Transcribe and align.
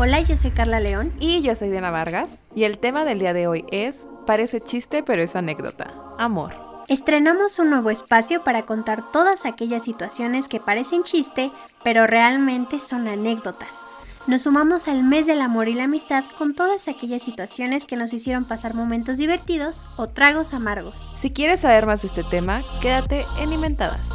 Hola, 0.00 0.20
yo 0.20 0.36
soy 0.36 0.52
Carla 0.52 0.78
León. 0.78 1.12
Y 1.18 1.42
yo 1.42 1.56
soy 1.56 1.70
Diana 1.70 1.90
Vargas. 1.90 2.44
Y 2.54 2.62
el 2.62 2.78
tema 2.78 3.04
del 3.04 3.18
día 3.18 3.32
de 3.32 3.48
hoy 3.48 3.64
es, 3.72 4.06
parece 4.26 4.60
chiste 4.60 5.02
pero 5.02 5.22
es 5.22 5.34
anécdota, 5.34 5.92
amor. 6.18 6.54
Estrenamos 6.86 7.58
un 7.58 7.70
nuevo 7.70 7.90
espacio 7.90 8.44
para 8.44 8.64
contar 8.64 9.10
todas 9.10 9.44
aquellas 9.44 9.82
situaciones 9.82 10.46
que 10.46 10.60
parecen 10.60 11.02
chiste, 11.02 11.50
pero 11.82 12.06
realmente 12.06 12.78
son 12.78 13.08
anécdotas. 13.08 13.84
Nos 14.28 14.42
sumamos 14.42 14.86
al 14.86 15.02
mes 15.02 15.26
del 15.26 15.40
amor 15.40 15.66
y 15.66 15.74
la 15.74 15.84
amistad 15.84 16.22
con 16.38 16.54
todas 16.54 16.86
aquellas 16.86 17.22
situaciones 17.22 17.84
que 17.84 17.96
nos 17.96 18.12
hicieron 18.12 18.44
pasar 18.44 18.74
momentos 18.74 19.18
divertidos 19.18 19.84
o 19.96 20.06
tragos 20.06 20.54
amargos. 20.54 21.10
Si 21.18 21.30
quieres 21.30 21.58
saber 21.58 21.86
más 21.86 22.02
de 22.02 22.08
este 22.08 22.22
tema, 22.22 22.62
quédate 22.80 23.26
en 23.40 23.52
Inventadas. 23.52 24.08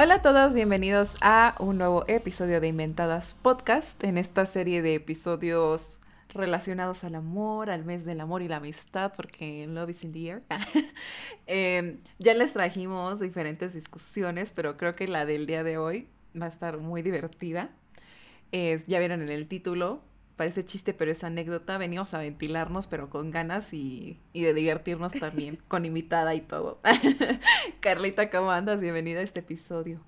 Hola 0.00 0.14
a 0.14 0.22
todos, 0.22 0.54
bienvenidos 0.54 1.16
a 1.22 1.56
un 1.58 1.78
nuevo 1.78 2.04
episodio 2.06 2.60
de 2.60 2.68
Inventadas 2.68 3.34
Podcast, 3.34 4.04
en 4.04 4.16
esta 4.16 4.46
serie 4.46 4.80
de 4.80 4.94
episodios 4.94 5.98
relacionados 6.28 7.02
al 7.02 7.16
amor, 7.16 7.68
al 7.68 7.84
mes 7.84 8.04
del 8.04 8.20
amor 8.20 8.42
y 8.42 8.46
la 8.46 8.58
amistad, 8.58 9.12
porque 9.16 9.66
Love 9.66 9.90
is 9.90 10.04
in 10.04 10.12
the 10.12 10.28
air. 10.28 10.42
Em, 11.48 11.98
ya 12.20 12.34
les 12.34 12.52
trajimos 12.52 13.18
diferentes 13.18 13.74
discusiones, 13.74 14.52
pero 14.52 14.76
creo 14.76 14.92
que 14.92 15.08
la 15.08 15.24
del 15.24 15.46
día 15.46 15.64
de 15.64 15.78
hoy 15.78 16.06
va 16.40 16.46
a 16.46 16.48
estar 16.48 16.78
muy 16.78 17.02
divertida. 17.02 17.70
ya 18.52 18.98
vieron 19.00 19.20
en 19.20 19.30
el 19.30 19.48
título, 19.48 20.00
parece 20.38 20.64
chiste, 20.64 20.94
pero 20.94 21.10
es 21.10 21.24
anécdota. 21.24 21.76
Venimos 21.76 22.14
a 22.14 22.18
ventilarnos, 22.20 22.86
pero 22.86 23.10
con 23.10 23.30
ganas 23.30 23.74
y, 23.74 24.18
y 24.32 24.42
de 24.42 24.54
divertirnos 24.54 25.12
también, 25.12 25.56
con 25.68 25.84
invitada 25.84 26.34
y 26.34 26.40
todo. 26.40 26.80
Carlita, 27.80 28.30
¿cómo 28.30 28.50
andas? 28.50 28.80
Bienvenida 28.80 29.18
a 29.20 29.24
este 29.24 29.40
episodio. 29.40 30.00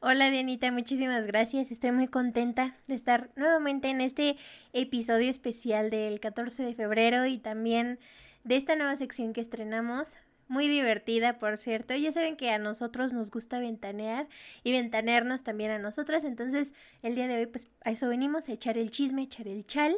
Hola 0.00 0.28
Dianita, 0.28 0.70
muchísimas 0.70 1.26
gracias. 1.26 1.70
Estoy 1.70 1.92
muy 1.92 2.08
contenta 2.08 2.76
de 2.88 2.94
estar 2.94 3.30
nuevamente 3.36 3.88
en 3.88 4.02
este 4.02 4.36
episodio 4.74 5.30
especial 5.30 5.88
del 5.88 6.20
14 6.20 6.62
de 6.62 6.74
febrero 6.74 7.24
y 7.24 7.38
también 7.38 7.98
de 8.44 8.56
esta 8.56 8.76
nueva 8.76 8.96
sección 8.96 9.32
que 9.32 9.40
estrenamos 9.40 10.18
muy 10.48 10.68
divertida, 10.68 11.38
por 11.38 11.56
cierto. 11.56 11.94
Ya 11.94 12.12
saben 12.12 12.36
que 12.36 12.50
a 12.50 12.58
nosotros 12.58 13.12
nos 13.12 13.30
gusta 13.30 13.58
ventanear 13.58 14.28
y 14.64 14.72
ventanearnos 14.72 15.42
también 15.44 15.70
a 15.70 15.78
nosotras. 15.78 16.24
Entonces, 16.24 16.74
el 17.02 17.14
día 17.14 17.28
de 17.28 17.36
hoy, 17.36 17.46
pues 17.46 17.68
a 17.84 17.90
eso 17.90 18.08
venimos, 18.08 18.48
a 18.48 18.52
echar 18.52 18.78
el 18.78 18.90
chisme, 18.90 19.22
echar 19.22 19.48
el 19.48 19.66
chal, 19.66 19.96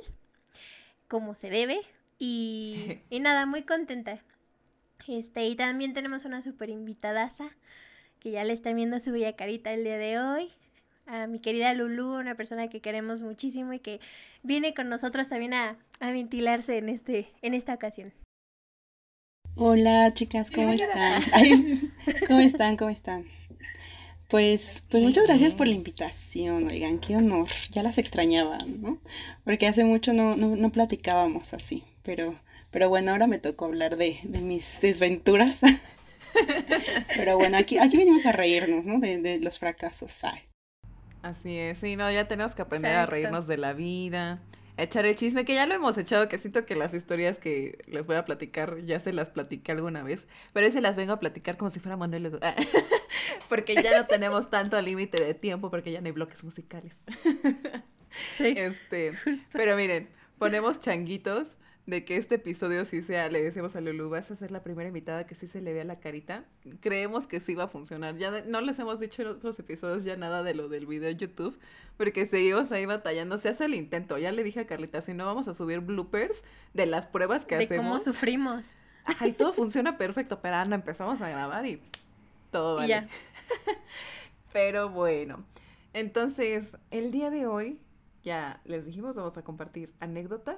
como 1.08 1.34
se 1.34 1.50
debe. 1.50 1.80
Y, 2.18 2.98
y 3.10 3.20
nada, 3.20 3.46
muy 3.46 3.62
contenta. 3.62 4.22
Este, 5.06 5.46
y 5.46 5.56
también 5.56 5.92
tenemos 5.92 6.24
una 6.24 6.40
super 6.40 6.70
invitadaza 6.70 7.50
que 8.20 8.30
ya 8.30 8.44
le 8.44 8.54
están 8.54 8.76
viendo 8.76 8.98
su 9.00 9.12
bella 9.12 9.36
carita 9.36 9.72
el 9.72 9.84
día 9.84 9.98
de 9.98 10.18
hoy. 10.18 10.48
A 11.06 11.26
mi 11.26 11.38
querida 11.38 11.74
Lulu, 11.74 12.18
una 12.18 12.34
persona 12.34 12.68
que 12.68 12.80
queremos 12.80 13.20
muchísimo 13.20 13.74
y 13.74 13.78
que 13.78 14.00
viene 14.42 14.72
con 14.72 14.88
nosotros 14.88 15.28
también 15.28 15.52
a, 15.52 15.76
a 16.00 16.10
ventilarse 16.10 16.78
en, 16.78 16.88
este, 16.88 17.28
en 17.42 17.52
esta 17.52 17.74
ocasión. 17.74 18.14
Hola 19.56 20.12
chicas, 20.14 20.50
¿cómo 20.50 20.72
están? 20.72 21.22
¿Cómo 22.26 22.40
están? 22.40 22.76
¿Cómo 22.76 22.90
están? 22.90 23.24
Pues, 24.28 24.84
pues 24.90 25.04
muchas 25.04 25.26
gracias 25.26 25.54
por 25.54 25.68
la 25.68 25.74
invitación, 25.74 26.66
oigan, 26.66 26.98
qué 26.98 27.16
honor. 27.16 27.46
Ya 27.70 27.84
las 27.84 27.98
extrañaba, 27.98 28.58
¿no? 28.66 28.98
Porque 29.44 29.68
hace 29.68 29.84
mucho 29.84 30.12
no, 30.12 30.34
no, 30.34 30.72
platicábamos 30.72 31.54
así, 31.54 31.84
pero, 32.02 32.34
pero 32.72 32.88
bueno, 32.88 33.12
ahora 33.12 33.28
me 33.28 33.38
tocó 33.38 33.66
hablar 33.66 33.96
de, 33.96 34.18
mis 34.42 34.80
desventuras. 34.80 35.62
pero 37.16 37.38
bueno, 37.38 37.56
aquí, 37.56 37.78
aquí 37.78 37.96
venimos 37.96 38.26
a 38.26 38.32
reírnos, 38.32 38.86
¿no? 38.86 38.98
De, 38.98 39.18
de 39.18 39.38
los 39.38 39.60
fracasos. 39.60 40.24
Así 41.22 41.56
es, 41.56 41.78
sí, 41.78 41.94
no, 41.94 42.10
ya 42.10 42.26
tenemos 42.26 42.56
que 42.56 42.62
aprender 42.62 42.90
a 42.90 43.06
reírnos 43.06 43.46
de 43.46 43.56
la 43.56 43.72
vida, 43.72 44.42
echar 44.76 45.06
el 45.06 45.14
chisme, 45.14 45.44
que 45.44 45.54
ya 45.54 45.66
lo 45.66 45.74
hemos 45.74 45.96
echado, 45.98 46.28
que 46.28 46.38
siento 46.38 46.66
que 46.66 46.74
las 46.74 46.92
historias 46.94 47.38
que 47.38 47.78
les 47.86 48.04
voy 48.04 48.16
a 48.16 48.24
platicar 48.24 48.84
ya 48.84 48.98
se 49.00 49.12
las 49.12 49.30
platiqué 49.30 49.72
alguna 49.72 50.02
vez, 50.02 50.26
pero 50.52 50.66
hoy 50.66 50.72
se 50.72 50.80
las 50.80 50.96
vengo 50.96 51.12
a 51.12 51.20
platicar 51.20 51.56
como 51.56 51.70
si 51.70 51.80
fuera 51.80 51.96
monólogo, 51.96 52.38
porque 53.48 53.74
ya 53.76 53.98
no 53.98 54.06
tenemos 54.06 54.50
tanto 54.50 54.80
límite 54.80 55.22
de 55.22 55.34
tiempo, 55.34 55.70
porque 55.70 55.92
ya 55.92 56.00
no 56.00 56.06
hay 56.06 56.12
bloques 56.12 56.42
musicales. 56.44 56.94
sí. 58.36 58.54
Este, 58.56 59.12
pero 59.52 59.76
miren, 59.76 60.08
ponemos 60.38 60.80
changuitos 60.80 61.58
de 61.86 62.04
que 62.04 62.16
este 62.16 62.36
episodio 62.36 62.84
sí 62.86 63.02
sea, 63.02 63.28
le 63.28 63.42
decimos 63.42 63.76
a 63.76 63.80
Lulu, 63.80 64.08
vas 64.08 64.30
a 64.30 64.36
ser 64.36 64.50
la 64.50 64.62
primera 64.62 64.88
invitada 64.88 65.26
que 65.26 65.34
sí 65.34 65.46
se 65.46 65.60
le 65.60 65.74
vea 65.74 65.84
la 65.84 66.00
carita. 66.00 66.44
Creemos 66.80 67.26
que 67.26 67.40
sí 67.40 67.54
va 67.54 67.64
a 67.64 67.68
funcionar. 67.68 68.16
Ya 68.16 68.42
no 68.46 68.60
les 68.62 68.78
hemos 68.78 69.00
dicho 69.00 69.20
en 69.20 69.28
otros 69.28 69.58
episodios 69.58 70.02
ya 70.02 70.16
nada 70.16 70.42
de 70.42 70.54
lo 70.54 70.68
del 70.68 70.86
video 70.86 71.08
de 71.08 71.16
YouTube, 71.16 71.58
porque 71.98 72.26
seguimos 72.26 72.72
ahí 72.72 72.86
batallando. 72.86 73.36
Se 73.36 73.50
hace 73.50 73.66
el 73.66 73.74
intento. 73.74 74.16
Ya 74.16 74.32
le 74.32 74.42
dije 74.42 74.60
a 74.60 74.66
Carlita, 74.66 75.02
si 75.02 75.12
no 75.12 75.26
vamos 75.26 75.46
a 75.46 75.52
subir 75.52 75.80
bloopers 75.80 76.42
de 76.72 76.86
las 76.86 77.06
pruebas 77.06 77.44
que 77.44 77.56
hacemos. 77.56 77.70
De 77.70 77.76
cómo 77.76 78.00
sufrimos. 78.00 78.76
Ajá, 79.04 79.26
y 79.26 79.32
todo 79.32 79.52
funciona 79.52 79.98
perfecto, 79.98 80.40
pero 80.40 80.56
Ana, 80.56 80.76
empezamos 80.76 81.20
a 81.20 81.28
grabar 81.28 81.66
y 81.66 81.82
todo 82.50 82.76
vale. 82.76 83.08
pero 84.54 84.88
bueno, 84.88 85.44
entonces, 85.92 86.78
el 86.90 87.10
día 87.10 87.28
de 87.28 87.46
hoy, 87.46 87.78
ya 88.22 88.62
les 88.64 88.86
dijimos, 88.86 89.16
vamos 89.16 89.36
a 89.36 89.42
compartir 89.42 89.92
anécdotas 90.00 90.56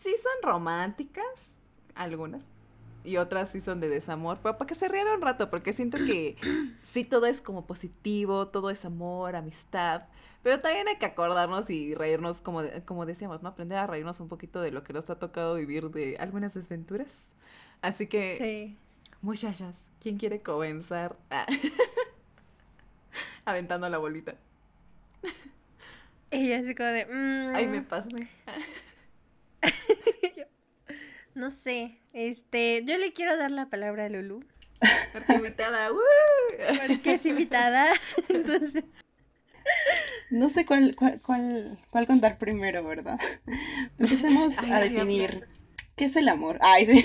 sí 0.00 0.14
son 0.22 0.50
románticas, 0.50 1.24
algunas, 1.94 2.42
y 3.04 3.16
otras 3.16 3.50
sí 3.50 3.60
son 3.60 3.80
de 3.80 3.88
desamor, 3.88 4.38
pero 4.42 4.58
para 4.58 4.66
que 4.66 4.74
se 4.74 4.88
rían 4.88 5.08
un 5.08 5.22
rato, 5.22 5.50
porque 5.50 5.72
siento 5.72 5.98
que 5.98 6.36
sí 6.82 7.04
todo 7.04 7.26
es 7.26 7.40
como 7.40 7.66
positivo, 7.66 8.48
todo 8.48 8.70
es 8.70 8.84
amor, 8.84 9.36
amistad, 9.36 10.02
pero 10.42 10.60
también 10.60 10.88
hay 10.88 10.96
que 10.96 11.06
acordarnos 11.06 11.68
y 11.70 11.94
reírnos, 11.94 12.40
como, 12.40 12.62
como 12.84 13.06
decíamos, 13.06 13.42
¿no? 13.42 13.50
Aprender 13.50 13.78
a 13.78 13.86
reírnos 13.86 14.20
un 14.20 14.28
poquito 14.28 14.60
de 14.60 14.70
lo 14.70 14.84
que 14.84 14.92
nos 14.92 15.10
ha 15.10 15.18
tocado 15.18 15.54
vivir 15.54 15.90
de 15.90 16.16
algunas 16.18 16.54
desventuras. 16.54 17.10
Así 17.82 18.06
que, 18.06 18.36
sí. 18.36 18.76
muchachas, 19.20 19.74
¿quién 20.00 20.16
quiere 20.16 20.40
comenzar? 20.40 21.16
Ah. 21.30 21.46
Aventando 23.44 23.88
la 23.88 23.98
bolita. 23.98 24.36
Ella 26.30 26.58
así 26.58 26.74
como 26.74 26.88
de... 26.90 27.06
Ay, 27.54 27.66
me 27.66 27.80
mm". 27.80 27.84
pasé. 27.84 28.08
no 31.38 31.50
sé, 31.50 31.98
este, 32.12 32.82
yo 32.84 32.98
le 32.98 33.12
quiero 33.12 33.36
dar 33.36 33.50
la 33.50 33.70
palabra 33.70 34.06
a 34.06 34.08
Lulu. 34.08 34.44
Porque 35.12 35.34
invitada, 35.34 35.90
Porque 36.86 37.14
es 37.14 37.26
invitada, 37.26 37.92
entonces... 38.28 38.84
No 40.30 40.48
sé 40.48 40.66
cuál, 40.66 40.96
cuál, 40.96 41.78
cuál, 41.90 42.06
contar 42.06 42.38
primero, 42.38 42.82
¿verdad? 42.84 43.20
Empecemos 43.98 44.58
a 44.58 44.80
definir 44.80 45.46
qué 45.94 46.06
es 46.06 46.16
el 46.16 46.28
amor. 46.28 46.58
Ay, 46.62 46.86
sí. 46.86 47.04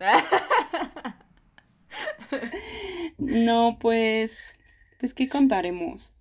no, 3.18 3.78
pues, 3.80 4.58
pues, 4.98 5.14
¿qué 5.14 5.28
contaremos? 5.28 6.14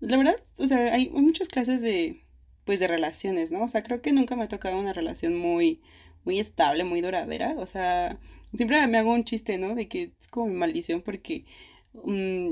La 0.00 0.18
verdad, 0.18 0.36
o 0.58 0.66
sea, 0.66 0.94
hay 0.94 1.08
muchas 1.10 1.48
clases 1.48 1.80
de, 1.80 2.26
pues 2.64 2.80
de 2.80 2.88
relaciones, 2.88 3.52
¿no? 3.52 3.62
O 3.62 3.68
sea, 3.68 3.82
creo 3.82 4.02
que 4.02 4.12
nunca 4.12 4.36
me 4.36 4.44
ha 4.44 4.48
tocado 4.48 4.78
una 4.78 4.92
relación 4.92 5.34
muy, 5.34 5.80
muy 6.26 6.40
estable, 6.40 6.84
muy 6.84 7.00
duradera. 7.00 7.54
O 7.56 7.66
sea, 7.66 8.18
siempre 8.54 8.86
me 8.86 8.98
hago 8.98 9.12
un 9.12 9.24
chiste, 9.24 9.56
¿no? 9.56 9.74
De 9.74 9.88
que 9.88 10.12
es 10.20 10.28
como 10.28 10.48
mi 10.48 10.54
maldición 10.54 11.00
porque 11.00 11.46
mm, 11.94 12.50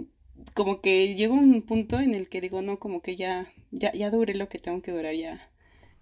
como 0.54 0.80
que 0.80 1.15
llego 1.15 1.34
a 1.34 1.38
un 1.38 1.62
punto 1.62 2.00
en 2.00 2.15
el 2.15 2.28
que 2.28 2.41
digo, 2.41 2.62
no, 2.62 2.78
como 2.78 3.03
que 3.03 3.16
ya, 3.16 3.53
ya, 3.71 3.92
ya 3.92 4.10
duré 4.10 4.34
lo 4.34 4.48
que 4.48 4.59
tengo 4.59 4.80
que 4.80 4.92
durar, 4.92 5.15
ya. 5.15 5.41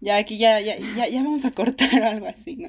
Ya 0.00 0.16
aquí 0.16 0.36
ya, 0.36 0.60
ya, 0.60 0.76
ya, 0.78 1.08
ya 1.08 1.22
vamos 1.22 1.44
a 1.44 1.52
cortar 1.52 1.88
o 2.02 2.06
algo 2.06 2.26
así, 2.26 2.56
¿no? 2.56 2.68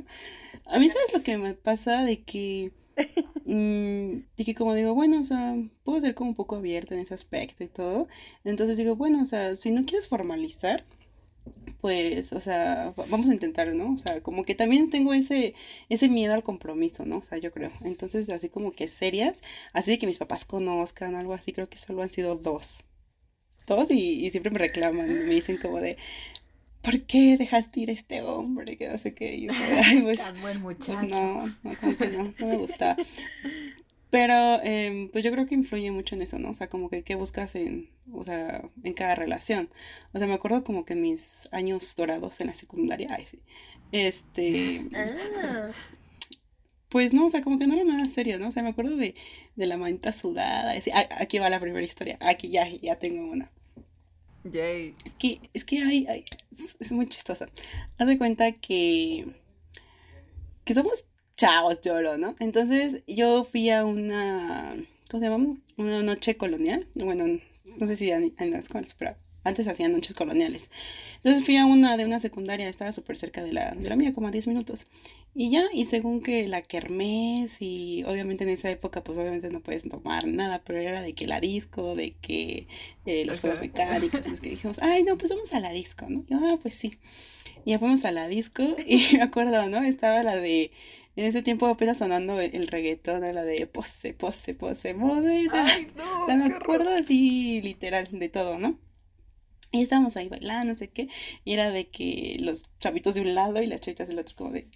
A 0.65 0.79
mí, 0.79 0.89
¿sabes 0.89 1.13
lo 1.13 1.23
que 1.23 1.37
me 1.37 1.53
pasa? 1.53 2.03
De 2.03 2.23
que 2.23 2.71
mm, 3.45 4.35
de 4.37 4.45
que 4.45 4.55
como 4.55 4.73
digo, 4.73 4.93
bueno, 4.93 5.19
o 5.19 5.23
sea, 5.23 5.55
puedo 5.83 5.99
ser 6.01 6.15
como 6.15 6.29
un 6.29 6.35
poco 6.35 6.55
abierta 6.57 6.95
en 6.95 7.01
ese 7.01 7.13
aspecto 7.13 7.63
y 7.63 7.67
todo. 7.67 8.07
Entonces 8.43 8.77
digo, 8.77 8.95
bueno, 8.95 9.21
o 9.21 9.25
sea, 9.25 9.55
si 9.55 9.71
no 9.71 9.85
quieres 9.85 10.07
formalizar, 10.07 10.85
pues, 11.83 12.31
o 12.31 12.39
sea, 12.39 12.93
vamos 13.09 13.29
a 13.29 13.33
intentar, 13.33 13.75
¿no? 13.75 13.93
O 13.93 13.97
sea, 13.97 14.23
como 14.23 14.45
que 14.45 14.55
también 14.55 14.89
tengo 14.89 15.13
ese, 15.13 15.53
ese 15.89 16.07
miedo 16.07 16.33
al 16.33 16.41
compromiso, 16.41 17.05
¿no? 17.05 17.17
O 17.17 17.23
sea, 17.23 17.39
yo 17.39 17.51
creo. 17.51 17.73
Entonces, 17.83 18.29
así 18.29 18.47
como 18.47 18.71
que 18.71 18.87
serias, 18.87 19.41
así 19.73 19.91
de 19.91 19.97
que 19.97 20.07
mis 20.07 20.17
papás 20.17 20.45
conozcan, 20.45 21.13
algo 21.13 21.33
así, 21.33 21.51
creo 21.51 21.67
que 21.67 21.77
solo 21.77 22.01
han 22.01 22.09
sido 22.09 22.37
dos. 22.37 22.85
Dos 23.67 23.91
y, 23.91 24.31
siempre 24.31 24.49
me 24.49 24.59
reclaman, 24.59 25.09
me 25.27 25.33
dicen 25.33 25.57
como 25.57 25.81
de, 25.81 25.97
¿por 26.81 27.01
qué 27.01 27.35
dejaste 27.35 27.81
ir 27.81 27.89
a 27.89 27.93
este 27.93 28.21
hombre? 28.21 28.77
Que 28.77 28.87
no 28.87 28.97
sé 28.97 29.13
qué. 29.13 29.41
yo, 29.41 29.51
ay, 29.53 30.03
pues, 30.03 30.33
pues 30.85 31.03
no, 31.03 31.47
no, 31.63 31.77
como 31.81 31.97
que 31.97 32.07
no, 32.07 32.33
no 32.39 32.47
me 32.47 32.55
gusta. 32.59 32.95
Pero, 34.13 34.61
eh, 34.61 35.09
pues 35.11 35.23
yo 35.23 35.31
creo 35.31 35.47
que 35.47 35.55
influye 35.55 35.89
mucho 35.89 36.13
en 36.13 36.21
eso, 36.21 36.37
¿no? 36.37 36.51
O 36.51 36.53
sea, 36.53 36.69
como 36.69 36.87
que 36.87 37.01
qué 37.01 37.15
buscas 37.15 37.55
en, 37.55 37.89
o 38.11 38.23
sea, 38.23 38.63
en 38.83 38.93
cada 38.93 39.15
relación. 39.15 39.71
O 40.13 40.19
sea, 40.19 40.27
me 40.27 40.35
acuerdo 40.35 40.63
como 40.63 40.85
que 40.85 40.93
en 40.93 41.01
mis 41.01 41.49
años 41.51 41.95
dorados 41.95 42.39
en 42.39 42.45
la 42.45 42.53
secundaria, 42.53 43.07
ay, 43.09 43.25
sí, 43.25 43.39
este, 43.91 44.87
ah. 44.93 45.71
pues 46.89 47.11
no, 47.15 47.25
o 47.25 47.29
sea, 47.31 47.41
como 47.41 47.57
que 47.57 47.65
no 47.65 47.73
era 47.73 47.85
nada 47.85 48.07
serio, 48.07 48.37
¿no? 48.37 48.49
O 48.49 48.51
sea, 48.51 48.61
me 48.61 48.69
acuerdo 48.69 48.95
de, 48.97 49.15
de 49.55 49.65
la 49.65 49.77
manita 49.77 50.13
sudada. 50.13 50.75
Ah, 50.93 51.07
aquí 51.17 51.39
va 51.39 51.49
la 51.49 51.59
primera 51.59 51.83
historia. 51.83 52.19
Aquí 52.21 52.49
ya, 52.51 52.67
ya 52.67 52.99
tengo 52.99 53.31
una. 53.31 53.51
Yay. 54.43 54.93
Es 55.03 55.15
que, 55.15 55.41
es 55.55 55.65
que 55.65 55.79
hay, 55.81 56.05
hay 56.05 56.23
es, 56.51 56.91
muy 56.91 57.09
chistosa. 57.09 57.49
Haz 57.97 58.07
de 58.07 58.19
cuenta 58.19 58.51
que, 58.51 59.25
que 60.65 60.75
somos 60.75 61.07
chavos, 61.43 61.81
lloro, 61.81 62.17
¿no? 62.17 62.35
Entonces 62.39 63.03
yo 63.07 63.43
fui 63.43 63.69
a 63.69 63.85
una, 63.85 64.75
¿cómo 65.09 65.21
se 65.21 65.29
llama? 65.29 65.57
Una 65.77 66.03
noche 66.03 66.37
colonial. 66.37 66.87
Bueno, 66.95 67.39
no 67.79 67.87
sé 67.87 67.97
si 67.97 68.11
en, 68.11 68.33
en 68.39 68.51
las 68.51 68.65
escuelas, 68.65 68.95
pero 68.97 69.15
antes 69.43 69.67
hacían 69.67 69.91
noches 69.91 70.13
coloniales. 70.13 70.69
Entonces 71.15 71.43
fui 71.43 71.57
a 71.57 71.65
una 71.65 71.97
de 71.97 72.05
una 72.05 72.19
secundaria, 72.19 72.69
estaba 72.69 72.93
súper 72.93 73.17
cerca 73.17 73.43
de 73.43 73.51
la, 73.51 73.71
de 73.71 73.89
la 73.89 73.95
mía, 73.95 74.13
como 74.13 74.27
a 74.27 74.31
10 74.31 74.47
minutos. 74.47 74.87
Y 75.35 75.49
ya, 75.49 75.65
y 75.73 75.85
según 75.85 76.21
que 76.21 76.47
la 76.47 76.61
kermés, 76.61 77.61
y 77.61 78.03
obviamente 78.05 78.43
en 78.43 78.51
esa 78.51 78.69
época, 78.69 79.03
pues 79.03 79.17
obviamente 79.17 79.49
no 79.49 79.61
puedes 79.61 79.87
tomar 79.89 80.27
nada, 80.27 80.61
pero 80.63 80.79
era 80.79 81.01
de 81.01 81.13
que 81.13 81.27
la 81.27 81.39
disco, 81.41 81.95
de 81.95 82.13
que 82.21 82.67
eh, 83.05 83.25
los 83.25 83.39
juegos 83.39 83.59
mecánicos, 83.59 84.27
y 84.27 84.39
que 84.39 84.51
dijimos, 84.51 84.79
ay, 84.81 85.03
no, 85.03 85.17
pues 85.17 85.31
vamos 85.31 85.53
a 85.53 85.59
la 85.59 85.71
disco, 85.71 86.05
¿no? 86.07 86.23
Y 86.27 86.31
yo, 86.31 86.39
ah, 86.41 86.59
pues 86.61 86.75
sí. 86.75 86.97
Y 87.65 87.71
ya 87.71 87.79
fuimos 87.79 88.05
a 88.05 88.11
la 88.11 88.27
disco, 88.27 88.63
y 88.85 89.01
me 89.17 89.23
acuerdo, 89.23 89.67
¿no? 89.69 89.83
Estaba 89.83 90.21
la 90.23 90.35
de 90.35 90.71
en 91.15 91.25
ese 91.25 91.43
tiempo 91.43 91.67
apenas 91.67 91.99
sonando 91.99 92.39
el, 92.39 92.67
reggaetón, 92.67 93.21
la 93.33 93.43
de 93.43 93.67
pose, 93.67 94.13
pose, 94.13 94.55
pose, 94.55 94.93
moderna. 94.93 95.65
Ay, 95.65 95.87
no, 95.95 96.37
me 96.37 96.53
acuerdo 96.53 96.89
así, 96.89 97.61
literal, 97.61 98.07
de 98.11 98.29
todo, 98.29 98.57
¿no? 98.57 98.79
Y 99.71 99.81
estábamos 99.81 100.17
ahí 100.17 100.27
bailando, 100.27 100.73
no 100.73 100.77
sé 100.77 100.89
qué. 100.89 101.09
Y 101.45 101.53
era 101.53 101.69
de 101.69 101.87
que 101.89 102.37
los 102.39 102.77
chavitos 102.79 103.15
de 103.15 103.21
un 103.21 103.35
lado 103.35 103.61
y 103.61 103.67
las 103.67 103.81
chavitas 103.81 104.07
del 104.07 104.19
otro, 104.19 104.35
como 104.35 104.51
de, 104.51 104.67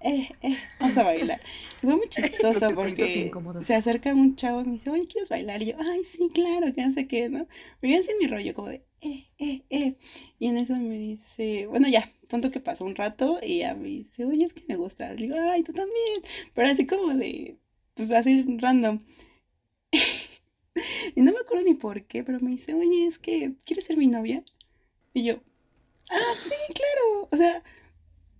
eh, 0.00 0.28
eh, 0.42 0.56
vamos 0.78 0.96
a 0.96 1.04
bailar. 1.04 1.40
Y 1.82 1.86
fue 1.86 1.96
muy 1.96 2.08
chistoso 2.10 2.74
porque 2.74 3.30
se 3.62 3.74
acerca 3.74 4.14
un 4.14 4.36
chavo 4.36 4.62
y 4.62 4.64
me 4.64 4.72
dice, 4.72 4.90
oye, 4.90 5.06
¿quieres 5.06 5.28
bailar? 5.28 5.62
Y 5.62 5.66
yo, 5.66 5.74
ay, 5.78 6.04
sí, 6.04 6.28
claro, 6.32 6.72
que 6.72 6.86
no 6.86 6.92
sé 6.92 7.06
qué, 7.06 7.28
¿no? 7.28 7.46
Yo 7.82 7.98
así 7.98 8.10
mi 8.20 8.26
rollo, 8.26 8.54
como 8.54 8.68
de, 8.68 8.82
eh, 9.02 9.26
eh, 9.38 9.62
eh. 9.70 9.94
Y 10.38 10.48
en 10.48 10.58
eso 10.58 10.76
me 10.76 10.98
dice, 10.98 11.66
bueno, 11.66 11.88
ya, 11.88 12.10
punto 12.28 12.50
que 12.50 12.60
pasó 12.60 12.84
un 12.84 12.94
rato 12.94 13.38
y 13.42 13.58
ya 13.58 13.74
me 13.74 13.88
dice, 13.88 14.24
oye, 14.24 14.44
es 14.44 14.52
que 14.52 14.62
me 14.68 14.76
gusta. 14.76 15.12
Le 15.14 15.22
digo, 15.22 15.36
ay, 15.38 15.62
tú 15.62 15.72
también. 15.72 16.20
Pero 16.54 16.68
así 16.68 16.86
como 16.86 17.14
de, 17.14 17.56
pues 17.94 18.10
así 18.10 18.44
random. 18.58 19.00
y 21.14 21.22
no 21.22 21.32
me 21.32 21.38
acuerdo 21.40 21.64
ni 21.64 21.74
por 21.74 22.04
qué, 22.04 22.22
pero 22.24 22.40
me 22.40 22.50
dice, 22.50 22.74
oye, 22.74 23.06
es 23.06 23.18
que, 23.18 23.54
¿quieres 23.64 23.86
ser 23.86 23.96
mi 23.96 24.06
novia? 24.06 24.44
Y 25.14 25.24
yo, 25.24 25.40
ah, 26.10 26.34
sí, 26.36 26.54
claro. 26.74 27.28
O 27.30 27.36
sea, 27.36 27.62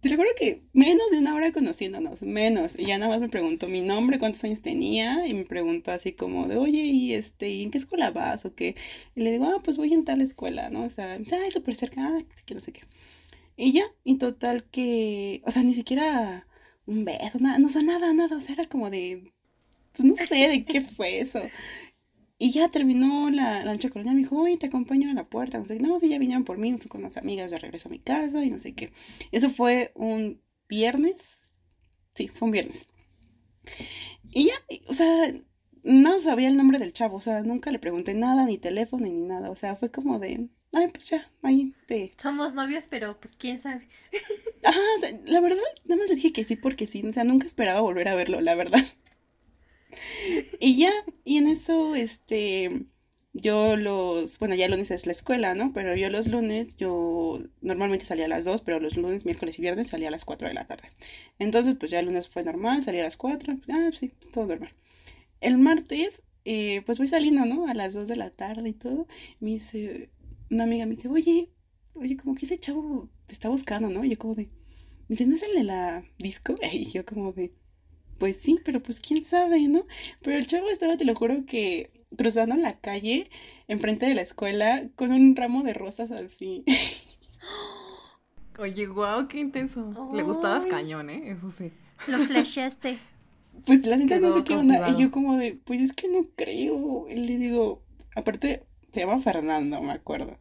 te 0.00 0.08
recuerdo 0.08 0.32
que 0.38 0.62
menos 0.72 1.10
de 1.10 1.18
una 1.18 1.34
hora 1.34 1.52
conociéndonos, 1.52 2.22
menos. 2.22 2.78
Y 2.78 2.86
ya 2.86 2.98
nada 2.98 3.10
más 3.10 3.20
me 3.20 3.28
preguntó 3.28 3.68
mi 3.68 3.82
nombre, 3.82 4.18
cuántos 4.18 4.42
años 4.44 4.62
tenía, 4.62 5.26
y 5.26 5.34
me 5.34 5.44
preguntó 5.44 5.90
así 5.92 6.12
como 6.12 6.48
de, 6.48 6.56
oye, 6.56 6.82
¿y 6.82 7.14
este, 7.14 7.50
¿y 7.50 7.62
en 7.64 7.70
qué 7.70 7.78
escuela 7.78 8.10
vas 8.10 8.44
o 8.46 8.54
qué? 8.54 8.74
Y 9.14 9.22
le 9.22 9.32
digo, 9.32 9.46
ah, 9.46 9.60
pues 9.62 9.76
voy 9.76 9.92
en 9.92 10.04
tal 10.04 10.20
escuela, 10.22 10.70
¿no? 10.70 10.84
O 10.84 10.90
sea, 10.90 11.14
ah, 11.14 11.50
súper 11.52 11.74
cerca, 11.74 12.06
ah, 12.06 12.18
que 12.46 12.54
no 12.54 12.60
sé 12.60 12.72
qué. 12.72 12.82
Y 13.56 13.72
ya, 13.72 13.84
y 14.04 14.16
total 14.16 14.64
que, 14.70 15.42
o 15.44 15.50
sea, 15.50 15.62
ni 15.62 15.74
siquiera 15.74 16.46
un 16.86 17.04
beso, 17.04 17.38
nada, 17.40 17.58
no, 17.58 17.68
o 17.68 17.82
nada, 17.82 18.12
nada, 18.14 18.36
o 18.36 18.40
sea, 18.40 18.54
era 18.54 18.66
como 18.66 18.90
de, 18.90 19.32
pues 19.92 20.04
no 20.06 20.16
sé 20.16 20.48
de 20.48 20.64
qué 20.64 20.80
fue 20.80 21.20
eso. 21.20 21.40
Y 22.42 22.52
ya 22.52 22.70
terminó 22.70 23.30
la, 23.30 23.62
la 23.66 23.72
noche 23.74 23.90
colonial, 23.90 24.14
me 24.14 24.22
dijo, 24.22 24.40
oye, 24.40 24.56
te 24.56 24.68
acompaño 24.68 25.10
a 25.10 25.12
la 25.14 25.28
puerta. 25.28 25.58
No 25.58 25.66
sé, 25.66 25.78
no, 25.78 26.00
sí, 26.00 26.08
ya 26.08 26.18
vinieron 26.18 26.44
por 26.44 26.56
mí, 26.56 26.72
fui 26.78 26.88
con 26.88 27.02
unas 27.02 27.18
amigas 27.18 27.50
de 27.50 27.58
regreso 27.58 27.88
a 27.88 27.92
mi 27.92 27.98
casa 27.98 28.42
y 28.42 28.50
no 28.50 28.58
sé 28.58 28.74
qué. 28.74 28.90
Eso 29.30 29.50
fue 29.50 29.92
un 29.94 30.42
viernes. 30.66 31.60
Sí, 32.14 32.28
fue 32.28 32.46
un 32.46 32.52
viernes. 32.52 32.88
Y 34.30 34.46
ya, 34.46 34.54
o 34.88 34.94
sea, 34.94 35.34
no 35.82 36.18
sabía 36.18 36.48
el 36.48 36.56
nombre 36.56 36.78
del 36.78 36.94
chavo, 36.94 37.18
o 37.18 37.20
sea, 37.20 37.42
nunca 37.42 37.70
le 37.70 37.78
pregunté 37.78 38.14
nada, 38.14 38.46
ni 38.46 38.56
teléfono, 38.56 39.04
ni 39.04 39.12
nada. 39.12 39.50
O 39.50 39.54
sea, 39.54 39.76
fue 39.76 39.90
como 39.90 40.18
de, 40.18 40.48
ay, 40.72 40.88
pues 40.88 41.10
ya, 41.10 41.30
ahí 41.42 41.74
te... 41.86 42.14
Somos 42.16 42.54
novios, 42.54 42.86
pero 42.88 43.20
pues 43.20 43.34
quién 43.34 43.60
sabe. 43.60 43.86
Ajá, 44.64 44.80
o 44.96 44.98
sea, 44.98 45.10
la 45.26 45.42
verdad, 45.42 45.60
nada 45.84 46.00
más 46.00 46.08
le 46.08 46.14
dije 46.14 46.32
que 46.32 46.44
sí 46.44 46.56
porque 46.56 46.86
sí, 46.86 47.06
o 47.06 47.12
sea, 47.12 47.24
nunca 47.24 47.46
esperaba 47.46 47.80
volver 47.80 48.08
a 48.08 48.14
verlo, 48.14 48.40
la 48.40 48.54
verdad. 48.54 48.82
Y 50.60 50.76
ya, 50.76 50.92
y 51.24 51.38
en 51.38 51.46
eso, 51.46 51.94
este, 51.94 52.86
yo 53.32 53.76
los, 53.76 54.38
bueno, 54.38 54.54
ya 54.54 54.64
el 54.64 54.72
lunes 54.72 54.90
es 54.90 55.06
la 55.06 55.12
escuela, 55.12 55.54
¿no? 55.54 55.72
Pero 55.72 55.94
yo 55.94 56.10
los 56.10 56.26
lunes, 56.26 56.76
yo 56.76 57.40
normalmente 57.60 58.04
salía 58.04 58.24
a 58.24 58.28
las 58.28 58.44
2, 58.44 58.62
pero 58.62 58.80
los 58.80 58.96
lunes, 58.96 59.24
miércoles 59.24 59.58
y 59.58 59.62
viernes 59.62 59.88
salía 59.88 60.08
a 60.08 60.10
las 60.10 60.24
4 60.24 60.48
de 60.48 60.54
la 60.54 60.66
tarde. 60.66 60.88
Entonces, 61.38 61.76
pues 61.78 61.90
ya 61.90 62.00
el 62.00 62.06
lunes 62.06 62.28
fue 62.28 62.42
normal, 62.42 62.82
salía 62.82 63.02
a 63.02 63.04
las 63.04 63.16
4, 63.16 63.58
ah, 63.68 63.90
sí, 63.94 64.12
pues 64.18 64.30
todo 64.30 64.46
normal. 64.46 64.72
El 65.40 65.58
martes, 65.58 66.22
eh, 66.44 66.82
pues 66.86 66.98
voy 66.98 67.08
saliendo, 67.08 67.44
¿no? 67.46 67.68
A 67.68 67.74
las 67.74 67.94
2 67.94 68.08
de 68.08 68.16
la 68.16 68.30
tarde 68.30 68.68
y 68.68 68.74
todo. 68.74 69.06
Me 69.38 69.50
dice, 69.50 70.10
una 70.50 70.64
amiga 70.64 70.86
me 70.86 70.96
dice, 70.96 71.08
oye, 71.08 71.50
oye, 71.94 72.16
como 72.16 72.34
que 72.34 72.46
ese 72.46 72.58
chavo 72.58 73.08
te 73.26 73.32
está 73.32 73.48
buscando, 73.48 73.88
¿no? 73.90 74.04
Y 74.04 74.10
yo 74.10 74.18
como 74.18 74.34
de, 74.34 74.46
me 74.46 74.50
dice, 75.10 75.26
¿no 75.26 75.34
es 75.34 75.42
el 75.44 75.54
de 75.54 75.64
la 75.64 76.04
disco? 76.18 76.56
Y 76.72 76.90
yo 76.90 77.04
como 77.04 77.32
de, 77.32 77.52
pues 78.20 78.36
sí, 78.36 78.60
pero 78.64 78.80
pues 78.80 79.00
quién 79.00 79.24
sabe, 79.24 79.66
¿no? 79.66 79.82
Pero 80.20 80.36
el 80.36 80.46
chavo 80.46 80.68
estaba, 80.68 80.96
te 80.98 81.06
lo 81.06 81.14
juro, 81.14 81.46
que 81.46 81.90
cruzando 82.16 82.54
la 82.54 82.78
calle, 82.78 83.30
enfrente 83.66 84.06
de 84.06 84.14
la 84.14 84.20
escuela, 84.20 84.82
con 84.94 85.10
un 85.10 85.34
ramo 85.34 85.62
de 85.62 85.72
rosas 85.72 86.10
así. 86.10 86.64
Oye, 88.58 88.86
guau, 88.86 89.26
qué 89.26 89.40
intenso. 89.40 90.10
Le 90.12 90.22
gustabas 90.22 90.66
cañón, 90.66 91.08
¿eh? 91.08 91.32
Eso 91.32 91.50
sí. 91.50 91.72
Lo 92.06 92.18
flasheaste. 92.18 93.00
Pues 93.66 93.84
la 93.84 93.96
neta 93.96 94.18
no 94.20 94.34
sé 94.34 94.42
qué 94.44 94.54
onda. 94.54 94.88
Y 94.90 95.02
yo 95.02 95.10
como 95.10 95.36
de, 95.36 95.52
pues 95.52 95.80
es 95.82 95.92
que 95.92 96.08
no 96.08 96.22
creo. 96.34 97.06
Y 97.10 97.16
le 97.16 97.36
digo, 97.36 97.82
aparte, 98.16 98.64
se 98.90 99.00
llama 99.00 99.20
Fernando, 99.20 99.82
me 99.82 99.92
acuerdo. 99.92 100.38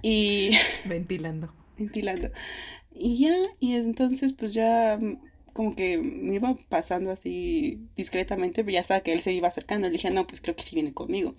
Y... 0.00 0.52
Ventilando. 0.86 1.52
Ventilando. 1.76 2.30
Y 2.92 3.18
ya, 3.18 3.34
y 3.58 3.74
entonces 3.74 4.32
pues 4.32 4.54
ya 4.54 4.98
como 5.54 5.74
que 5.74 5.96
me 5.98 6.34
iba 6.34 6.54
pasando 6.68 7.10
así 7.10 7.88
discretamente, 7.96 8.64
pero 8.64 8.74
ya 8.74 8.80
estaba 8.80 9.00
que 9.00 9.12
él 9.12 9.22
se 9.22 9.32
iba 9.32 9.48
acercando. 9.48 9.86
Le 9.86 9.92
dije, 9.92 10.10
no, 10.10 10.26
pues 10.26 10.40
creo 10.40 10.54
que 10.54 10.62
sí 10.62 10.74
viene 10.74 10.92
conmigo. 10.92 11.34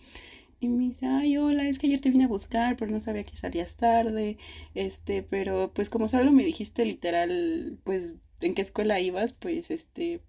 Y 0.62 0.70
me 0.70 0.86
dice, 0.88 1.06
ay, 1.06 1.38
hola, 1.38 1.68
es 1.68 1.78
que 1.78 1.88
ayer 1.88 2.00
te 2.00 2.10
vine 2.10 2.24
a 2.24 2.30
buscar, 2.30 2.78
pero 2.78 2.90
no 2.90 3.00
sabía 3.02 3.26
que 3.26 3.36
salías 3.36 3.76
tarde. 3.76 4.38
Este, 4.74 5.22
pero 5.22 5.72
pues 5.74 5.90
como 5.90 6.08
solo 6.08 6.32
me 6.32 6.46
dijiste 6.46 6.86
literal, 6.86 7.78
pues, 7.84 8.18
en 8.42 8.56
qué 8.56 8.62
escuela 8.62 9.02
ibas, 9.02 9.34
pues, 9.34 9.70
este, 9.70 10.22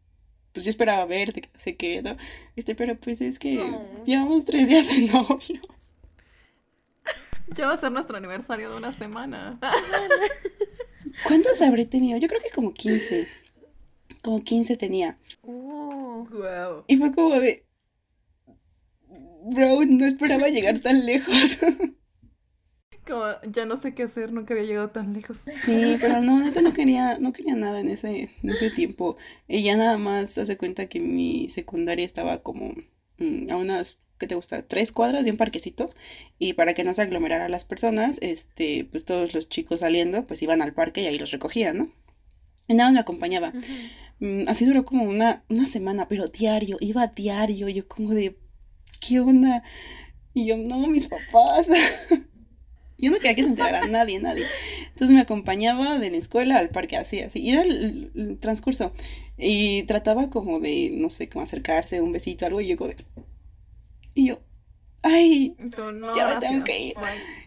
pues 0.53 0.65
yo 0.65 0.71
esperaba 0.71 1.05
verte, 1.07 1.43
que 1.43 1.51
sé 1.55 1.77
qué, 1.77 2.03
¿no? 2.03 2.17
Este, 2.57 2.75
pero 2.75 2.99
pues 2.99 3.21
es 3.21 3.39
que 3.39 3.63
llevamos 4.05 4.47
tres 4.47 4.69
días 4.69 4.89
de 4.89 5.03
novios. 5.13 5.95
Ya 7.55 7.69
va 7.69 7.75
a 7.75 7.81
ser 7.81 7.93
nuestro 7.93 8.17
aniversario 8.17 8.71
de 8.71 8.77
una 8.77 8.93
semana. 8.93 9.61
¿Cuántos 11.29 11.63
habré 11.63 11.85
tenido? 11.85 12.19
Yo 12.19 12.27
creo 12.27 12.41
que 12.41 12.51
como 12.51 12.75
15 12.75 13.29
como 14.27 14.43
15 14.43 14.77
tenía. 14.77 15.19
wow. 15.45 16.85
Y 16.89 16.97
fue 16.97 17.13
como 17.13 17.39
de, 17.39 17.65
bro, 19.45 19.85
no 19.87 20.05
esperaba 20.05 20.49
llegar 20.49 20.81
tan 20.81 21.07
lejos. 21.07 21.61
Como, 23.07 23.23
ya 23.53 23.67
no 23.67 23.81
sé 23.81 23.95
qué 23.95 24.03
hacer, 24.03 24.33
nunca 24.33 24.53
había 24.53 24.67
llegado 24.67 24.91
tan 24.91 25.13
lejos. 25.13 25.37
Sí, 25.55 25.97
pero 26.01 26.21
no, 26.23 26.41
neta 26.41 26.61
no 26.61 26.73
quería, 26.73 27.19
no 27.21 27.33
quería 27.33 27.55
nada 27.55 27.79
en 27.79 27.89
ese, 27.89 28.31
en 28.43 28.51
ese 28.51 28.69
tiempo. 28.71 29.17
Ella 29.47 29.77
nada 29.77 29.97
más 29.97 30.39
hace 30.39 30.57
cuenta 30.57 30.87
que 30.87 30.99
mi 30.99 31.49
secundaria 31.49 32.05
estaba 32.05 32.39
como 32.39 32.75
mm, 33.19 33.49
a 33.49 33.57
unas, 33.59 34.01
¿qué 34.19 34.27
te 34.27 34.35
gusta? 34.35 34.67
Tres 34.67 34.91
cuadras 34.91 35.25
de 35.25 35.31
un 35.31 35.37
parquecito. 35.37 35.89
Y 36.41 36.55
para 36.55 36.75
que 36.75 36.83
no 36.83 36.95
se 36.95 37.03
aglomerara 37.03 37.49
las 37.49 37.65
personas, 37.65 38.19
este, 38.23 38.89
pues 38.91 39.05
todos 39.05 39.35
los 39.35 39.49
chicos 39.49 39.81
saliendo, 39.81 40.25
pues 40.25 40.43
iban 40.43 40.61
al 40.61 40.75
parque 40.75 41.03
y 41.03 41.07
ahí 41.07 41.17
los 41.21 41.31
recogían, 41.31 41.79
¿no? 41.79 41.93
Y 42.69 42.75
nada 42.75 42.89
más 42.89 42.95
me 42.95 43.01
acompañaba. 43.01 43.53
Mm, 44.21 44.49
así 44.49 44.65
duró 44.65 44.85
como 44.85 45.05
una, 45.05 45.45
una 45.49 45.67
semana, 45.67 46.09
pero 46.09 46.29
diario, 46.29 46.79
iba 46.81 47.07
diario, 47.09 47.69
yo 47.69 47.87
como 47.87 48.13
de, 48.13 48.37
¿qué 49.01 49.21
onda? 49.21 49.63
Y 50.35 50.47
yo, 50.47 50.57
no, 50.57 50.87
mis 50.89 51.09
papás. 51.09 51.69
yo 52.99 53.11
no 53.11 53.17
quería 53.17 53.35
que 53.35 53.43
se 53.43 53.49
enterara 53.49 53.87
nadie, 53.89 54.19
nadie. 54.21 54.47
Entonces 54.89 55.15
me 55.15 55.21
acompañaba 55.21 55.99
de 55.99 56.11
la 56.11 56.17
escuela 56.17 56.59
al 56.59 56.71
parque, 56.71 56.97
así, 56.97 57.21
así. 57.21 57.41
Y 57.41 57.51
era 57.51 57.63
el, 57.63 58.39
transcurso. 58.41 58.93
Y 59.39 59.83
trataba 59.85 60.31
como 60.31 60.61
de, 60.61 60.91
no 60.93 61.11
sé, 61.11 61.29
como 61.29 61.43
acercarse, 61.43 62.01
un 62.01 62.13
besito, 62.13 62.47
algo, 62.47 62.61
y 62.61 62.69
yo 62.69 62.77
como 62.77 62.91
de... 62.91 62.97
Y 64.15 64.29
yo, 64.29 64.41
ay, 65.03 65.57
ya 66.17 66.29
me 66.29 66.41
tengo 66.41 66.65
que 66.65 66.79
ir. 66.79 66.95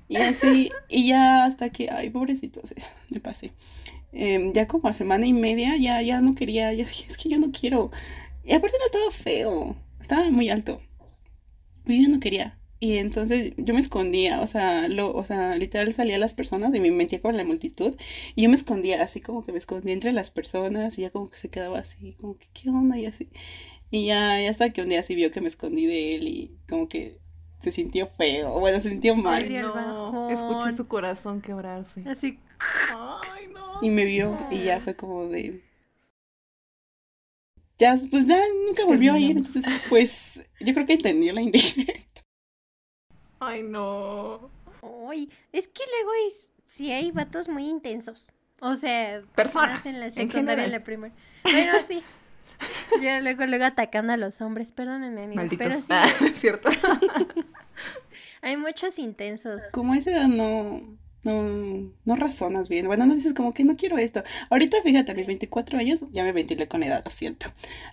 Y 0.07 0.17
así, 0.17 0.69
y 0.87 1.07
ya 1.07 1.45
hasta 1.45 1.69
que, 1.69 1.89
ay, 1.89 2.11
pobrecito, 2.11 2.61
me 3.09 3.19
pasé. 3.19 3.51
Em, 4.11 4.53
ya 4.53 4.67
como 4.67 4.87
a 4.87 4.93
semana 4.93 5.25
y 5.27 5.33
media 5.33 5.77
ya, 5.77 6.01
ya 6.01 6.21
no 6.21 6.33
quería, 6.33 6.73
ya 6.73 6.85
dije, 6.85 7.05
es 7.07 7.17
que 7.17 7.29
yo 7.29 7.37
no 7.39 7.51
quiero. 7.51 7.91
Y 8.43 8.53
aparte 8.53 8.77
no 8.79 8.85
estaba 8.85 9.11
feo, 9.11 9.75
estaba 9.99 10.29
muy 10.31 10.49
alto. 10.49 10.81
Y 11.85 12.03
yo 12.03 12.09
no 12.09 12.19
quería. 12.19 12.59
Y 12.81 12.97
entonces 12.97 13.53
yo 13.57 13.73
me 13.73 13.79
escondía, 13.81 14.41
o 14.41 14.47
sea, 14.47 14.87
lo, 14.87 15.13
o 15.13 15.23
sea, 15.25 15.57
literal 15.57 15.91
salía 15.93 16.17
las 16.17 16.33
personas 16.33 16.73
y 16.73 16.79
me 16.79 16.91
metía 16.91 17.21
con 17.21 17.35
la 17.35 17.43
multitud. 17.43 17.93
Y 18.35 18.43
yo 18.43 18.49
me 18.49 18.55
escondía, 18.55 19.03
así 19.03 19.19
como 19.19 19.43
que 19.43 19.51
me 19.51 19.57
escondía 19.57 19.93
entre 19.93 20.13
las 20.13 20.31
personas 20.31 20.97
y 20.97 21.01
ya 21.01 21.09
como 21.09 21.29
que 21.29 21.37
se 21.37 21.49
quedaba 21.49 21.79
así, 21.79 22.13
como 22.21 22.37
que, 22.37 22.47
¿qué 22.53 22.69
onda? 22.69 22.97
Y 22.97 23.05
así. 23.05 23.29
Y 23.91 24.05
ya, 24.05 24.39
ya 24.41 24.49
hasta 24.49 24.71
que 24.71 24.81
un 24.81 24.89
día 24.89 25.03
sí 25.03 25.15
vio 25.15 25.31
que 25.31 25.41
me 25.41 25.47
escondí 25.47 25.87
de 25.87 26.15
él 26.15 26.27
y 26.27 26.57
como 26.69 26.87
que 26.87 27.19
se 27.59 27.71
sintió 27.71 28.07
feo, 28.07 28.59
bueno, 28.59 28.79
se 28.79 28.89
sintió 28.89 29.15
mal. 29.15 29.43
Ay, 29.43 29.49
no. 29.61 30.29
Escuché 30.29 30.77
su 30.77 30.87
corazón 30.87 31.41
quebrarse. 31.41 32.03
Así. 32.07 32.39
Ay, 32.59 33.47
no. 33.53 33.68
Y 33.81 33.89
me 33.89 34.05
vio 34.05 34.37
y 34.51 34.63
ya 34.63 34.79
fue 34.79 34.95
como 34.95 35.27
de... 35.27 35.63
Ya, 37.77 37.95
pues 38.11 38.27
nada, 38.27 38.43
nunca 38.67 38.83
volvió 38.85 39.13
a 39.13 39.19
ir, 39.19 39.37
entonces 39.37 39.81
pues 39.87 40.49
yo 40.59 40.73
creo 40.73 40.85
que 40.85 40.93
entendió 40.93 41.31
la 41.31 41.41
indirecta. 41.41 42.21
Ay, 43.39 43.63
no. 43.63 44.49
Ay, 45.09 45.29
es 45.53 45.67
que 45.69 45.83
luego 45.85 46.11
es, 46.27 46.51
sí 46.65 46.91
hay 46.91 47.11
vatos 47.11 47.47
muy 47.47 47.67
intensos. 47.69 48.27
O 48.61 48.75
sea, 48.75 49.21
personas 49.35 49.85
en 49.85 49.99
la 49.99 50.11
secundaria, 50.11 50.65
en, 50.65 50.71
la 50.71 50.83
primaria. 50.83 51.15
Pero 51.43 51.81
sí. 51.87 52.03
Yo 53.01 53.19
luego, 53.21 53.45
luego 53.45 53.63
atacando 53.63 54.11
a 54.11 54.17
los 54.17 54.41
hombres, 54.41 54.73
perdónenme, 54.73 55.23
amigos. 55.23 55.35
Malditos. 55.35 55.67
Pero 55.67 55.77
sí. 55.77 55.85
Ah, 55.89 56.29
cierto. 56.35 56.69
hay 58.41 58.57
muchos 58.57 58.99
intensos. 58.99 59.61
Como 59.71 59.93
ese 59.93 60.27
no, 60.27 60.81
no, 61.23 61.91
no 62.05 62.15
razonas 62.15 62.69
bien. 62.69 62.87
Bueno, 62.87 63.05
no 63.05 63.15
dices 63.15 63.33
como 63.33 63.53
que 63.53 63.63
no 63.63 63.75
quiero 63.75 63.97
esto. 63.97 64.23
Ahorita, 64.49 64.77
fíjate, 64.83 65.11
a 65.11 65.15
mis 65.15 65.27
24 65.27 65.77
años, 65.77 66.05
ya 66.11 66.23
me 66.23 66.31
ventilé 66.31 66.67
con 66.67 66.83
edad, 66.83 67.03
lo 67.03 67.11
siento. 67.11 67.47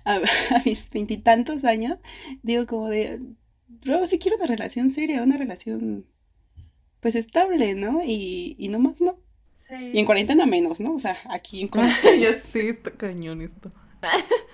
A, 0.04 0.14
a 0.50 0.62
mis 0.64 0.90
veintitantos 0.90 1.64
años, 1.64 1.98
digo 2.42 2.66
como 2.66 2.88
de, 2.88 3.20
bro, 3.68 4.06
si 4.06 4.18
quiero 4.18 4.36
una 4.36 4.46
relación 4.46 4.90
seria, 4.90 5.22
una 5.22 5.36
relación, 5.36 6.06
pues 7.00 7.14
estable, 7.14 7.74
¿no? 7.74 8.02
Y, 8.04 8.56
y 8.58 8.68
nomás 8.68 9.00
no. 9.00 9.18
Sí. 9.54 9.74
Y 9.92 9.98
en 9.98 10.06
cuarentena 10.06 10.46
menos, 10.46 10.80
¿no? 10.80 10.94
O 10.94 10.98
sea, 10.98 11.16
aquí 11.30 11.60
en 11.60 11.66
ya 11.66 11.70
conocemos. 11.70 12.34
sí, 12.34 12.68
está 12.68 12.92
cañón 12.92 13.42
esto. 13.42 13.72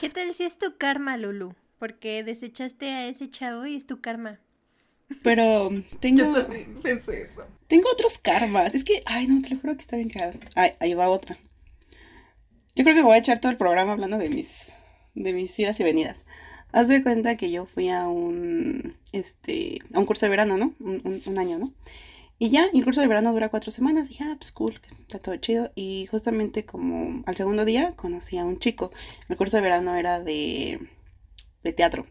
¿Qué 0.00 0.08
tal 0.08 0.32
si 0.32 0.44
es 0.44 0.58
tu 0.58 0.78
karma, 0.78 1.16
Lulu? 1.16 1.54
Porque 1.78 2.22
desechaste 2.24 2.90
a 2.90 3.08
ese 3.08 3.28
chavo 3.28 3.66
y 3.66 3.74
es 3.74 3.86
tu 3.86 4.00
karma. 4.00 4.40
Pero 5.22 5.70
tengo, 6.00 6.18
Yo 6.24 6.42
también 6.42 6.80
pensé 6.82 7.22
eso. 7.22 7.42
tengo 7.66 7.88
otros 7.92 8.18
karmas. 8.18 8.74
Es 8.74 8.84
que, 8.84 9.02
ay, 9.06 9.26
no, 9.26 9.40
te 9.42 9.50
lo 9.50 9.60
juro 9.60 9.74
que 9.74 9.80
está 9.80 9.96
bien 9.96 10.08
creado. 10.10 10.34
Ay, 10.56 10.72
ahí 10.80 10.94
va 10.94 11.08
otra. 11.08 11.38
Yo 12.74 12.84
creo 12.84 12.96
que 12.96 13.02
voy 13.02 13.14
a 13.16 13.18
echar 13.18 13.38
todo 13.40 13.52
el 13.52 13.58
programa 13.58 13.92
hablando 13.92 14.18
de 14.18 14.30
mis, 14.30 14.72
de 15.14 15.32
mis 15.32 15.58
idas 15.58 15.78
y 15.80 15.84
venidas. 15.84 16.24
Haz 16.72 16.88
de 16.88 17.02
cuenta 17.02 17.36
que 17.36 17.50
yo 17.50 17.66
fui 17.66 17.90
a 17.90 18.08
un, 18.08 18.94
este, 19.12 19.78
a 19.94 19.98
un 19.98 20.06
curso 20.06 20.24
de 20.26 20.30
verano, 20.30 20.56
¿no? 20.56 20.74
Un, 20.80 21.02
un- 21.04 21.20
un 21.26 21.38
año, 21.38 21.58
¿no? 21.58 21.70
Y 22.38 22.48
ya, 22.50 22.66
el 22.72 22.82
curso 22.82 23.00
de 23.02 23.06
verano 23.06 23.32
dura 23.32 23.50
cuatro 23.50 23.70
semanas. 23.70 24.08
Dije, 24.08 24.24
ah, 24.24 24.36
pues 24.38 24.50
cool, 24.52 24.80
está 25.02 25.18
todo 25.18 25.36
chido. 25.36 25.70
Y 25.76 26.06
justamente 26.10 26.64
como 26.64 27.22
al 27.26 27.36
segundo 27.36 27.64
día 27.64 27.92
conocí 27.94 28.38
a 28.38 28.44
un 28.44 28.58
chico. 28.58 28.90
El 29.28 29.36
curso 29.36 29.58
de 29.58 29.62
verano 29.62 29.94
era 29.94 30.18
de, 30.20 30.80
de 31.62 31.72
teatro. 31.72 32.06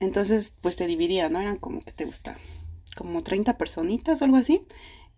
Entonces, 0.00 0.54
pues 0.62 0.76
te 0.76 0.86
dividía, 0.86 1.28
¿no? 1.28 1.40
Eran 1.40 1.56
como 1.56 1.80
que 1.82 1.92
te 1.92 2.04
gusta, 2.04 2.36
como 2.96 3.22
30 3.22 3.58
personitas 3.58 4.22
o 4.22 4.24
algo 4.24 4.36
así. 4.36 4.62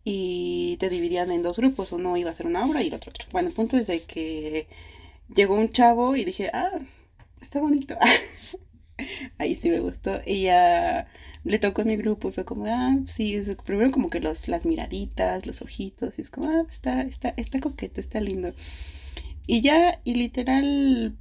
Y 0.05 0.77
te 0.81 0.89
dividían 0.89 1.31
en 1.31 1.43
dos 1.43 1.59
grupos. 1.59 1.93
Uno 1.93 2.17
iba 2.17 2.31
a 2.31 2.33
hacer 2.33 2.47
una 2.47 2.65
obra 2.67 2.83
y 2.83 2.89
el 2.89 2.95
otro 2.95 3.11
otro. 3.11 3.27
Bueno, 3.33 3.49
el 3.49 3.55
punto 3.55 3.77
es 3.77 3.87
de 3.89 4.03
que 4.03 4.69
llegó 5.35 5.55
un 5.57 5.71
chavo 5.71 6.17
y 6.17 6.25
dije, 6.25 6.51
ah, 6.55 6.81
está 7.41 7.61
bonito. 7.61 7.97
Ahí 9.39 9.55
sí 9.55 9.71
me 9.71 9.81
gustó. 9.81 10.21
Y 10.27 10.43
ya 10.43 11.07
le 11.45 11.59
tocó 11.59 11.83
en 11.83 11.89
mi 11.89 11.97
grupo 11.97 12.29
y 12.29 12.33
fue 12.33 12.45
como, 12.45 12.67
ah, 12.67 12.99
sí, 13.07 13.35
es- 13.35 13.57
primero 13.65 13.91
como 13.91 14.11
que 14.11 14.21
los, 14.21 14.49
las 14.49 14.65
miraditas, 14.65 15.47
los 15.47 15.63
ojitos, 15.63 16.19
y 16.19 16.23
es 16.23 16.31
como, 16.31 16.49
ah, 16.51 16.65
está, 16.69 17.03
está, 17.03 17.31
está 17.37 17.61
coqueto, 17.61 18.01
está 18.01 18.21
lindo. 18.21 18.53
Y 19.47 19.61
ya, 19.63 20.01
y 20.05 20.15
literal, 20.15 21.17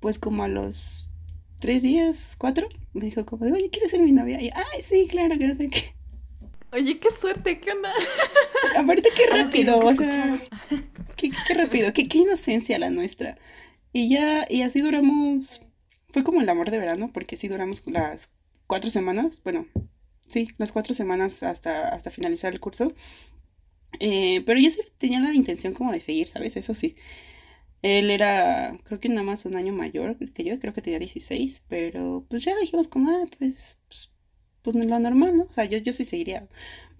pues 0.00 0.18
como 0.18 0.44
a 0.44 0.48
los 0.48 1.10
tres 1.60 1.82
días, 1.82 2.36
cuatro, 2.38 2.68
me 2.92 3.04
dijo 3.04 3.24
como 3.26 3.44
de, 3.44 3.52
oye, 3.52 3.70
¿quieres 3.70 3.90
ser 3.90 4.00
mi 4.00 4.12
novia? 4.12 4.40
Y, 4.40 4.50
ay, 4.54 4.82
sí, 4.82 5.06
claro, 5.08 5.38
que 5.38 5.46
no 5.46 5.54
sé 5.54 5.68
qué. 5.68 5.94
Oye, 6.72 6.98
qué 6.98 7.08
suerte, 7.18 7.58
¿qué 7.60 7.72
onda? 7.72 7.90
Aparte, 8.78 9.08
qué 9.16 9.24
que 9.24 9.30
rápido, 9.30 9.78
o 9.78 9.94
sea, 9.94 10.40
qué, 11.16 11.30
qué 11.46 11.54
rápido, 11.54 11.92
qué, 11.92 12.08
qué 12.08 12.18
inocencia 12.18 12.78
la 12.78 12.90
nuestra. 12.90 13.38
Y 13.92 14.10
ya, 14.10 14.46
y 14.50 14.62
así 14.62 14.80
duramos, 14.80 15.62
fue 16.10 16.24
como 16.24 16.40
el 16.42 16.48
amor 16.48 16.70
de 16.70 16.78
verano, 16.78 17.10
porque 17.12 17.36
sí 17.36 17.48
duramos 17.48 17.82
las 17.86 18.34
cuatro 18.66 18.90
semanas, 18.90 19.40
bueno, 19.44 19.66
sí, 20.26 20.48
las 20.58 20.72
cuatro 20.72 20.94
semanas 20.94 21.42
hasta, 21.42 21.88
hasta 21.88 22.10
finalizar 22.10 22.52
el 22.52 22.60
curso. 22.60 22.92
Eh, 24.00 24.42
pero 24.44 24.60
yo 24.60 24.68
sí 24.68 24.80
tenía 24.98 25.20
la 25.20 25.32
intención 25.32 25.72
como 25.72 25.92
de 25.92 26.00
seguir, 26.00 26.26
¿sabes? 26.26 26.56
Eso 26.56 26.74
sí. 26.74 26.96
Él 27.82 28.10
era, 28.10 28.76
creo 28.84 29.00
que 29.00 29.08
nada 29.08 29.22
más 29.22 29.44
un 29.44 29.56
año 29.56 29.72
mayor 29.72 30.16
que 30.32 30.44
yo, 30.44 30.58
creo 30.58 30.72
que 30.74 30.82
tenía 30.82 30.98
16, 30.98 31.64
pero 31.68 32.24
pues 32.28 32.44
ya 32.44 32.56
dijimos 32.60 32.88
como, 32.88 33.10
ah, 33.10 33.24
pues, 33.38 33.82
pues, 33.88 34.10
pues 34.62 34.76
lo 34.76 34.98
normal, 34.98 35.36
¿no? 35.36 35.44
O 35.44 35.52
sea, 35.52 35.64
yo, 35.64 35.78
yo 35.78 35.92
sí 35.92 36.04
seguiría. 36.04 36.48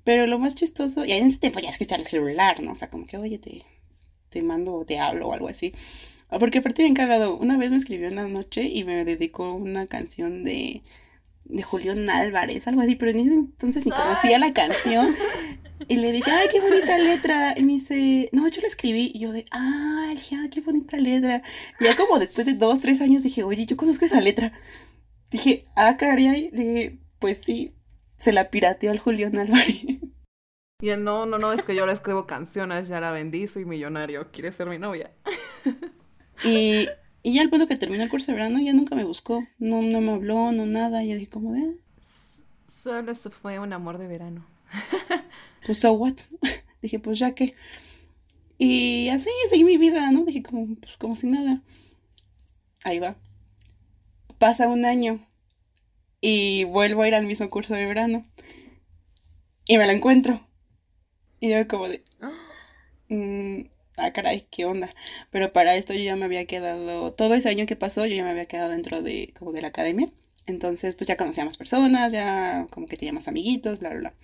Pero 0.04 0.26
lo 0.26 0.38
más 0.38 0.54
chistoso, 0.54 1.04
y 1.04 1.12
en 1.12 1.26
ese 1.26 1.38
tiempo 1.38 1.61
ya 1.61 1.68
es 1.68 1.78
que 1.78 1.85
está 1.85 1.97
el 1.97 2.06
celular, 2.06 2.62
¿no? 2.62 2.73
O 2.73 2.75
sea, 2.75 2.90
como 2.90 3.06
que, 3.06 3.18
oye, 3.18 3.38
te, 3.38 3.64
te 4.30 4.42
mando 4.42 4.75
o 4.75 4.85
te 4.85 4.99
hablo 4.99 5.28
o 5.28 5.32
algo 5.32 5.49
así. 5.49 5.75
Porque 6.38 6.58
aparte 6.58 6.82
bien 6.82 6.94
cagado, 6.94 7.37
una 7.37 7.56
vez 7.56 7.70
me 7.70 7.76
escribió 7.76 8.08
en 8.08 8.16
la 8.16 8.28
noche 8.28 8.62
y 8.62 8.85
me 8.85 9.04
dedicó 9.04 9.54
una 9.54 9.87
canción 9.87 10.44
de, 10.44 10.82
de 11.47 11.62
Julián 11.62 12.08
Álvarez, 12.11 12.68
algo 12.68 12.82
así, 12.82 12.97
pero 12.97 13.11
en 13.12 13.20
ese 13.20 13.35
entonces 13.35 13.85
ni 13.85 13.92
conocía 13.92 14.38
la 14.38 14.52
canción. 14.52 15.14
Y 15.87 15.97
le 15.97 16.11
dije, 16.12 16.30
ay, 16.30 16.49
qué 16.50 16.61
bonita 16.61 16.99
letra. 16.99 17.54
Y 17.56 17.62
me 17.62 17.75
dice, 17.75 18.28
no, 18.32 18.49
yo 18.49 18.61
la 18.61 18.68
escribí. 18.68 19.12
Y 19.14 19.20
yo 19.20 19.32
de, 19.32 19.44
dije, 20.14 20.37
ah, 20.37 20.49
qué 20.50 20.61
bonita 20.61 20.97
letra. 20.97 21.42
Y 21.80 21.85
ya 21.85 21.97
como 21.97 22.18
después 22.18 22.47
de 22.47 22.54
dos, 22.54 22.80
tres 22.80 23.00
años 23.00 23.23
dije, 23.23 23.44
oye, 23.44 23.66
yo 23.66 23.76
conozco 23.76 24.04
esa 24.04 24.20
letra. 24.20 24.52
Dije, 25.30 25.64
ah, 25.76 25.97
caray. 25.97 26.50
Le 26.52 26.64
dije, 26.64 26.99
pues 27.20 27.38
sí, 27.38 27.75
se 28.16 28.32
la 28.32 28.49
pirateó 28.49 28.90
al 28.90 28.99
Julián 28.99 29.38
Álvarez. 29.38 29.85
Ya 30.80 30.97
no, 30.97 31.26
no, 31.26 31.38
no, 31.38 31.52
es 31.52 31.64
que 31.64 31.75
yo 31.75 31.80
ahora 31.82 31.92
escribo 31.92 32.28
canciones, 32.28 32.87
ya 32.87 33.00
la 33.00 33.11
vendí, 33.11 33.49
soy 33.49 33.64
millonario, 33.64 34.30
¿quieres 34.30 34.54
ser 34.54 34.68
mi 34.68 34.78
novia? 34.78 35.11
Y, 36.44 36.87
y 37.25 37.35
ya 37.35 37.42
al 37.42 37.50
punto 37.50 37.66
que 37.66 37.76
terminó 37.76 38.04
el 38.04 38.08
curso 38.08 38.30
de 38.30 38.37
verano, 38.37 38.61
ya 38.61 38.73
nunca 38.73 38.94
me 38.94 39.02
buscó. 39.02 39.44
No, 39.58 39.82
no 39.82 40.00
me 40.00 40.12
habló, 40.12 40.52
no 40.52 40.66
nada. 40.66 41.02
Y 41.02 41.08
yo 41.08 41.14
dije, 41.16 41.28
como 41.28 41.52
de, 41.52 41.62
"Ah, 41.62 42.04
Solo 42.73 43.11
eso 43.11 43.30
fue 43.30 43.58
un 43.58 43.73
amor 43.73 43.99
de 43.99 44.06
verano. 44.06 44.47
Pues 45.68 45.80
so 45.80 45.92
what. 45.92 46.14
dije, 46.80 46.98
pues 46.98 47.18
ya 47.18 47.34
que. 47.34 47.54
Y 48.56 49.10
así 49.10 49.28
seguí 49.50 49.64
mi 49.64 49.76
vida, 49.76 50.10
¿no? 50.10 50.25
Dije, 50.25 50.42
como, 50.42 50.75
pues 50.76 50.96
como 50.96 51.14
si 51.14 51.26
nada. 51.26 51.60
Ahí 52.84 53.00
va. 53.00 53.16
Pasa 54.38 54.66
un 54.66 54.87
año 54.87 55.20
y 56.22 56.64
vuelvo 56.64 57.02
a 57.02 57.08
ir 57.08 57.14
al 57.14 57.26
mismo 57.26 57.50
curso 57.50 57.75
de 57.75 57.84
verano. 57.84 58.25
Y 59.66 59.76
me 59.76 59.87
la 59.87 59.92
encuentro. 59.92 60.40
Y 61.38 61.50
yo 61.50 61.68
como 61.68 61.87
de... 61.90 62.02
mm, 63.10 63.68
ah, 63.98 64.12
caray, 64.14 64.48
qué 64.50 64.64
onda. 64.64 64.88
Pero 65.30 65.52
para 65.52 65.76
esto 65.76 65.92
yo 65.92 66.00
ya 66.00 66.16
me 66.16 66.25
había 66.25 66.46
quedado... 66.46 67.12
Todo 67.12 67.34
ese 67.34 67.50
año 67.50 67.66
que 67.66 67.76
pasó 67.76 68.06
yo 68.06 68.14
ya 68.14 68.25
me 68.25 68.30
había 68.30 68.46
quedado 68.46 68.70
dentro 68.70 69.02
de 69.02 69.34
como 69.38 69.52
de 69.52 69.60
la 69.60 69.68
academia. 69.68 70.08
Entonces 70.46 70.94
pues 70.94 71.08
ya 71.08 71.18
conocía 71.18 71.44
más 71.44 71.58
personas, 71.58 72.10
ya 72.10 72.66
como 72.70 72.87
que 72.87 72.96
tenía 72.96 73.12
más 73.12 73.28
amiguitos, 73.28 73.80
bla, 73.80 73.90
bla, 73.90 73.98
bla. 73.98 74.14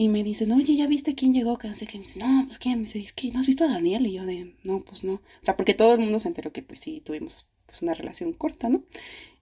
Y 0.00 0.06
me 0.06 0.22
dicen, 0.22 0.52
oye, 0.52 0.76
¿ya 0.76 0.86
viste 0.86 1.16
quién 1.16 1.34
llegó? 1.34 1.58
Que 1.58 1.66
no 1.66 1.74
sé 1.74 1.88
qué. 1.88 1.98
Me 1.98 2.04
no, 2.24 2.44
pues 2.46 2.58
quién. 2.58 2.76
Me 2.76 2.84
dice, 2.84 3.00
es 3.00 3.12
que 3.12 3.32
no 3.32 3.40
has 3.40 3.48
visto 3.48 3.64
a 3.64 3.68
Daniel. 3.68 4.06
Y 4.06 4.12
yo 4.12 4.24
de, 4.24 4.54
no, 4.62 4.80
pues 4.84 5.02
no. 5.02 5.14
O 5.14 5.20
sea, 5.40 5.56
porque 5.56 5.74
todo 5.74 5.94
el 5.94 5.98
mundo 5.98 6.20
se 6.20 6.28
enteró 6.28 6.52
que 6.52 6.62
pues 6.62 6.78
sí 6.78 7.02
tuvimos 7.04 7.50
pues 7.66 7.82
una 7.82 7.94
relación 7.94 8.32
corta, 8.32 8.68
¿no? 8.68 8.84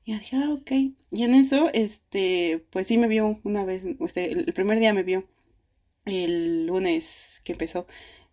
Y 0.06 0.12
yo 0.12 0.18
dije, 0.18 0.36
ah, 0.38 0.50
ok. 0.54 0.70
Y 1.10 1.24
en 1.24 1.34
eso, 1.34 1.68
este, 1.74 2.64
pues 2.70 2.86
sí 2.86 2.96
me 2.96 3.06
vio 3.06 3.38
una 3.44 3.66
vez, 3.66 3.84
este, 4.00 4.32
el 4.32 4.50
primer 4.54 4.78
día 4.78 4.94
me 4.94 5.02
vio 5.02 5.28
el 6.06 6.64
lunes 6.64 7.42
que 7.44 7.52
empezó. 7.52 7.86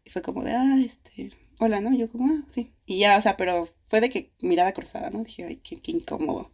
Y 0.05 0.09
fue 0.09 0.21
como 0.21 0.45
de, 0.45 0.53
ah, 0.53 0.79
este, 0.79 1.33
hola, 1.59 1.81
¿no? 1.81 1.93
Y 1.93 1.97
yo 1.97 2.09
como, 2.09 2.25
ah, 2.33 2.45
sí. 2.47 2.71
Y 2.85 2.99
ya, 2.99 3.17
o 3.17 3.21
sea, 3.21 3.35
pero 3.35 3.67
fue 3.83 3.99
de 3.99 4.09
que 4.09 4.31
mirada 4.39 4.71
cruzada, 4.71 5.09
¿no? 5.09 5.25
Dije, 5.25 5.43
ay, 5.43 5.57
qué, 5.57 5.81
qué 5.81 5.91
incómodo. 5.91 6.51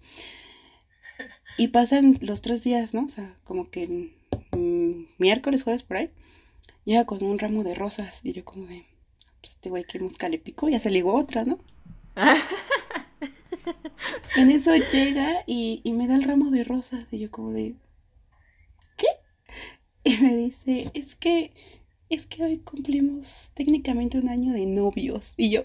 Y 1.59 1.67
pasan 1.67 2.17
los 2.21 2.41
tres 2.41 2.63
días, 2.63 2.95
¿no? 2.95 3.05
O 3.05 3.09
sea, 3.09 3.38
como 3.43 3.69
que 3.69 4.17
mm, 4.58 5.06
miércoles, 5.18 5.63
jueves, 5.63 5.84
por 5.84 5.98
ahí. 5.98 6.12
Llega 6.86 7.06
con 7.06 7.24
un 7.24 7.39
ramo 7.39 7.63
de 7.63 7.75
rosas. 7.75 8.22
Y 8.24 8.34
yo 8.34 8.44
como 8.46 8.65
de, 8.68 8.86
pues 9.41 9.56
este 9.56 9.70
güey 9.70 9.84
que 9.84 10.00
mosca 10.00 10.29
le 10.29 10.39
picó, 10.39 10.70
ya 10.70 10.79
se 10.79 10.89
ligó 10.91 11.13
otra, 11.15 11.46
¿no? 11.46 11.60
En 14.36 14.51
eso 14.51 14.75
llega 14.75 15.44
y, 15.48 15.82
y 15.84 15.91
me 15.91 16.08
da 16.08 16.15
el 16.15 16.24
ramo 16.24 16.51
de 16.51 16.63
rosas. 16.63 17.06
Y 17.12 17.20
yo 17.20 17.32
como 17.32 17.51
de, 17.51 17.75
¿qué? 18.96 19.08
Y 20.03 20.18
me 20.18 20.36
dice, 20.36 20.89
es 20.94 21.15
que, 21.15 21.51
es 22.10 22.25
que 22.25 22.44
hoy 22.44 22.58
cumplimos 22.60 23.51
técnicamente 23.53 24.18
un 24.20 24.29
año 24.29 24.53
de 24.53 24.65
novios. 24.65 25.34
Y 25.36 25.50
yo 25.50 25.63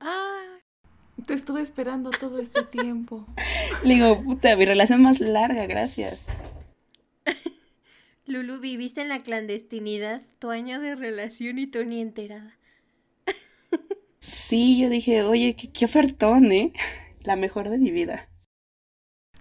Ah, 0.00 0.58
Te 1.26 1.34
estuve 1.34 1.62
esperando 1.62 2.10
todo 2.10 2.38
este 2.40 2.62
tiempo. 2.64 3.24
le 3.84 3.94
digo, 3.94 4.20
puta, 4.22 4.56
mi 4.56 4.64
relación 4.64 5.02
más 5.02 5.20
larga, 5.20 5.66
gracias. 5.66 6.26
Lulu, 8.32 8.60
viviste 8.60 9.02
en 9.02 9.08
la 9.08 9.22
clandestinidad 9.22 10.22
tu 10.38 10.50
año 10.50 10.80
de 10.80 10.96
relación 10.96 11.58
y 11.58 11.66
tú 11.66 11.84
ni 11.84 12.00
enterada. 12.00 12.56
Sí, 14.18 14.80
yo 14.80 14.88
dije, 14.88 15.22
oye, 15.22 15.54
qué, 15.54 15.70
qué 15.70 15.84
ofertón, 15.84 16.50
¿eh? 16.50 16.72
La 17.24 17.36
mejor 17.36 17.68
de 17.68 17.78
mi 17.78 17.90
vida. 17.90 18.28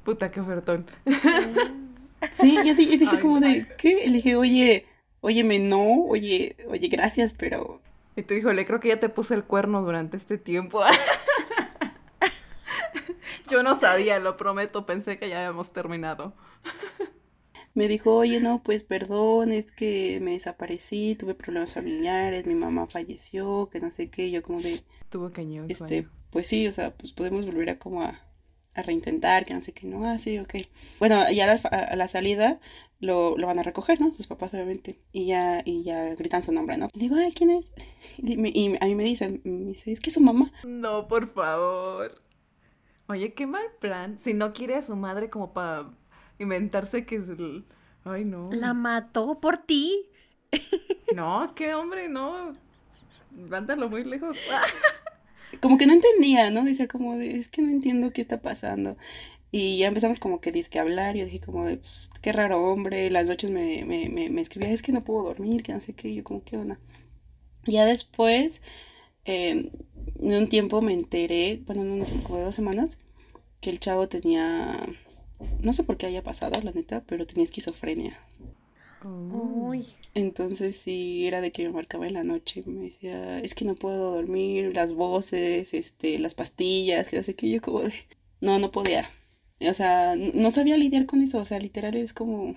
Puta, 0.03 0.29
qué 0.31 0.41
ofertón. 0.41 0.85
Sí, 2.29 2.55
y 2.63 2.69
así, 2.69 2.87
y 2.87 2.97
dije 2.97 3.17
como 3.17 3.39
de, 3.39 3.65
¿qué? 3.79 4.03
Le 4.05 4.13
dije, 4.13 4.35
oye, 4.35 4.85
óyeme, 5.21 5.57
no, 5.57 6.03
oye, 6.03 6.55
oye, 6.67 6.87
gracias, 6.87 7.33
pero... 7.33 7.81
Y 8.15 8.21
tú, 8.21 8.35
híjole, 8.35 8.63
creo 8.63 8.79
que 8.79 8.89
ya 8.89 8.99
te 8.99 9.09
puse 9.09 9.33
el 9.33 9.43
cuerno 9.43 9.81
durante 9.81 10.17
este 10.17 10.37
tiempo. 10.37 10.83
Yo 13.49 13.63
no 13.63 13.79
sabía, 13.79 14.19
lo 14.19 14.37
prometo, 14.37 14.85
pensé 14.85 15.17
que 15.17 15.29
ya 15.29 15.39
habíamos 15.39 15.73
terminado. 15.73 16.35
Me 17.73 17.87
dijo, 17.87 18.15
oye, 18.15 18.41
no, 18.41 18.61
pues 18.63 18.83
perdón, 18.83 19.51
es 19.51 19.71
que 19.71 20.19
me 20.21 20.31
desaparecí, 20.31 21.15
tuve 21.15 21.35
problemas 21.35 21.73
familiares, 21.73 22.45
mi 22.45 22.55
mamá 22.55 22.85
falleció, 22.85 23.69
que 23.71 23.79
no 23.79 23.91
sé 23.91 24.09
qué, 24.09 24.29
yo 24.29 24.43
como 24.43 24.59
de... 24.59 24.81
Tuvo 25.09 25.31
cañón. 25.31 25.67
Este, 25.69 26.07
pues 26.31 26.47
sí, 26.47 26.67
o 26.67 26.71
sea, 26.71 26.93
pues 26.95 27.13
podemos 27.13 27.45
volver 27.45 27.69
a 27.69 27.79
como 27.79 28.01
a, 28.01 28.19
a 28.75 28.81
reintentar, 28.81 29.45
que 29.45 29.53
no 29.53 29.61
sé 29.61 29.73
qué, 29.73 29.87
no, 29.87 30.05
ah, 30.05 30.19
sí, 30.19 30.37
ok. 30.39 30.55
Bueno, 30.99 31.29
ya 31.31 31.51
a 31.51 31.95
la, 31.95 32.07
salida 32.09 32.59
lo, 32.99 33.37
lo, 33.37 33.47
van 33.47 33.59
a 33.59 33.63
recoger, 33.63 34.01
¿no? 34.01 34.11
Sus 34.13 34.27
papás, 34.27 34.53
obviamente, 34.53 34.97
y 35.13 35.25
ya, 35.25 35.61
y 35.63 35.83
ya 35.83 36.13
gritan 36.15 36.43
su 36.43 36.51
nombre, 36.51 36.77
¿no? 36.77 36.89
Y 36.93 36.99
le 36.99 37.03
digo, 37.03 37.15
ay, 37.15 37.31
¿quién 37.31 37.51
es? 37.51 37.71
Y, 38.17 38.33
y 38.59 38.77
a 38.81 38.85
mí 38.85 38.95
me 38.95 39.03
dicen, 39.03 39.41
me 39.45 39.71
dice, 39.71 39.91
es 39.93 40.01
que 40.01 40.09
es 40.09 40.13
su 40.13 40.21
mamá. 40.21 40.51
No, 40.65 41.07
por 41.07 41.33
favor. 41.33 42.21
Oye, 43.07 43.33
qué 43.33 43.45
mal 43.45 43.65
plan. 43.79 44.17
Si 44.17 44.33
no 44.33 44.53
quiere 44.53 44.75
a 44.75 44.83
su 44.83 44.95
madre 44.95 45.29
como 45.29 45.53
para 45.53 45.91
inventarse 46.41 47.05
que 47.05 47.15
es 47.15 47.29
el... 47.29 47.65
Ay, 48.03 48.25
no. 48.25 48.49
La 48.51 48.73
mató 48.73 49.39
por 49.39 49.57
ti. 49.57 50.07
No, 51.15 51.53
qué 51.55 51.73
hombre, 51.73 52.07
no. 52.07 52.55
Mándalo 53.31 53.89
muy 53.89 54.05
lejos. 54.05 54.37
como 55.59 55.77
que 55.77 55.85
no 55.85 55.91
entendía, 55.91 56.49
¿no? 56.51 56.63
Decía 56.63 56.87
como 56.87 57.17
de, 57.17 57.35
es 57.35 57.49
que 57.49 57.61
no 57.61 57.69
entiendo 57.69 58.13
qué 58.13 58.21
está 58.21 58.41
pasando. 58.41 58.95
Y 59.51 59.79
ya 59.79 59.89
empezamos 59.89 60.19
como 60.19 60.39
que 60.39 60.53
disque 60.53 60.79
a 60.79 60.83
hablar, 60.83 61.15
yo 61.15 61.25
dije 61.25 61.41
como 61.41 61.65
de, 61.65 61.77
pues, 61.77 62.09
qué 62.21 62.31
raro 62.31 62.63
hombre, 62.63 63.09
las 63.09 63.27
noches 63.27 63.51
me, 63.51 63.83
me, 63.85 64.07
me, 64.07 64.29
me, 64.29 64.41
escribía, 64.41 64.71
es 64.71 64.81
que 64.81 64.93
no 64.93 65.03
puedo 65.03 65.23
dormir, 65.23 65.61
que 65.61 65.73
no 65.73 65.81
sé 65.81 65.93
qué, 65.93 66.13
yo 66.15 66.23
como, 66.23 66.41
¿qué 66.45 66.55
onda? 66.55 66.79
Ya 67.65 67.85
después, 67.85 68.61
eh, 69.25 69.69
en 70.19 70.33
un 70.33 70.47
tiempo 70.47 70.81
me 70.81 70.93
enteré, 70.93 71.61
bueno, 71.65 71.81
en 71.83 72.05
como 72.21 72.37
de 72.37 72.45
dos 72.45 72.55
semanas, 72.55 72.99
que 73.59 73.71
el 73.71 73.79
chavo 73.81 74.07
tenía, 74.07 74.77
no 75.61 75.73
sé 75.73 75.83
por 75.83 75.97
qué 75.97 76.07
haya 76.07 76.23
pasado, 76.23 76.59
la 76.61 76.71
neta, 76.71 77.03
pero 77.07 77.25
tenía 77.25 77.43
esquizofrenia. 77.43 78.17
Uy. 79.03 79.87
Entonces 80.13 80.77
sí, 80.77 81.25
era 81.25 81.41
de 81.41 81.51
que 81.51 81.63
me 81.63 81.73
marcaba 81.73 82.07
en 82.07 82.13
la 82.13 82.23
noche, 82.23 82.63
me 82.65 82.83
decía, 82.83 83.39
es 83.39 83.55
que 83.55 83.65
no 83.65 83.75
puedo 83.75 84.15
dormir, 84.15 84.75
las 84.75 84.93
voces, 84.93 85.73
este, 85.73 86.19
las 86.19 86.35
pastillas, 86.35 87.09
que 87.09 87.23
sé 87.23 87.35
qué, 87.35 87.49
yo 87.49 87.61
como 87.61 87.81
de, 87.81 87.93
no, 88.41 88.59
no 88.59 88.71
podía. 88.71 89.09
O 89.61 89.73
sea, 89.73 90.15
no 90.15 90.51
sabía 90.51 90.77
lidiar 90.77 91.05
con 91.05 91.21
eso, 91.21 91.39
o 91.39 91.45
sea, 91.45 91.59
literal 91.59 91.95
es 91.95 92.13
como, 92.13 92.55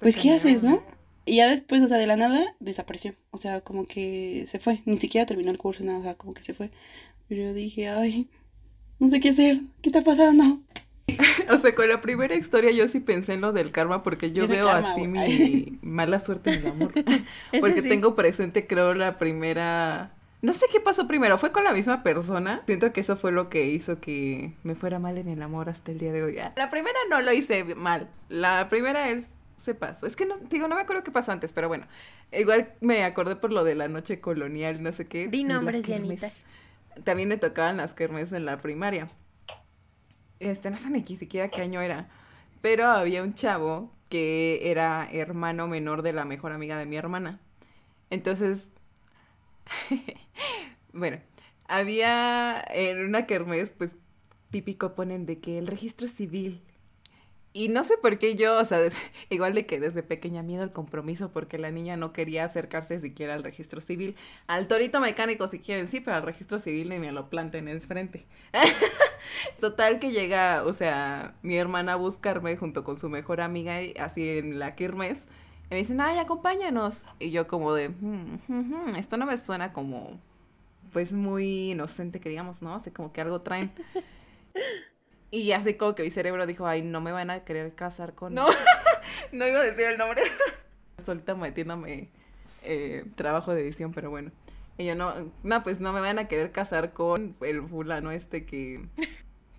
pues, 0.00 0.16
¿qué 0.16 0.32
haces, 0.32 0.62
no? 0.62 0.82
Y 1.24 1.36
ya 1.36 1.48
después, 1.48 1.82
o 1.82 1.88
sea, 1.88 1.98
de 1.98 2.06
la 2.06 2.16
nada, 2.16 2.56
desapareció. 2.58 3.14
O 3.30 3.38
sea, 3.38 3.60
como 3.60 3.86
que 3.86 4.44
se 4.46 4.58
fue. 4.58 4.80
Ni 4.86 4.98
siquiera 4.98 5.26
terminó 5.26 5.50
el 5.50 5.58
curso, 5.58 5.84
nada, 5.84 5.98
o 5.98 6.02
sea, 6.02 6.14
como 6.16 6.34
que 6.34 6.42
se 6.42 6.54
fue. 6.54 6.70
Pero 7.28 7.44
yo 7.44 7.54
dije, 7.54 7.88
ay, 7.88 8.28
no 8.98 9.08
sé 9.08 9.20
qué 9.20 9.28
hacer. 9.28 9.60
¿Qué 9.80 9.88
está 9.88 10.02
pasando? 10.02 10.60
o 11.50 11.58
sea, 11.58 11.74
con 11.74 11.88
la 11.88 12.00
primera 12.00 12.34
historia 12.34 12.70
yo 12.70 12.88
sí 12.88 13.00
pensé 13.00 13.34
en 13.34 13.40
lo 13.40 13.52
del 13.52 13.72
karma 13.72 14.02
porque 14.02 14.32
yo 14.32 14.46
veo 14.46 14.68
así 14.68 15.06
mi 15.08 15.78
mala 15.82 16.20
suerte 16.20 16.52
en 16.52 16.60
el 16.60 16.66
amor. 16.68 16.92
porque 17.60 17.82
tengo 17.82 18.14
presente, 18.14 18.66
creo, 18.66 18.94
la 18.94 19.16
primera... 19.16 20.12
No 20.42 20.52
sé 20.54 20.66
qué 20.72 20.80
pasó 20.80 21.06
primero, 21.06 21.38
fue 21.38 21.52
con 21.52 21.62
la 21.62 21.72
misma 21.72 22.02
persona. 22.02 22.62
Siento 22.66 22.92
que 22.92 23.00
eso 23.00 23.16
fue 23.16 23.30
lo 23.30 23.48
que 23.48 23.66
hizo 23.66 24.00
que 24.00 24.54
me 24.64 24.74
fuera 24.74 24.98
mal 24.98 25.16
en 25.16 25.28
el 25.28 25.40
amor 25.40 25.68
hasta 25.68 25.92
el 25.92 25.98
día 25.98 26.12
de 26.12 26.24
hoy. 26.24 26.38
La 26.56 26.68
primera 26.68 26.98
no 27.08 27.20
lo 27.20 27.32
hice 27.32 27.62
mal. 27.76 28.08
La 28.28 28.68
primera 28.68 29.08
es 29.10 29.28
se 29.62 29.74
pasó. 29.74 30.06
Es 30.06 30.16
que 30.16 30.26
no, 30.26 30.36
digo, 30.50 30.66
no 30.66 30.74
me 30.74 30.82
acuerdo 30.82 31.04
qué 31.04 31.12
pasó 31.12 31.30
antes, 31.32 31.52
pero 31.52 31.68
bueno. 31.68 31.86
Igual 32.32 32.72
me 32.80 33.04
acordé 33.04 33.36
por 33.36 33.52
lo 33.52 33.62
de 33.62 33.74
la 33.74 33.88
noche 33.88 34.20
colonial, 34.20 34.82
no 34.82 34.92
sé 34.92 35.06
qué. 35.06 35.28
Di 35.28 35.44
nombres, 35.44 35.86
Dianita. 35.86 36.30
También 37.04 37.28
me 37.28 37.36
tocaban 37.36 37.76
las 37.76 37.94
kermes 37.94 38.32
en 38.32 38.44
la 38.44 38.60
primaria. 38.60 39.08
Este, 40.42 40.70
no 40.70 40.80
sé 40.80 40.90
ni 40.90 41.04
siquiera 41.04 41.48
qué 41.48 41.62
año 41.62 41.80
era. 41.80 42.08
Pero 42.62 42.86
había 42.86 43.22
un 43.22 43.34
chavo 43.34 43.92
que 44.08 44.70
era 44.70 45.08
hermano 45.10 45.68
menor 45.68 46.02
de 46.02 46.12
la 46.12 46.24
mejor 46.24 46.52
amiga 46.52 46.76
de 46.76 46.84
mi 46.84 46.96
hermana. 46.96 47.40
Entonces, 48.10 48.70
bueno, 50.92 51.20
había 51.68 52.60
en 52.70 53.04
una 53.04 53.26
kermés, 53.26 53.70
pues 53.70 53.96
típico 54.50 54.94
ponen 54.96 55.26
de 55.26 55.38
que 55.38 55.58
el 55.58 55.68
registro 55.68 56.08
civil 56.08 56.60
y 57.54 57.68
no 57.68 57.84
sé 57.84 57.98
por 57.98 58.18
qué 58.18 58.34
yo, 58.34 58.58
o 58.58 58.64
sea, 58.64 58.78
igual 59.30 59.54
de 59.54 59.66
que 59.66 59.78
desde 59.78 60.02
pequeña 60.02 60.42
miedo 60.42 60.62
al 60.62 60.72
compromiso 60.72 61.30
porque 61.30 61.58
la 61.58 61.70
niña 61.70 61.96
no 61.96 62.12
quería 62.12 62.44
acercarse 62.44 63.00
siquiera 63.00 63.34
al 63.34 63.42
registro 63.42 63.80
civil. 63.80 64.16
Al 64.46 64.66
torito 64.68 65.00
mecánico 65.00 65.46
si 65.46 65.58
quieren, 65.58 65.88
sí, 65.88 66.00
pero 66.00 66.16
al 66.16 66.22
registro 66.22 66.58
civil 66.58 66.88
ni 66.88 66.98
me 66.98 67.12
lo 67.12 67.28
planten 67.28 67.68
en 67.68 67.82
frente. 67.82 68.26
Total 69.60 69.98
que 69.98 70.12
llega, 70.12 70.64
o 70.64 70.72
sea, 70.72 71.34
mi 71.42 71.56
hermana 71.56 71.94
a 71.94 71.96
buscarme 71.96 72.56
junto 72.56 72.84
con 72.84 72.98
su 72.98 73.08
mejor 73.08 73.40
amiga 73.40 73.78
así 73.98 74.38
en 74.38 74.58
la 74.58 74.74
kirmes. 74.74 75.26
Y 75.70 75.74
me 75.74 75.76
dicen, 75.76 76.00
ay, 76.00 76.18
acompáñanos. 76.18 77.04
Y 77.18 77.30
yo 77.30 77.46
como 77.46 77.74
de, 77.74 77.90
mm, 77.90 78.96
esto 78.96 79.16
no 79.16 79.26
me 79.26 79.36
suena 79.36 79.72
como, 79.72 80.18
pues 80.92 81.12
muy 81.12 81.72
inocente 81.72 82.20
que 82.20 82.28
digamos, 82.28 82.62
¿no? 82.62 82.74
Así 82.74 82.90
como 82.90 83.12
que 83.12 83.20
algo 83.20 83.40
traen. 83.40 83.72
Y 85.32 85.52
así 85.52 85.74
como 85.74 85.94
que 85.94 86.02
mi 86.02 86.10
cerebro 86.10 86.46
dijo, 86.46 86.66
ay, 86.66 86.82
no 86.82 87.00
me 87.00 87.10
van 87.10 87.30
a 87.30 87.42
querer 87.42 87.74
casar 87.74 88.14
con... 88.14 88.34
No, 88.34 88.46
no 89.32 89.46
iba 89.48 89.60
a 89.60 89.64
decir 89.64 89.86
el 89.86 89.96
nombre. 89.96 90.22
Solita 91.06 91.34
metiéndome 91.34 92.10
eh, 92.64 93.06
trabajo 93.14 93.54
de 93.54 93.62
edición, 93.62 93.92
pero 93.92 94.10
bueno. 94.10 94.30
Y 94.76 94.84
yo 94.84 94.94
no, 94.94 95.32
no, 95.42 95.62
pues 95.62 95.80
no 95.80 95.94
me 95.94 96.00
van 96.00 96.18
a 96.18 96.28
querer 96.28 96.52
casar 96.52 96.92
con 96.92 97.34
el 97.40 97.66
fulano 97.66 98.10
este 98.10 98.44
que, 98.44 98.84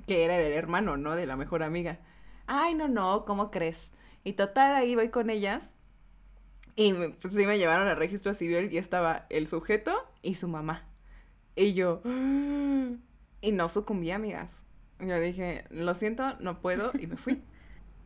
que 0.07 0.23
era 0.23 0.39
el 0.39 0.53
hermano, 0.53 0.95
¿no? 0.95 1.15
De 1.15 1.25
la 1.25 1.37
mejor 1.37 1.63
amiga. 1.63 1.97
Ay, 2.45 2.75
no, 2.75 2.87
no, 2.87 3.25
¿cómo 3.25 3.49
crees? 3.49 3.89
Y 4.23 4.33
total, 4.33 4.75
ahí 4.75 4.93
voy 4.93 5.09
con 5.09 5.31
ellas. 5.31 5.75
Y 6.75 6.93
pues 6.93 7.33
sí 7.33 7.47
me 7.47 7.57
llevaron 7.57 7.87
al 7.87 7.97
registro 7.97 8.35
civil 8.35 8.71
y 8.71 8.77
estaba 8.77 9.25
el 9.31 9.47
sujeto 9.47 10.07
y 10.21 10.35
su 10.35 10.47
mamá. 10.47 10.85
Y 11.55 11.73
yo... 11.73 12.01
Y 13.41 13.51
no 13.51 13.67
sucumbí, 13.67 14.09
amigas. 14.09 14.62
Yo 14.99 15.19
dije, 15.19 15.65
lo 15.69 15.95
siento, 15.95 16.35
no 16.39 16.59
puedo, 16.59 16.91
y 16.99 17.07
me 17.07 17.17
fui. 17.17 17.41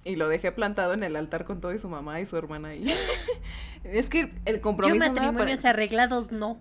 Y 0.04 0.16
lo 0.16 0.30
dejé 0.30 0.52
plantado 0.52 0.94
en 0.94 1.04
el 1.04 1.16
altar 1.16 1.44
con 1.44 1.60
todo 1.60 1.74
y 1.74 1.80
su 1.80 1.90
mamá 1.90 2.22
y 2.22 2.26
su 2.26 2.38
hermana 2.38 2.70
ahí. 2.70 2.94
es 3.84 4.10
que 4.10 4.32
el 4.46 4.62
compromiso. 4.62 5.06
Yo 5.06 5.12
matrimonios 5.12 5.66
arreglados 5.66 6.32
no. 6.32 6.58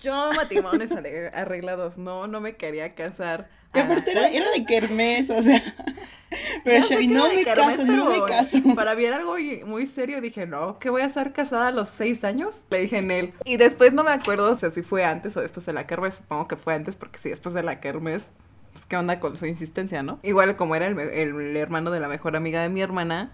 Yo 0.00 0.30
matrimonios 0.34 0.92
arreglados 1.32 1.98
no, 1.98 2.26
no 2.26 2.40
me 2.40 2.56
quería 2.56 2.94
casar. 2.94 3.48
Y 3.74 3.80
aparte 3.80 4.12
era, 4.12 4.26
era 4.28 4.46
de 4.50 4.64
kermés, 4.64 5.28
o 5.28 5.42
sea. 5.42 5.60
Pero 6.64 6.84
Shari, 6.84 7.08
no 7.08 7.28
me 7.28 7.44
caso, 7.44 7.84
no 7.84 8.08
me 8.08 8.22
caso. 8.24 8.58
Para 8.74 8.94
ver 8.94 9.12
algo 9.12 9.36
muy 9.66 9.86
serio 9.86 10.20
dije, 10.20 10.46
no, 10.46 10.78
que 10.78 10.90
voy 10.90 11.02
a 11.02 11.06
estar 11.06 11.32
casada 11.32 11.68
a 11.68 11.72
los 11.72 11.90
seis 11.90 12.24
años. 12.24 12.64
Le 12.70 12.80
dije 12.80 12.98
en 12.98 13.10
él. 13.10 13.34
Y 13.44 13.58
después 13.58 13.92
no 13.92 14.04
me 14.04 14.10
acuerdo, 14.10 14.50
o 14.50 14.54
sea, 14.54 14.70
si 14.70 14.82
fue 14.82 15.04
antes 15.04 15.36
o 15.36 15.40
después 15.40 15.66
de 15.66 15.74
la 15.74 15.86
kermés. 15.86 16.14
Supongo 16.14 16.48
que 16.48 16.56
fue 16.56 16.74
antes, 16.74 16.96
porque 16.96 17.18
sí, 17.18 17.28
después 17.28 17.54
de 17.54 17.62
la 17.62 17.80
kermés 17.80 18.22
pues, 18.76 18.84
qué 18.84 18.98
onda 18.98 19.20
con 19.20 19.38
su 19.38 19.46
insistencia, 19.46 20.02
¿no? 20.02 20.18
Igual 20.22 20.54
como 20.56 20.76
era 20.76 20.86
el, 20.86 21.56
hermano 21.56 21.90
de 21.90 21.98
la 21.98 22.08
mejor 22.08 22.36
amiga 22.36 22.60
de 22.60 22.68
mi 22.68 22.82
hermana, 22.82 23.30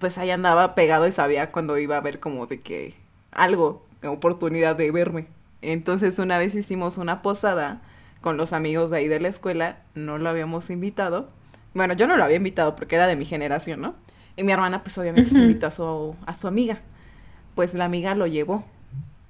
pues 0.00 0.18
ahí 0.18 0.32
andaba 0.32 0.74
pegado 0.74 1.06
y 1.06 1.12
sabía 1.12 1.52
cuando 1.52 1.78
iba 1.78 1.96
a 1.96 2.00
ver 2.00 2.18
como 2.18 2.48
de 2.48 2.58
que 2.58 2.96
algo, 3.30 3.86
oportunidad 4.02 4.74
de 4.74 4.90
verme. 4.90 5.28
Entonces 5.62 6.18
una 6.18 6.38
vez 6.38 6.56
hicimos 6.56 6.98
una 6.98 7.22
posada 7.22 7.82
con 8.20 8.36
los 8.36 8.52
amigos 8.52 8.90
de 8.90 8.96
ahí 8.96 9.06
de 9.06 9.20
la 9.20 9.28
escuela, 9.28 9.76
no 9.94 10.18
lo 10.18 10.28
habíamos 10.28 10.70
invitado. 10.70 11.28
Bueno, 11.72 11.94
yo 11.94 12.08
no 12.08 12.16
lo 12.16 12.24
había 12.24 12.38
invitado 12.38 12.74
porque 12.74 12.96
era 12.96 13.06
de 13.06 13.14
mi 13.14 13.26
generación, 13.26 13.80
¿no? 13.80 13.94
Y 14.36 14.42
mi 14.42 14.50
hermana 14.50 14.82
pues 14.82 14.98
obviamente 14.98 15.30
se 15.30 15.38
invitó 15.38 15.68
a 15.68 15.70
su, 15.70 16.16
a 16.26 16.34
su 16.34 16.48
amiga. 16.48 16.80
Pues 17.54 17.74
la 17.74 17.84
amiga 17.84 18.16
lo 18.16 18.26
llevó 18.26 18.64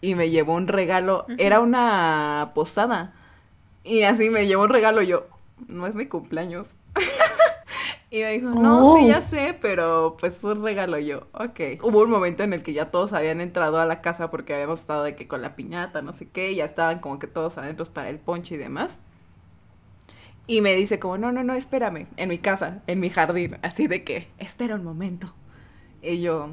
y 0.00 0.14
me 0.14 0.30
llevó 0.30 0.54
un 0.54 0.68
regalo. 0.68 1.26
Era 1.36 1.60
una 1.60 2.52
posada 2.54 3.12
y 3.84 4.02
así 4.02 4.30
me 4.30 4.46
llevó 4.46 4.64
un 4.64 4.70
regalo 4.70 5.02
yo, 5.02 5.26
no 5.66 5.86
es 5.86 5.94
mi 5.94 6.06
cumpleaños. 6.06 6.76
y 8.10 8.20
me 8.20 8.32
dijo, 8.32 8.50
no, 8.50 8.96
sí, 8.96 9.08
ya 9.08 9.18
oh. 9.18 9.28
sé, 9.28 9.58
pero 9.60 10.16
pues 10.18 10.42
un 10.44 10.62
regalo 10.62 10.98
yo, 10.98 11.26
ok. 11.32 11.82
Hubo 11.82 12.02
un 12.02 12.10
momento 12.10 12.42
en 12.42 12.52
el 12.52 12.62
que 12.62 12.72
ya 12.72 12.90
todos 12.90 13.12
habían 13.12 13.40
entrado 13.40 13.78
a 13.78 13.86
la 13.86 14.00
casa 14.00 14.30
porque 14.30 14.54
habíamos 14.54 14.80
estado 14.80 15.04
de 15.04 15.14
que 15.14 15.28
con 15.28 15.42
la 15.42 15.56
piñata, 15.56 16.02
no 16.02 16.12
sé 16.12 16.28
qué, 16.28 16.52
y 16.52 16.56
ya 16.56 16.64
estaban 16.64 17.00
como 17.00 17.18
que 17.18 17.26
todos 17.26 17.58
adentro 17.58 17.84
para 17.86 18.10
el 18.10 18.18
ponche 18.18 18.54
y 18.54 18.58
demás. 18.58 19.00
Y 20.46 20.62
me 20.62 20.74
dice 20.74 20.98
como, 20.98 21.18
no, 21.18 21.30
no, 21.30 21.44
no, 21.44 21.52
espérame, 21.52 22.06
en 22.16 22.28
mi 22.30 22.38
casa, 22.38 22.82
en 22.86 23.00
mi 23.00 23.10
jardín, 23.10 23.58
así 23.62 23.86
de 23.86 24.02
que, 24.02 24.28
espera 24.38 24.76
un 24.76 24.84
momento. 24.84 25.34
Y 26.00 26.22
yo, 26.22 26.50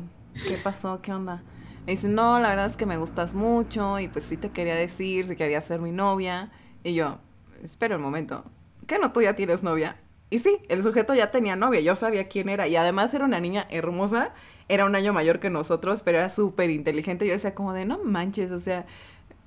¿qué 0.47 0.57
pasó? 0.57 1.01
¿Qué 1.01 1.13
onda? 1.13 1.43
Me 1.85 1.93
dice, 1.93 2.09
no, 2.09 2.39
la 2.39 2.49
verdad 2.49 2.65
es 2.65 2.75
que 2.75 2.85
me 2.85 2.97
gustas 2.97 3.33
mucho 3.33 3.99
y 3.99 4.07
pues 4.09 4.25
sí 4.25 4.37
te 4.37 4.49
quería 4.49 4.75
decir 4.75 5.27
si 5.27 5.35
quería 5.35 5.61
ser 5.61 5.79
mi 5.79 5.91
novia. 5.91 6.51
Y 6.85 6.93
yo, 6.93 7.17
espera 7.63 7.95
un 7.95 8.03
momento, 8.03 8.43
¿qué 8.85 8.99
no 8.99 9.11
tú 9.11 9.19
ya 9.19 9.33
tienes 9.33 9.63
novia? 9.63 9.97
Y 10.29 10.37
sí, 10.37 10.59
el 10.69 10.83
sujeto 10.83 11.15
ya 11.15 11.31
tenía 11.31 11.55
novia, 11.55 11.79
yo 11.79 11.95
sabía 11.95 12.27
quién 12.27 12.47
era 12.47 12.67
y 12.67 12.75
además 12.75 13.11
era 13.15 13.25
una 13.25 13.39
niña 13.39 13.65
hermosa, 13.71 14.35
era 14.69 14.85
un 14.85 14.95
año 14.95 15.11
mayor 15.11 15.39
que 15.39 15.49
nosotros, 15.49 16.03
pero 16.03 16.19
era 16.19 16.29
súper 16.29 16.69
inteligente. 16.69 17.25
Yo 17.25 17.33
decía 17.33 17.55
como 17.55 17.73
de, 17.73 17.85
no 17.85 18.03
manches, 18.03 18.51
o 18.51 18.59
sea, 18.59 18.85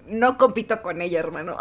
no 0.08 0.36
compito 0.36 0.82
con 0.82 1.00
ella, 1.00 1.20
hermano. 1.20 1.56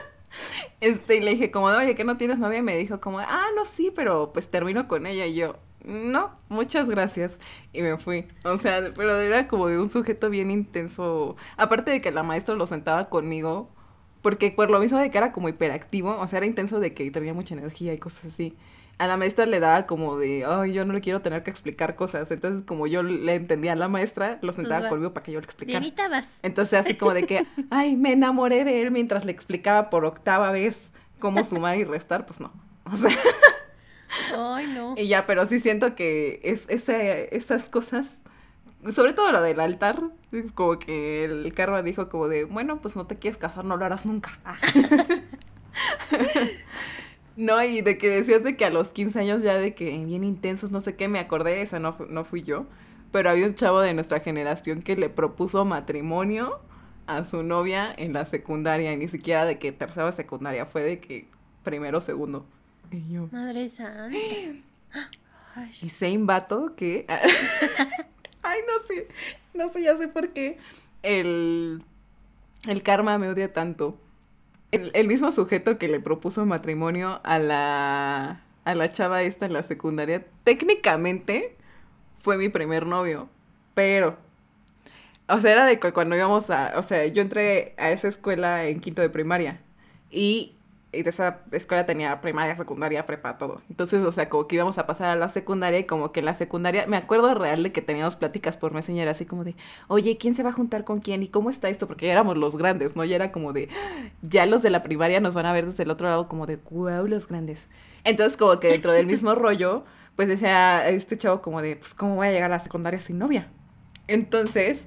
este, 0.82 1.16
y 1.16 1.20
le 1.20 1.30
dije 1.30 1.50
como, 1.50 1.68
oye, 1.68 1.94
¿qué 1.94 2.04
no 2.04 2.18
tienes 2.18 2.38
novia? 2.38 2.58
Y 2.58 2.62
me 2.62 2.76
dijo 2.76 3.00
como, 3.00 3.20
ah, 3.20 3.46
no, 3.56 3.64
sí, 3.64 3.90
pero 3.96 4.34
pues 4.34 4.50
termino 4.50 4.86
con 4.86 5.06
ella. 5.06 5.24
Y 5.24 5.34
yo, 5.34 5.56
no, 5.82 6.38
muchas 6.50 6.90
gracias. 6.90 7.38
Y 7.72 7.80
me 7.80 7.96
fui. 7.96 8.28
O 8.44 8.58
sea, 8.58 8.92
pero 8.94 9.18
era 9.18 9.48
como 9.48 9.68
de 9.68 9.78
un 9.78 9.90
sujeto 9.90 10.28
bien 10.28 10.50
intenso. 10.50 11.36
Aparte 11.56 11.90
de 11.90 12.02
que 12.02 12.10
la 12.10 12.22
maestra 12.22 12.54
lo 12.54 12.66
sentaba 12.66 13.08
conmigo, 13.08 13.70
porque 14.22 14.50
por 14.50 14.70
lo 14.70 14.78
mismo 14.78 14.98
de 14.98 15.10
que 15.10 15.18
era 15.18 15.32
como 15.32 15.48
hiperactivo, 15.48 16.16
o 16.18 16.26
sea, 16.26 16.38
era 16.38 16.46
intenso 16.46 16.80
de 16.80 16.92
que 16.94 17.10
tenía 17.10 17.34
mucha 17.34 17.54
energía 17.54 17.92
y 17.92 17.98
cosas 17.98 18.26
así. 18.26 18.56
A 18.98 19.06
la 19.06 19.16
maestra 19.16 19.46
le 19.46 19.60
daba 19.60 19.86
como 19.86 20.18
de, 20.18 20.44
ay, 20.46 20.74
yo 20.74 20.84
no 20.84 20.92
le 20.92 21.00
quiero 21.00 21.22
tener 21.22 21.42
que 21.42 21.50
explicar 21.50 21.96
cosas. 21.96 22.30
Entonces, 22.30 22.62
como 22.62 22.86
yo 22.86 23.02
le 23.02 23.34
entendía 23.34 23.72
a 23.72 23.76
la 23.76 23.88
maestra, 23.88 24.38
lo 24.42 24.52
sentaba 24.52 24.90
conmigo 24.90 25.14
para 25.14 25.24
que 25.24 25.32
yo 25.32 25.40
le 25.40 25.44
explicara. 25.44 25.84
vas. 26.10 26.38
Entonces, 26.42 26.80
así 26.84 26.96
como 26.96 27.14
de 27.14 27.22
que, 27.22 27.46
ay, 27.70 27.96
me 27.96 28.12
enamoré 28.12 28.64
de 28.64 28.82
él 28.82 28.90
mientras 28.90 29.24
le 29.24 29.32
explicaba 29.32 29.88
por 29.88 30.04
octava 30.04 30.52
vez 30.52 30.90
cómo 31.18 31.42
sumar 31.44 31.78
y 31.78 31.84
restar, 31.84 32.26
pues 32.26 32.40
no. 32.40 32.52
O 32.84 32.96
sea. 32.96 33.16
Ay, 34.36 34.66
no. 34.66 34.94
Y 34.98 35.06
ya, 35.06 35.26
pero 35.26 35.46
sí 35.46 35.60
siento 35.60 35.94
que 35.94 36.40
es, 36.42 36.66
esas 36.68 37.68
cosas, 37.70 38.06
sobre 38.92 39.12
todo 39.12 39.30
lo 39.32 39.42
del 39.42 39.60
altar, 39.60 40.02
como 40.54 40.78
que 40.78 41.24
el 41.24 41.52
karma 41.54 41.82
dijo 41.82 42.08
como 42.08 42.28
de, 42.28 42.44
bueno, 42.44 42.80
pues 42.80 42.96
no 42.96 43.06
te 43.06 43.16
quieres 43.16 43.36
casar, 43.36 43.64
no 43.64 43.76
lo 43.76 43.84
harás 43.84 44.06
nunca. 44.06 44.38
Ah. 44.44 44.56
no, 47.36 47.62
y 47.62 47.82
de 47.82 47.98
que 47.98 48.08
decías 48.08 48.42
de 48.42 48.56
que 48.56 48.64
a 48.64 48.70
los 48.70 48.88
15 48.88 49.20
años 49.20 49.42
ya 49.42 49.56
de 49.56 49.74
que 49.74 49.90
bien 50.04 50.24
intensos, 50.24 50.70
no 50.70 50.80
sé 50.80 50.96
qué, 50.96 51.08
me 51.08 51.18
acordé, 51.18 51.62
esa 51.62 51.78
no, 51.78 51.96
no 52.08 52.24
fui 52.24 52.42
yo, 52.42 52.66
pero 53.12 53.30
había 53.30 53.46
un 53.46 53.54
chavo 53.54 53.80
de 53.80 53.92
nuestra 53.92 54.20
generación 54.20 54.82
que 54.82 54.96
le 54.96 55.08
propuso 55.08 55.64
matrimonio 55.64 56.60
a 57.06 57.24
su 57.24 57.42
novia 57.42 57.92
en 57.96 58.12
la 58.12 58.24
secundaria, 58.24 58.92
y 58.92 58.96
ni 58.96 59.08
siquiera 59.08 59.44
de 59.44 59.58
que 59.58 59.72
tercera 59.72 60.10
secundaria, 60.12 60.64
fue 60.64 60.82
de 60.82 61.00
que 61.00 61.26
primero, 61.64 62.00
segundo. 62.00 62.46
Y 62.90 63.12
yo. 63.12 63.28
Madre 63.30 63.68
santa. 63.68 64.10
Y 65.82 65.90
same 65.90 66.20
vato 66.20 66.74
que. 66.76 67.06
Ay, 68.42 68.60
no 68.66 68.86
sé. 68.86 69.08
No 69.54 69.72
sé, 69.72 69.82
ya 69.82 69.96
sé 69.98 70.08
por 70.08 70.30
qué. 70.30 70.58
El. 71.02 71.82
El 72.66 72.82
karma 72.82 73.18
me 73.18 73.28
odia 73.28 73.52
tanto. 73.52 73.98
El, 74.70 74.90
el 74.94 75.08
mismo 75.08 75.32
sujeto 75.32 75.78
que 75.78 75.88
le 75.88 76.00
propuso 76.00 76.46
matrimonio 76.46 77.20
a 77.24 77.38
la. 77.38 78.42
a 78.64 78.74
la 78.74 78.92
chava 78.92 79.22
esta 79.22 79.46
en 79.46 79.52
la 79.52 79.62
secundaria. 79.62 80.26
Técnicamente 80.44 81.56
fue 82.20 82.36
mi 82.36 82.48
primer 82.48 82.86
novio. 82.86 83.28
Pero. 83.74 84.16
O 85.28 85.40
sea, 85.40 85.52
era 85.52 85.64
de 85.64 85.78
cuando 85.78 86.16
íbamos 86.16 86.50
a. 86.50 86.72
O 86.76 86.82
sea, 86.82 87.06
yo 87.06 87.22
entré 87.22 87.74
a 87.78 87.90
esa 87.90 88.08
escuela 88.08 88.66
en 88.66 88.80
quinto 88.80 89.02
de 89.02 89.10
primaria. 89.10 89.60
Y 90.10 90.54
y 90.92 91.02
de 91.02 91.10
esa 91.10 91.40
escuela 91.52 91.86
tenía 91.86 92.20
primaria, 92.20 92.56
secundaria, 92.56 93.06
prepa, 93.06 93.38
todo. 93.38 93.62
Entonces, 93.70 94.02
o 94.02 94.10
sea, 94.10 94.28
como 94.28 94.48
que 94.48 94.56
íbamos 94.56 94.76
a 94.78 94.86
pasar 94.86 95.08
a 95.08 95.16
la 95.16 95.28
secundaria 95.28 95.78
y 95.78 95.84
como 95.84 96.10
que 96.10 96.20
en 96.20 96.26
la 96.26 96.34
secundaria, 96.34 96.86
me 96.88 96.96
acuerdo 96.96 97.32
real 97.34 97.62
de 97.62 97.70
que 97.70 97.80
teníamos 97.80 98.16
pláticas 98.16 98.56
por 98.56 98.74
Messenger 98.74 99.08
así 99.08 99.24
como 99.24 99.44
de, 99.44 99.54
oye, 99.86 100.18
¿quién 100.18 100.34
se 100.34 100.42
va 100.42 100.50
a 100.50 100.52
juntar 100.52 100.84
con 100.84 101.00
quién? 101.00 101.22
¿Y 101.22 101.28
cómo 101.28 101.48
está 101.50 101.68
esto? 101.68 101.86
Porque 101.86 102.06
ya 102.06 102.12
éramos 102.12 102.36
los 102.36 102.56
grandes, 102.56 102.96
¿no? 102.96 103.04
Ya 103.04 103.16
era 103.16 103.30
como 103.30 103.52
de, 103.52 103.68
ya 104.22 104.46
los 104.46 104.62
de 104.62 104.70
la 104.70 104.82
primaria 104.82 105.20
nos 105.20 105.34
van 105.34 105.46
a 105.46 105.52
ver 105.52 105.66
desde 105.66 105.84
el 105.84 105.90
otro 105.90 106.08
lado 106.08 106.28
como 106.28 106.46
de, 106.46 106.56
wow, 106.70 107.06
los 107.06 107.28
grandes. 107.28 107.68
Entonces, 108.02 108.36
como 108.36 108.58
que 108.58 108.68
dentro 108.68 108.92
del 108.92 109.06
mismo 109.06 109.34
rollo, 109.36 109.84
pues 110.16 110.26
decía 110.26 110.88
este 110.88 111.16
chavo 111.16 111.40
como 111.40 111.62
de, 111.62 111.76
pues, 111.76 111.94
¿cómo 111.94 112.16
voy 112.16 112.28
a 112.28 112.32
llegar 112.32 112.50
a 112.50 112.56
la 112.56 112.60
secundaria 112.60 113.00
sin 113.00 113.18
novia? 113.18 113.48
Entonces... 114.08 114.86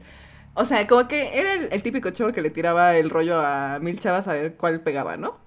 O 0.55 0.65
sea, 0.65 0.85
como 0.85 1.07
que 1.07 1.39
era 1.39 1.55
el, 1.55 1.69
el 1.71 1.81
típico 1.81 2.11
chavo 2.11 2.31
que 2.31 2.39
le 2.39 2.51
tiraba 2.51 2.95
el 2.95 3.09
rollo 3.09 3.41
a 3.41 3.79
mil 3.79 3.99
chavas 3.99 4.27
a 4.27 4.33
ver 4.33 4.53
cuál 4.55 4.81
pegaba, 4.81 5.17
¿no? 5.17 5.42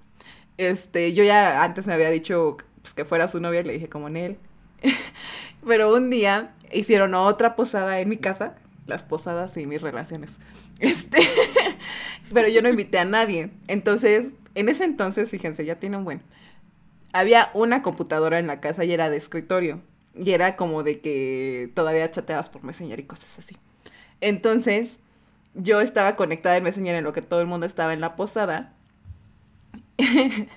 Este, 0.59 1.13
yo 1.13 1.25
ya 1.25 1.63
antes 1.63 1.87
me 1.87 1.93
había 1.93 2.11
dicho 2.11 2.57
pues, 2.81 2.95
que 2.95 3.05
fuera 3.05 3.29
su 3.29 3.41
novia 3.41 3.61
y 3.61 3.65
le 3.65 3.73
dije 3.75 3.89
como 3.89 4.09
en 4.09 4.17
él. 4.17 4.39
Pero 5.67 5.93
un 5.95 6.11
día 6.11 6.55
hicieron 6.73 7.15
otra 7.15 7.57
posada 7.57 8.01
en 8.01 8.09
mi 8.09 8.17
casa, 8.17 8.55
las 8.87 9.05
posadas 9.05 9.57
y 9.57 9.67
mis 9.67 9.83
relaciones. 9.83 10.39
Este, 10.79 11.19
pero 12.35 12.49
yo 12.49 12.61
no 12.61 12.69
invité 12.69 12.99
a 12.99 13.07
nadie. 13.07 13.49
Entonces, 13.67 14.33
en 14.55 14.69
ese 14.69 14.85
entonces, 14.85 15.31
fíjense, 15.31 15.65
ya 15.65 15.77
tiene 15.77 15.97
un 15.97 16.05
buen. 16.05 16.21
Había 17.15 17.51
una 17.55 17.81
computadora 17.81 18.39
en 18.39 18.47
la 18.47 18.61
casa 18.61 18.85
y 18.85 18.93
era 18.93 19.09
de 19.09 19.17
escritorio. 19.17 19.81
Y 20.15 20.33
era 20.33 20.55
como 20.55 20.83
de 20.83 21.01
que 21.01 21.71
todavía 21.75 22.11
chateabas 22.11 22.51
por 22.51 22.63
Messenger 22.63 23.01
y 23.01 23.05
cosas 23.05 23.39
así. 23.39 23.57
Entonces, 24.21 24.99
yo 25.55 25.81
estaba 25.81 26.15
conectada 26.15 26.59
en 26.59 26.65
Messenger 26.65 26.95
en 26.95 27.05
lo 27.05 27.15
que 27.15 27.23
todo 27.23 27.41
el 27.41 27.47
mundo 27.47 27.65
estaba 27.65 27.95
en 27.95 28.03
la 28.03 28.17
posada 28.17 28.76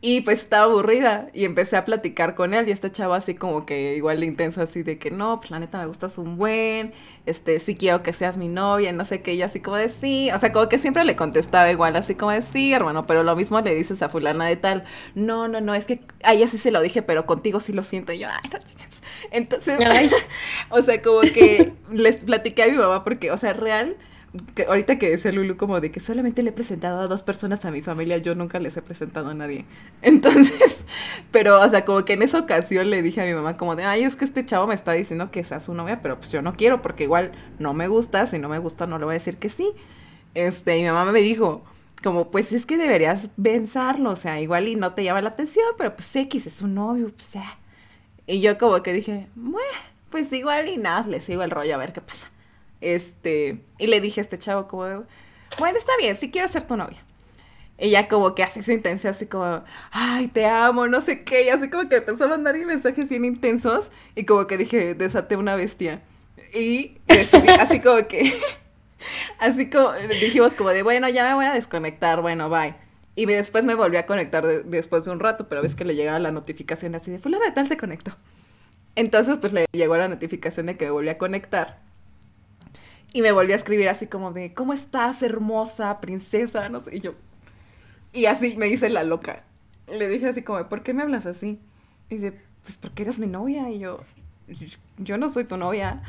y 0.00 0.20
pues 0.22 0.40
estaba 0.40 0.64
aburrida 0.64 1.28
y 1.32 1.44
empecé 1.44 1.76
a 1.76 1.84
platicar 1.84 2.34
con 2.34 2.54
él 2.54 2.68
y 2.68 2.72
este 2.72 2.90
chavo 2.90 3.14
así 3.14 3.34
como 3.34 3.64
que 3.64 3.94
igual 3.94 4.18
de 4.20 4.26
intenso 4.26 4.62
así 4.62 4.82
de 4.82 4.98
que 4.98 5.10
no, 5.12 5.38
pues 5.38 5.52
la 5.52 5.60
neta 5.60 5.78
me 5.78 5.86
gustas 5.86 6.18
un 6.18 6.36
buen, 6.36 6.92
este, 7.24 7.60
sí 7.60 7.76
quiero 7.76 8.02
que 8.02 8.12
seas 8.12 8.36
mi 8.36 8.48
novia, 8.48 8.92
no 8.92 9.04
sé 9.04 9.22
qué, 9.22 9.34
y 9.34 9.42
así 9.42 9.60
como 9.60 9.76
de 9.76 9.88
sí, 9.88 10.30
o 10.34 10.38
sea, 10.38 10.52
como 10.52 10.68
que 10.68 10.78
siempre 10.78 11.04
le 11.04 11.14
contestaba 11.14 11.70
igual, 11.70 11.94
así 11.94 12.16
como 12.16 12.32
de 12.32 12.42
sí, 12.42 12.72
hermano, 12.72 13.06
pero 13.06 13.22
lo 13.22 13.36
mismo 13.36 13.60
le 13.60 13.74
dices 13.74 14.02
a 14.02 14.08
fulana 14.08 14.46
de 14.46 14.56
tal, 14.56 14.84
no, 15.14 15.46
no, 15.46 15.60
no, 15.60 15.74
es 15.74 15.86
que 15.86 16.00
a 16.24 16.34
ella 16.34 16.48
sí 16.48 16.58
se 16.58 16.72
lo 16.72 16.80
dije, 16.80 17.02
pero 17.02 17.26
contigo 17.26 17.60
sí 17.60 17.72
lo 17.72 17.84
siento, 17.84 18.12
y 18.12 18.18
yo, 18.20 18.28
ay, 18.28 18.50
no, 18.52 18.58
chicas. 18.58 19.00
Entonces, 19.30 19.78
o 20.70 20.82
sea, 20.82 21.00
como 21.02 21.20
que 21.20 21.72
les 21.90 22.24
platiqué 22.24 22.64
a 22.64 22.68
mi 22.68 22.78
mamá 22.78 23.04
porque, 23.04 23.30
o 23.30 23.36
sea, 23.36 23.52
real 23.52 23.96
que 24.54 24.64
ahorita 24.64 24.98
que 24.98 25.10
decía 25.10 25.32
Lulu 25.32 25.56
como 25.56 25.80
de 25.80 25.90
que 25.90 25.98
solamente 25.98 26.42
le 26.42 26.50
he 26.50 26.52
presentado 26.52 27.00
a 27.00 27.08
dos 27.08 27.22
personas 27.22 27.64
a 27.64 27.70
mi 27.72 27.82
familia, 27.82 28.18
yo 28.18 28.34
nunca 28.34 28.60
les 28.60 28.76
he 28.76 28.82
presentado 28.82 29.28
a 29.30 29.34
nadie. 29.34 29.64
Entonces, 30.02 30.84
pero, 31.32 31.60
o 31.60 31.68
sea, 31.68 31.84
como 31.84 32.04
que 32.04 32.12
en 32.12 32.22
esa 32.22 32.38
ocasión 32.38 32.90
le 32.90 33.02
dije 33.02 33.20
a 33.20 33.24
mi 33.24 33.34
mamá 33.34 33.56
como 33.56 33.74
de, 33.74 33.84
ay, 33.84 34.04
es 34.04 34.14
que 34.16 34.24
este 34.24 34.46
chavo 34.46 34.66
me 34.68 34.74
está 34.74 34.92
diciendo 34.92 35.30
que 35.30 35.42
sea 35.42 35.58
su 35.60 35.74
novia, 35.74 36.00
pero 36.00 36.18
pues 36.18 36.30
yo 36.30 36.42
no 36.42 36.54
quiero 36.54 36.80
porque 36.80 37.04
igual 37.04 37.32
no 37.58 37.74
me 37.74 37.88
gusta, 37.88 38.26
si 38.26 38.38
no 38.38 38.48
me 38.48 38.58
gusta 38.58 38.86
no 38.86 38.98
le 38.98 39.04
voy 39.04 39.12
a 39.12 39.18
decir 39.18 39.36
que 39.36 39.48
sí. 39.48 39.72
Este, 40.34 40.78
y 40.78 40.82
mi 40.82 40.88
mamá 40.88 41.10
me 41.10 41.20
dijo, 41.20 41.64
como, 42.02 42.30
pues 42.30 42.52
es 42.52 42.66
que 42.66 42.76
deberías 42.78 43.28
pensarlo, 43.42 44.10
o 44.10 44.16
sea, 44.16 44.40
igual 44.40 44.68
y 44.68 44.76
no 44.76 44.94
te 44.94 45.04
llama 45.04 45.22
la 45.22 45.30
atención, 45.30 45.66
pero 45.76 45.94
pues 45.94 46.14
X 46.14 46.46
es 46.46 46.54
su 46.54 46.68
novio, 46.68 47.10
pues 47.14 47.32
ya. 47.32 47.58
Y 48.26 48.40
yo 48.40 48.58
como 48.58 48.82
que 48.82 48.92
dije, 48.92 49.26
pues 50.08 50.32
igual 50.32 50.68
y 50.68 50.76
nada, 50.76 51.06
le 51.08 51.20
sigo 51.20 51.42
el 51.42 51.50
rollo 51.50 51.74
a 51.74 51.78
ver 51.78 51.92
qué 51.92 52.00
pasa. 52.00 52.30
Este, 52.80 53.60
y 53.78 53.86
le 53.86 54.00
dije 54.00 54.20
a 54.20 54.22
este 54.22 54.38
chavo 54.38 54.66
como, 54.66 55.04
bueno, 55.58 55.78
está 55.78 55.92
bien, 55.98 56.16
sí 56.16 56.30
quiero 56.30 56.48
ser 56.48 56.64
tu 56.66 56.76
novia. 56.76 56.98
Ella 57.78 58.08
como 58.08 58.34
que 58.34 58.42
así 58.42 58.62
se 58.62 58.74
intensa, 58.74 59.10
así 59.10 59.26
como, 59.26 59.64
ay, 59.90 60.28
te 60.28 60.44
amo, 60.46 60.86
no 60.86 61.00
sé 61.00 61.24
qué, 61.24 61.46
y 61.46 61.48
así 61.48 61.70
como 61.70 61.88
que 61.88 61.96
empezó 61.96 62.24
a 62.24 62.28
mandar 62.28 62.54
mensajes 62.58 63.08
bien 63.08 63.24
intensos 63.24 63.90
y 64.14 64.24
como 64.24 64.46
que 64.46 64.58
dije, 64.58 64.94
desaté 64.94 65.36
una 65.36 65.56
bestia. 65.56 66.02
Y 66.52 66.98
así 67.58 67.80
como 67.80 68.06
que, 68.06 68.34
así 69.38 69.70
como 69.70 69.92
dijimos 69.92 70.54
como 70.54 70.70
de, 70.70 70.82
bueno, 70.82 71.08
ya 71.08 71.26
me 71.26 71.34
voy 71.34 71.46
a 71.46 71.54
desconectar, 71.54 72.20
bueno, 72.20 72.50
bye. 72.50 72.74
Y 73.16 73.26
después 73.26 73.64
me 73.64 73.74
volví 73.74 73.96
a 73.96 74.06
conectar 74.06 74.46
después 74.64 75.04
de 75.04 75.10
un 75.10 75.20
rato, 75.20 75.48
pero 75.48 75.62
ves 75.62 75.74
que 75.74 75.84
le 75.84 75.94
llegaba 75.94 76.18
la 76.18 76.30
notificación 76.30 76.94
así 76.94 77.10
de, 77.10 77.18
fulano 77.18 77.44
de 77.44 77.50
tal 77.50 77.66
se 77.66 77.76
conectó. 77.76 78.12
Entonces 78.94 79.38
pues 79.38 79.52
le 79.52 79.66
llegó 79.72 79.96
la 79.96 80.08
notificación 80.08 80.66
de 80.66 80.76
que 80.76 80.86
me 80.86 80.90
volví 80.90 81.08
a 81.08 81.18
conectar. 81.18 81.89
Y 83.12 83.22
me 83.22 83.32
volvió 83.32 83.54
a 83.54 83.58
escribir 83.58 83.88
así 83.88 84.06
como 84.06 84.32
de, 84.32 84.54
¿cómo 84.54 84.72
estás, 84.72 85.22
hermosa 85.22 86.00
princesa? 86.00 86.68
No 86.68 86.80
sé, 86.80 86.96
y 86.96 87.00
yo. 87.00 87.14
Y 88.12 88.26
así 88.26 88.56
me 88.56 88.68
hice 88.68 88.88
la 88.88 89.02
loca. 89.02 89.44
Le 89.88 90.08
dije 90.08 90.28
así 90.28 90.42
como, 90.42 90.68
¿por 90.68 90.82
qué 90.82 90.94
me 90.94 91.02
hablas 91.02 91.26
así? 91.26 91.60
Y 92.08 92.16
dice, 92.16 92.40
pues 92.62 92.76
porque 92.76 93.02
eres 93.02 93.18
mi 93.18 93.26
novia. 93.26 93.70
Y 93.70 93.78
yo, 93.78 94.04
yo 94.98 95.18
no 95.18 95.28
soy 95.28 95.44
tu 95.44 95.56
novia. 95.56 96.02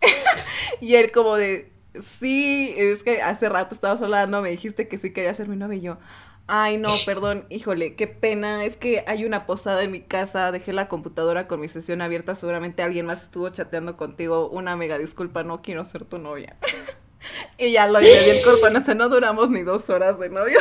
y 0.80 0.94
él 0.96 1.12
como 1.12 1.36
de, 1.36 1.72
sí, 2.02 2.74
es 2.76 3.02
que 3.02 3.22
hace 3.22 3.48
rato 3.48 3.74
estabas 3.74 4.02
hablando, 4.02 4.42
me 4.42 4.50
dijiste 4.50 4.88
que 4.88 4.98
sí 4.98 5.12
quería 5.12 5.32
ser 5.34 5.48
mi 5.48 5.56
novia. 5.56 5.78
Y 5.78 5.80
yo, 5.80 5.98
Ay, 6.46 6.76
no, 6.76 6.90
perdón, 7.06 7.46
híjole, 7.48 7.94
qué 7.94 8.06
pena. 8.06 8.64
Es 8.64 8.76
que 8.76 9.02
hay 9.06 9.24
una 9.24 9.46
posada 9.46 9.82
en 9.82 9.90
mi 9.90 10.00
casa, 10.00 10.52
dejé 10.52 10.72
la 10.74 10.88
computadora 10.88 11.46
con 11.46 11.60
mi 11.60 11.68
sesión 11.68 12.02
abierta, 12.02 12.34
seguramente 12.34 12.82
alguien 12.82 13.06
más 13.06 13.22
estuvo 13.22 13.48
chateando 13.48 13.96
contigo. 13.96 14.48
Una 14.50 14.76
mega 14.76 14.98
disculpa, 14.98 15.42
no 15.42 15.62
quiero 15.62 15.84
ser 15.84 16.04
tu 16.04 16.18
novia. 16.18 16.56
y 17.58 17.72
ya 17.72 17.88
lo 17.88 18.00
hice 18.00 18.32
bien 18.32 18.44
corto, 18.44 18.68
no 18.68 18.84
sé, 18.84 18.94
no 18.94 19.08
duramos 19.08 19.48
ni 19.50 19.62
dos 19.62 19.88
horas 19.88 20.18
de 20.18 20.28
novio. 20.28 20.58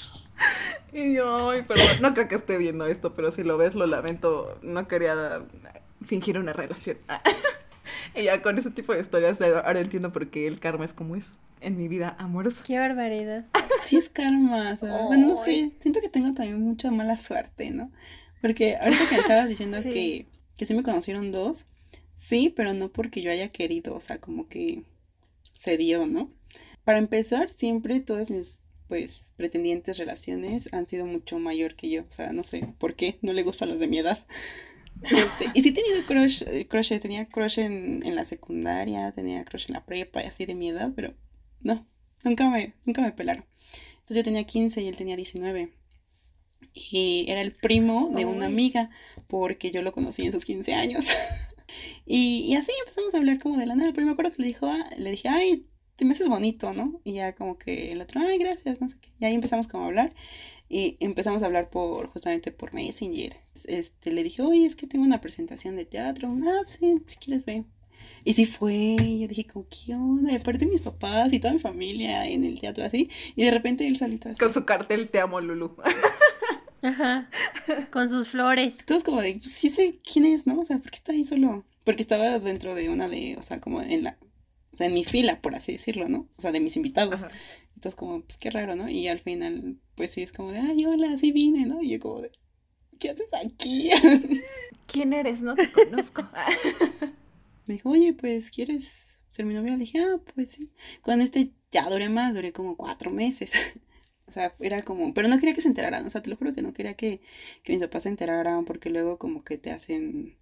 y 0.92 1.14
yo, 1.14 1.50
ay, 1.50 1.62
perdón, 1.62 1.86
no 2.00 2.12
creo 2.12 2.28
que 2.28 2.34
esté 2.34 2.58
viendo 2.58 2.84
esto, 2.86 3.14
pero 3.14 3.30
si 3.30 3.44
lo 3.44 3.56
ves, 3.56 3.74
lo 3.74 3.86
lamento. 3.86 4.58
No 4.60 4.88
quería 4.88 5.40
fingir 6.04 6.38
una 6.38 6.52
relación. 6.52 6.98
y 8.16 8.24
ya 8.24 8.42
con 8.42 8.58
ese 8.58 8.70
tipo 8.70 8.92
de 8.92 9.00
historias 9.00 9.40
ahora 9.40 9.80
entiendo 9.80 10.12
por 10.12 10.30
qué 10.30 10.46
el 10.46 10.60
karma 10.60 10.84
es 10.84 10.92
como 10.92 11.16
es 11.16 11.24
en 11.60 11.76
mi 11.76 11.88
vida 11.88 12.16
amorosa. 12.18 12.62
Qué 12.64 12.78
barbaridad. 12.78 13.46
Sí 13.82 13.96
es 13.96 14.08
karma, 14.08 14.72
o 14.72 14.76
sea, 14.76 15.06
bueno, 15.06 15.26
no 15.26 15.36
sé, 15.36 15.72
siento 15.80 16.00
que 16.00 16.08
tengo 16.08 16.32
también 16.34 16.60
mucha 16.60 16.92
mala 16.92 17.16
suerte, 17.16 17.72
¿no? 17.72 17.90
Porque 18.40 18.76
ahorita 18.76 19.08
que 19.08 19.16
estabas 19.16 19.48
diciendo 19.48 19.82
que, 19.82 20.26
que 20.56 20.66
sí 20.66 20.74
me 20.74 20.84
conocieron 20.84 21.32
dos, 21.32 21.66
sí, 22.12 22.52
pero 22.54 22.74
no 22.74 22.92
porque 22.92 23.22
yo 23.22 23.32
haya 23.32 23.48
querido, 23.48 23.96
o 23.96 24.00
sea, 24.00 24.20
como 24.20 24.46
que 24.46 24.84
se 25.52 25.76
dio, 25.76 26.06
¿no? 26.06 26.30
Para 26.84 26.98
empezar, 26.98 27.48
siempre 27.48 28.00
todas 28.00 28.30
mis 28.30 28.62
pues 28.86 29.34
pretendientes 29.36 29.98
relaciones 29.98 30.72
han 30.74 30.86
sido 30.86 31.06
mucho 31.06 31.38
mayor 31.38 31.74
que 31.74 31.90
yo, 31.90 32.02
o 32.02 32.12
sea, 32.12 32.32
no 32.32 32.44
sé 32.44 32.74
por 32.78 32.94
qué, 32.94 33.18
no 33.22 33.32
le 33.32 33.42
gustan 33.42 33.70
los 33.70 33.80
de 33.80 33.88
mi 33.88 33.98
edad. 33.98 34.18
Este, 35.04 35.50
y 35.54 35.62
sí 35.62 35.70
he 35.70 35.72
tenido 35.72 36.06
crush, 36.06 36.44
crushes, 36.68 37.00
tenía 37.00 37.26
crush 37.26 37.58
en, 37.58 38.04
en 38.04 38.14
la 38.14 38.24
secundaria, 38.24 39.12
tenía 39.12 39.44
crush 39.44 39.66
en 39.68 39.74
la 39.74 39.84
prepa 39.84 40.22
y 40.22 40.26
así 40.26 40.46
de 40.46 40.54
mi 40.54 40.68
edad, 40.68 40.92
pero 40.94 41.14
no, 41.60 41.86
nunca 42.24 42.48
me, 42.50 42.74
nunca 42.86 43.02
me 43.02 43.12
pelaron. 43.12 43.44
Entonces 43.94 44.16
yo 44.16 44.24
tenía 44.24 44.44
15 44.44 44.82
y 44.82 44.88
él 44.88 44.96
tenía 44.96 45.16
19. 45.16 45.72
Y 46.74 47.26
era 47.28 47.40
el 47.40 47.52
primo 47.52 48.10
de 48.14 48.24
una 48.24 48.46
amiga, 48.46 48.90
porque 49.28 49.70
yo 49.70 49.82
lo 49.82 49.92
conocí 49.92 50.24
en 50.24 50.32
sus 50.32 50.44
15 50.44 50.74
años. 50.74 51.10
y, 52.06 52.46
y, 52.48 52.56
así 52.56 52.72
empezamos 52.80 53.14
a 53.14 53.18
hablar 53.18 53.38
como 53.38 53.58
de 53.58 53.66
la 53.66 53.76
nada. 53.76 53.92
Pero 53.92 54.06
me 54.06 54.12
acuerdo 54.12 54.32
que 54.32 54.42
le, 54.42 54.48
dijo, 54.48 54.66
ah, 54.66 54.90
le 54.96 55.10
dije, 55.10 55.28
ay, 55.28 55.66
te 55.96 56.04
me 56.04 56.12
haces 56.12 56.28
bonito, 56.28 56.72
¿no? 56.72 57.00
Y 57.04 57.14
ya 57.14 57.34
como 57.34 57.58
que 57.58 57.92
el 57.92 58.00
otro, 58.00 58.20
ay, 58.20 58.38
gracias, 58.38 58.80
no 58.80 58.88
sé 58.88 58.98
qué. 59.00 59.10
Y 59.20 59.24
ahí 59.26 59.34
empezamos 59.34 59.68
como 59.68 59.84
a 59.84 59.86
hablar. 59.88 60.12
Y 60.74 60.96
empezamos 61.00 61.42
a 61.42 61.46
hablar 61.46 61.68
por, 61.68 62.06
justamente 62.06 62.50
por 62.50 62.72
Messenger. 62.72 63.36
Este, 63.66 64.10
le 64.10 64.22
dije, 64.22 64.40
oye, 64.40 64.64
es 64.64 64.74
que 64.74 64.86
tengo 64.86 65.04
una 65.04 65.20
presentación 65.20 65.76
de 65.76 65.84
teatro. 65.84 66.34
Ah, 66.46 66.60
pues 66.62 66.76
sí, 66.76 66.96
si 67.06 67.16
quieres 67.18 67.44
ve. 67.44 67.66
Y 68.24 68.32
sí 68.32 68.46
fue, 68.46 68.96
yo 68.96 69.28
dije, 69.28 69.44
como, 69.44 69.66
¿qué 69.68 69.94
onda? 69.94 70.32
Y 70.32 70.36
aparte 70.36 70.64
mis 70.64 70.80
papás 70.80 71.30
y 71.34 71.40
toda 71.40 71.52
mi 71.52 71.58
familia 71.58 72.26
en 72.26 72.42
el 72.42 72.58
teatro 72.58 72.84
así. 72.84 73.10
Y 73.36 73.44
de 73.44 73.50
repente 73.50 73.86
él 73.86 73.98
solito 73.98 74.30
así. 74.30 74.38
Con 74.38 74.54
su 74.54 74.64
cartel, 74.64 75.10
te 75.10 75.20
amo, 75.20 75.42
Lulu. 75.42 75.76
Ajá. 76.80 77.28
Con 77.90 78.08
sus 78.08 78.28
flores. 78.28 78.76
Entonces 78.78 79.04
como 79.04 79.20
de, 79.20 79.34
pues, 79.34 79.50
sí 79.50 79.68
sé 79.68 80.00
quién 80.10 80.24
es, 80.24 80.46
¿no? 80.46 80.58
O 80.58 80.64
sea, 80.64 80.78
¿por 80.78 80.90
qué 80.90 80.96
está 80.96 81.12
ahí 81.12 81.24
solo? 81.24 81.66
Porque 81.84 82.00
estaba 82.00 82.38
dentro 82.38 82.74
de 82.74 82.88
una 82.88 83.08
de, 83.08 83.36
o 83.38 83.42
sea, 83.42 83.60
como 83.60 83.82
en 83.82 84.04
la, 84.04 84.16
o 84.72 84.76
sea, 84.76 84.86
en 84.86 84.94
mi 84.94 85.04
fila, 85.04 85.42
por 85.42 85.54
así 85.54 85.72
decirlo, 85.72 86.08
¿no? 86.08 86.30
O 86.38 86.40
sea, 86.40 86.50
de 86.50 86.60
mis 86.60 86.78
invitados. 86.78 87.26
Entonces 87.74 87.94
como, 87.94 88.22
pues 88.22 88.38
qué 88.38 88.50
raro, 88.50 88.74
¿no? 88.74 88.88
Y 88.88 89.08
al 89.08 89.18
final, 89.18 89.76
pues 89.94 90.10
sí, 90.10 90.22
es 90.22 90.32
como 90.32 90.52
de, 90.52 90.58
ay, 90.58 90.84
hola, 90.86 91.16
sí 91.18 91.32
vine, 91.32 91.66
¿no? 91.66 91.82
Y 91.82 91.90
yo 91.90 92.00
como 92.00 92.20
de, 92.20 92.32
¿qué 92.98 93.10
haces 93.10 93.34
aquí? 93.34 93.90
¿Quién 94.86 95.12
eres? 95.12 95.40
No 95.40 95.54
te 95.54 95.70
conozco. 95.70 96.22
me 97.66 97.74
dijo, 97.74 97.90
oye, 97.90 98.12
pues, 98.12 98.50
¿quieres 98.50 99.24
ser 99.30 99.46
mi 99.46 99.54
novia? 99.54 99.72
Le 99.72 99.78
dije, 99.78 100.00
ah, 100.00 100.20
pues 100.34 100.52
sí. 100.52 100.70
Con 101.00 101.20
este 101.20 101.52
ya 101.70 101.88
duré 101.88 102.08
más, 102.08 102.34
duré 102.34 102.52
como 102.52 102.76
cuatro 102.76 103.10
meses. 103.10 103.54
o 104.26 104.30
sea, 104.32 104.52
era 104.60 104.82
como, 104.82 105.12
pero 105.14 105.28
no 105.28 105.38
quería 105.38 105.54
que 105.54 105.62
se 105.62 105.68
enteraran, 105.68 106.06
o 106.06 106.10
sea, 106.10 106.22
te 106.22 106.30
lo 106.30 106.36
juro 106.36 106.52
que 106.52 106.62
no 106.62 106.72
quería 106.72 106.94
que, 106.94 107.20
que 107.62 107.72
mis 107.72 107.82
papás 107.82 108.04
se 108.04 108.08
enteraran 108.10 108.64
porque 108.64 108.90
luego 108.90 109.18
como 109.18 109.44
que 109.44 109.58
te 109.58 109.70
hacen 109.70 110.36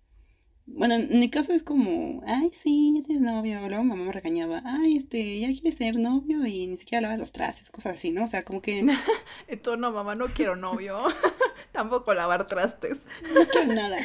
bueno, 0.74 0.94
en 0.94 1.18
mi 1.18 1.28
caso 1.30 1.52
es 1.52 1.62
como, 1.62 2.22
ay, 2.26 2.50
sí, 2.52 2.94
ya 2.96 3.02
tienes 3.02 3.22
novio. 3.22 3.68
Luego 3.68 3.84
mamá 3.84 4.04
me 4.04 4.12
regañaba, 4.12 4.62
ay, 4.64 4.96
este, 4.96 5.38
ya 5.40 5.48
quieres 5.48 5.76
tener 5.76 5.96
novio 5.96 6.46
y 6.46 6.66
ni 6.66 6.76
siquiera 6.76 7.02
lava 7.02 7.16
los 7.16 7.32
trastes, 7.32 7.70
cosas 7.70 7.94
así, 7.94 8.10
¿no? 8.10 8.24
O 8.24 8.26
sea, 8.26 8.44
como 8.44 8.62
que. 8.62 8.84
Tú 9.62 9.76
no, 9.76 9.92
mamá, 9.92 10.14
no 10.14 10.26
quiero 10.26 10.56
novio. 10.56 10.98
Tampoco 11.72 12.14
lavar 12.14 12.48
trastes. 12.48 12.98
No 13.34 13.46
quiero 13.46 13.72
nada. 13.72 13.98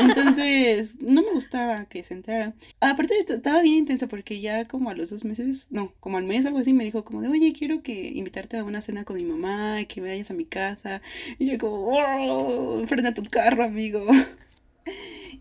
Entonces, 0.00 1.00
no 1.00 1.22
me 1.22 1.32
gustaba 1.32 1.84
que 1.86 2.02
se 2.02 2.14
enterara. 2.14 2.54
Aparte, 2.80 3.14
estaba 3.18 3.62
bien 3.62 3.76
intensa 3.76 4.06
porque 4.06 4.40
ya 4.40 4.66
como 4.66 4.90
a 4.90 4.94
los 4.94 5.10
dos 5.10 5.24
meses, 5.24 5.66
no, 5.70 5.92
como 6.00 6.18
al 6.18 6.24
mes 6.24 6.44
o 6.44 6.48
algo 6.48 6.60
así, 6.60 6.72
me 6.72 6.84
dijo 6.84 7.04
como 7.04 7.22
de, 7.22 7.28
oye, 7.28 7.52
quiero 7.52 7.82
que 7.82 8.08
invitarte 8.08 8.58
a 8.58 8.64
una 8.64 8.80
cena 8.80 9.04
con 9.04 9.16
mi 9.16 9.24
mamá, 9.24 9.84
que 9.88 10.00
vayas 10.00 10.30
a 10.30 10.34
mi 10.34 10.44
casa. 10.44 11.00
Y 11.38 11.50
yo 11.50 11.58
como, 11.58 11.82
wow, 11.82 12.86
frena 12.86 13.14
tu 13.14 13.22
carro, 13.24 13.64
amigo. 13.64 14.04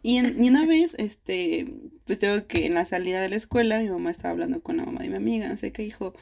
Y, 0.08 0.20
una 0.20 0.68
vez, 0.68 0.94
este, 1.00 1.66
pues 2.06 2.20
tengo 2.20 2.46
que 2.46 2.68
en 2.68 2.76
la 2.76 2.86
salida 2.86 3.24
de 3.24 3.30
la 3.30 3.38
escuela, 3.38 3.80
mi 3.80 3.90
mamá 3.90 4.12
estaba 4.12 4.34
hablando 4.34 4.62
con 4.62 4.78
la 4.78 4.86
mamá 4.86 5.00
de 5.00 5.10
mi 5.10 5.16
amiga, 5.16 5.48
no 5.50 5.58
sé 5.58 5.72
qué 5.72 5.82
dijo, 5.82 6.14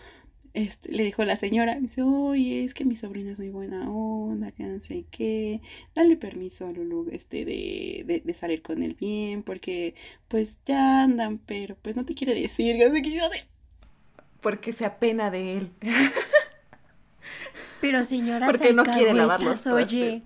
este, 0.53 0.93
le 0.93 1.03
dijo 1.03 1.21
a 1.21 1.25
la 1.25 1.35
señora, 1.35 1.75
dice, 1.75 2.01
oye, 2.01 2.63
es 2.63 2.73
que 2.73 2.85
mi 2.85 2.95
sobrina 2.95 3.31
es 3.31 3.39
muy 3.39 3.49
buena 3.49 3.91
onda, 3.91 4.51
que 4.51 4.63
no 4.63 4.79
sé 4.79 5.03
qué, 5.11 5.59
dale 5.95 6.15
permiso 6.15 6.65
a 6.65 6.71
Lulu, 6.71 7.09
este, 7.11 7.43
de, 7.43 8.05
de, 8.07 8.21
de 8.21 8.33
salir 8.33 8.61
con 8.61 8.83
él 8.83 8.95
bien, 8.97 9.43
porque, 9.43 9.95
pues, 10.29 10.61
ya 10.63 11.03
andan, 11.03 11.37
pero, 11.39 11.75
pues, 11.81 11.97
no 11.97 12.05
te 12.05 12.15
quiere 12.15 12.33
decir, 12.33 12.77
yo 12.79 12.89
sé 12.89 13.01
que 13.01 13.11
yo 13.11 13.27
de... 13.27 13.43
Porque 14.39 14.71
se 14.71 14.85
apena 14.85 15.29
de 15.29 15.57
él. 15.57 15.71
Pero 17.83 18.05
señora, 18.05 18.47
porque 18.47 18.71
no 18.71 18.85
quiere 18.85 19.13
lavar 19.13 19.43
los 19.43 19.67
oye. 19.67 20.23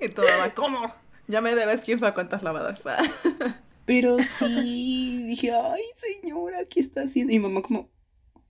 Y 0.00 0.08
todo 0.08 0.26
va, 0.26 0.52
¿cómo? 0.54 0.92
Ya 1.26 1.40
me 1.40 1.54
debes 1.54 1.80
quién 1.80 1.98
sabe 1.98 2.14
cuántas 2.14 2.42
lavadas. 2.42 2.80
Pero 3.86 4.18
sí, 4.18 5.24
dije, 5.26 5.52
ay, 5.52 5.82
señora, 5.94 6.58
¿qué 6.68 6.80
está 6.80 7.02
haciendo? 7.02 7.32
Y 7.32 7.38
mi 7.38 7.48
mamá 7.48 7.62
como, 7.62 7.90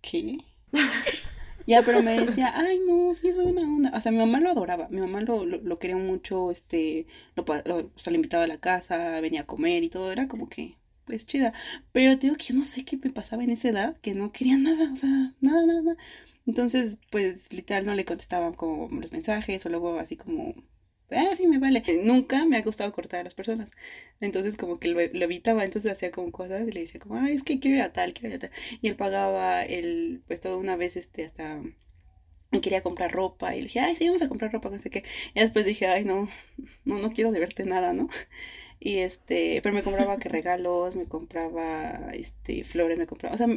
¿qué? 0.01 0.39
ya, 1.67 1.83
pero 1.83 2.03
me 2.03 2.19
decía, 2.19 2.53
ay, 2.55 2.79
no, 2.89 3.13
sí 3.13 3.29
es 3.29 3.37
buena 3.37 3.63
onda. 3.63 3.91
O 3.97 4.01
sea, 4.01 4.13
mi 4.13 4.19
mamá 4.19 4.39
lo 4.39 4.51
adoraba, 4.51 4.89
mi 4.91 5.01
mamá 5.01 5.23
lo, 5.23 5.45
lo, 5.45 5.79
quería 5.79 5.97
mucho, 5.97 6.53
este, 6.53 7.07
lo, 7.35 7.43
o 7.43 7.91
sea, 7.97 8.13
le 8.13 8.17
invitaba 8.17 8.45
a 8.45 8.49
la 8.49 8.59
casa, 8.59 9.21
venía 9.21 9.41
a 9.41 9.47
comer 9.47 9.83
y 9.83 9.89
todo, 9.89 10.13
era 10.13 10.29
como 10.29 10.49
que, 10.49 10.79
pues 11.05 11.27
chida. 11.27 11.53
Pero 11.91 12.17
te 12.17 12.29
digo 12.29 12.37
que 12.37 12.53
yo 12.53 12.55
no 12.55 12.65
sé 12.65 12.85
qué 12.85 12.97
me 12.97 13.11
pasaba 13.11 13.43
en 13.43 13.51
esa 13.51 13.71
edad, 13.71 13.97
que 13.99 14.15
no 14.15 14.31
quería 14.31 14.57
nada, 14.57 14.93
o 14.93 14.97
sea, 14.97 15.11
nada, 15.41 15.67
nada, 15.67 15.83
nada. 15.83 15.97
Entonces, 16.47 16.99
pues 17.11 17.53
literal 17.53 17.87
no 17.87 17.95
le 17.95 18.05
contestaban 18.05 18.55
como 18.55 18.89
los 19.01 19.13
mensajes 19.13 19.65
o 19.67 19.69
luego 19.69 19.99
así 19.99 20.17
como 20.17 20.55
ah, 21.11 21.35
sí, 21.37 21.47
me 21.47 21.59
vale. 21.59 21.83
Nunca 22.03 22.45
me 22.47 22.57
ha 22.57 22.63
gustado 22.63 22.93
cortar 22.93 23.21
a 23.21 23.25
las 23.25 23.35
personas. 23.35 23.71
Entonces 24.21 24.57
como 24.57 24.79
que 24.79 24.89
lo, 24.89 25.01
evitaba, 25.01 25.65
entonces 25.65 25.93
hacía 25.93 26.11
como 26.11 26.33
cosas 26.33 26.69
y 26.69 26.73
le 26.73 26.81
decía 26.81 27.01
como, 27.01 27.17
ay, 27.17 27.35
es 27.35 27.43
que 27.43 27.61
quiero 27.61 27.77
ir 27.77 27.83
a 27.83 27.93
tal, 27.93 28.15
quiero 28.15 28.29
ir 28.29 28.37
a 28.37 28.39
tal. 28.39 28.51
Y 28.81 28.89
él 28.89 28.97
pagaba 28.97 29.63
el, 29.65 30.23
pues 30.27 30.41
toda 30.41 30.57
una 30.57 30.77
vez, 30.77 30.97
este, 30.97 31.25
hasta 31.25 31.61
quería 32.61 32.83
comprar 32.83 33.13
ropa 33.13 33.55
y 33.55 33.59
le 33.59 33.65
dije, 33.65 33.81
ay, 33.81 33.97
sí, 33.97 34.07
vamos 34.07 34.23
a 34.23 34.29
comprar 34.29 34.53
ropa, 34.53 34.71
no 34.71 34.79
sé 34.79 34.91
qué. 34.91 35.05
Y 35.35 35.41
después 35.41 35.67
dije, 35.67 35.87
ay, 35.87 36.05
no, 36.05 36.29
no, 36.85 36.99
no 36.99 37.13
quiero 37.13 37.33
deberte 37.33 37.65
nada, 37.65 37.93
¿no? 37.93 38.09
Y 38.81 38.99
este, 38.99 39.61
pero 39.63 39.75
me 39.75 39.83
compraba 39.83 40.19
que 40.19 40.29
regalos, 40.29 40.97
me 40.97 41.07
compraba, 41.07 42.11
este, 42.13 42.65
flores, 42.65 42.99
me 42.99 43.07
compraba, 43.07 43.35
o 43.35 43.39
sea, 43.39 43.49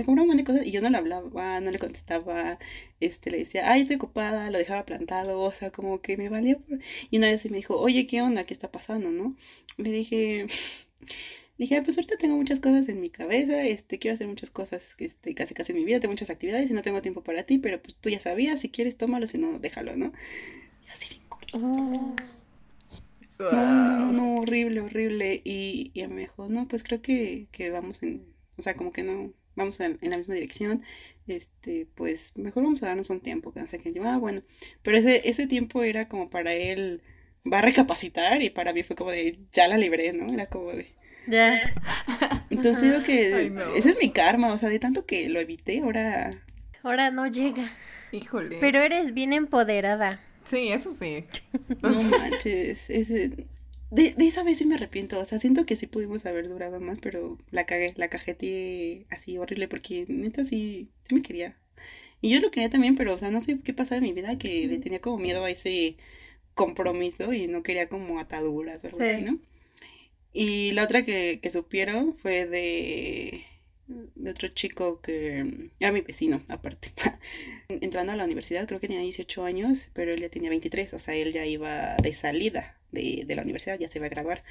me 0.00 0.06
compraba 0.06 0.22
un 0.22 0.28
montón 0.28 0.44
de 0.44 0.52
cosas 0.52 0.66
y 0.66 0.70
yo 0.70 0.80
no 0.80 0.88
le 0.88 0.96
hablaba, 0.96 1.60
no 1.60 1.70
le 1.70 1.78
contestaba, 1.78 2.58
este, 3.00 3.30
le 3.30 3.38
decía, 3.38 3.70
ay, 3.70 3.82
estoy 3.82 3.96
ocupada, 3.96 4.50
lo 4.50 4.56
dejaba 4.56 4.86
plantado, 4.86 5.40
o 5.40 5.52
sea, 5.52 5.70
como 5.70 6.00
que 6.00 6.16
me 6.16 6.30
valía 6.30 6.56
por... 6.58 6.78
Y 7.10 7.18
una 7.18 7.28
vez 7.28 7.48
me 7.50 7.58
dijo, 7.58 7.76
oye, 7.78 8.06
¿qué 8.06 8.22
onda? 8.22 8.44
¿Qué 8.44 8.54
está 8.54 8.70
pasando, 8.72 9.10
no? 9.10 9.36
Le 9.76 9.92
dije, 9.92 10.46
le 11.58 11.66
dije, 11.66 11.82
pues 11.82 11.98
ahorita 11.98 12.16
tengo 12.16 12.36
muchas 12.36 12.60
cosas 12.60 12.88
en 12.88 13.00
mi 13.02 13.10
cabeza, 13.10 13.62
este, 13.62 13.98
quiero 13.98 14.14
hacer 14.14 14.26
muchas 14.26 14.50
cosas, 14.50 14.94
este, 14.98 15.34
casi 15.34 15.52
casi 15.52 15.72
en 15.72 15.78
mi 15.78 15.84
vida, 15.84 16.00
tengo 16.00 16.12
muchas 16.12 16.30
actividades 16.30 16.70
y 16.70 16.72
no 16.72 16.80
tengo 16.80 17.02
tiempo 17.02 17.22
para 17.22 17.42
ti, 17.42 17.58
pero 17.58 17.80
pues 17.82 17.94
tú 17.96 18.08
ya 18.08 18.20
sabías, 18.20 18.60
si 18.60 18.70
quieres 18.70 18.96
tómalo, 18.96 19.26
si 19.26 19.36
no, 19.36 19.58
déjalo, 19.58 19.96
¿no? 19.96 20.12
Y 20.86 20.90
así 20.90 21.20
bien 21.50 21.62
oh. 21.62 22.16
No, 23.38 23.52
no, 23.52 24.12
no, 24.12 24.40
horrible, 24.40 24.80
horrible. 24.82 25.40
Y, 25.44 25.92
y 25.94 26.06
me 26.08 26.20
dijo, 26.20 26.48
no, 26.50 26.68
pues 26.68 26.82
creo 26.84 27.00
que, 27.00 27.48
que 27.52 27.70
vamos 27.70 28.02
en, 28.02 28.26
o 28.58 28.62
sea, 28.62 28.74
como 28.76 28.92
que 28.92 29.02
no, 29.02 29.32
vamos 29.60 29.80
en, 29.80 29.98
la 30.02 30.16
misma 30.16 30.34
dirección, 30.34 30.82
este, 31.26 31.86
pues 31.94 32.36
mejor 32.36 32.64
vamos 32.64 32.82
a 32.82 32.86
darnos 32.86 33.10
un 33.10 33.20
tiempo, 33.20 33.52
que 33.52 33.60
no 33.60 33.68
sé 33.68 33.78
qué. 33.80 33.92
Yo, 33.92 34.04
ah, 34.04 34.18
bueno, 34.18 34.42
pero 34.82 34.96
ese, 34.96 35.28
ese 35.28 35.46
tiempo 35.46 35.82
era 35.82 36.08
como 36.08 36.30
para 36.30 36.52
él, 36.54 37.02
va 37.50 37.58
a 37.58 37.62
recapacitar 37.62 38.42
y 38.42 38.50
para 38.50 38.72
mí 38.72 38.82
fue 38.82 38.96
como 38.96 39.10
de, 39.10 39.38
ya 39.52 39.68
la 39.68 39.78
libré, 39.78 40.12
¿no? 40.12 40.32
Era 40.32 40.46
como 40.46 40.72
de... 40.72 40.86
Ya. 41.26 41.60
Entonces 42.50 42.82
digo 42.82 43.02
que 43.02 43.52
ese 43.76 43.90
es 43.90 43.98
mi 44.00 44.10
karma, 44.10 44.52
o 44.52 44.58
sea, 44.58 44.68
de 44.68 44.78
tanto 44.78 45.06
que 45.06 45.28
lo 45.28 45.40
evité, 45.40 45.80
ahora... 45.80 46.44
Ahora 46.82 47.10
no 47.10 47.26
llega. 47.26 47.76
Híjole. 48.12 48.58
Pero 48.60 48.80
eres 48.80 49.14
bien 49.14 49.32
empoderada. 49.32 50.20
Sí, 50.44 50.72
eso 50.72 50.94
sí. 50.94 51.26
No 51.82 52.02
manches, 52.02 52.90
ese, 52.90 53.46
de, 53.90 54.14
de, 54.14 54.26
esa 54.26 54.44
vez 54.44 54.58
sí 54.58 54.66
me 54.66 54.76
arrepiento, 54.76 55.18
o 55.18 55.24
sea, 55.24 55.38
siento 55.38 55.66
que 55.66 55.76
sí 55.76 55.86
pudimos 55.86 56.24
haber 56.26 56.48
durado 56.48 56.80
más, 56.80 56.98
pero 57.00 57.38
la 57.50 57.66
cagué, 57.66 57.92
la 57.96 58.08
cajeteé 58.08 59.06
así 59.10 59.36
horrible, 59.38 59.68
porque 59.68 60.06
neta 60.08 60.44
sí, 60.44 60.90
sí 61.02 61.14
me 61.14 61.22
quería. 61.22 61.58
Y 62.20 62.30
yo 62.30 62.40
lo 62.40 62.50
quería 62.50 62.70
también, 62.70 62.96
pero, 62.96 63.14
o 63.14 63.18
sea, 63.18 63.30
no 63.30 63.40
sé 63.40 63.58
qué 63.60 63.74
pasaba 63.74 63.98
en 63.98 64.04
mi 64.04 64.12
vida, 64.12 64.38
que 64.38 64.66
le 64.66 64.78
tenía 64.78 65.00
como 65.00 65.18
miedo 65.18 65.44
a 65.44 65.50
ese 65.50 65.96
compromiso 66.54 67.32
y 67.32 67.48
no 67.48 67.62
quería 67.62 67.88
como 67.88 68.20
ataduras 68.20 68.84
o 68.84 68.88
algo 68.88 69.02
así, 69.02 69.22
¿no? 69.22 69.40
Y 70.32 70.72
la 70.72 70.84
otra 70.84 71.04
que, 71.04 71.40
que 71.42 71.50
supieron 71.50 72.14
fue 72.14 72.46
de, 72.46 73.44
de 73.88 74.30
otro 74.30 74.48
chico 74.48 75.00
que 75.00 75.70
era 75.80 75.92
mi 75.92 76.02
vecino, 76.02 76.42
aparte. 76.48 76.92
Entrando 77.68 78.12
a 78.12 78.16
la 78.16 78.24
universidad, 78.24 78.66
creo 78.68 78.78
que 78.78 78.86
tenía 78.86 79.02
18 79.02 79.44
años, 79.44 79.88
pero 79.94 80.12
él 80.12 80.20
ya 80.20 80.28
tenía 80.28 80.50
23, 80.50 80.94
o 80.94 80.98
sea, 80.98 81.16
él 81.16 81.32
ya 81.32 81.46
iba 81.46 81.96
de 81.96 82.14
salida 82.14 82.79
de, 82.92 83.24
la 83.34 83.42
universidad, 83.42 83.78
ya 83.78 83.88
se 83.88 83.98
iba 83.98 84.06
a 84.06 84.10
graduar. 84.10 84.42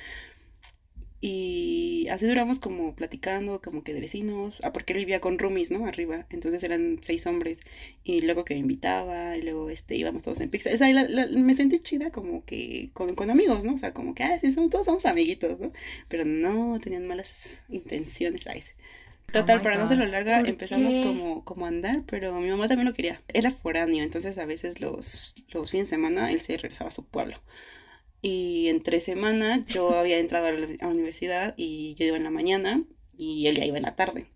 Y 1.22 2.08
así 2.12 2.26
duramos 2.26 2.60
como 2.60 2.96
platicando, 2.96 3.62
como 3.62 3.84
que 3.84 3.94
de 3.94 4.00
vecinos. 4.00 4.62
Ah, 4.64 4.72
porque 4.72 4.94
él 4.94 5.00
vivía 5.00 5.20
con 5.20 5.38
roomies, 5.38 5.70
¿no? 5.70 5.86
Arriba. 5.86 6.26
Entonces 6.30 6.64
eran 6.64 7.00
seis 7.02 7.28
hombres. 7.28 7.62
Y 8.06 8.22
luego 8.22 8.46
que 8.46 8.54
me 8.54 8.62
invitaba, 8.62 9.36
y 9.36 9.42
luego 9.42 9.70
este, 9.70 9.96
íbamos 9.96 10.24
todos 10.24 10.40
en 10.40 10.50
pizza. 10.50 10.70
O 10.74 10.78
sea, 10.78 10.88
me 11.32 11.56
sentí 11.56 11.80
chida 11.80 12.12
como 12.12 12.46
que 12.46 12.90
con, 12.94 13.16
con, 13.16 13.30
amigos, 13.30 13.66
¿no? 13.66 13.74
O 13.74 13.78
sea, 13.78 13.94
como 13.94 14.16
que, 14.16 14.24
ah, 14.24 14.40
sí, 14.40 14.52
somos, 14.52 14.70
todos 14.70 14.86
somos 14.86 15.06
amiguitos, 15.06 15.60
¿no? 15.60 15.74
Pero 16.08 16.24
no 16.24 16.80
tenían 16.80 17.06
malas 17.06 17.64
intenciones 17.68 18.48
a 18.48 18.54
ese. 18.54 18.76
Total, 19.32 19.60
oh 19.60 19.62
para 19.62 19.78
no 19.78 19.88
se 19.88 19.96
lo 19.96 20.06
larga, 20.06 20.40
empezamos 20.40 20.96
como, 20.98 21.44
como 21.44 21.66
a 21.66 21.70
andar, 21.70 22.04
pero 22.08 22.40
mi 22.40 22.50
mamá 22.50 22.68
también 22.68 22.88
lo 22.88 22.94
quería. 22.94 23.22
Era 23.28 23.52
foráneo, 23.52 24.04
entonces 24.04 24.38
a 24.38 24.46
veces 24.46 24.82
los, 24.82 25.36
los 25.50 25.70
fines 25.70 25.90
de 25.90 25.96
semana 25.96 26.32
él 26.32 26.42
se 26.42 26.58
regresaba 26.58 26.90
a 26.90 26.92
su 26.92 27.06
pueblo. 27.06 27.40
Y 28.22 28.68
entre 28.68 29.00
semana 29.00 29.66
yo 29.66 29.98
había 29.98 30.20
entrado 30.20 30.48
a 30.48 30.52
la, 30.52 30.88
universidad 30.88 31.54
y 31.58 31.96
yo 31.96 32.06
iba 32.06 32.18
en 32.18 32.24
la 32.24 32.32
mañana 32.32 32.84
y 33.18 33.48
él 33.48 33.56
ya 33.56 33.66
iba 33.66 33.78
en 33.78 33.84
la 33.84 33.96
tarde. 33.96 34.28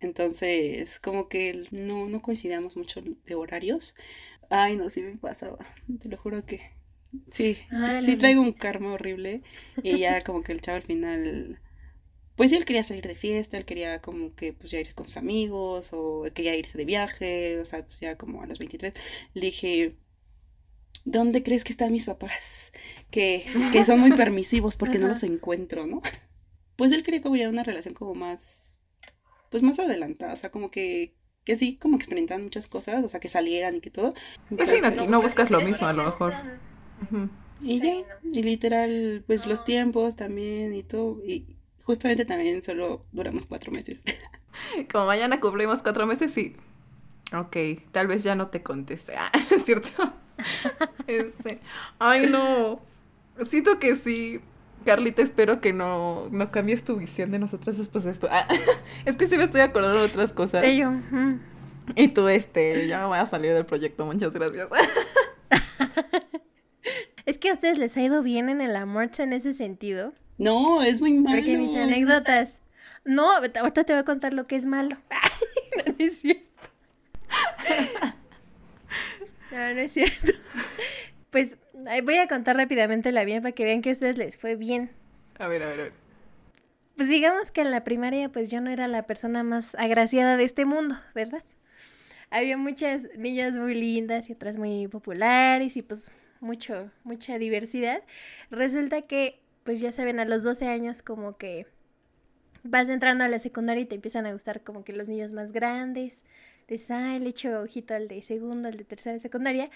Entonces, 0.00 0.98
como 0.98 1.28
que 1.28 1.66
no, 1.70 2.08
no 2.08 2.22
coincidíamos 2.22 2.76
mucho 2.76 3.02
de 3.02 3.34
horarios. 3.34 3.94
Ay, 4.48 4.76
no, 4.76 4.88
sí 4.88 5.02
me 5.02 5.16
pasaba. 5.18 5.58
Te 6.00 6.08
lo 6.08 6.16
juro 6.16 6.42
que 6.44 6.60
sí, 7.30 7.58
sí 8.02 8.16
traigo 8.16 8.40
un 8.40 8.52
karma 8.52 8.94
horrible. 8.94 9.42
Y 9.82 9.98
ya 9.98 10.22
como 10.22 10.42
que 10.42 10.52
el 10.52 10.62
chavo 10.62 10.76
al 10.76 10.82
final, 10.82 11.60
pues 12.36 12.52
él 12.52 12.64
quería 12.64 12.84
salir 12.84 13.06
de 13.06 13.14
fiesta, 13.14 13.58
él 13.58 13.66
quería 13.66 14.00
como 14.00 14.34
que 14.34 14.54
pues 14.54 14.70
ya 14.70 14.80
irse 14.80 14.94
con 14.94 15.06
sus 15.06 15.18
amigos 15.18 15.90
o 15.92 16.24
quería 16.34 16.56
irse 16.56 16.78
de 16.78 16.86
viaje, 16.86 17.60
o 17.60 17.66
sea, 17.66 17.84
pues 17.84 18.00
ya 18.00 18.16
como 18.16 18.42
a 18.42 18.46
los 18.46 18.58
23. 18.58 18.94
Le 19.34 19.40
dije, 19.42 19.96
¿dónde 21.04 21.42
crees 21.42 21.64
que 21.64 21.72
están 21.72 21.92
mis 21.92 22.06
papás? 22.06 22.72
Que, 23.10 23.44
que 23.72 23.84
son 23.84 24.00
muy 24.00 24.12
permisivos 24.12 24.76
porque 24.76 24.98
no 24.98 25.08
los 25.08 25.22
encuentro, 25.22 25.86
¿no? 25.86 26.00
Pues 26.76 26.92
él 26.92 27.02
quería 27.02 27.20
como 27.20 27.36
ya 27.36 27.50
una 27.50 27.62
relación 27.62 27.92
como 27.92 28.14
más, 28.14 28.80
pues 29.50 29.62
más 29.62 29.78
adelantada, 29.78 30.32
o 30.32 30.36
sea, 30.36 30.50
como 30.50 30.70
que, 30.70 31.14
que 31.44 31.54
sí, 31.54 31.76
como 31.76 31.98
experimentaban 31.98 32.42
muchas 32.42 32.68
cosas, 32.68 33.04
o 33.04 33.08
sea, 33.08 33.20
que 33.20 33.28
salieran 33.28 33.74
y 33.76 33.80
que 33.80 33.90
todo. 33.90 34.14
Pues 34.48 34.70
no, 35.06 35.20
buscas 35.20 35.50
lo 35.50 35.60
mismo 35.60 35.86
a 35.86 35.92
lo 35.92 36.04
mejor. 36.04 36.32
Y 37.60 37.80
ya, 37.80 37.92
y 38.32 38.42
literal, 38.42 39.22
pues 39.26 39.46
los 39.46 39.62
tiempos 39.62 40.16
también 40.16 40.72
y 40.72 40.82
todo, 40.82 41.20
y 41.22 41.54
justamente 41.84 42.24
también 42.24 42.62
solo 42.62 43.04
duramos 43.12 43.44
cuatro 43.44 43.72
meses. 43.72 44.04
Como 44.90 45.06
mañana 45.06 45.38
cumplimos 45.38 45.82
cuatro 45.82 46.06
meses, 46.06 46.32
sí. 46.32 46.56
Ok, 47.32 47.56
tal 47.92 48.06
vez 48.06 48.22
ya 48.22 48.34
no 48.34 48.48
te 48.48 48.62
conteste. 48.62 49.14
Ah, 49.18 49.30
¿es 49.50 49.64
cierto? 49.64 49.90
este, 51.06 51.60
ay, 51.98 52.26
no. 52.26 52.80
Siento 53.48 53.78
que 53.78 53.96
sí. 53.96 54.40
Carlita, 54.84 55.20
espero 55.20 55.60
que 55.60 55.72
no, 55.74 56.28
no 56.30 56.50
cambies 56.50 56.84
tu 56.84 56.96
visión 56.96 57.30
de 57.30 57.38
nosotras 57.38 57.76
después 57.76 58.04
de 58.04 58.12
esto. 58.12 58.28
Ah, 58.30 58.48
es 59.04 59.16
que 59.16 59.28
sí 59.28 59.36
me 59.36 59.44
estoy 59.44 59.60
acordando 59.60 59.98
de 59.98 60.06
otras 60.06 60.32
cosas. 60.32 60.64
yo. 60.74 60.92
Y 61.96 62.08
tú, 62.08 62.28
este, 62.28 62.86
ya 62.88 63.00
me 63.00 63.06
voy 63.06 63.18
a 63.18 63.26
salir 63.26 63.52
del 63.52 63.66
proyecto, 63.66 64.06
muchas 64.06 64.32
gracias. 64.32 64.68
es 67.26 67.38
que 67.38 67.50
a 67.50 67.52
ustedes 67.52 67.78
les 67.78 67.96
ha 67.96 68.02
ido 68.02 68.22
bien 68.22 68.48
en 68.48 68.60
el 68.60 68.76
amor 68.76 69.10
en 69.18 69.32
ese 69.32 69.52
sentido. 69.52 70.12
No, 70.38 70.82
es 70.82 71.00
muy 71.00 71.14
malo. 71.14 71.36
Porque 71.36 71.58
mis 71.58 71.76
anécdotas. 71.76 72.62
No, 73.04 73.30
ahorita 73.32 73.84
te 73.84 73.92
voy 73.92 74.00
a 74.00 74.04
contar 74.04 74.32
lo 74.32 74.46
que 74.46 74.56
es 74.56 74.66
malo. 74.66 74.96
no, 75.86 75.94
es 75.98 76.20
cierto. 76.20 76.48
No, 79.50 79.74
no 79.74 79.80
es 79.80 79.92
cierto. 79.92 80.32
Pues 81.30 81.58
voy 82.02 82.16
a 82.16 82.26
contar 82.26 82.56
rápidamente 82.56 83.12
la 83.12 83.24
mía 83.24 83.40
para 83.40 83.52
que 83.52 83.64
vean 83.64 83.82
que 83.82 83.90
a 83.90 83.92
ustedes 83.92 84.18
les 84.18 84.36
fue 84.36 84.56
bien. 84.56 84.90
A 85.38 85.46
ver, 85.46 85.62
a 85.62 85.66
ver, 85.66 85.78
a 85.78 85.82
ver. 85.84 85.92
Pues 86.96 87.08
digamos 87.08 87.52
que 87.52 87.60
en 87.60 87.70
la 87.70 87.84
primaria 87.84 88.30
pues 88.30 88.50
yo 88.50 88.60
no 88.60 88.68
era 88.68 88.88
la 88.88 89.06
persona 89.06 89.44
más 89.44 89.76
agraciada 89.76 90.36
de 90.36 90.42
este 90.42 90.64
mundo, 90.64 90.96
¿verdad? 91.14 91.44
Había 92.30 92.56
muchas 92.56 93.08
niñas 93.16 93.56
muy 93.56 93.74
lindas 93.74 94.28
y 94.28 94.32
otras 94.32 94.58
muy 94.58 94.88
populares 94.88 95.76
y 95.76 95.82
pues 95.82 96.10
mucho, 96.40 96.90
mucha 97.04 97.38
diversidad. 97.38 98.02
Resulta 98.50 99.02
que 99.02 99.40
pues 99.64 99.80
ya 99.80 99.92
saben, 99.92 100.20
a 100.20 100.24
los 100.24 100.42
12 100.42 100.66
años 100.66 101.02
como 101.02 101.36
que 101.36 101.66
vas 102.62 102.88
entrando 102.88 103.24
a 103.24 103.28
la 103.28 103.38
secundaria 103.38 103.82
y 103.82 103.86
te 103.86 103.94
empiezan 103.94 104.26
a 104.26 104.32
gustar 104.32 104.62
como 104.62 104.84
que 104.84 104.92
los 104.92 105.08
niños 105.08 105.32
más 105.32 105.52
grandes. 105.52 106.24
Dices, 106.70 106.90
ah, 106.92 107.18
le 107.18 107.28
echo 107.28 107.60
ojito 107.60 107.94
al 107.94 108.08
de 108.08 108.22
segundo, 108.22 108.68
al 108.68 108.76
de 108.76 108.84
tercera 108.84 109.12
de 109.12 109.18
secundaria. 109.18 109.68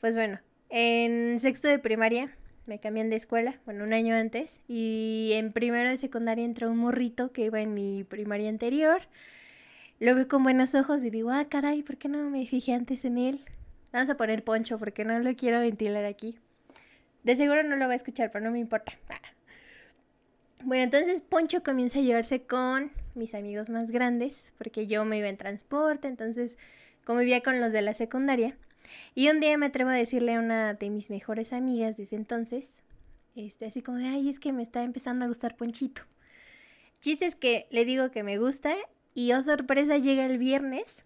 Pues 0.00 0.16
bueno, 0.16 0.38
en 0.70 1.38
sexto 1.40 1.68
de 1.68 1.78
primaria 1.78 2.34
me 2.66 2.78
cambié 2.78 3.04
de 3.04 3.16
escuela, 3.16 3.58
bueno, 3.64 3.84
un 3.84 3.92
año 3.92 4.14
antes, 4.14 4.60
y 4.68 5.32
en 5.34 5.52
primero 5.52 5.90
de 5.90 5.96
secundaria 5.96 6.44
entró 6.44 6.70
un 6.70 6.76
morrito 6.76 7.32
que 7.32 7.46
iba 7.46 7.60
en 7.60 7.74
mi 7.74 8.04
primaria 8.04 8.48
anterior. 8.48 9.02
Lo 10.00 10.14
veo 10.14 10.28
con 10.28 10.44
buenos 10.44 10.74
ojos 10.74 11.02
y 11.02 11.10
digo, 11.10 11.30
ah, 11.30 11.46
caray, 11.48 11.82
¿por 11.82 11.96
qué 11.96 12.08
no 12.08 12.30
me 12.30 12.46
fijé 12.46 12.72
antes 12.72 13.04
en 13.04 13.18
él? 13.18 13.40
Vamos 13.92 14.08
a 14.10 14.16
poner 14.16 14.44
poncho 14.44 14.78
porque 14.78 15.04
no 15.04 15.18
lo 15.18 15.34
quiero 15.34 15.60
ventilar 15.60 16.04
aquí. 16.04 16.38
De 17.24 17.34
seguro 17.34 17.64
no 17.64 17.76
lo 17.76 17.86
va 17.86 17.94
a 17.94 17.96
escuchar, 17.96 18.30
pero 18.30 18.44
no 18.44 18.52
me 18.52 18.60
importa. 18.60 18.92
Bueno, 20.64 20.84
entonces 20.84 21.22
Poncho 21.22 21.62
comienza 21.62 21.98
a 21.98 22.02
llevarse 22.02 22.42
con 22.42 22.90
mis 23.18 23.34
amigos 23.34 23.68
más 23.68 23.90
grandes, 23.90 24.54
porque 24.56 24.86
yo 24.86 25.04
me 25.04 25.18
iba 25.18 25.28
en 25.28 25.36
transporte, 25.36 26.08
entonces 26.08 26.56
convivía 27.04 27.42
con 27.42 27.60
los 27.60 27.72
de 27.72 27.82
la 27.82 27.94
secundaria. 27.94 28.56
Y 29.14 29.28
un 29.28 29.40
día 29.40 29.58
me 29.58 29.66
atrevo 29.66 29.90
a 29.90 29.94
decirle 29.94 30.34
a 30.34 30.38
una 30.40 30.74
de 30.74 30.90
mis 30.90 31.10
mejores 31.10 31.52
amigas 31.52 31.96
desde 31.96 32.16
entonces, 32.16 32.82
este, 33.36 33.66
así 33.66 33.82
como 33.82 33.98
de, 33.98 34.06
ay, 34.06 34.28
es 34.28 34.40
que 34.40 34.52
me 34.52 34.62
está 34.62 34.82
empezando 34.82 35.24
a 35.24 35.28
gustar 35.28 35.56
Ponchito. 35.56 36.02
Chiste 37.00 37.26
es 37.26 37.36
que 37.36 37.66
le 37.70 37.84
digo 37.84 38.10
que 38.10 38.22
me 38.22 38.38
gusta 38.38 38.74
y 39.14 39.32
oh 39.32 39.42
sorpresa 39.42 39.98
llega 39.98 40.26
el 40.26 40.38
viernes. 40.38 41.04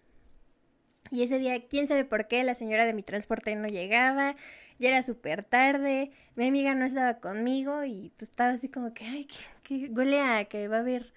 Y 1.11 1.21
ese 1.21 1.37
día, 1.37 1.67
quién 1.67 1.85
sabe 1.85 2.05
por 2.05 2.27
qué, 2.27 2.43
la 2.43 2.55
señora 2.55 2.85
de 2.85 2.93
mi 2.93 3.03
transporte 3.03 3.55
no 3.55 3.67
llegaba, 3.67 4.35
ya 4.79 4.89
era 4.89 5.03
súper 5.03 5.43
tarde, 5.43 6.11
mi 6.35 6.47
amiga 6.47 6.73
no 6.73 6.85
estaba 6.85 7.19
conmigo 7.19 7.83
y 7.83 8.11
pues 8.17 8.31
estaba 8.31 8.51
así 8.51 8.67
como 8.67 8.93
que, 8.93 9.05
ay, 9.05 9.27
que, 9.61 9.89
huele 9.89 10.21
a 10.21 10.45
que 10.45 10.67
va 10.67 10.77
a 10.77 10.79
haber 10.79 11.13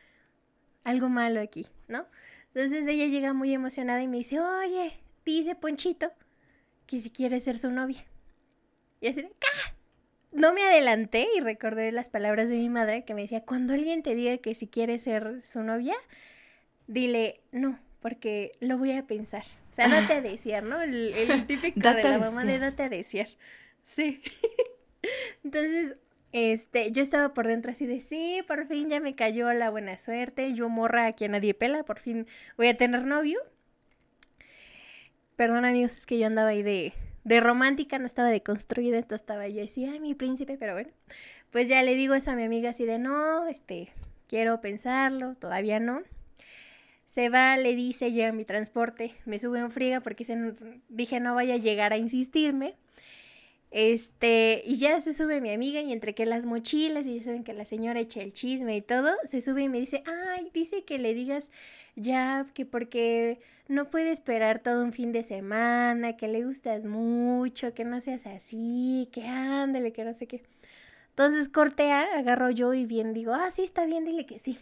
algo 0.87 1.09
malo 1.09 1.41
aquí, 1.41 1.67
¿no? 1.89 2.07
Entonces 2.55 2.87
ella 2.87 3.07
llega 3.07 3.35
muy 3.35 3.53
emocionada 3.53 4.03
y 4.03 4.09
me 4.09 4.19
dice, 4.19 4.41
oye, 4.41 4.93
dice 5.25 5.55
Ponchito 5.55 6.13
que 6.87 7.01
si 7.01 7.11
quiere 7.11 7.41
ser 7.41 7.59
su 7.59 7.71
novia. 7.71 8.05
Y 9.01 9.09
así 9.09 9.23
de, 9.23 9.29
¡ah! 9.29 9.75
No 10.31 10.53
me 10.53 10.63
adelanté 10.63 11.27
y 11.37 11.41
recordé 11.41 11.91
las 11.91 12.09
palabras 12.09 12.49
de 12.51 12.57
mi 12.57 12.69
madre 12.69 13.05
que 13.05 13.15
me 13.15 13.23
decía, 13.23 13.41
cuando 13.41 13.75
alguien 13.75 14.03
te 14.03 14.15
diga 14.15 14.39
que 14.39 14.55
si 14.55 14.69
quiere 14.69 14.99
ser 15.01 15.43
su 15.43 15.63
novia, 15.65 15.97
dile, 16.87 17.41
no, 17.51 17.81
porque 18.01 18.53
lo 18.61 18.79
voy 18.79 18.93
a 18.93 19.07
pensar. 19.07 19.45
O 19.71 19.75
sea, 19.75 19.89
date 19.89 20.15
a 20.15 20.21
desear, 20.21 20.63
¿no? 20.63 20.81
El, 20.81 21.13
el 21.15 21.47
típico 21.49 21.81
de 21.81 22.03
la 22.05 22.19
mamá 22.19 22.45
de 22.45 22.61
date 22.61 22.85
a 22.85 22.89
desear. 22.89 23.29
Sí. 23.83 24.23
Entonces, 25.45 25.97
este, 26.33 26.93
yo 26.93 27.03
estaba 27.03 27.35
por 27.35 27.47
dentro 27.47 27.71
así 27.71 27.87
de, 27.87 28.01
sí, 28.01 28.43
por 28.47 28.67
fin 28.67 28.89
ya 28.89 29.01
me 29.01 29.15
cayó 29.15 29.53
la 29.53 29.71
buena 29.71 29.97
suerte, 29.99 30.55
yo 30.55 30.69
morra 30.69 31.07
a 31.07 31.29
nadie 31.29 31.55
pela, 31.55 31.85
por 31.85 31.99
fin 31.99 32.27
voy 32.57 32.69
a 32.69 32.77
tener 32.77 33.05
novio. 33.05 33.39
Perdón 35.37 35.65
amigos, 35.65 35.97
es 35.99 36.07
que 36.07 36.19
yo 36.19 36.27
andaba 36.27 36.49
ahí 36.49 36.63
de, 36.63 36.93
de 37.25 37.41
romántica, 37.41 37.99
no 37.99 38.07
estaba 38.07 38.29
de 38.31 38.43
construida, 38.43 38.97
entonces 38.97 39.21
estaba 39.21 39.49
yo 39.49 39.63
así, 39.63 39.85
ay, 39.85 40.01
mi 40.01 40.15
príncipe, 40.15 40.57
pero 40.59 40.73
bueno. 40.73 40.91
Pues 41.51 41.69
ya 41.69 41.83
le 41.83 41.95
digo 41.95 42.15
eso 42.15 42.31
a 42.31 42.37
mi 42.37 42.45
amiga 42.45 42.71
así 42.71 42.85
de, 42.85 42.99
no, 42.99 43.47
este, 43.47 43.93
quiero 44.29 44.61
pensarlo, 44.61 45.35
todavía 45.35 45.81
no. 45.81 46.03
Se 47.05 47.29
va, 47.29 47.57
le 47.57 47.75
dice, 47.75 48.13
llega 48.13 48.33
mi 48.33 48.45
transporte, 48.45 49.15
me 49.27 49.39
sube 49.39 49.61
en 49.61 49.71
friga 49.71 50.01
porque 50.01 50.25
se, 50.25 50.37
dije 50.89 51.21
no 51.21 51.35
vaya 51.35 51.55
a 51.55 51.59
llegar 51.59 51.93
a 51.93 51.99
insistirme. 51.99 52.75
Este, 53.79 54.63
y 54.65 54.79
ya 54.79 54.99
se 55.03 55.13
sube 55.13 55.43
mi 55.43 55.51
amiga 55.51 55.83
y 55.83 55.93
entre 55.93 56.15
que 56.15 56.25
las 56.25 56.47
mochilas 56.47 57.07
y 57.07 57.21
saben 57.21 57.45
que 57.45 57.53
la 57.53 57.67
señora 57.67 58.01
echa 58.01 58.23
el 58.23 58.33
chisme 58.33 58.75
y 58.75 58.81
todo, 58.81 59.13
se 59.25 59.43
sube 59.43 59.65
y 59.65 59.69
me 59.69 59.79
dice, 59.79 60.03
ay, 60.07 60.51
dice 60.55 60.85
que 60.85 60.99
le 60.99 61.13
digas 61.13 61.53
ya 61.95 62.47
que 62.55 62.65
porque 62.65 63.39
no 63.69 63.91
puede 63.91 64.13
esperar 64.13 64.61
todo 64.61 64.83
un 64.83 64.95
fin 64.95 65.13
de 65.13 65.23
semana, 65.23 66.17
que 66.17 66.27
le 66.27 66.43
gustas 66.43 66.87
mucho, 66.87 67.75
que 67.75 67.85
no 67.85 68.01
seas 68.01 68.27
así, 68.27 69.11
que 69.13 69.27
ándale, 69.27 69.93
que 69.93 70.05
no 70.05 70.15
sé 70.15 70.27
qué. 70.27 70.43
Entonces 71.11 71.51
cortea, 71.51 72.07
agarro 72.17 72.49
yo 72.49 72.73
y 72.73 72.87
bien 72.87 73.13
digo, 73.13 73.35
ah, 73.35 73.51
sí, 73.51 73.63
está 73.63 73.85
bien, 73.85 74.07
dile 74.07 74.25
que 74.25 74.39
sí. 74.39 74.59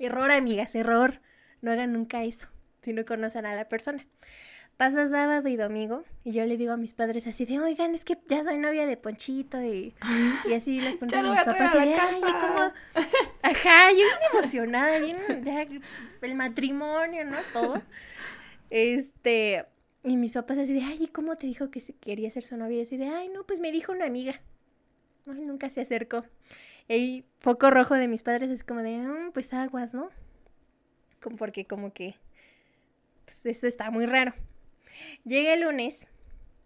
Error, 0.00 0.32
amigas, 0.32 0.74
error. 0.74 1.20
No 1.60 1.70
hagan 1.70 1.92
nunca 1.92 2.24
eso 2.24 2.48
si 2.82 2.92
no 2.92 3.04
conocen 3.04 3.46
a 3.46 3.54
la 3.54 3.68
persona. 3.68 4.04
Pasa 4.80 5.10
sábado 5.10 5.46
y 5.50 5.56
domingo 5.56 6.04
y 6.24 6.32
yo 6.32 6.46
le 6.46 6.56
digo 6.56 6.72
a 6.72 6.78
mis 6.78 6.94
padres 6.94 7.26
así 7.26 7.44
de, 7.44 7.60
oigan, 7.60 7.94
es 7.94 8.02
que 8.02 8.16
ya 8.28 8.42
soy 8.42 8.56
novia 8.56 8.86
de 8.86 8.96
Ponchito 8.96 9.62
y, 9.62 9.94
y 10.48 10.54
así 10.54 10.80
les 10.80 10.96
pregunto 10.96 11.18
a 11.18 11.32
mis 11.32 11.42
papás 11.42 11.74
y 11.74 11.78
de, 11.80 11.94
ay, 11.96 12.20
¿cómo? 12.22 12.72
Ajá, 13.42 13.90
yo 13.90 13.98
bien 13.98 14.08
emocionada, 14.32 14.98
bien, 14.98 15.18
ya, 15.44 15.66
el 16.22 16.34
matrimonio, 16.34 17.26
¿no? 17.26 17.36
Todo. 17.52 17.82
Este, 18.70 19.66
y 20.02 20.16
mis 20.16 20.32
papás 20.32 20.56
así 20.56 20.72
de, 20.72 20.80
ay, 20.80 21.08
¿cómo 21.08 21.36
te 21.36 21.46
dijo 21.46 21.70
que 21.70 21.82
quería 22.00 22.30
ser 22.30 22.44
su 22.44 22.56
novia? 22.56 22.78
Y 22.78 22.80
así 22.80 22.96
de, 22.96 23.08
ay, 23.08 23.28
no, 23.28 23.44
pues 23.44 23.60
me 23.60 23.72
dijo 23.72 23.92
una 23.92 24.06
amiga. 24.06 24.40
Ay, 25.26 25.42
nunca 25.42 25.68
se 25.68 25.82
acercó. 25.82 26.24
el 26.88 27.26
foco 27.40 27.70
rojo 27.70 27.96
de 27.96 28.08
mis 28.08 28.22
padres 28.22 28.50
es 28.50 28.64
como 28.64 28.80
de, 28.80 28.96
mm, 28.96 29.32
pues 29.32 29.52
aguas, 29.52 29.92
¿no? 29.92 30.08
porque 31.36 31.66
como 31.66 31.92
que, 31.92 32.14
pues 33.26 33.44
eso 33.44 33.66
está 33.66 33.90
muy 33.90 34.06
raro. 34.06 34.32
Llega 35.24 35.54
el 35.54 35.62
lunes, 35.62 36.06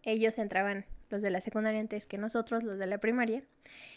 ellos 0.03 0.39
entraban, 0.39 0.87
los 1.11 1.23
de 1.23 1.31
la 1.31 1.41
secundaria 1.41 1.81
antes 1.81 2.07
que 2.07 2.19
nosotros, 2.19 2.63
los 2.63 2.79
de 2.79 2.87
la 2.87 2.99
primaria, 2.99 3.43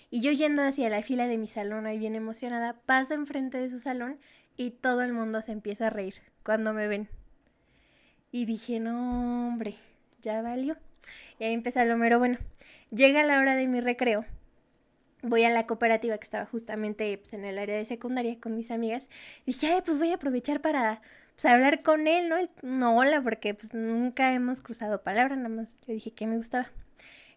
y 0.10 0.22
yo 0.22 0.32
yendo 0.32 0.62
hacia 0.62 0.90
la 0.90 1.02
fila 1.02 1.28
de 1.28 1.38
mi 1.38 1.48
salón, 1.48 1.86
ahí 1.86 1.98
bien 1.98 2.16
emocionada, 2.16 2.74
paso 2.86 3.14
enfrente 3.14 3.58
de 3.58 3.70
su 3.70 3.80
salón 3.80 4.20
y 4.56 4.72
todo 4.72 5.02
el 5.02 5.14
mundo 5.14 5.42
se 5.42 5.52
empieza 5.52 5.88
a 5.88 5.90
reír 5.90 6.16
cuando 6.44 6.74
me 6.74 6.88
ven. 6.88 7.10
Y 8.32 8.46
dije, 8.46 8.80
no, 8.80 9.48
hombre, 9.48 9.76
ya 10.22 10.42
valió. 10.42 10.78
Y 11.40 11.46
ahí 11.46 11.54
empieza 11.54 11.86
lo 11.86 11.98
mero 11.98 12.20
bueno. 12.20 12.38
Llega 12.92 13.24
la 13.24 13.40
hora 13.40 13.56
de 13.56 13.68
mi 13.68 13.82
recreo. 13.82 14.26
Voy 15.24 15.44
a 15.44 15.50
la 15.50 15.66
cooperativa 15.66 16.18
que 16.18 16.24
estaba 16.24 16.46
justamente 16.46 17.18
pues, 17.18 17.34
en 17.34 17.44
el 17.44 17.58
área 17.58 17.76
de 17.76 17.86
secundaria 17.86 18.40
con 18.40 18.56
mis 18.56 18.72
amigas. 18.72 19.10
Y 19.46 19.52
dije, 19.54 19.74
ay, 19.74 19.82
pues 19.84 20.00
voy 20.00 20.12
a 20.12 20.16
aprovechar 20.16 20.62
para 20.62 21.02
pues, 21.38 21.46
hablar 21.46 21.84
con 21.84 22.08
él, 22.08 22.30
¿no? 22.30 22.38
No, 22.64 22.98
hola, 22.98 23.22
porque 23.22 23.54
pues 23.54 23.76
nunca 23.76 24.34
hemos 24.34 24.62
cruzado 24.62 25.04
palabra, 25.04 25.36
nada 25.36 25.50
más 25.50 25.78
yo 25.88 25.94
dije 25.94 26.10
que 26.12 26.26
me 26.26 26.36
gustaba. 26.36 26.68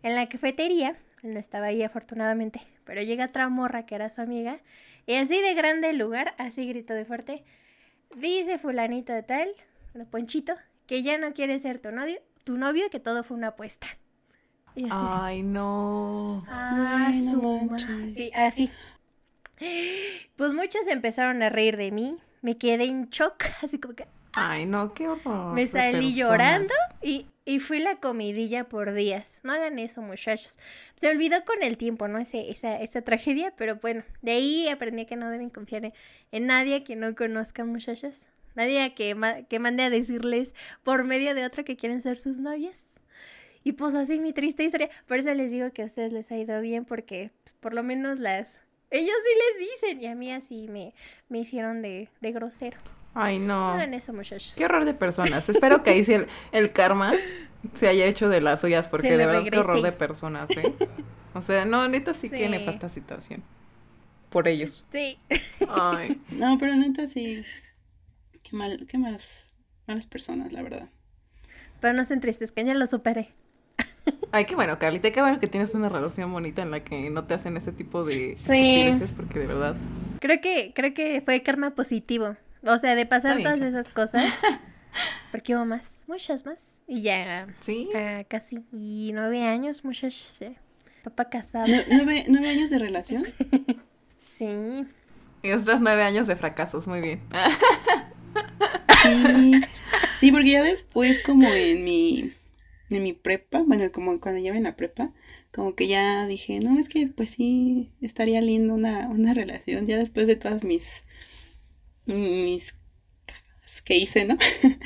En 0.03 0.15
la 0.15 0.27
cafetería, 0.27 0.97
él 1.23 1.35
no 1.35 1.39
estaba 1.39 1.67
ahí 1.67 1.83
afortunadamente, 1.83 2.63
pero 2.85 3.03
llega 3.03 3.27
otra 3.27 3.51
morra 3.51 3.85
que 3.85 3.95
era 3.95 4.09
su 4.09 4.23
amiga, 4.23 4.59
y 5.07 5.17
así 5.17 5.39
de 5.43 5.53
grande 5.53 5.91
el 5.91 5.99
lugar, 5.99 6.35
así 6.39 6.67
gritó 6.67 6.95
de 6.95 7.05
fuerte, 7.05 7.45
dice 8.17 8.57
fulanito 8.57 9.13
de 9.13 9.23
tal, 9.23 9.51
bueno, 9.93 10.09
Ponchito, 10.09 10.55
que 10.87 11.03
ya 11.03 11.19
no 11.19 11.35
quiere 11.35 11.59
ser 11.59 11.79
tu 11.79 11.93
novio, 11.93 12.23
tu 12.45 12.57
novio 12.57 12.89
que 12.89 13.01
todo 13.01 13.23
fue 13.23 13.37
una 13.37 13.49
apuesta. 13.49 13.87
Ay, 14.91 15.43
no. 15.43 16.43
Ah, 16.49 17.11
Sí, 18.15 18.31
así. 18.35 18.71
Pues 20.37 20.55
muchos 20.55 20.87
empezaron 20.87 21.43
a 21.43 21.51
reír 21.51 21.77
de 21.77 21.91
mí. 21.91 22.19
Me 22.43 22.57
quedé 22.57 22.85
en 22.85 23.09
shock, 23.11 23.45
así 23.63 23.79
como 23.79 23.95
que. 23.95 24.07
Ay, 24.33 24.65
no, 24.65 24.95
qué 24.95 25.09
horror. 25.09 25.55
Me 25.55 25.67
salí 25.67 26.15
llorando 26.15 26.73
y, 27.03 27.27
y 27.45 27.59
fui 27.59 27.81
la 27.81 27.97
comidilla 27.97 28.69
por 28.69 28.95
días. 28.95 29.41
No 29.43 29.53
hagan 29.53 29.81
eso, 29.81 30.03
muchachos. 30.03 30.59
Se 30.95 31.09
olvidó 31.09 31.45
con 31.45 31.65
el 31.65 31.77
tiempo, 31.77 32.07
¿no? 32.07 32.19
Ese, 32.19 32.49
esa, 32.51 32.81
esa 32.81 33.03
tragedia, 33.03 33.53
pero 33.57 33.77
bueno, 33.77 34.05
de 34.23 34.33
ahí 34.33 34.69
aprendí 34.69 35.05
que 35.05 35.17
no 35.17 35.31
deben 35.31 35.51
confiar 35.51 35.93
en, 36.31 36.47
nadie 36.47 36.85
que 36.85 36.95
no 36.95 37.15
conozcan, 37.17 37.69
muchachos. 37.69 38.27
Nadie 38.55 38.95
que, 38.95 39.17
que 39.49 39.59
mande 39.59 39.83
a 39.83 39.91
decirles 39.91 40.55
por 40.85 41.03
medio 41.05 41.35
de 41.35 41.45
otra 41.45 41.65
que 41.65 41.77
quieren 41.77 42.01
ser 42.01 42.19
sus 42.19 42.39
novias. 42.39 42.91
Y 43.63 43.73
pues 43.73 43.95
así 43.95 44.21
mi 44.21 44.33
triste 44.33 44.65
historia. 44.65 44.91
Por 45.07 45.19
eso 45.19 45.35
les 45.35 45.51
digo 45.53 45.71
que 45.73 45.83
a 45.83 45.87
ustedes 45.87 46.13
les 46.13 46.31
ha 46.33 46.39
ido 46.39 46.61
bien 46.61 46.85
porque 46.85 47.31
pues, 47.43 47.55
por 47.61 47.75
lo 47.75 47.83
menos 47.83 48.19
las... 48.19 48.61
Ellos 48.91 49.15
sí 49.25 49.31
les 49.39 49.71
dicen 49.71 50.01
y 50.03 50.07
a 50.07 50.15
mí 50.15 50.33
así 50.33 50.69
me, 50.69 50.95
me 51.29 51.39
hicieron 51.39 51.81
de, 51.83 52.09
de 52.21 52.33
grosero. 52.33 52.79
Ay, 53.15 53.39
no. 53.39 53.71
Hagan 53.71 53.95
eso, 53.95 54.13
muchachos. 54.13 54.55
Qué 54.57 54.65
horror 54.65 54.85
de 54.85 54.95
personas. 54.95 55.49
Espero 55.49 55.83
que 55.83 55.91
ahí 55.91 56.05
sí 56.05 56.15
el, 56.53 56.73
karma 56.73 57.13
se 57.75 57.89
haya 57.89 58.07
hecho 58.07 58.29
de 58.29 58.41
las 58.41 58.61
suyas 58.61 58.89
porque 58.89 59.17
de 59.17 59.27
verdad 59.27 59.45
qué 59.51 59.59
horror 59.59 59.83
de 59.83 59.93
personas, 59.93 60.51
¿eh? 60.51 60.75
O 61.35 61.43
sea, 61.43 61.65
no, 61.65 61.87
neta 61.89 62.15
sí, 62.15 62.29
sí. 62.29 62.37
que 62.37 62.49
nefasta 62.49 62.89
situación. 62.89 63.43
Por 64.31 64.49
ellos. 64.49 64.85
Sí. 64.91 65.17
Ay. 65.69 66.21
No, 66.31 66.57
pero 66.59 66.75
neta 66.75 67.07
sí. 67.07 67.45
Qué 68.43 68.57
mal, 68.57 68.87
qué 68.89 68.99
malas, 68.99 69.49
malas 69.87 70.07
personas, 70.07 70.53
la 70.53 70.63
verdad. 70.63 70.89
Pero 71.81 71.95
no 71.95 72.05
se 72.05 72.15
entristezcan, 72.15 72.67
ya 72.67 72.75
lo 72.75 72.87
superé. 72.87 73.35
Ay, 74.33 74.45
qué 74.45 74.55
bueno, 74.55 74.79
Carlita, 74.79 75.11
qué 75.11 75.21
bueno 75.21 75.41
que 75.41 75.49
tienes 75.49 75.75
una 75.75 75.89
relación 75.89 76.33
bonita 76.33 76.63
en 76.63 76.71
la 76.71 76.85
que 76.85 77.11
no 77.11 77.25
te 77.25 77.35
hacen 77.35 77.57
ese 77.57 77.73
tipo 77.73 78.05
de 78.05 78.37
sí. 78.37 78.93
porque 79.17 79.41
de 79.41 79.47
verdad. 79.47 79.77
Creo 80.21 80.41
que, 80.41 80.73
creo 80.75 80.95
que 80.95 81.21
fue 81.25 81.43
karma 81.43 81.75
positivo. 81.75 82.37
O 82.63 82.79
sea, 82.79 82.95
de 82.95 83.07
pasar 83.07 83.43
todas 83.43 83.63
esas 83.63 83.89
cosas. 83.89 84.25
Porque 85.31 85.55
hubo 85.55 85.65
más, 85.65 86.03
muchas 86.09 86.45
más. 86.45 86.75
Y 86.87 87.03
ya 87.03 87.47
¿Sí? 87.61 87.89
casi 88.29 88.59
nueve 88.73 89.45
años, 89.45 89.85
muchas. 89.85 90.41
Papá 91.05 91.31
casado. 91.31 91.67
¿Nueve, 91.89 92.25
¿Nueve 92.29 92.49
años 92.51 92.71
de 92.71 92.79
relación? 92.79 93.25
sí. 94.17 94.85
Y 95.43 95.53
otros 95.53 95.81
nueve 95.81 96.03
años 96.03 96.27
de 96.27 96.37
fracasos, 96.37 96.87
muy 96.87 97.01
bien. 97.01 97.23
sí. 99.03 99.61
Sí, 100.15 100.33
porque 100.33 100.51
ya 100.51 100.63
después, 100.63 101.23
como 101.25 101.49
en 101.49 101.85
mi 101.85 102.35
en 102.91 103.03
mi 103.03 103.13
prepa, 103.13 103.63
bueno, 103.63 103.91
como 103.93 104.19
cuando 104.21 104.41
ya 104.41 104.55
en 104.55 104.65
la 104.65 104.77
prepa, 104.77 105.13
como 105.53 105.75
que 105.75 105.89
ya 105.89 106.27
dije, 106.27 106.61
no, 106.61 106.79
es 106.79 106.89
que 106.89 107.07
pues 107.09 107.31
sí, 107.31 107.93
estaría 108.01 108.41
lindo 108.41 108.75
una, 108.75 109.09
una 109.09 109.35
relación, 109.35 109.87
ya 109.87 109.99
después 109.99 110.27
de 110.27 110.37
todas 110.37 110.65
mis, 110.65 111.05
mis 112.07 112.75
que 113.85 113.97
hice, 113.97 114.25
¿no? 114.25 114.37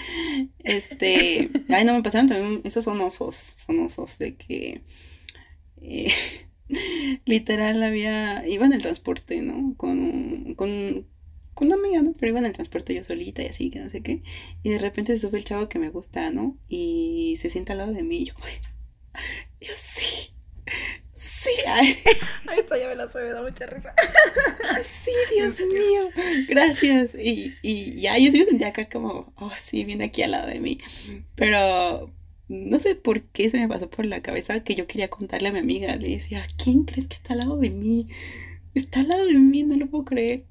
este, 0.58 1.50
ay, 1.70 1.84
no 1.84 1.94
me 1.94 2.02
pasaron 2.02 2.28
también, 2.28 2.60
esos 2.64 2.84
son 2.84 3.00
osos, 3.00 3.34
son 3.66 3.80
osos 3.80 4.18
de 4.18 4.36
que, 4.36 4.82
eh, 5.82 6.12
literal 7.24 7.82
había, 7.82 8.46
iba 8.46 8.66
en 8.66 8.72
el 8.72 8.82
transporte, 8.82 9.42
¿no? 9.42 9.74
Con, 9.76 10.54
con, 10.54 11.06
con 11.54 11.68
una 11.68 11.76
amiga, 11.76 12.02
¿no? 12.02 12.12
Pero 12.18 12.30
iba 12.30 12.38
en 12.40 12.46
el 12.46 12.52
transporte 12.52 12.94
yo 12.94 13.04
solita 13.04 13.42
y 13.42 13.46
así, 13.46 13.70
que 13.70 13.80
no 13.80 13.88
sé 13.88 14.02
qué. 14.02 14.22
Y 14.62 14.70
de 14.70 14.78
repente 14.78 15.14
se 15.14 15.26
sube 15.26 15.38
el 15.38 15.44
chavo 15.44 15.68
que 15.68 15.78
me 15.78 15.90
gusta, 15.90 16.30
¿no? 16.30 16.58
Y 16.68 17.36
se 17.38 17.50
sienta 17.50 17.72
al 17.72 17.78
lado 17.78 17.92
de 17.92 18.02
mí 18.02 18.18
y 18.18 18.24
yo 18.26 18.34
como, 18.34 18.46
yo 19.60 19.72
sí, 19.74 20.34
sí. 21.12 21.50
Ay, 21.66 21.96
Ay 22.48 22.60
esta 22.60 22.78
ya 22.78 22.88
me 22.88 22.96
la 22.96 23.08
sabe, 23.08 23.32
da 23.32 23.42
mucha 23.42 23.66
risa. 23.66 23.94
sí, 24.82 25.12
Dios 25.34 25.60
mío, 25.72 26.10
gracias. 26.48 27.14
Y, 27.14 27.54
y 27.62 28.00
ya, 28.00 28.18
yo 28.18 28.30
sí 28.30 28.38
me 28.38 28.44
sentía 28.46 28.68
acá 28.68 28.88
como, 28.88 29.32
oh, 29.36 29.52
sí, 29.58 29.84
viene 29.84 30.04
aquí 30.04 30.22
al 30.22 30.32
lado 30.32 30.48
de 30.48 30.60
mí. 30.60 30.78
Pero 31.36 32.12
no 32.48 32.78
sé 32.78 32.94
por 32.94 33.22
qué 33.22 33.48
se 33.48 33.58
me 33.58 33.68
pasó 33.68 33.88
por 33.88 34.04
la 34.04 34.20
cabeza 34.20 34.62
que 34.62 34.74
yo 34.74 34.86
quería 34.86 35.08
contarle 35.08 35.48
a 35.48 35.52
mi 35.52 35.60
amiga. 35.60 35.96
Le 35.96 36.08
decía, 36.08 36.42
¿quién 36.62 36.84
crees 36.84 37.08
que 37.08 37.14
está 37.14 37.32
al 37.32 37.40
lado 37.40 37.56
de 37.56 37.70
mí? 37.70 38.08
Está 38.74 39.00
al 39.00 39.08
lado 39.08 39.26
de 39.26 39.34
mí, 39.34 39.62
no 39.62 39.76
lo 39.76 39.86
puedo 39.88 40.04
creer. 40.04 40.44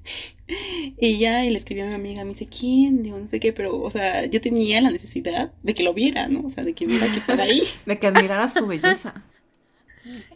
Y 0.98 1.18
ya, 1.18 1.44
y 1.44 1.50
le 1.50 1.58
escribió 1.58 1.84
a 1.84 1.88
mi 1.88 1.94
amiga, 1.94 2.24
me 2.24 2.30
dice, 2.30 2.48
¿quién? 2.48 3.02
Digo, 3.02 3.18
no 3.18 3.26
sé 3.26 3.40
qué, 3.40 3.52
pero, 3.52 3.80
o 3.80 3.90
sea, 3.90 4.26
yo 4.26 4.40
tenía 4.40 4.80
la 4.80 4.90
necesidad 4.90 5.52
de 5.62 5.74
que 5.74 5.82
lo 5.82 5.94
viera, 5.94 6.28
¿no? 6.28 6.42
O 6.42 6.50
sea, 6.50 6.64
de 6.64 6.74
que 6.74 6.86
viera 6.86 7.10
que 7.10 7.18
estaba 7.18 7.44
ahí. 7.44 7.62
De 7.86 7.98
que 7.98 8.06
admirara 8.06 8.48
su 8.48 8.66
belleza. 8.66 9.24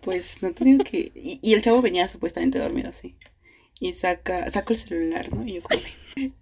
Pues, 0.03 0.43
no 0.43 0.53
te 0.53 0.65
digo 0.65 0.83
que... 0.83 1.13
Y, 1.15 1.53
el 1.53 1.63
chavo 1.63 1.83
venía 1.83 2.09
supuestamente 2.09 2.59
dormido 2.59 2.89
así. 2.89 3.17
Y 3.81 3.93
saca, 3.93 4.51
saco 4.51 4.73
el 4.73 4.79
celular, 4.79 5.31
¿no? 5.33 5.47
Y 5.47 5.55
yo 5.55 5.63
como... 5.63 5.81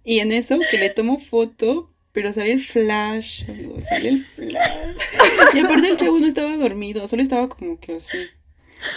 Y 0.03 0.19
en 0.19 0.31
eso, 0.31 0.57
que 0.71 0.77
le 0.77 0.89
tomo 0.89 1.19
foto, 1.19 1.87
pero 2.13 2.33
sale 2.33 2.53
el 2.53 2.61
flash, 2.61 3.49
amigo, 3.49 3.79
sale 3.81 4.09
el 4.09 4.19
flash. 4.19 4.97
Y 5.53 5.59
aparte 5.59 5.89
el 5.89 5.97
chavo 5.97 6.17
no 6.17 6.25
estaba 6.25 6.55
dormido, 6.55 7.07
solo 7.07 7.21
estaba 7.21 7.47
como 7.49 7.79
que 7.79 7.97
así. 7.97 8.17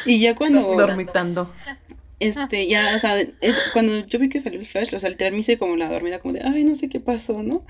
Y 0.07 0.21
ya 0.21 0.35
cuando... 0.35 0.63
Dormitando 0.77 1.53
este, 2.21 2.67
ya, 2.67 2.95
o 2.95 2.99
sea, 2.99 3.19
es, 3.19 3.61
cuando 3.73 4.07
yo 4.07 4.19
vi 4.19 4.29
que 4.29 4.41
salió 4.41 4.61
el 4.61 4.67
flash, 4.67 4.95
o 4.95 5.01
sea, 5.01 5.09
literal 5.09 5.33
me 5.33 5.39
hice 5.39 5.57
como 5.57 5.75
la 5.77 5.89
dormida, 5.89 6.19
como 6.19 6.35
de, 6.35 6.43
ay, 6.45 6.65
no 6.65 6.75
sé 6.75 6.91
qué 6.91 7.01
pasó, 7.01 7.43
¿no? 7.43 7.65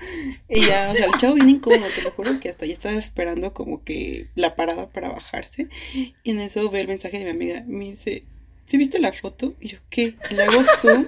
Y 0.49 0.67
ya, 0.67 0.89
o 0.91 0.93
sea, 0.93 1.05
el 1.05 1.17
chavo 1.17 1.35
viene 1.35 1.51
incómodo, 1.51 1.87
te 1.95 2.01
lo 2.01 2.11
juro 2.11 2.37
que 2.41 2.49
hasta 2.49 2.65
ya 2.65 2.73
estaba 2.73 2.95
esperando 2.95 3.53
como 3.53 3.83
que 3.85 4.27
la 4.35 4.57
parada 4.57 4.89
para 4.89 5.09
bajarse. 5.09 5.69
Y 5.93 6.31
en 6.31 6.39
eso 6.39 6.69
ve 6.69 6.81
el 6.81 6.89
mensaje 6.89 7.17
de 7.17 7.23
mi 7.23 7.29
amiga, 7.29 7.63
me 7.65 7.85
dice, 7.85 8.25
¿sí 8.65 8.75
viste 8.75 8.99
la 8.99 9.13
foto? 9.13 9.55
Y 9.61 9.69
yo, 9.69 9.77
¿qué? 9.89 10.15
Y 10.29 10.33
le 10.33 10.43
hago 10.43 10.61
zoom. 10.63 11.07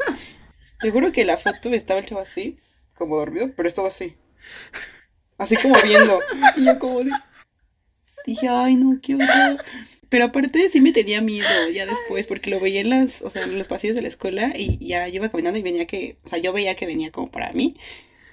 Te 0.80 0.90
juro 0.90 1.12
que 1.12 1.26
la 1.26 1.36
foto 1.36 1.70
estaba 1.74 2.00
el 2.00 2.06
chavo 2.06 2.22
así, 2.22 2.58
como 2.96 3.18
dormido, 3.18 3.52
pero 3.56 3.68
estaba 3.68 3.90
así. 3.90 4.16
Así 5.38 5.58
como 5.58 5.76
viendo. 5.82 6.22
Y 6.56 6.64
yo 6.64 6.80
como 6.80 7.04
de, 7.04 7.12
dije, 8.26 8.48
ay, 8.48 8.78
no, 8.78 9.00
qué 9.02 9.16
horror. 9.16 9.64
Pero 10.14 10.26
aparte 10.26 10.70
sí 10.70 10.80
me 10.80 10.92
tenía 10.92 11.22
miedo 11.22 11.50
ya 11.74 11.88
después, 11.88 12.28
porque 12.28 12.52
lo 12.52 12.60
veía 12.60 12.82
en 12.82 12.92
las, 12.92 13.24
o 13.24 13.32
sea, 13.32 13.46
en 13.46 13.58
los 13.58 13.68
pasillos 13.68 13.96
de 13.96 14.04
la 14.04 14.08
escuela 14.10 14.54
y 14.56 14.78
ya 14.86 15.08
yo 15.08 15.16
iba 15.16 15.30
caminando 15.30 15.58
y 15.58 15.64
venía 15.64 15.88
que, 15.88 16.18
o 16.24 16.28
sea, 16.28 16.38
yo 16.38 16.54
veía 16.54 16.76
que 16.76 16.86
venía 16.86 17.10
como 17.10 17.32
para 17.32 17.52
mí 17.54 17.76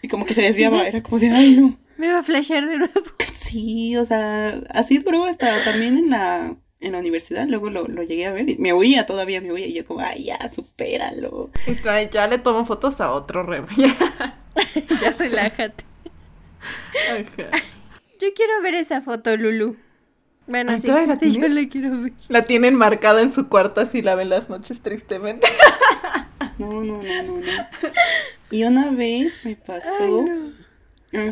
y 0.02 0.08
como 0.08 0.26
que 0.26 0.34
se 0.34 0.42
desviaba, 0.42 0.86
era 0.86 1.02
como 1.02 1.18
de, 1.18 1.30
ay, 1.30 1.54
no. 1.54 1.78
Me 1.96 2.08
iba 2.08 2.18
a 2.18 2.22
flashear 2.22 2.68
de 2.68 2.76
nuevo. 2.76 3.00
Sí, 3.32 3.96
o 3.96 4.04
sea, 4.04 4.48
así 4.74 4.98
duró 4.98 5.24
hasta 5.24 5.64
también 5.64 5.96
en 5.96 6.10
la, 6.10 6.54
en 6.80 6.92
la 6.92 6.98
universidad, 6.98 7.48
luego 7.48 7.70
lo, 7.70 7.88
lo 7.88 8.02
llegué 8.02 8.26
a 8.26 8.32
ver 8.32 8.50
y 8.50 8.56
me 8.58 8.74
huía 8.74 9.06
todavía, 9.06 9.40
me 9.40 9.50
huía 9.50 9.66
y 9.66 9.72
yo 9.72 9.86
como, 9.86 10.00
ay, 10.00 10.24
ya, 10.24 10.36
supéralo. 10.50 11.50
ya 12.12 12.26
le 12.26 12.36
tomo 12.36 12.66
fotos 12.66 13.00
a 13.00 13.10
otro 13.10 13.42
re. 13.42 13.64
ya 15.00 15.12
relájate. 15.18 15.82
Yo 18.20 18.34
quiero 18.34 18.60
ver 18.60 18.74
esa 18.74 19.00
foto, 19.00 19.34
Lulu. 19.34 19.78
Bueno, 20.50 20.76
sí, 20.78 20.88
la 20.88 21.04
yo 21.20 21.48
la 21.48 21.68
quiero 21.68 22.02
ver. 22.02 22.12
La 22.28 22.44
tienen 22.44 22.74
marcada 22.74 23.22
en 23.22 23.32
su 23.32 23.48
cuarto 23.48 23.80
así 23.80 24.02
la 24.02 24.16
ven 24.16 24.28
las 24.28 24.50
noches 24.50 24.80
tristemente. 24.82 25.46
No, 26.58 26.82
no, 26.82 27.00
no, 27.02 27.22
no, 27.22 27.38
no. 27.38 27.68
Y 28.50 28.64
una 28.64 28.90
vez 28.90 29.46
me 29.46 29.56
pasó. 29.56 30.26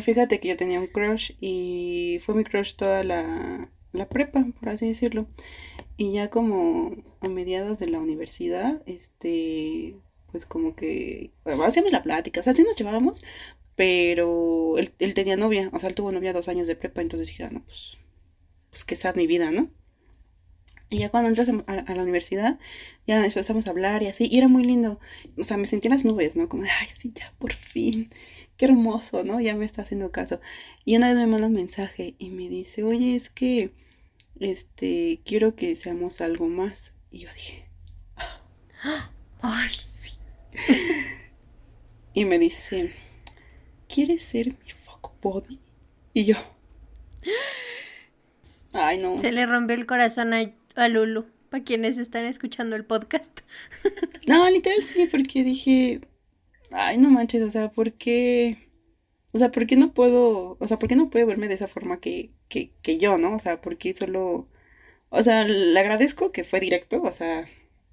Fíjate 0.01 0.39
que 0.39 0.47
yo 0.47 0.57
tenía 0.57 0.79
un 0.79 0.87
crush 0.87 1.33
y 1.39 2.19
fue 2.23 2.33
mi 2.33 2.43
crush 2.43 2.73
toda 2.75 3.03
la, 3.03 3.69
la 3.91 4.09
prepa, 4.09 4.43
por 4.59 4.69
así 4.69 4.87
decirlo. 4.87 5.27
Y 5.97 6.13
ya 6.13 6.31
como 6.31 6.95
a 7.21 7.29
mediados 7.29 7.77
de 7.77 7.89
la 7.89 7.99
universidad, 7.99 8.81
este, 8.87 9.97
pues 10.31 10.47
como 10.47 10.75
que 10.75 11.31
hacíamos 11.45 11.91
la 11.91 12.01
plática, 12.01 12.39
o 12.39 12.43
sea, 12.43 12.53
sí 12.53 12.63
nos 12.63 12.75
llevábamos, 12.75 13.23
pero 13.75 14.79
él, 14.79 14.91
él, 14.97 15.13
tenía 15.13 15.37
novia, 15.37 15.69
o 15.73 15.79
sea, 15.79 15.89
él 15.89 15.95
tuvo 15.95 16.11
novia 16.11 16.33
dos 16.33 16.47
años 16.47 16.65
de 16.65 16.75
prepa, 16.75 17.01
entonces 17.01 17.27
dije, 17.27 17.43
ah, 17.43 17.49
no, 17.51 17.61
pues, 17.61 17.98
pues 18.69 18.83
que 18.83 18.95
sea 18.95 19.13
mi 19.13 19.27
vida, 19.27 19.51
¿no? 19.51 19.69
Y 20.89 20.97
ya 20.97 21.09
cuando 21.09 21.29
entras 21.29 21.49
a, 21.49 21.73
a, 21.73 21.95
la 21.95 22.01
universidad, 22.01 22.59
ya 23.05 23.23
empezamos 23.23 23.67
a 23.67 23.69
hablar 23.69 24.01
y 24.01 24.07
así, 24.07 24.27
y 24.29 24.39
era 24.39 24.47
muy 24.47 24.63
lindo, 24.63 24.99
o 25.37 25.43
sea, 25.43 25.55
me 25.57 25.67
sentí 25.67 25.87
en 25.87 25.93
las 25.93 26.03
nubes, 26.03 26.35
¿no? 26.35 26.49
Como 26.49 26.63
de, 26.63 26.69
ay, 26.69 26.87
sí, 26.87 27.11
ya, 27.13 27.31
por 27.37 27.53
fin, 27.53 28.09
qué 28.57 28.65
hermoso, 28.65 29.23
¿no? 29.23 29.39
Ya 29.39 29.55
me 29.55 29.65
está 29.65 29.83
haciendo 29.83 30.11
caso. 30.11 30.41
Y 30.85 30.97
una 30.97 31.07
vez 31.07 31.15
me 31.15 31.27
manda 31.27 31.47
un 31.47 31.53
mensaje 31.53 32.15
y 32.17 32.29
me 32.29 32.49
dice, 32.49 32.83
oye, 32.83 33.15
es 33.15 33.29
que 33.29 33.71
este, 34.39 35.19
quiero 35.23 35.55
que 35.55 35.75
seamos 35.75 36.21
algo 36.21 36.47
más. 36.47 36.91
Y 37.11 37.19
yo 37.19 37.29
dije, 37.33 37.65
ay, 39.41 39.69
sí. 39.69 40.15
y 42.13 42.25
me 42.25 42.39
dice, 42.39 42.93
¿quieres 43.87 44.23
ser 44.23 44.47
mi 44.47 44.71
fuck 44.71 45.11
body? 45.21 45.59
Y 46.13 46.25
yo, 46.25 46.35
ay, 48.73 48.99
no. 48.99 49.19
Se 49.19 49.31
le 49.31 49.45
rompió 49.45 49.75
el 49.75 49.85
corazón 49.85 50.33
a, 50.33 50.51
a 50.75 50.87
Lulu, 50.87 51.25
para 51.49 51.63
quienes 51.63 51.97
están 51.97 52.25
escuchando 52.25 52.75
el 52.75 52.85
podcast. 52.85 53.39
no, 54.27 54.49
literal 54.49 54.81
sí, 54.83 55.07
porque 55.11 55.43
dije, 55.43 56.01
ay, 56.71 56.97
no 56.97 57.09
manches, 57.09 57.41
o 57.43 57.51
sea, 57.51 57.71
¿por 57.71 57.93
qué? 57.93 58.69
O 59.33 59.37
sea, 59.37 59.51
¿por 59.51 59.67
qué 59.67 59.75
no 59.75 59.93
puedo, 59.93 60.57
o 60.59 60.67
sea, 60.67 60.77
por 60.77 60.89
qué 60.89 60.95
no 60.95 61.09
puede 61.09 61.25
verme 61.25 61.47
de 61.47 61.55
esa 61.55 61.67
forma 61.67 61.99
que, 61.99 62.31
que, 62.47 62.73
que 62.81 62.97
yo, 62.97 63.17
¿no? 63.17 63.35
O 63.35 63.39
sea, 63.39 63.61
porque 63.61 63.93
solo, 63.93 64.47
o 65.09 65.23
sea, 65.23 65.45
le 65.45 65.79
agradezco 65.79 66.31
que 66.31 66.43
fue 66.43 66.59
directo, 66.59 67.01
o 67.03 67.11
sea, 67.11 67.45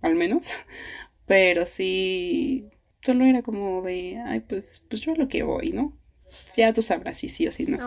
al 0.02 0.14
menos, 0.16 0.52
pero 1.26 1.66
sí, 1.66 2.70
solo 3.02 3.24
era 3.26 3.42
como 3.42 3.82
de, 3.82 4.18
ay, 4.26 4.40
pues, 4.40 4.86
pues 4.88 5.02
yo 5.02 5.12
a 5.12 5.16
lo 5.16 5.28
que 5.28 5.42
voy, 5.42 5.70
¿no? 5.72 5.96
Ya 6.56 6.72
tú 6.72 6.82
sabrás 6.82 7.18
si 7.18 7.28
sí 7.28 7.46
o 7.46 7.52
si 7.52 7.66
no. 7.66 7.78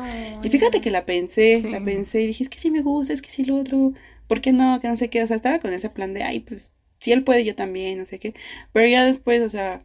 y 0.44 0.50
fíjate 0.50 0.82
que 0.82 0.92
la 0.92 1.06
pensé, 1.06 1.62
la 1.64 1.84
pensé 1.84 2.22
y 2.22 2.28
dije, 2.28 2.44
es 2.44 2.50
que 2.50 2.60
sí 2.60 2.72
me 2.72 2.82
gusta, 2.82 3.14
es 3.14 3.22
que 3.22 3.30
sí 3.30 3.44
lo 3.44 3.58
otro, 3.58 3.94
¿por 4.28 4.42
qué 4.42 4.54
no? 4.54 4.80
Que 4.80 4.88
no 4.88 4.98
sé 4.98 5.10
qué, 5.10 5.24
o 5.24 5.28
sea, 5.28 5.36
estaba 5.36 5.60
con 5.60 5.74
ese 5.74 5.90
plan 5.90 6.14
de, 6.14 6.24
ay, 6.24 6.40
pues, 6.42 6.76
si 7.00 7.12
él 7.12 7.24
puede, 7.24 7.44
yo 7.44 7.56
también, 7.56 7.98
no 7.98 8.06
sé 8.06 8.20
qué, 8.20 8.34
pero 8.72 8.88
ya 8.88 9.06
después, 9.06 9.42
o 9.42 9.50
sea, 9.50 9.84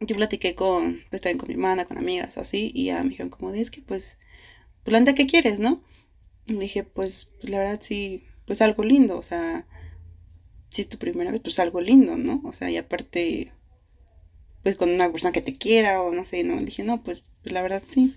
yo 0.00 0.16
platiqué 0.16 0.54
con, 0.54 1.02
pues 1.10 1.22
también 1.22 1.38
con 1.38 1.48
mi 1.48 1.54
hermana, 1.54 1.84
con 1.84 1.98
amigas, 1.98 2.38
así, 2.38 2.70
y 2.74 2.86
ya 2.86 3.02
me 3.02 3.10
dijeron 3.10 3.30
como, 3.30 3.52
es 3.52 3.70
que 3.70 3.82
pues, 3.82 4.18
la 4.84 5.04
¿qué 5.14 5.26
quieres, 5.26 5.60
no? 5.60 5.82
Y 6.46 6.54
me 6.54 6.60
dije, 6.60 6.84
pues, 6.84 7.32
pues, 7.40 7.50
la 7.50 7.58
verdad 7.58 7.78
sí, 7.82 8.22
pues 8.46 8.62
algo 8.62 8.84
lindo, 8.84 9.18
o 9.18 9.22
sea, 9.22 9.66
si 10.70 10.82
es 10.82 10.88
tu 10.88 10.98
primera 10.98 11.30
vez, 11.30 11.40
pues 11.42 11.58
algo 11.58 11.80
lindo, 11.80 12.16
¿no? 12.16 12.40
O 12.44 12.52
sea, 12.52 12.70
y 12.70 12.76
aparte, 12.76 13.52
pues 14.66 14.78
con 14.78 14.90
una 14.90 15.12
persona 15.12 15.30
que 15.30 15.40
te 15.40 15.52
quiera 15.52 16.02
o 16.02 16.12
no 16.12 16.24
sé, 16.24 16.42
¿no? 16.42 16.56
Le 16.56 16.64
dije, 16.64 16.82
no, 16.82 17.00
pues, 17.00 17.30
pues 17.44 17.52
la 17.52 17.62
verdad 17.62 17.80
sí. 17.86 18.16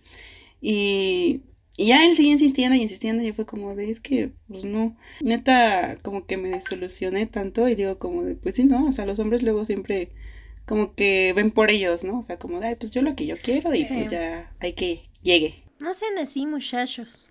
Y, 0.59 1.41
y 1.77 1.85
ya 1.85 2.03
él 2.03 2.15
sigue 2.15 2.31
insistiendo 2.31 2.75
y 2.75 2.81
insistiendo 2.81 3.21
y 3.21 3.31
fue 3.33 3.45
como 3.45 3.75
de, 3.75 3.91
es 3.91 3.99
que, 3.99 4.31
pues 4.47 4.65
no, 4.65 4.97
neta, 5.21 5.99
como 6.01 6.25
que 6.25 6.37
me 6.37 6.49
desolucioné 6.49 7.27
tanto 7.27 7.67
y 7.67 7.75
digo 7.75 7.99
como 7.99 8.23
de, 8.23 8.33
pues 8.33 8.55
sí, 8.55 8.63
no, 8.63 8.87
o 8.87 8.91
sea, 8.91 9.05
los 9.05 9.19
hombres 9.19 9.43
luego 9.43 9.63
siempre 9.63 10.09
como 10.65 10.95
que 10.95 11.33
ven 11.35 11.51
por 11.51 11.69
ellos, 11.69 12.03
¿no? 12.03 12.17
O 12.17 12.23
sea, 12.23 12.39
como 12.39 12.59
de, 12.59 12.69
Ay, 12.69 12.77
pues 12.79 12.89
yo 12.89 13.03
lo 13.03 13.15
que 13.15 13.27
yo 13.27 13.35
quiero 13.39 13.75
y 13.75 13.85
pues 13.85 14.09
ya 14.09 14.51
hay 14.59 14.73
que 14.73 15.01
llegue. 15.21 15.53
No 15.77 15.93
sean 15.93 16.17
así, 16.17 16.47
muchachos. 16.47 17.29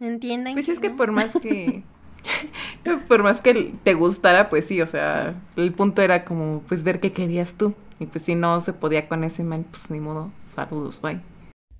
¿Entienden? 0.00 0.52
Pues 0.52 0.68
es 0.68 0.80
que 0.80 0.90
por 0.90 1.12
más 1.12 1.32
que... 1.40 1.82
por 3.08 3.22
más 3.22 3.40
que 3.40 3.72
te 3.84 3.94
gustara, 3.94 4.48
pues 4.48 4.66
sí, 4.66 4.80
o 4.80 4.86
sea, 4.86 5.34
el 5.56 5.72
punto 5.72 6.02
era 6.02 6.24
como, 6.24 6.62
pues 6.68 6.82
ver 6.82 7.00
qué 7.00 7.10
querías 7.10 7.54
tú. 7.54 7.74
Y 7.98 8.06
pues 8.06 8.24
si 8.24 8.34
no 8.34 8.60
se 8.60 8.72
podía 8.72 9.08
con 9.08 9.24
ese 9.24 9.42
man, 9.42 9.64
pues 9.70 9.90
ni 9.90 10.00
modo, 10.00 10.32
saludos, 10.42 11.00
bye. 11.00 11.20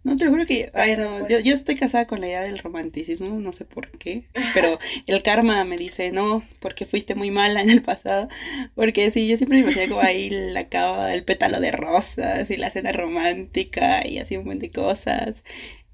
No, 0.05 0.19
te 0.19 0.27
lo 0.27 0.33
juro 0.33 0.45
que, 0.45 0.71
ay, 0.75 0.99
no, 0.99 1.27
yo, 1.29 1.41
yo 1.41 1.55
estoy 1.55 1.77
casada 1.77 2.07
con 2.07 2.21
la 2.21 2.27
idea 2.27 2.43
del 2.43 2.59
romanticismo, 2.59 3.41
no 3.41 3.55
sé 3.55 3.65
por 3.65 3.91
qué, 3.91 4.25
pero 4.53 4.79
el 5.07 5.23
karma 5.23 5.65
me 5.65 5.79
dice, 5.79 6.12
no, 6.12 6.45
porque 6.61 6.85
fuiste 6.85 7.15
muy 7.15 7.31
mala 7.31 7.62
en 7.62 7.71
el 7.71 7.81
pasado, 7.81 8.29
porque 8.75 9.11
sí, 9.11 9.27
yo 9.27 9.39
siempre 9.39 9.57
me 9.57 9.65
imaginé 9.65 9.89
como 9.89 10.03
ahí 10.03 10.29
la 10.29 10.69
cava, 10.69 11.15
el 11.15 11.25
pétalo 11.25 11.59
de 11.59 11.71
rosas 11.71 12.51
y 12.51 12.59
la 12.59 12.69
cena 12.69 12.93
romántica 12.93 14.07
y 14.07 14.19
así 14.19 14.37
un 14.37 14.45
montón 14.45 14.59
de 14.59 14.71
cosas, 14.71 15.43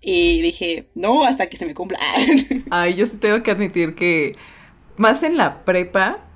y 0.00 0.42
dije, 0.42 0.90
no, 0.96 1.24
hasta 1.24 1.46
que 1.46 1.56
se 1.56 1.66
me 1.66 1.74
cumpla. 1.74 2.00
Ay, 2.70 2.96
yo 2.96 3.08
tengo 3.08 3.44
que 3.44 3.52
admitir 3.52 3.94
que 3.94 4.34
más 4.96 5.22
en 5.22 5.36
la 5.36 5.64
prepa, 5.64 6.29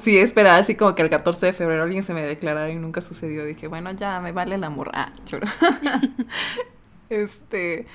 sí 0.00 0.18
esperaba 0.18 0.58
así 0.58 0.74
como 0.74 0.94
que 0.94 1.02
el 1.02 1.10
14 1.10 1.46
de 1.46 1.52
febrero 1.52 1.82
alguien 1.82 2.02
se 2.02 2.14
me 2.14 2.22
declarara 2.22 2.70
y 2.70 2.76
nunca 2.76 3.00
sucedió. 3.00 3.44
Dije, 3.44 3.68
bueno, 3.68 3.92
ya 3.92 4.20
me 4.20 4.32
vale 4.32 4.54
el 4.56 4.64
amor. 4.64 4.90
Ah, 4.94 5.12
choro. 5.24 5.46
Este, 7.10 7.86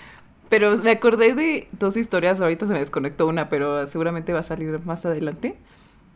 pero 0.49 0.75
me 0.77 0.91
acordé 0.91 1.35
de 1.35 1.67
dos 1.71 1.97
historias, 1.97 2.41
ahorita 2.41 2.65
se 2.65 2.73
me 2.73 2.79
desconectó 2.79 3.27
una, 3.27 3.49
pero 3.49 3.85
seguramente 3.87 4.33
va 4.33 4.39
a 4.39 4.43
salir 4.43 4.83
más 4.85 5.05
adelante. 5.05 5.57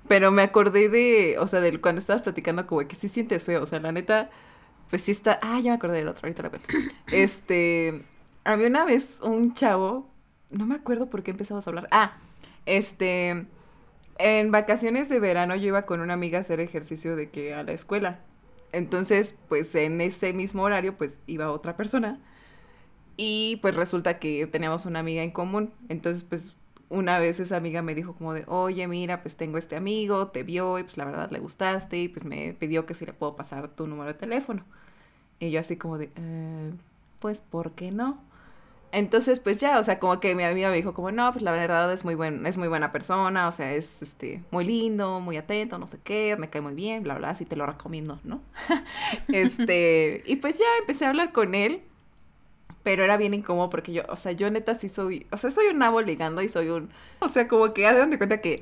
Pero 0.08 0.32
me 0.32 0.42
acordé 0.42 0.90
de, 0.90 1.38
o 1.40 1.48
sea, 1.48 1.62
de 1.62 1.80
cuando 1.80 2.00
estabas 2.00 2.24
platicando 2.24 2.68
como 2.68 2.82
que 2.88 2.96
sí 2.96 3.10
sientes 3.10 3.46
feo, 3.46 3.64
o 3.64 3.66
sea, 3.66 3.80
la 3.80 3.92
neta, 3.92 4.30
pues 4.90 5.04
sí 5.04 5.12
está, 5.12 5.40
ah, 5.42 5.60
ya 5.60 5.72
me 5.72 5.76
acordé 5.78 5.98
del 5.98 6.08
otro, 6.08 6.28
ahorita 6.28 6.44
la 6.44 6.50
cuento. 6.50 6.68
Este, 7.12 8.04
había 8.44 8.68
una 8.68 8.86
vez 8.86 9.20
un 9.22 9.54
chavo, 9.54 10.10
no 10.52 10.66
me 10.66 10.76
acuerdo 10.76 11.10
por 11.10 11.24
qué 11.24 11.32
empezamos 11.32 11.66
a 11.66 11.70
hablar, 11.70 11.88
ah, 11.92 12.18
este, 12.66 13.46
en 14.18 14.52
vacaciones 14.52 15.10
de 15.10 15.20
verano 15.20 15.56
yo 15.56 15.68
iba 15.68 15.84
con 15.84 16.02
una 16.02 16.14
amiga 16.14 16.38
a 16.40 16.42
hacer 16.42 16.60
ejercicio 16.60 17.16
de 17.16 17.30
que 17.30 17.54
a 17.54 17.64
la 17.64 17.74
escuela. 17.74 18.20
Entonces, 18.72 19.36
pues 19.50 19.74
en 19.76 20.02
ese 20.02 20.34
mismo 20.34 20.64
horario, 20.64 20.98
pues 20.98 21.20
iba 21.28 21.52
otra 21.52 21.78
persona 21.78 22.20
y 23.18 23.58
pues 23.62 23.76
resulta 23.76 24.20
que 24.20 24.48
teníamos 24.48 24.86
una 24.86 25.00
amiga 25.00 25.24
en 25.24 25.32
común. 25.32 25.72
Entonces, 25.90 26.24
pues 26.24 26.56
una 26.90 27.20
vez 27.20 27.40
esa 27.40 27.58
amiga 27.58 27.82
me 27.82 27.96
dijo 27.96 28.14
como 28.16 28.34
de, 28.34 28.46
oye, 28.48 28.88
mira, 28.88 29.22
pues 29.22 29.36
tengo 29.36 29.58
este 29.58 29.76
amigo, 29.76 30.28
te 30.28 30.44
vio 30.44 30.80
y 30.80 30.84
pues 30.84 30.98
la 30.98 31.06
verdad 31.06 31.32
le 31.32 31.40
gustaste 31.40 31.98
y 32.00 32.08
pues 32.08 32.26
me 32.26 32.54
pidió 32.54 32.86
que 32.86 32.94
si 32.94 33.06
le 33.06 33.14
puedo 33.14 33.36
pasar 33.36 33.70
tu 33.70 33.88
número 33.88 34.08
de 34.14 34.20
teléfono. 34.20 34.64
Y 35.40 35.52
yo 35.52 35.60
así 35.60 35.78
como 35.78 35.98
de, 35.98 36.12
eh, 36.16 36.74
pues, 37.20 37.42
¿por 37.42 37.72
qué 37.74 37.92
no? 37.92 38.22
Entonces, 38.94 39.40
pues 39.40 39.60
ya, 39.60 39.80
o 39.80 39.84
sea, 39.84 39.98
como 39.98 40.20
que 40.20 40.36
mi 40.36 40.44
amiga 40.44 40.70
me 40.70 40.76
dijo 40.76 40.94
como, 40.94 41.12
no, 41.12 41.32
pues 41.32 41.44
la 41.44 41.52
verdad 41.52 41.92
es 41.92 42.06
muy 42.06 42.14
buen, 42.14 42.46
es 42.46 42.58
muy 42.58 42.68
buena 42.68 42.92
persona, 42.92 43.48
o 43.48 43.52
sea, 43.52 43.74
es 43.74 44.04
este 44.04 44.44
muy 44.52 44.66
lindo, 44.66 45.20
muy 45.20 45.36
atento, 45.36 45.80
no 45.80 45.88
sé 45.88 45.98
qué, 46.04 46.36
me 46.38 46.52
cae 46.52 46.62
muy 46.62 46.76
bien, 46.76 47.02
bla 47.02 47.16
bla, 47.16 47.32
así 47.32 47.44
te 47.44 47.56
lo 47.56 47.66
recomiendo, 47.66 48.20
¿no? 48.24 48.42
este, 49.30 50.22
y 50.28 50.36
pues 50.36 50.60
ya 50.60 50.66
empecé 50.80 51.06
a 51.06 51.10
hablar 51.10 51.32
con 51.32 51.56
él 51.56 51.82
pero 52.84 53.04
era 53.06 53.18
bien 53.18 53.34
incómodo 53.34 53.70
porque 53.70 53.94
yo, 53.94 54.04
o 54.10 54.18
sea, 54.18 54.34
yo 54.34 54.52
neta 54.52 54.76
sí 54.76 54.90
soy, 54.90 55.26
o 55.32 55.38
sea, 55.38 55.52
soy 55.52 55.68
un 55.68 55.80
nabo 55.80 56.02
ligando 56.02 56.42
y 56.42 56.50
soy 56.50 56.70
un, 56.70 56.90
o 57.20 57.30
sea, 57.30 57.48
como 57.48 57.74
que 57.74 57.88
hagan 57.88 58.10
de 58.12 58.18
cuenta 58.18 58.42
que, 58.42 58.62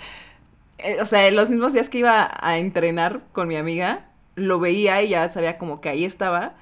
eh, 0.78 0.98
o 1.02 1.06
sea, 1.06 1.30
los 1.32 1.50
mismos 1.50 1.74
días 1.74 1.90
que 1.90 2.00
iba 2.00 2.32
a 2.40 2.58
entrenar 2.58 3.22
con 3.34 3.48
mi 3.48 3.56
amiga, 3.56 4.10
lo 4.36 4.60
veía 4.60 5.02
y 5.02 5.10
ya 5.10 5.30
sabía 5.30 5.58
como 5.58 5.82
que 5.82 5.90
ahí 5.90 6.06
estaba 6.06 6.56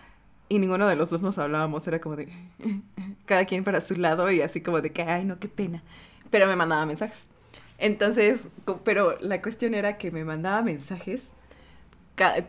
y 0.50 0.60
ninguno 0.60 0.88
de 0.88 0.96
los 0.96 1.10
dos 1.12 1.22
nos 1.22 1.38
hablábamos, 1.38 1.88
era 1.88 2.02
como 2.02 2.16
de 2.16 2.28
cada 3.26 3.46
quien 3.46 3.64
para 3.64 3.82
su 3.82 3.96
lado 3.96 4.30
y 4.32 4.42
así 4.42 4.62
como 4.62 4.82
de 4.82 4.92
que, 4.92 5.04
ay, 5.04 5.24
no, 5.24 5.40
qué 5.40 5.48
pena, 5.48 5.84
pero 6.30 6.48
me 6.48 6.56
mandaba 6.56 6.86
mensajes. 6.86 7.30
Entonces, 7.78 8.42
pero 8.84 9.18
la 9.22 9.42
cuestión 9.42 9.74
era 9.74 9.98
que 9.98 10.12
me 10.12 10.26
mandaba 10.26 10.62
mensajes 10.62 11.30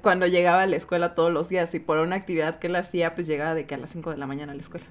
cuando 0.03 0.27
llegaba 0.27 0.63
a 0.63 0.67
la 0.67 0.77
escuela 0.77 1.15
todos 1.15 1.33
los 1.33 1.49
días 1.49 1.73
y 1.75 1.79
por 1.79 1.99
una 1.99 2.17
actividad 2.17 2.59
que 2.59 2.67
él 2.67 2.77
hacía, 2.77 3.15
pues 3.15 3.27
llegaba 3.27 3.55
de 3.55 3.67
que 3.67 3.75
a 3.75 3.79
las 3.79 3.91
5 3.91 4.11
de 4.11 4.17
la 4.17 4.27
mañana 4.27 4.53
a 4.53 4.55
la 4.55 4.61
escuela. 4.61 4.87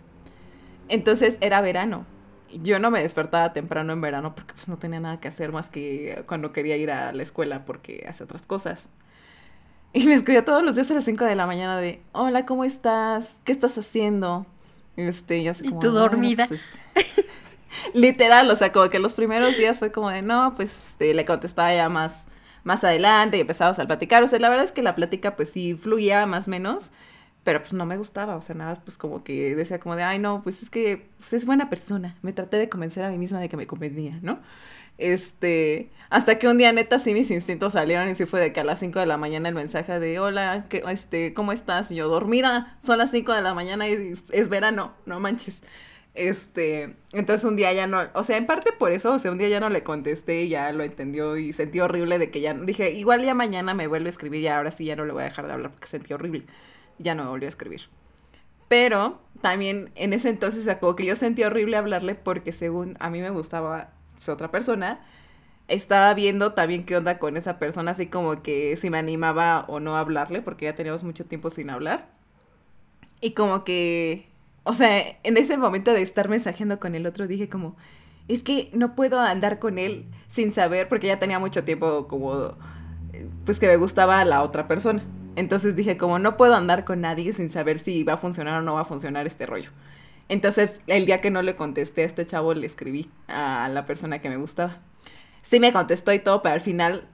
Entonces 0.87 1.37
era 1.41 1.61
verano. 1.61 2.05
Yo 2.51 2.79
no 2.79 2.89
me 2.89 3.01
despertaba 3.01 3.53
temprano 3.53 3.93
en 3.93 4.01
verano 4.01 4.33
porque 4.33 4.53
pues 4.53 4.67
no 4.69 4.77
tenía 4.77 4.99
nada 4.99 5.19
que 5.19 5.27
hacer 5.27 5.51
más 5.51 5.69
que 5.69 6.23
cuando 6.27 6.51
quería 6.51 6.77
ir 6.77 6.91
a 6.91 7.11
la 7.11 7.23
escuela 7.23 7.65
porque 7.65 8.05
hace 8.07 8.23
otras 8.23 8.45
cosas. 8.45 8.89
Y 9.91 10.05
me 10.05 10.13
escribía 10.13 10.45
todos 10.45 10.63
los 10.63 10.75
días 10.75 10.89
a 10.91 10.93
las 10.93 11.05
5 11.05 11.25
de 11.25 11.35
la 11.35 11.47
mañana 11.47 11.77
de, 11.77 12.01
hola, 12.11 12.45
¿cómo 12.45 12.63
estás? 12.63 13.35
¿Qué 13.43 13.51
estás 13.51 13.77
haciendo? 13.77 14.45
Este, 14.97 15.41
ya 15.41 15.53
sé 15.53 15.63
como, 15.63 15.77
¿Y 15.77 15.79
tú 15.79 15.91
dormida? 15.91 16.47
Pues, 16.47 16.61
este". 16.95 17.25
Literal, 17.93 18.49
o 18.51 18.55
sea, 18.55 18.71
como 18.71 18.89
que 18.89 18.99
los 18.99 19.13
primeros 19.13 19.57
días 19.57 19.79
fue 19.79 19.91
como 19.91 20.09
de, 20.09 20.21
no, 20.21 20.53
pues 20.55 20.77
este, 20.85 21.13
le 21.13 21.25
contestaba 21.25 21.73
ya 21.73 21.89
más, 21.89 22.27
más 22.63 22.83
adelante 22.83 23.37
y 23.37 23.41
empezamos 23.41 23.79
a 23.79 23.85
platicar. 23.85 24.21
O 24.23 24.27
sea, 24.27 24.39
la 24.39 24.49
verdad 24.49 24.65
es 24.65 24.71
que 24.71 24.83
la 24.83 24.95
plática 24.95 25.35
pues 25.35 25.49
sí 25.49 25.73
fluía 25.75 26.25
más 26.25 26.47
o 26.47 26.51
menos 26.51 26.91
pero 27.43 27.61
pues 27.61 27.73
no 27.73 27.85
me 27.85 27.97
gustaba, 27.97 28.35
o 28.35 28.41
sea, 28.41 28.55
nada, 28.55 28.75
pues 28.75 28.97
como 28.97 29.23
que 29.23 29.55
decía 29.55 29.79
como 29.79 29.95
de, 29.95 30.03
ay, 30.03 30.19
no, 30.19 30.41
pues 30.41 30.61
es 30.61 30.69
que 30.69 31.09
pues, 31.17 31.33
es 31.33 31.45
buena 31.45 31.69
persona, 31.69 32.15
me 32.21 32.33
traté 32.33 32.57
de 32.57 32.69
convencer 32.69 33.03
a 33.03 33.09
mí 33.09 33.17
misma 33.17 33.39
de 33.39 33.49
que 33.49 33.57
me 33.57 33.65
convenía, 33.65 34.19
¿no? 34.21 34.39
Este, 34.99 35.89
hasta 36.09 36.37
que 36.37 36.47
un 36.47 36.57
día 36.57 36.73
neta 36.73 36.99
sí 36.99 37.13
mis 37.13 37.31
instintos 37.31 37.73
salieron 37.73 38.09
y 38.09 38.15
sí 38.15 38.25
fue 38.25 38.39
de 38.41 38.51
que 38.51 38.59
a 38.59 38.63
las 38.63 38.79
5 38.79 38.99
de 38.99 39.05
la 39.05 39.17
mañana 39.17 39.47
el 39.49 39.55
mensaje 39.55 39.99
de, 39.99 40.19
hola, 40.19 40.65
¿qué, 40.69 40.83
este, 40.89 41.33
¿cómo 41.33 41.53
estás? 41.53 41.89
Y 41.91 41.95
yo, 41.95 42.09
dormida, 42.09 42.77
son 42.83 42.97
las 42.97 43.11
5 43.11 43.33
de 43.33 43.41
la 43.41 43.53
mañana 43.53 43.87
y 43.87 44.13
es 44.31 44.49
verano, 44.49 44.93
no 45.05 45.19
manches. 45.19 45.61
Este, 46.15 46.95
entonces 47.13 47.45
un 47.45 47.55
día 47.55 47.71
ya 47.71 47.87
no, 47.87 48.01
o 48.13 48.23
sea, 48.23 48.35
en 48.35 48.45
parte 48.45 48.73
por 48.73 48.91
eso, 48.91 49.13
o 49.13 49.19
sea, 49.19 49.31
un 49.31 49.37
día 49.37 49.47
ya 49.47 49.61
no 49.61 49.69
le 49.69 49.83
contesté 49.83 50.41
y 50.43 50.49
ya 50.49 50.73
lo 50.73 50.83
entendió 50.83 51.37
y 51.37 51.53
sentí 51.53 51.79
horrible 51.79 52.19
de 52.19 52.29
que 52.29 52.41
ya, 52.41 52.53
dije, 52.53 52.91
igual 52.91 53.23
ya 53.23 53.33
mañana 53.35 53.73
me 53.73 53.87
vuelve 53.87 54.07
a 54.07 54.11
escribir 54.11 54.41
y 54.41 54.47
ahora 54.47 54.71
sí 54.71 54.83
ya 54.85 54.97
no 54.97 55.05
le 55.05 55.13
voy 55.13 55.21
a 55.21 55.25
dejar 55.25 55.47
de 55.47 55.53
hablar 55.53 55.71
porque 55.71 55.87
sentí 55.87 56.13
horrible. 56.13 56.45
Ya 56.97 57.15
no 57.15 57.23
me 57.23 57.29
volvió 57.29 57.47
a 57.47 57.49
escribir. 57.49 57.83
Pero 58.67 59.21
también 59.41 59.91
en 59.95 60.13
ese 60.13 60.29
entonces, 60.29 60.61
o 60.61 60.63
sea, 60.65 60.79
que 60.95 61.05
yo 61.05 61.15
sentí 61.15 61.43
horrible 61.43 61.77
hablarle 61.77 62.15
porque 62.15 62.51
según 62.51 62.97
a 62.99 63.09
mí 63.09 63.21
me 63.21 63.29
gustaba 63.29 63.93
pues, 64.19 64.29
otra 64.29 64.51
persona, 64.51 65.01
estaba 65.67 66.13
viendo 66.13 66.53
también 66.53 66.85
qué 66.85 66.97
onda 66.97 67.19
con 67.19 67.37
esa 67.37 67.59
persona, 67.59 67.91
así 67.91 68.07
como 68.07 68.43
que 68.43 68.77
si 68.77 68.89
me 68.89 68.99
animaba 68.99 69.65
o 69.67 69.79
no 69.79 69.97
a 69.97 70.01
hablarle, 70.01 70.41
porque 70.41 70.65
ya 70.65 70.75
teníamos 70.75 71.03
mucho 71.03 71.25
tiempo 71.25 71.49
sin 71.49 71.69
hablar. 71.71 72.09
Y 73.21 73.31
como 73.33 73.63
que 73.63 74.29
o 74.69 74.73
sea, 74.73 75.17
en 75.23 75.37
ese 75.37 75.57
momento 75.57 75.93
de 75.93 76.03
estar 76.03 76.29
mensajeando 76.29 76.79
con 76.79 76.93
el 76.93 77.07
otro, 77.07 77.25
dije 77.25 77.49
como, 77.49 77.75
es 78.27 78.43
que 78.43 78.69
no 78.73 78.95
puedo 78.95 79.19
andar 79.19 79.57
con 79.57 79.79
él 79.79 80.05
sin 80.29 80.53
saber, 80.53 80.87
porque 80.87 81.07
ya 81.07 81.17
tenía 81.17 81.39
mucho 81.39 81.63
tiempo 81.63 82.07
como, 82.07 82.53
pues 83.45 83.59
que 83.59 83.65
me 83.65 83.77
gustaba 83.77 84.23
la 84.25 84.43
otra 84.43 84.67
persona. 84.67 85.01
Entonces 85.35 85.75
dije 85.75 85.97
como, 85.97 86.19
no 86.19 86.37
puedo 86.37 86.53
andar 86.53 86.85
con 86.85 87.01
nadie 87.01 87.33
sin 87.33 87.49
saber 87.49 87.79
si 87.79 88.03
va 88.03 88.13
a 88.13 88.17
funcionar 88.17 88.59
o 88.59 88.61
no 88.61 88.75
va 88.75 88.81
a 88.81 88.85
funcionar 88.85 89.25
este 89.25 89.47
rollo. 89.47 89.71
Entonces, 90.29 90.79
el 90.87 91.05
día 91.05 91.21
que 91.21 91.31
no 91.31 91.41
le 91.41 91.55
contesté 91.55 92.03
a 92.03 92.05
este 92.05 92.25
chavo, 92.25 92.53
le 92.53 92.67
escribí 92.67 93.09
a 93.27 93.67
la 93.67 93.85
persona 93.85 94.19
que 94.19 94.29
me 94.29 94.37
gustaba. 94.37 94.77
Sí 95.41 95.59
me 95.59 95.73
contestó 95.73 96.13
y 96.13 96.19
todo, 96.19 96.43
pero 96.43 96.53
al 96.53 96.61
final 96.61 97.07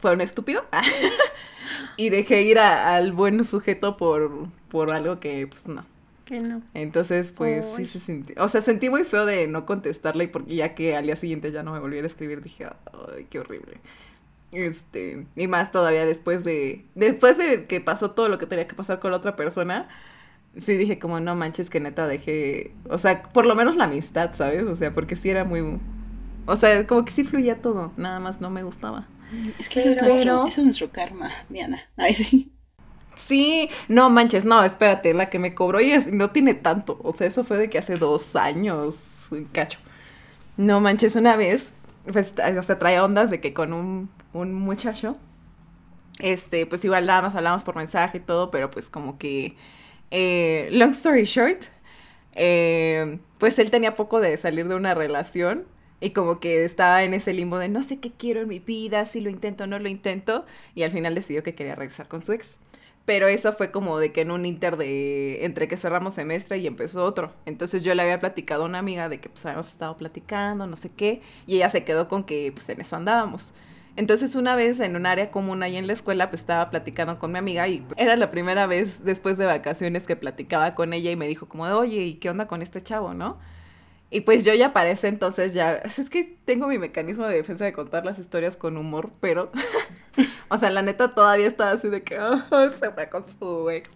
fue 0.00 0.12
un 0.12 0.22
estúpido. 0.22 0.64
y 1.96 2.08
dejé 2.08 2.42
ir 2.42 2.58
al 2.58 3.12
buen 3.12 3.44
sujeto 3.44 3.98
por, 3.98 4.48
por 4.70 4.92
algo 4.92 5.20
que, 5.20 5.46
pues 5.46 5.66
no. 5.66 5.84
Que 6.24 6.40
no. 6.40 6.62
Entonces, 6.74 7.30
pues 7.30 7.64
sí 7.76 7.84
se 7.84 8.00
sintió. 8.00 8.42
O 8.42 8.48
sea, 8.48 8.62
sentí 8.62 8.88
muy 8.90 9.04
feo 9.04 9.26
de 9.26 9.46
no 9.46 9.66
contestarle 9.66 10.24
y 10.24 10.28
porque 10.28 10.56
ya 10.56 10.74
que 10.74 10.96
al 10.96 11.06
día 11.06 11.16
siguiente 11.16 11.52
ya 11.52 11.62
no 11.62 11.72
me 11.72 11.78
volviera 11.78 12.04
a 12.04 12.08
escribir, 12.08 12.42
dije, 12.42 12.66
ay, 13.14 13.26
qué 13.30 13.38
horrible. 13.38 13.78
Este, 14.50 15.26
y 15.36 15.46
más 15.46 15.70
todavía 15.70 16.06
después 16.06 16.42
de. 16.42 16.84
Después 16.94 17.36
de 17.36 17.66
que 17.66 17.80
pasó 17.80 18.12
todo 18.12 18.28
lo 18.28 18.38
que 18.38 18.46
tenía 18.46 18.66
que 18.66 18.74
pasar 18.74 18.98
con 18.98 19.10
la 19.10 19.18
otra 19.18 19.36
persona. 19.36 19.88
Sí 20.58 20.76
dije 20.76 20.98
como, 20.98 21.20
no 21.20 21.34
manches, 21.34 21.70
que 21.70 21.80
neta 21.80 22.06
dejé. 22.06 22.72
O 22.88 22.98
sea, 22.98 23.22
por 23.22 23.46
lo 23.46 23.54
menos 23.54 23.76
la 23.76 23.84
amistad, 23.84 24.30
¿sabes? 24.34 24.64
O 24.64 24.74
sea, 24.74 24.94
porque 24.94 25.16
sí 25.16 25.30
era 25.30 25.44
muy. 25.44 25.78
O 26.46 26.56
sea, 26.56 26.86
como 26.86 27.04
que 27.04 27.12
sí 27.12 27.24
fluía 27.24 27.60
todo. 27.60 27.92
Nada 27.96 28.20
más 28.20 28.40
no 28.40 28.50
me 28.50 28.62
gustaba. 28.62 29.06
Es 29.58 29.68
que 29.68 29.80
ese, 29.80 29.90
es 29.90 30.00
nuestro, 30.00 30.46
ese 30.46 30.60
es 30.60 30.64
nuestro 30.64 30.90
karma, 30.90 31.30
Diana. 31.48 31.80
Ay, 31.96 32.14
sí. 32.14 32.52
Sí, 33.16 33.70
no 33.88 34.10
manches, 34.10 34.44
no, 34.44 34.62
espérate, 34.62 35.14
la 35.14 35.30
que 35.30 35.38
me 35.38 35.54
cobró 35.54 35.80
y 35.80 35.92
no 36.12 36.30
tiene 36.30 36.54
tanto. 36.54 37.00
O 37.02 37.16
sea, 37.16 37.26
eso 37.26 37.44
fue 37.44 37.56
de 37.56 37.70
que 37.70 37.78
hace 37.78 37.96
dos 37.96 38.36
años, 38.36 39.30
cacho. 39.52 39.78
No 40.56 40.80
manches, 40.80 41.16
una 41.16 41.36
vez, 41.36 41.72
pues, 42.12 42.34
o 42.58 42.62
sea, 42.62 42.78
trae 42.78 43.00
ondas 43.00 43.30
de 43.30 43.40
que 43.40 43.54
con 43.54 43.72
un, 43.72 44.10
un 44.32 44.54
muchacho, 44.54 45.16
este, 46.18 46.66
pues 46.66 46.84
igual 46.84 47.06
nada 47.06 47.22
más 47.22 47.34
hablamos 47.34 47.62
por 47.62 47.76
mensaje 47.76 48.18
y 48.18 48.20
todo, 48.20 48.50
pero 48.50 48.70
pues 48.70 48.88
como 48.90 49.18
que, 49.18 49.56
eh, 50.10 50.68
long 50.72 50.90
story 50.90 51.24
short, 51.24 51.64
eh, 52.34 53.18
pues 53.38 53.58
él 53.58 53.70
tenía 53.70 53.96
poco 53.96 54.20
de 54.20 54.36
salir 54.36 54.68
de 54.68 54.74
una 54.74 54.94
relación 54.94 55.64
y 56.00 56.10
como 56.10 56.40
que 56.40 56.64
estaba 56.64 57.02
en 57.02 57.14
ese 57.14 57.32
limbo 57.32 57.58
de 57.58 57.68
no 57.68 57.82
sé 57.82 57.98
qué 57.98 58.12
quiero 58.12 58.42
en 58.42 58.48
mi 58.48 58.58
vida, 58.58 59.06
si 59.06 59.20
lo 59.20 59.30
intento 59.30 59.64
o 59.64 59.66
no 59.66 59.78
lo 59.78 59.88
intento, 59.88 60.44
y 60.74 60.82
al 60.82 60.90
final 60.92 61.14
decidió 61.14 61.42
que 61.42 61.54
quería 61.54 61.74
regresar 61.74 62.08
con 62.08 62.22
su 62.22 62.32
ex. 62.32 62.60
Pero 63.06 63.28
eso 63.28 63.52
fue 63.52 63.70
como 63.70 63.98
de 63.98 64.12
que 64.12 64.22
en 64.22 64.32
un 64.32 64.44
inter 64.46 64.76
de 64.76 65.44
entre 65.44 65.68
que 65.68 65.76
cerramos 65.76 66.14
semestre 66.14 66.58
y 66.58 66.66
empezó 66.66 67.04
otro. 67.04 67.32
Entonces 67.46 67.84
yo 67.84 67.94
le 67.94 68.02
había 68.02 68.18
platicado 68.18 68.64
a 68.64 68.66
una 68.66 68.80
amiga 68.80 69.08
de 69.08 69.20
que 69.20 69.28
pues 69.28 69.46
habíamos 69.46 69.68
estado 69.70 69.96
platicando, 69.96 70.66
no 70.66 70.76
sé 70.76 70.90
qué, 70.90 71.22
y 71.46 71.56
ella 71.56 71.68
se 71.68 71.84
quedó 71.84 72.08
con 72.08 72.24
que 72.24 72.52
pues 72.52 72.68
en 72.68 72.80
eso 72.80 72.96
andábamos. 72.96 73.52
Entonces 73.96 74.36
una 74.36 74.54
vez 74.54 74.78
en 74.80 74.94
un 74.94 75.06
área 75.06 75.30
común 75.30 75.62
ahí 75.62 75.76
en 75.76 75.86
la 75.86 75.94
escuela 75.94 76.28
pues 76.30 76.42
estaba 76.42 76.68
platicando 76.70 77.18
con 77.18 77.32
mi 77.32 77.38
amiga 77.38 77.66
y 77.66 77.82
era 77.96 78.16
la 78.16 78.30
primera 78.30 78.66
vez 78.66 79.02
después 79.04 79.38
de 79.38 79.46
vacaciones 79.46 80.06
que 80.06 80.16
platicaba 80.16 80.74
con 80.74 80.92
ella 80.92 81.10
y 81.10 81.16
me 81.16 81.26
dijo 81.26 81.48
como 81.48 81.64
oye, 81.64 82.02
¿y 82.02 82.14
qué 82.14 82.28
onda 82.28 82.46
con 82.46 82.60
este 82.60 82.82
chavo, 82.82 83.14
no? 83.14 83.38
Y 84.08 84.20
pues 84.20 84.44
yo 84.44 84.54
ya 84.54 84.72
para 84.72 84.90
ese 84.90 85.08
entonces 85.08 85.52
ya, 85.52 85.74
es 85.74 86.10
que 86.10 86.38
tengo 86.44 86.68
mi 86.68 86.78
mecanismo 86.78 87.26
de 87.26 87.34
defensa 87.34 87.64
de 87.64 87.72
contar 87.72 88.04
las 88.06 88.18
historias 88.18 88.56
con 88.56 88.76
humor, 88.76 89.10
pero, 89.20 89.50
o 90.48 90.58
sea, 90.58 90.70
la 90.70 90.82
neta 90.82 91.12
todavía 91.14 91.46
estaba 91.48 91.72
así 91.72 91.88
de 91.88 92.02
que 92.02 92.16
se 92.78 92.90
fue 92.92 93.08
con 93.08 93.26
su 93.28 93.68
ex. 93.70 93.90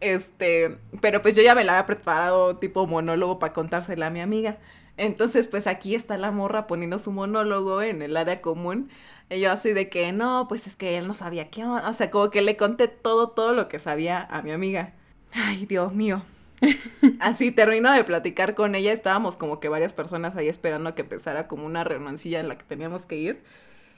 Este, 0.00 0.78
pero 1.00 1.22
pues 1.22 1.34
yo 1.34 1.42
ya 1.42 1.56
me 1.56 1.64
la 1.64 1.72
había 1.72 1.86
preparado 1.86 2.56
tipo 2.56 2.86
monólogo 2.86 3.38
para 3.40 3.52
contársela 3.52 4.06
a 4.06 4.10
mi 4.10 4.20
amiga. 4.20 4.58
Entonces, 4.96 5.46
pues 5.48 5.66
aquí 5.66 5.94
está 5.94 6.18
la 6.18 6.30
morra 6.30 6.66
poniendo 6.66 6.98
su 6.98 7.12
monólogo 7.12 7.82
en 7.82 8.02
el 8.02 8.16
área 8.16 8.40
común. 8.40 8.90
Y 9.30 9.40
yo 9.40 9.52
así 9.52 9.72
de 9.72 9.88
que, 9.88 10.12
no, 10.12 10.46
pues 10.48 10.66
es 10.66 10.76
que 10.76 10.96
él 10.98 11.06
no 11.06 11.14
sabía 11.14 11.50
qué 11.50 11.64
O 11.64 11.92
sea, 11.94 12.10
como 12.10 12.30
que 12.30 12.42
le 12.42 12.56
conté 12.56 12.88
todo, 12.88 13.30
todo 13.30 13.54
lo 13.54 13.68
que 13.68 13.78
sabía 13.78 14.22
a 14.30 14.42
mi 14.42 14.52
amiga. 14.52 14.94
Ay, 15.32 15.66
Dios 15.66 15.92
mío. 15.94 16.22
Así 17.20 17.52
termino 17.52 17.92
de 17.92 18.04
platicar 18.04 18.54
con 18.54 18.74
ella, 18.74 18.92
estábamos 18.92 19.36
como 19.36 19.60
que 19.60 19.68
varias 19.68 19.94
personas 19.94 20.36
ahí 20.36 20.48
esperando 20.48 20.90
a 20.90 20.94
que 20.94 21.02
empezara 21.02 21.46
como 21.48 21.66
una 21.66 21.84
reunioncilla 21.84 22.40
en 22.40 22.48
la 22.48 22.58
que 22.58 22.64
teníamos 22.64 23.06
que 23.06 23.16
ir. 23.16 23.42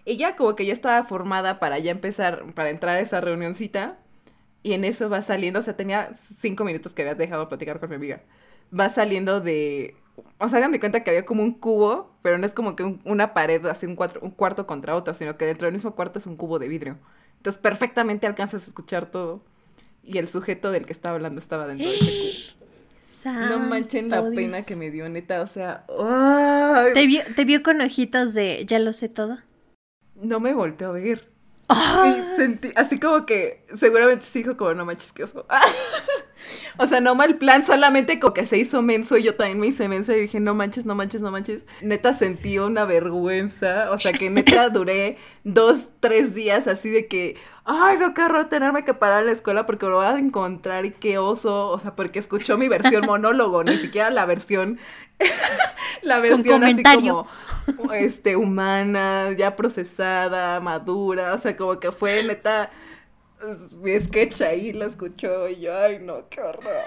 Y 0.05 0.17
ya 0.17 0.37
como 0.37 0.57
que 0.57 0.67
ya 0.67 0.73
estaba 0.73 1.05
formada 1.05 1.59
para 1.61 1.79
ya 1.79 1.91
empezar, 1.91 2.45
para 2.55 2.71
entrar 2.71 2.97
a 2.97 3.01
esa 3.01 3.21
reunioncita. 3.21 3.99
Y 4.63 4.75
en 4.75 4.85
eso 4.85 5.09
va 5.11 5.23
saliendo, 5.23 5.61
o 5.61 5.63
sea, 5.63 5.77
tenía 5.77 6.13
cinco 6.39 6.65
minutos 6.65 6.93
que 6.93 7.03
había 7.03 7.15
dejado 7.15 7.43
de 7.43 7.49
platicar 7.49 7.81
con 7.81 7.91
mi 7.91 7.97
amiga. 7.97 8.23
Va 8.79 8.91
saliendo 8.91 9.41
de... 9.41 9.97
O 10.39 10.49
sea, 10.49 10.59
hagan 10.59 10.73
de 10.73 10.81
cuenta 10.81 11.03
que 11.03 11.11
había 11.11 11.25
como 11.25 11.43
un 11.43 11.53
cubo, 11.53 12.11
pero 12.23 12.39
no 12.39 12.47
es 12.47 12.55
como 12.55 12.77
que 12.77 12.99
una 13.05 13.33
pared, 13.35 13.65
así 13.67 13.87
un, 13.87 13.97
un 14.23 14.31
cuarto 14.33 14.67
contra 14.67 14.97
otra, 14.97 15.15
sino 15.15 15.37
que 15.39 15.47
dentro 15.47 15.67
del 15.67 15.75
mismo 15.75 15.95
cuarto 15.95 16.19
es 16.19 16.27
un 16.27 16.37
cubo 16.37 16.59
de 16.59 16.69
vidrio. 16.69 16.99
Entonces 17.39 17.61
perfectamente 17.61 18.27
alcanzas 18.27 18.65
a 18.65 18.67
escuchar 18.67 19.07
todo 19.07 19.43
y 20.03 20.19
el 20.19 20.29
sujeto 20.29 20.71
del 20.71 20.87
que 20.87 20.93
estaba 20.93 21.17
hablando 21.17 21.41
estaba 21.41 21.67
dentro 21.67 21.89
de 21.89 21.97
ese 21.97 22.55
cubo. 23.25 23.33
no 23.33 23.59
manchen 23.59 24.09
la 24.09 24.29
pena 24.31 24.65
que 24.65 24.77
me 24.77 24.91
dio, 24.91 25.09
neta, 25.09 25.43
o 25.43 25.47
sea... 25.47 25.85
¿Te, 26.95 27.07
vio, 27.07 27.23
¿Te 27.37 27.45
vio 27.45 27.63
con 27.63 27.81
ojitos 27.81 28.35
de 28.35 28.65
ya 28.67 28.79
lo 28.79 28.93
sé 28.93 29.09
todo? 29.09 29.39
No 30.15 30.41
me 30.41 30.53
volteó 30.53 30.89
a 30.89 30.93
ver. 30.93 31.31
Sentí, 32.37 32.71
así 32.75 32.99
como 32.99 33.27
que 33.27 33.65
seguramente 33.77 34.25
se 34.25 34.41
dijo 34.41 34.57
como 34.57 34.75
no 34.75 34.85
manches 34.85 35.13
que 35.13 35.25
oso. 35.25 35.47
o 36.79 36.87
sea, 36.87 37.01
no 37.01 37.15
mal 37.15 37.37
plan, 37.37 37.65
solamente 37.65 38.19
como 38.19 38.35
que 38.35 38.47
se 38.47 38.59
hizo 38.59 38.83
menso 38.83 39.17
y 39.17 39.23
yo 39.23 39.37
también 39.37 39.61
me 39.61 39.69
hice 39.69 39.89
menso 39.89 40.13
y 40.13 40.23
dije 40.23 40.41
no 40.41 40.55
manches, 40.55 40.85
no 40.85 40.95
manches, 40.95 41.21
no 41.21 41.31
manches. 41.31 41.63
Neta 41.81 42.15
sentí 42.15 42.59
una 42.59 42.85
vergüenza, 42.85 43.91
o 43.93 43.99
sea 43.99 44.13
que 44.13 44.31
neta 44.31 44.69
duré 44.71 45.19
dos, 45.45 45.91
tres 46.01 46.35
días 46.35 46.67
así 46.67 46.91
de 46.91 47.07
que, 47.07 47.37
ay, 47.65 47.99
no 47.99 48.15
quiero 48.15 48.47
tenerme 48.47 48.85
que 48.85 48.95
parar 48.95 49.19
a 49.19 49.23
la 49.23 49.33
escuela 49.33 49.67
porque 49.67 49.87
lo 49.87 49.97
voy 49.97 50.07
a 50.07 50.19
encontrar 50.19 50.85
y 50.85 50.91
qué 50.91 51.19
oso, 51.19 51.69
o 51.69 51.79
sea, 51.79 51.95
porque 51.95 52.19
escuchó 52.19 52.57
mi 52.59 52.69
versión 52.69 53.05
monólogo, 53.07 53.65
ni 53.65 53.77
siquiera 53.79 54.11
la 54.11 54.27
versión, 54.27 54.79
la 56.03 56.21
versión 56.21 56.65
así 56.65 56.83
como, 56.83 57.27
este, 57.95 58.37
humana, 58.37 59.33
ya 59.37 59.57
procesada, 59.57 60.61
madura, 60.61 61.35
o 61.35 61.39
sea, 61.39 61.57
como 61.57 61.79
que 61.79 61.93
fue 61.93 62.23
neta 62.23 62.71
mi 63.81 63.99
sketch 63.99 64.43
ahí, 64.43 64.73
lo 64.73 64.85
escuchó 64.85 65.49
y 65.49 65.61
yo, 65.61 65.79
ay, 65.79 65.99
no, 66.01 66.29
qué 66.29 66.41
horror. 66.43 66.85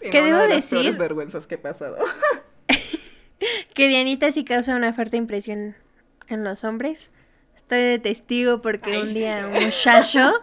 ¿Qué 0.00 0.22
debo 0.22 0.38
de 0.40 0.48
decir? 0.48 0.84
Las 0.84 0.98
vergüenzas 0.98 1.46
que 1.46 1.54
he 1.54 1.58
pasado. 1.58 1.96
que 3.72 3.88
Dianita 3.88 4.30
sí 4.32 4.44
causa 4.44 4.76
una 4.76 4.92
fuerte 4.92 5.16
impresión 5.16 5.74
en 6.28 6.44
los 6.44 6.64
hombres. 6.64 7.10
Estoy 7.64 7.80
de 7.80 7.98
testigo 7.98 8.60
porque 8.60 9.00
un 9.00 9.14
día 9.14 9.48
un 9.50 9.64
muchacho 9.64 10.34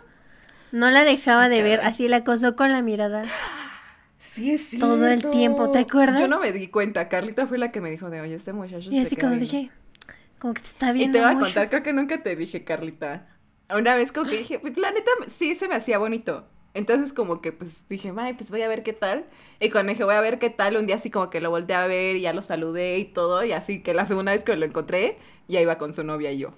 no 0.71 0.89
la 0.89 1.03
dejaba 1.03 1.49
de 1.49 1.61
ver, 1.61 1.79
así 1.81 2.07
la 2.07 2.17
acosó 2.17 2.55
con 2.55 2.71
la 2.71 2.81
mirada. 2.81 3.25
Sí, 4.33 4.53
es 4.53 4.79
Todo 4.79 5.05
el 5.07 5.29
tiempo, 5.29 5.69
¿te 5.69 5.77
acuerdas? 5.77 6.19
Yo 6.19 6.27
no 6.27 6.39
me 6.39 6.51
di 6.51 6.65
cuenta, 6.69 7.09
Carlita 7.09 7.45
fue 7.45 7.59
la 7.59 7.71
que 7.71 7.79
me 7.79 7.91
dijo 7.91 8.09
de, 8.09 8.21
oye, 8.21 8.33
este 8.33 8.53
muchacho 8.53 8.89
Y 8.89 8.97
así 8.97 9.15
como 9.17 9.35
dije, 9.35 9.69
como 10.39 10.55
que 10.55 10.61
te 10.61 10.69
está 10.69 10.93
viendo 10.93 11.15
Y 11.15 11.21
te 11.21 11.27
voy 11.27 11.35
a 11.35 11.39
contar, 11.39 11.69
creo 11.69 11.83
que 11.83 11.93
nunca 11.93 12.23
te 12.23 12.35
dije, 12.35 12.63
Carlita. 12.63 13.27
Una 13.69 13.93
vez 13.93 14.11
como 14.11 14.27
que 14.27 14.37
dije, 14.39 14.57
pues 14.57 14.75
la 14.77 14.89
neta 14.89 15.11
sí 15.27 15.53
se 15.53 15.67
me 15.67 15.75
hacía 15.75 15.99
bonito. 15.99 16.47
Entonces 16.73 17.13
como 17.13 17.39
que 17.39 17.51
pues 17.51 17.87
dije, 17.87 18.11
ay, 18.17 18.33
pues 18.33 18.49
voy 18.49 18.63
a 18.63 18.67
ver 18.67 18.81
qué 18.81 18.93
tal. 18.93 19.25
Y 19.59 19.69
cuando 19.69 19.91
dije, 19.91 20.05
voy 20.05 20.15
a 20.15 20.21
ver 20.21 20.39
qué 20.39 20.49
tal, 20.49 20.75
un 20.75 20.87
día 20.87 20.95
así 20.95 21.11
como 21.11 21.29
que 21.29 21.39
lo 21.39 21.51
volteé 21.51 21.75
a 21.75 21.85
ver 21.85 22.15
y 22.15 22.21
ya 22.21 22.33
lo 22.33 22.41
saludé 22.41 22.97
y 22.97 23.05
todo. 23.05 23.43
Y 23.43 23.51
así 23.51 23.83
que 23.83 23.93
la 23.93 24.07
segunda 24.07 24.31
vez 24.31 24.43
que 24.43 24.55
lo 24.55 24.65
encontré, 24.65 25.19
ya 25.47 25.61
iba 25.61 25.77
con 25.77 25.93
su 25.93 26.03
novia 26.03 26.31
y 26.31 26.39
yo 26.39 26.55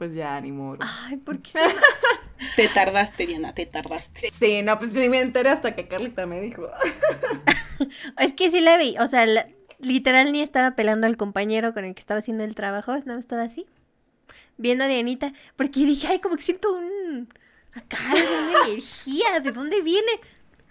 pues 0.00 0.14
ya 0.14 0.40
ni 0.40 0.50
modo. 0.50 0.78
Ay, 0.80 1.18
¿por 1.18 1.42
qué 1.42 1.50
Te 2.56 2.68
tardaste, 2.68 3.26
Diana, 3.26 3.54
te 3.54 3.66
tardaste. 3.66 4.30
Sí, 4.30 4.62
no, 4.62 4.78
pues 4.78 4.94
ni 4.94 5.10
me 5.10 5.20
enteré 5.20 5.50
hasta 5.50 5.76
que 5.76 5.88
Carlita 5.88 6.24
me 6.24 6.40
dijo. 6.40 6.70
es 8.18 8.32
que 8.32 8.48
sí 8.48 8.62
la 8.62 8.78
vi, 8.78 8.96
o 8.98 9.06
sea, 9.08 9.26
literal 9.78 10.32
ni 10.32 10.40
estaba 10.40 10.70
pelando 10.70 11.06
al 11.06 11.18
compañero 11.18 11.74
con 11.74 11.84
el 11.84 11.92
que 11.92 12.00
estaba 12.00 12.20
haciendo 12.20 12.44
el 12.44 12.54
trabajo, 12.54 12.96
no 13.04 13.18
estaba 13.18 13.42
así, 13.42 13.66
viendo 14.56 14.84
a 14.84 14.86
Dianita, 14.86 15.34
porque 15.54 15.80
dije, 15.80 16.06
ay, 16.06 16.18
como 16.20 16.36
que 16.36 16.42
siento 16.44 16.72
un... 16.72 17.28
Acá, 17.74 17.98
una 18.10 18.64
energía, 18.68 19.40
¿de 19.40 19.52
dónde 19.52 19.82
viene? 19.82 20.12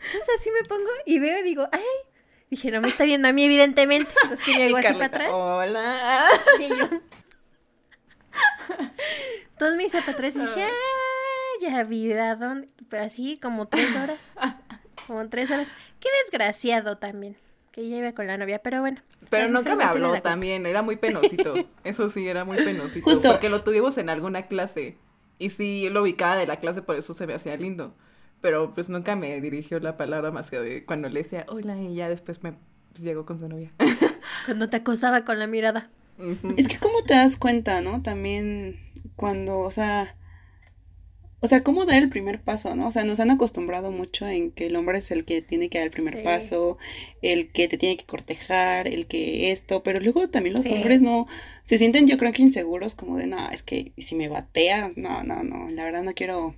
Entonces 0.06 0.28
así 0.40 0.50
me 0.50 0.68
pongo 0.68 0.90
y 1.06 1.20
veo 1.20 1.40
y 1.42 1.44
digo, 1.44 1.70
ay, 1.72 1.84
Dije, 2.50 2.72
no 2.72 2.82
me 2.82 2.88
está 2.88 3.04
viendo 3.04 3.28
a 3.28 3.32
mí, 3.32 3.44
evidentemente. 3.44 4.12
Entonces 4.24 4.44
que 4.44 4.58
llegó 4.58 4.78
así 4.78 4.92
para 4.94 5.06
atrás. 5.06 5.30
Hola. 5.32 6.26
Y 6.60 6.70
yo. 6.70 6.90
Entonces 9.52 9.78
me 9.78 9.84
hice 9.86 10.00
para 10.00 10.14
atrás 10.14 10.36
y 10.36 10.40
dije, 10.40 10.64
ah, 10.64 11.62
ya 11.62 11.84
vida, 11.84 12.36
¿dónde? 12.36 12.70
Pero 12.90 13.04
así 13.04 13.38
como 13.42 13.68
tres 13.68 13.96
horas. 13.96 14.32
Como 15.08 15.28
tres 15.28 15.50
horas. 15.50 15.74
Qué 16.00 16.08
desgraciado 16.24 17.00
también. 17.00 17.36
Que 17.72 17.90
ya 17.90 17.98
iba 17.98 18.12
con 18.12 18.28
la 18.28 18.38
novia, 18.38 18.60
pero 18.60 18.82
bueno. 18.82 19.02
Pero 19.32 19.50
nunca 19.50 19.76
me 19.76 19.84
habló 19.84 20.22
también, 20.22 20.68
era 20.68 20.84
muy 20.84 20.98
penosito. 20.98 21.56
Eso 21.84 22.12
sí, 22.12 22.28
era 22.28 22.46
muy 22.46 22.58
penosito. 22.58 23.10
Justo. 23.10 23.32
Porque 23.32 23.50
lo 23.50 23.64
tuvimos 23.64 23.98
en 23.98 24.10
alguna 24.10 24.46
clase. 24.46 24.98
Y 25.40 25.50
sí, 25.50 25.82
yo 25.82 25.90
lo 25.90 26.04
ubicaba 26.04 26.36
de 26.36 26.46
la 26.46 26.58
clase, 26.58 26.84
por 26.84 26.96
eso 26.96 27.14
se 27.14 27.26
me 27.26 27.34
hacía 27.34 27.56
lindo. 27.56 27.96
Pero 28.42 28.74
pues 28.76 28.90
nunca 28.90 29.16
me 29.16 29.40
dirigió 29.42 29.80
la 29.80 29.98
palabra 29.98 30.32
más 30.32 30.50
que 30.50 30.60
de 30.60 30.86
cuando 30.86 31.10
le 31.10 31.24
decía 31.24 31.46
hola 31.48 31.78
y 31.82 31.96
ya 31.96 32.10
después 32.10 32.44
me 32.44 32.52
pues, 32.92 33.02
llegó 33.02 33.26
con 33.26 33.40
su 33.40 33.48
novia. 33.48 33.72
Cuando 34.46 34.70
te 34.70 34.78
acosaba 34.78 35.26
con 35.26 35.40
la 35.40 35.48
mirada. 35.48 35.90
Es 36.58 36.68
que 36.68 36.78
cómo 36.78 37.04
te 37.04 37.14
das 37.14 37.38
cuenta, 37.38 37.82
¿no? 37.82 38.02
También 38.02 38.80
cuando, 39.16 39.60
o 39.60 39.72
sea, 39.72 40.16
o 41.42 41.48
sea, 41.48 41.64
cómo 41.64 41.86
dar 41.86 42.02
el 42.02 42.10
primer 42.10 42.42
paso, 42.42 42.76
¿no? 42.76 42.88
O 42.88 42.92
sea, 42.92 43.06
nos 43.06 43.22
han 43.22 43.32
acostumbrado 43.32 43.92
mucho 43.92 44.28
en 44.28 44.52
que 44.52 44.66
el 44.68 44.76
hombre 44.76 45.00
es 45.00 45.10
el 45.12 45.24
que 45.24 45.42
tiene 45.42 45.70
que 45.70 45.78
dar 45.78 45.88
el 45.88 45.94
primer 45.94 46.22
paso, 46.22 46.78
el 47.22 47.50
que 47.52 47.70
te 47.70 47.78
tiene 47.78 47.96
que 47.96 48.06
cortejar, 48.06 48.90
el 48.90 49.08
que 49.08 49.52
esto, 49.52 49.82
pero 49.82 50.02
luego 50.02 50.30
también 50.30 50.56
los 50.56 50.66
hombres 50.68 51.02
no 51.02 51.28
se 51.64 51.78
sienten, 51.78 52.08
yo 52.08 52.18
creo 52.18 52.34
que 52.34 52.42
inseguros, 52.42 52.96
como 52.96 53.18
de, 53.18 53.28
no, 53.28 53.50
es 53.52 53.64
que 53.64 53.94
si 53.98 54.16
me 54.16 54.28
batea, 54.28 54.92
no, 54.98 55.24
no, 55.24 55.44
no, 55.44 55.70
la 55.70 55.86
verdad 55.86 56.04
no 56.04 56.14
quiero. 56.14 56.56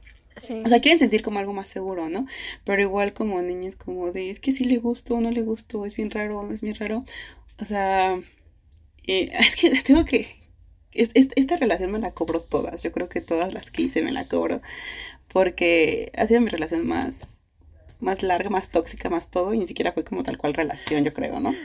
O 0.64 0.70
sea, 0.70 0.80
quieren 0.80 0.98
sentir 0.98 1.22
como 1.22 1.40
algo 1.40 1.54
más 1.54 1.68
seguro, 1.68 2.10
¿no? 2.10 2.26
Pero 2.64 2.82
igual 2.82 3.14
como 3.14 3.42
niños, 3.42 3.76
como 3.76 4.12
de, 4.12 4.32
es 4.32 4.40
que 4.40 4.52
si 4.52 4.64
le 4.64 4.78
gusto 4.78 5.16
o 5.16 5.22
no 5.22 5.30
le 5.30 5.42
gusto, 5.42 5.86
es 5.86 5.96
bien 5.96 6.10
raro, 6.10 6.50
es 6.52 6.62
bien 6.62 6.76
raro. 6.76 7.04
O 7.60 7.66
sea, 7.66 8.18
eh, 9.08 9.32
es 9.40 9.56
que 9.56 9.70
tengo 9.82 10.06
que, 10.06 10.42
esta 10.94 11.58
relación 11.58 11.92
me 11.92 12.00
la 12.00 12.12
cobro 12.12 12.42
todas. 12.42 12.84
Yo 12.84 12.92
creo 12.92 13.10
que 13.10 13.22
todas 13.22 13.54
las 13.54 13.72
que 13.72 13.84
hice 13.84 14.02
me 14.02 14.12
la 14.12 14.26
cobro. 14.28 14.62
Porque 15.32 16.12
ha 16.18 16.28
sido 16.28 16.42
mi 16.42 16.50
relación 16.50 16.86
más, 16.86 17.44
más 18.00 18.24
larga, 18.24 18.50
más 18.50 18.72
tóxica, 18.72 19.10
más 19.10 19.32
todo. 19.32 19.54
Y 19.54 19.60
ni 19.60 19.68
siquiera 19.68 19.94
fue 19.94 20.04
como 20.04 20.24
tal 20.24 20.38
cual 20.38 20.54
relación, 20.54 21.04
yo 21.04 21.14
creo, 21.14 21.40
¿no? 21.40 21.56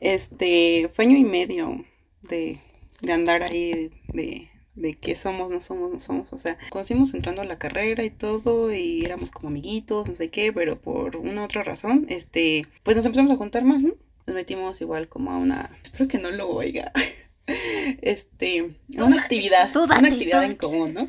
Este, 0.00 0.90
fue 0.92 1.04
año 1.04 1.16
y 1.16 1.24
medio 1.24 1.84
de, 2.22 2.58
de 3.02 3.12
andar 3.12 3.42
ahí, 3.42 3.92
de, 4.12 4.48
de 4.74 4.94
qué 4.94 5.14
somos, 5.14 5.50
no 5.50 5.60
somos, 5.60 5.92
no 5.92 6.00
somos. 6.00 6.32
O 6.32 6.38
sea, 6.38 6.58
conocimos 6.70 7.14
entrando 7.14 7.42
a 7.42 7.44
la 7.44 7.58
carrera 7.58 8.02
y 8.02 8.10
todo, 8.10 8.72
y 8.72 9.04
éramos 9.04 9.30
como 9.30 9.48
amiguitos, 9.48 10.08
no 10.08 10.16
sé 10.16 10.30
qué, 10.30 10.52
pero 10.52 10.80
por 10.80 11.16
una 11.16 11.42
u 11.42 11.44
otra 11.44 11.62
razón, 11.62 12.06
este, 12.08 12.66
pues 12.82 12.96
nos 12.96 13.06
empezamos 13.06 13.32
a 13.32 13.36
juntar 13.36 13.64
más, 13.64 13.82
¿no? 13.82 13.94
Nos 14.30 14.36
metimos 14.36 14.80
igual 14.80 15.08
como 15.08 15.32
a 15.32 15.38
una. 15.38 15.68
Espero 15.82 16.06
que 16.06 16.18
no 16.18 16.30
lo 16.30 16.48
oiga. 16.48 16.92
este, 18.00 18.76
una 18.96 19.20
actividad, 19.20 19.76
una 19.76 19.96
actividad 19.96 20.44
en 20.44 20.54
común, 20.54 20.94
¿no? 20.94 21.04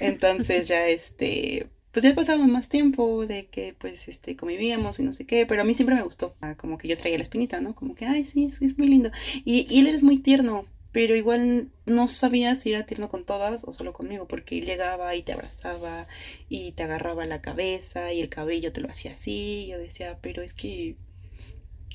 Entonces 0.00 0.68
ya 0.68 0.88
este, 0.88 1.66
pues 1.90 2.02
ya 2.02 2.14
pasaba 2.14 2.46
más 2.46 2.70
tiempo 2.70 3.26
de 3.26 3.44
que 3.48 3.74
pues 3.78 4.08
este 4.08 4.36
convivíamos 4.36 4.98
y 4.98 5.02
no 5.02 5.12
sé 5.12 5.26
qué, 5.26 5.44
pero 5.44 5.60
a 5.60 5.64
mí 5.64 5.74
siempre 5.74 5.96
me 5.96 6.02
gustó, 6.02 6.34
ah, 6.40 6.54
como 6.56 6.78
que 6.78 6.88
yo 6.88 6.96
traía 6.96 7.18
la 7.18 7.24
espinita, 7.24 7.60
¿no? 7.60 7.74
Como 7.74 7.94
que, 7.94 8.06
ay, 8.06 8.24
sí, 8.24 8.44
es, 8.46 8.78
muy 8.78 8.88
lindo. 8.88 9.10
Y, 9.44 9.66
y, 9.68 9.80
él 9.80 9.88
es 9.88 10.02
muy 10.02 10.16
tierno, 10.16 10.64
pero 10.92 11.14
igual 11.14 11.70
no 11.84 12.08
sabía 12.08 12.56
si 12.56 12.72
era 12.72 12.86
tierno 12.86 13.10
con 13.10 13.26
todas 13.26 13.64
o 13.64 13.74
solo 13.74 13.92
conmigo, 13.92 14.26
porque 14.26 14.60
él 14.60 14.64
llegaba 14.64 15.14
y 15.14 15.20
te 15.20 15.34
abrazaba 15.34 16.06
y 16.48 16.72
te 16.72 16.84
agarraba 16.84 17.26
la 17.26 17.42
cabeza 17.42 18.14
y 18.14 18.22
el 18.22 18.30
cabello 18.30 18.72
te 18.72 18.80
lo 18.80 18.88
hacía 18.88 19.10
así, 19.10 19.64
y 19.64 19.66
yo 19.66 19.78
decía, 19.78 20.18
pero 20.22 20.40
es 20.40 20.54
que 20.54 20.96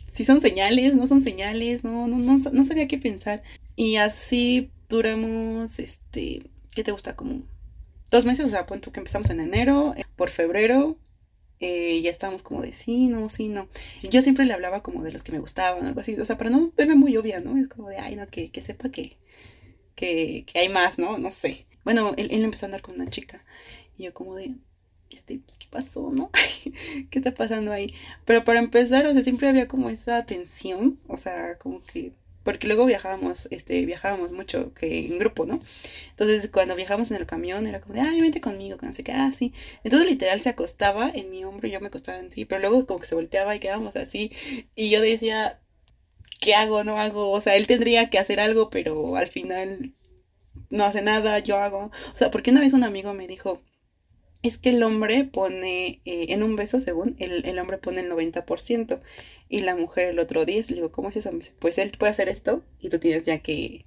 si 0.08 0.26
son 0.26 0.41
señales, 0.41 0.95
no 0.95 1.08
son 1.08 1.22
señales, 1.22 1.84
no, 1.84 2.08
no, 2.08 2.18
no, 2.18 2.38
no 2.38 2.66
sabía 2.66 2.88
qué 2.88 2.97
pensar. 2.97 3.43
Y 3.76 3.97
así 3.97 4.72
duramos, 4.89 5.80
este, 5.80 6.49
¿qué 6.72 6.84
te 6.84 6.91
gusta? 6.91 7.16
Como 7.16 7.43
dos 8.10 8.26
meses, 8.26 8.45
o 8.45 8.49
sea, 8.49 8.66
punto 8.66 8.91
que 8.91 8.99
empezamos 8.99 9.30
en 9.30 9.39
enero, 9.39 9.93
eh, 9.97 10.05
por 10.16 10.30
febrero, 10.30 10.97
eh, 11.60 12.01
ya 12.01 12.12
estábamos 12.12 12.43
como 12.43 12.62
de 12.62 12.72
sí, 12.74 13.08
no, 13.08 13.30
sí, 13.30 13.49
no. 13.49 13.68
Yo 14.10 14.22
siempre 14.22 14.45
le 14.45 14.53
hablaba 14.53 14.82
como 14.82 15.03
de 15.03 15.12
los 15.12 15.24
que 15.24 15.32
me 15.32 15.39
gustaban, 15.39 15.86
algo 15.86 15.99
así, 15.99 16.16
o 16.16 16.26
sea, 16.26 16.38
para 16.38 16.49
no 16.49 16.72
verme 16.78 16.95
muy 16.95 17.18
obvia, 17.18 17.39
¿no? 17.41 17.58
Es 17.58 17.68
como 17.68 17.89
de, 17.89 17.97
ay, 17.97 18.16
no, 18.16 18.28
que, 18.28 18.49
que 18.49 18.62
sepa 18.62 18.89
que, 18.89 19.18
que, 19.95 20.45
que 20.51 20.60
hay 20.60 20.70
más, 20.70 20.99
¿no? 20.99 21.18
No 21.18 21.32
sé. 21.32 21.66
Bueno, 21.84 22.14
él, 22.18 22.30
él 22.32 22.43
empezó 22.43 22.66
a 22.66 22.68
andar 22.68 22.82
con 22.82 22.95
una 22.95 23.08
chica 23.08 23.43
y 23.97 24.03
yo 24.03 24.14
como 24.14 24.36
de, 24.36 24.55
este, 25.12 25.39
pues, 25.39 25.58
¿qué 25.58 25.68
pasó, 25.70 26.12
no? 26.12 26.30
¿Qué 27.10 27.20
está 27.20 27.32
pasando 27.32 27.72
ahí? 27.72 27.93
Pero 28.26 28.43
para 28.43 28.60
empezar, 28.60 29.05
o 29.05 29.14
sea, 29.14 29.24
siempre 29.24 29.47
había 29.47 29.68
como 29.68 29.89
esa 29.89 30.26
tensión, 30.26 30.97
o 31.08 31.18
sea, 31.18 31.58
como 31.58 31.82
que 31.86 32.14
porque 32.47 32.68
luego 32.68 32.86
viajábamos, 32.86 33.49
este, 33.51 33.86
viajábamos 33.86 34.32
mucho 34.32 34.74
que 34.74 35.05
en 35.08 35.20
grupo, 35.20 35.45
¿no? 35.45 35.60
Entonces 36.12 36.49
cuando 36.49 36.78
viajábamos 36.78 37.12
en 37.12 37.18
el 37.18 37.26
camión 37.26 37.68
era 37.68 37.82
como 37.82 37.95
de, 37.95 37.99
ay, 37.99 38.22
vente 38.22 38.39
conmigo, 38.39 38.78
que 38.78 38.86
no 38.86 38.93
sé 38.93 39.03
qué, 39.03 39.12
ah, 39.12 39.34
sí. 39.34 39.53
Entonces 39.84 40.10
literal 40.10 40.39
se 40.39 40.47
acostaba 40.47 41.10
en 41.14 41.30
mi 41.30 41.43
hombro 41.43 41.68
y 41.68 41.72
yo 41.72 41.82
me 41.82 41.88
acostaba 41.88 42.20
en 42.20 42.32
sí, 42.32 42.45
pero 42.45 42.62
luego 42.62 42.86
como 42.86 43.01
que 43.01 43.05
se 43.05 43.16
volteaba 43.16 43.53
y 43.53 43.60
quedábamos 43.60 43.97
así. 43.97 44.32
Y 44.76 44.89
yo 44.89 45.01
decía, 45.01 45.60
¿qué 46.39 46.55
hago? 46.55 46.86
No 46.86 46.97
hago. 46.97 47.32
O 47.32 47.41
sea, 47.41 47.58
él 47.58 47.68
tendría 47.68 48.10
que 48.10 48.18
hacer 48.18 48.39
algo, 48.39 48.70
pero 48.70 49.18
al 49.18 49.28
final 49.28 49.91
no 50.70 50.86
hace 50.86 51.01
nada, 51.01 51.39
yo 51.39 51.58
hago. 51.58 51.91
O 52.16 52.18
sea, 52.18 52.32
porque 52.32 52.51
una 52.51 52.62
vez 52.62 52.72
un 52.72 52.86
amigo 52.86 53.14
me 53.14 53.28
dijo, 53.28 53.62
es 54.44 54.58
que 54.58 54.70
el 54.70 54.84
hombre 54.84 55.24
pone, 55.24 56.02
eh, 56.06 56.28
en 56.30 56.44
un 56.44 56.56
beso 56.56 56.80
según, 56.80 57.16
el, 57.20 57.46
el 57.46 57.60
hombre 57.60 57.78
pone 57.78 58.02
el 58.02 58.12
90% 58.12 59.00
y 59.50 59.62
la 59.62 59.76
mujer 59.76 60.06
el 60.06 60.20
otro 60.20 60.46
10. 60.46 60.70
Le 60.72 60.76
digo, 60.78 60.92
¿cómo 60.92 61.10
es 61.10 61.18
eso? 61.18 61.32
Pues 61.60 61.78
él 61.78 61.92
puede 61.98 62.12
hacer 62.12 62.30
esto 62.30 62.64
y 62.80 62.90
tú 62.90 63.00
tienes 63.00 63.26
ya 63.26 63.40
que, 63.40 63.86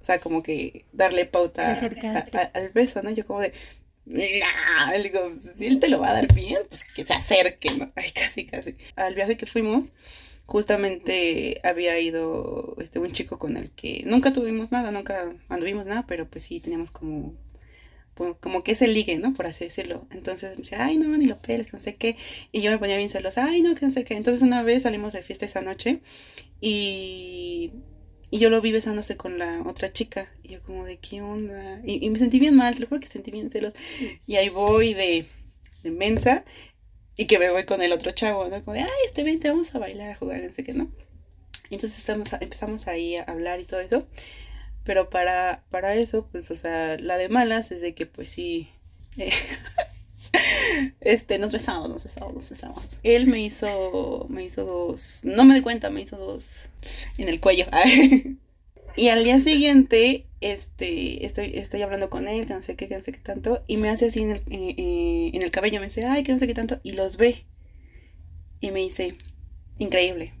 o 0.00 0.04
sea, 0.04 0.20
como 0.20 0.42
que 0.42 0.86
darle 0.92 1.26
pauta 1.26 1.78
al 2.54 2.68
beso, 2.70 3.02
¿no? 3.02 3.10
Yo 3.10 3.26
como 3.26 3.40
de, 3.40 3.52
nah, 4.04 4.92
le 4.92 5.02
digo, 5.02 5.30
si 5.34 5.66
él 5.66 5.80
te 5.80 5.88
lo 5.88 6.00
va 6.00 6.10
a 6.10 6.14
dar 6.14 6.32
bien, 6.34 6.60
pues 6.68 6.84
que 6.84 7.04
se 7.04 7.14
acerque, 7.14 7.70
¿no? 7.76 7.92
Ay, 7.96 8.10
casi, 8.12 8.46
casi. 8.46 8.76
Al 8.96 9.14
viaje 9.14 9.36
que 9.36 9.46
fuimos, 9.46 9.92
justamente 10.46 11.60
había 11.64 11.98
ido 11.98 12.76
este 12.80 12.98
un 12.98 13.12
chico 13.12 13.38
con 13.38 13.56
el 13.56 13.70
que 13.70 14.02
nunca 14.06 14.32
tuvimos 14.32 14.72
nada, 14.72 14.90
nunca 14.90 15.32
anduvimos 15.48 15.86
nada, 15.86 16.04
pero 16.06 16.28
pues 16.28 16.44
sí 16.44 16.60
teníamos 16.60 16.90
como 16.90 17.34
como 18.14 18.62
que 18.62 18.74
se 18.74 18.88
ligue, 18.88 19.18
¿no? 19.18 19.32
Por 19.34 19.46
así 19.46 19.64
decirlo. 19.64 20.06
Entonces 20.10 20.50
me 20.50 20.56
decía, 20.56 20.84
ay, 20.84 20.98
no, 20.98 21.16
ni 21.16 21.26
lo 21.26 21.38
peles, 21.38 21.72
no 21.72 21.80
sé 21.80 21.96
qué. 21.96 22.16
Y 22.52 22.60
yo 22.60 22.70
me 22.70 22.78
ponía 22.78 22.96
bien 22.96 23.10
celosa, 23.10 23.46
ay, 23.46 23.62
no, 23.62 23.74
que 23.74 23.86
no 23.86 23.92
sé 23.92 24.04
qué. 24.04 24.16
Entonces 24.16 24.42
una 24.42 24.62
vez 24.62 24.82
salimos 24.82 25.12
de 25.12 25.22
fiesta 25.22 25.46
esa 25.46 25.62
noche 25.62 26.00
y, 26.60 27.72
y 28.30 28.38
yo 28.38 28.50
lo 28.50 28.60
vi 28.60 28.72
besándose 28.72 29.16
con 29.16 29.38
la 29.38 29.62
otra 29.66 29.92
chica. 29.92 30.30
Y 30.42 30.50
yo 30.50 30.62
como 30.62 30.84
de, 30.84 30.98
¿qué 30.98 31.22
onda? 31.22 31.80
Y, 31.84 32.08
me 32.10 32.18
sentí 32.18 32.38
bien 32.38 32.54
mal, 32.54 32.74
lo 32.78 32.86
juro 32.86 33.00
que 33.00 33.08
sentí 33.08 33.30
bien 33.30 33.50
celos. 33.50 33.72
Y 34.26 34.36
ahí 34.36 34.50
voy 34.50 34.94
de, 34.94 35.24
de 35.82 35.90
mensa 35.90 36.44
y 37.16 37.26
que 37.26 37.38
me 37.38 37.50
voy 37.50 37.64
con 37.64 37.82
el 37.82 37.92
otro 37.92 38.10
chavo, 38.12 38.48
¿no? 38.48 38.62
Como 38.62 38.74
de, 38.74 38.80
ay, 38.80 38.88
este 39.06 39.24
vente, 39.24 39.48
vamos 39.48 39.74
a 39.74 39.78
bailar, 39.78 40.10
a 40.10 40.16
jugar, 40.16 40.42
no 40.42 40.52
sé 40.52 40.64
qué, 40.64 40.72
¿no? 40.72 40.90
Y 41.70 41.74
entonces 41.74 41.98
estamos, 41.98 42.32
empezamos 42.34 42.86
ahí 42.88 43.16
a 43.16 43.22
hablar 43.22 43.60
y 43.60 43.64
todo 43.64 43.80
eso. 43.80 44.06
Pero 44.84 45.10
para, 45.10 45.64
para 45.70 45.94
eso, 45.94 46.26
pues, 46.30 46.50
o 46.50 46.56
sea, 46.56 46.96
la 46.98 47.16
de 47.16 47.28
malas 47.28 47.70
es 47.70 47.80
de 47.80 47.94
que, 47.94 48.06
pues 48.06 48.28
sí, 48.28 48.68
eh, 49.16 49.32
este, 51.00 51.38
nos 51.38 51.52
besamos, 51.52 51.88
nos 51.88 52.04
besamos, 52.04 52.34
nos 52.34 52.50
besamos. 52.50 52.98
Él 53.02 53.26
me 53.26 53.40
hizo, 53.40 54.26
me 54.28 54.44
hizo 54.44 54.64
dos, 54.64 55.20
no 55.24 55.44
me 55.44 55.54
di 55.54 55.60
cuenta, 55.60 55.90
me 55.90 56.00
hizo 56.00 56.16
dos 56.16 56.70
en 57.18 57.28
el 57.28 57.40
cuello. 57.40 57.66
y 58.96 59.08
al 59.08 59.24
día 59.24 59.40
siguiente, 59.40 60.26
este, 60.40 61.24
estoy, 61.24 61.52
estoy 61.54 61.82
hablando 61.82 62.10
con 62.10 62.26
él, 62.26 62.46
que 62.46 62.54
no 62.54 62.62
sé 62.62 62.76
qué, 62.76 62.88
que 62.88 62.96
no 62.96 63.02
sé 63.02 63.12
qué 63.12 63.20
tanto, 63.20 63.62
y 63.66 63.76
me 63.76 63.88
hace 63.88 64.06
así 64.06 64.22
en 64.22 64.32
el, 64.32 64.40
eh, 64.50 64.74
eh, 64.76 65.30
en 65.34 65.42
el 65.42 65.50
cabello, 65.50 65.80
me 65.80 65.86
dice, 65.86 66.04
ay, 66.04 66.24
que 66.24 66.32
no 66.32 66.38
sé 66.38 66.46
qué 66.46 66.54
tanto, 66.54 66.80
y 66.82 66.92
los 66.92 67.16
ve. 67.16 67.44
Y 68.60 68.70
me 68.70 68.80
dice, 68.80 69.16
increíble, 69.78 70.34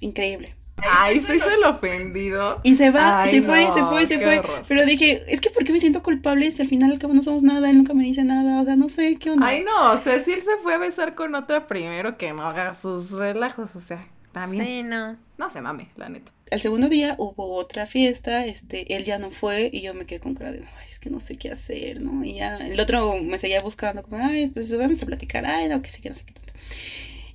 increíble. 0.00 0.57
Ay, 0.90 1.20
soy 1.20 1.38
el 1.38 1.64
ofendido. 1.64 2.60
Y 2.62 2.74
se 2.74 2.90
va, 2.90 3.24
se 3.26 3.42
fue, 3.42 3.64
se 3.72 3.84
fue, 3.84 4.06
se 4.06 4.18
fue. 4.18 4.42
Pero 4.66 4.84
dije, 4.84 5.22
es 5.28 5.40
que 5.40 5.50
¿por 5.50 5.64
qué 5.64 5.72
me 5.72 5.80
siento 5.80 6.02
culpable 6.02 6.50
si 6.50 6.62
al 6.62 6.68
final 6.68 6.92
al 6.92 6.98
cabo 6.98 7.14
no 7.14 7.22
somos 7.22 7.42
nada? 7.42 7.70
Él 7.70 7.76
nunca 7.76 7.94
me 7.94 8.04
dice 8.04 8.24
nada, 8.24 8.60
o 8.60 8.64
sea, 8.64 8.76
no 8.76 8.88
sé, 8.88 9.16
¿qué 9.16 9.30
onda? 9.30 9.46
Ay, 9.46 9.62
no, 9.64 9.92
o 9.92 9.98
sea, 9.98 10.22
si 10.22 10.32
él 10.32 10.42
se 10.42 10.56
fue 10.62 10.74
a 10.74 10.78
besar 10.78 11.14
con 11.14 11.34
otra 11.34 11.66
primero, 11.66 12.16
que 12.16 12.32
no 12.32 12.46
haga 12.46 12.74
sus 12.74 13.10
relajos, 13.12 13.70
o 13.74 13.80
sea, 13.80 14.06
también. 14.32 14.64
Sí, 14.64 14.82
no. 14.82 15.16
No 15.38 15.50
se 15.50 15.60
mame, 15.60 15.88
la 15.96 16.08
neta. 16.08 16.32
Al 16.50 16.60
segundo 16.60 16.88
día 16.88 17.14
hubo 17.18 17.54
otra 17.54 17.86
fiesta, 17.86 18.44
este, 18.44 18.96
él 18.96 19.04
ya 19.04 19.18
no 19.18 19.30
fue 19.30 19.70
y 19.72 19.82
yo 19.82 19.94
me 19.94 20.04
quedé 20.04 20.18
con 20.18 20.34
cara 20.34 20.50
de, 20.50 20.58
ay, 20.58 20.86
es 20.88 20.98
que 20.98 21.10
no 21.10 21.20
sé 21.20 21.36
qué 21.36 21.50
hacer, 21.50 22.00
¿no? 22.00 22.24
Y 22.24 22.34
ya, 22.34 22.56
el 22.56 22.80
otro 22.80 23.20
me 23.22 23.38
seguía 23.38 23.60
buscando, 23.60 24.02
como, 24.02 24.16
ay, 24.24 24.48
pues 24.48 24.76
vamos 24.76 25.02
a 25.02 25.06
platicar, 25.06 25.46
ay, 25.46 25.68
no, 25.68 25.80
que 25.80 25.90
sé, 25.90 26.00
que 26.00 26.08
no 26.08 26.14
sé 26.14 26.24
qué 26.24 26.32
tanto. 26.32 26.52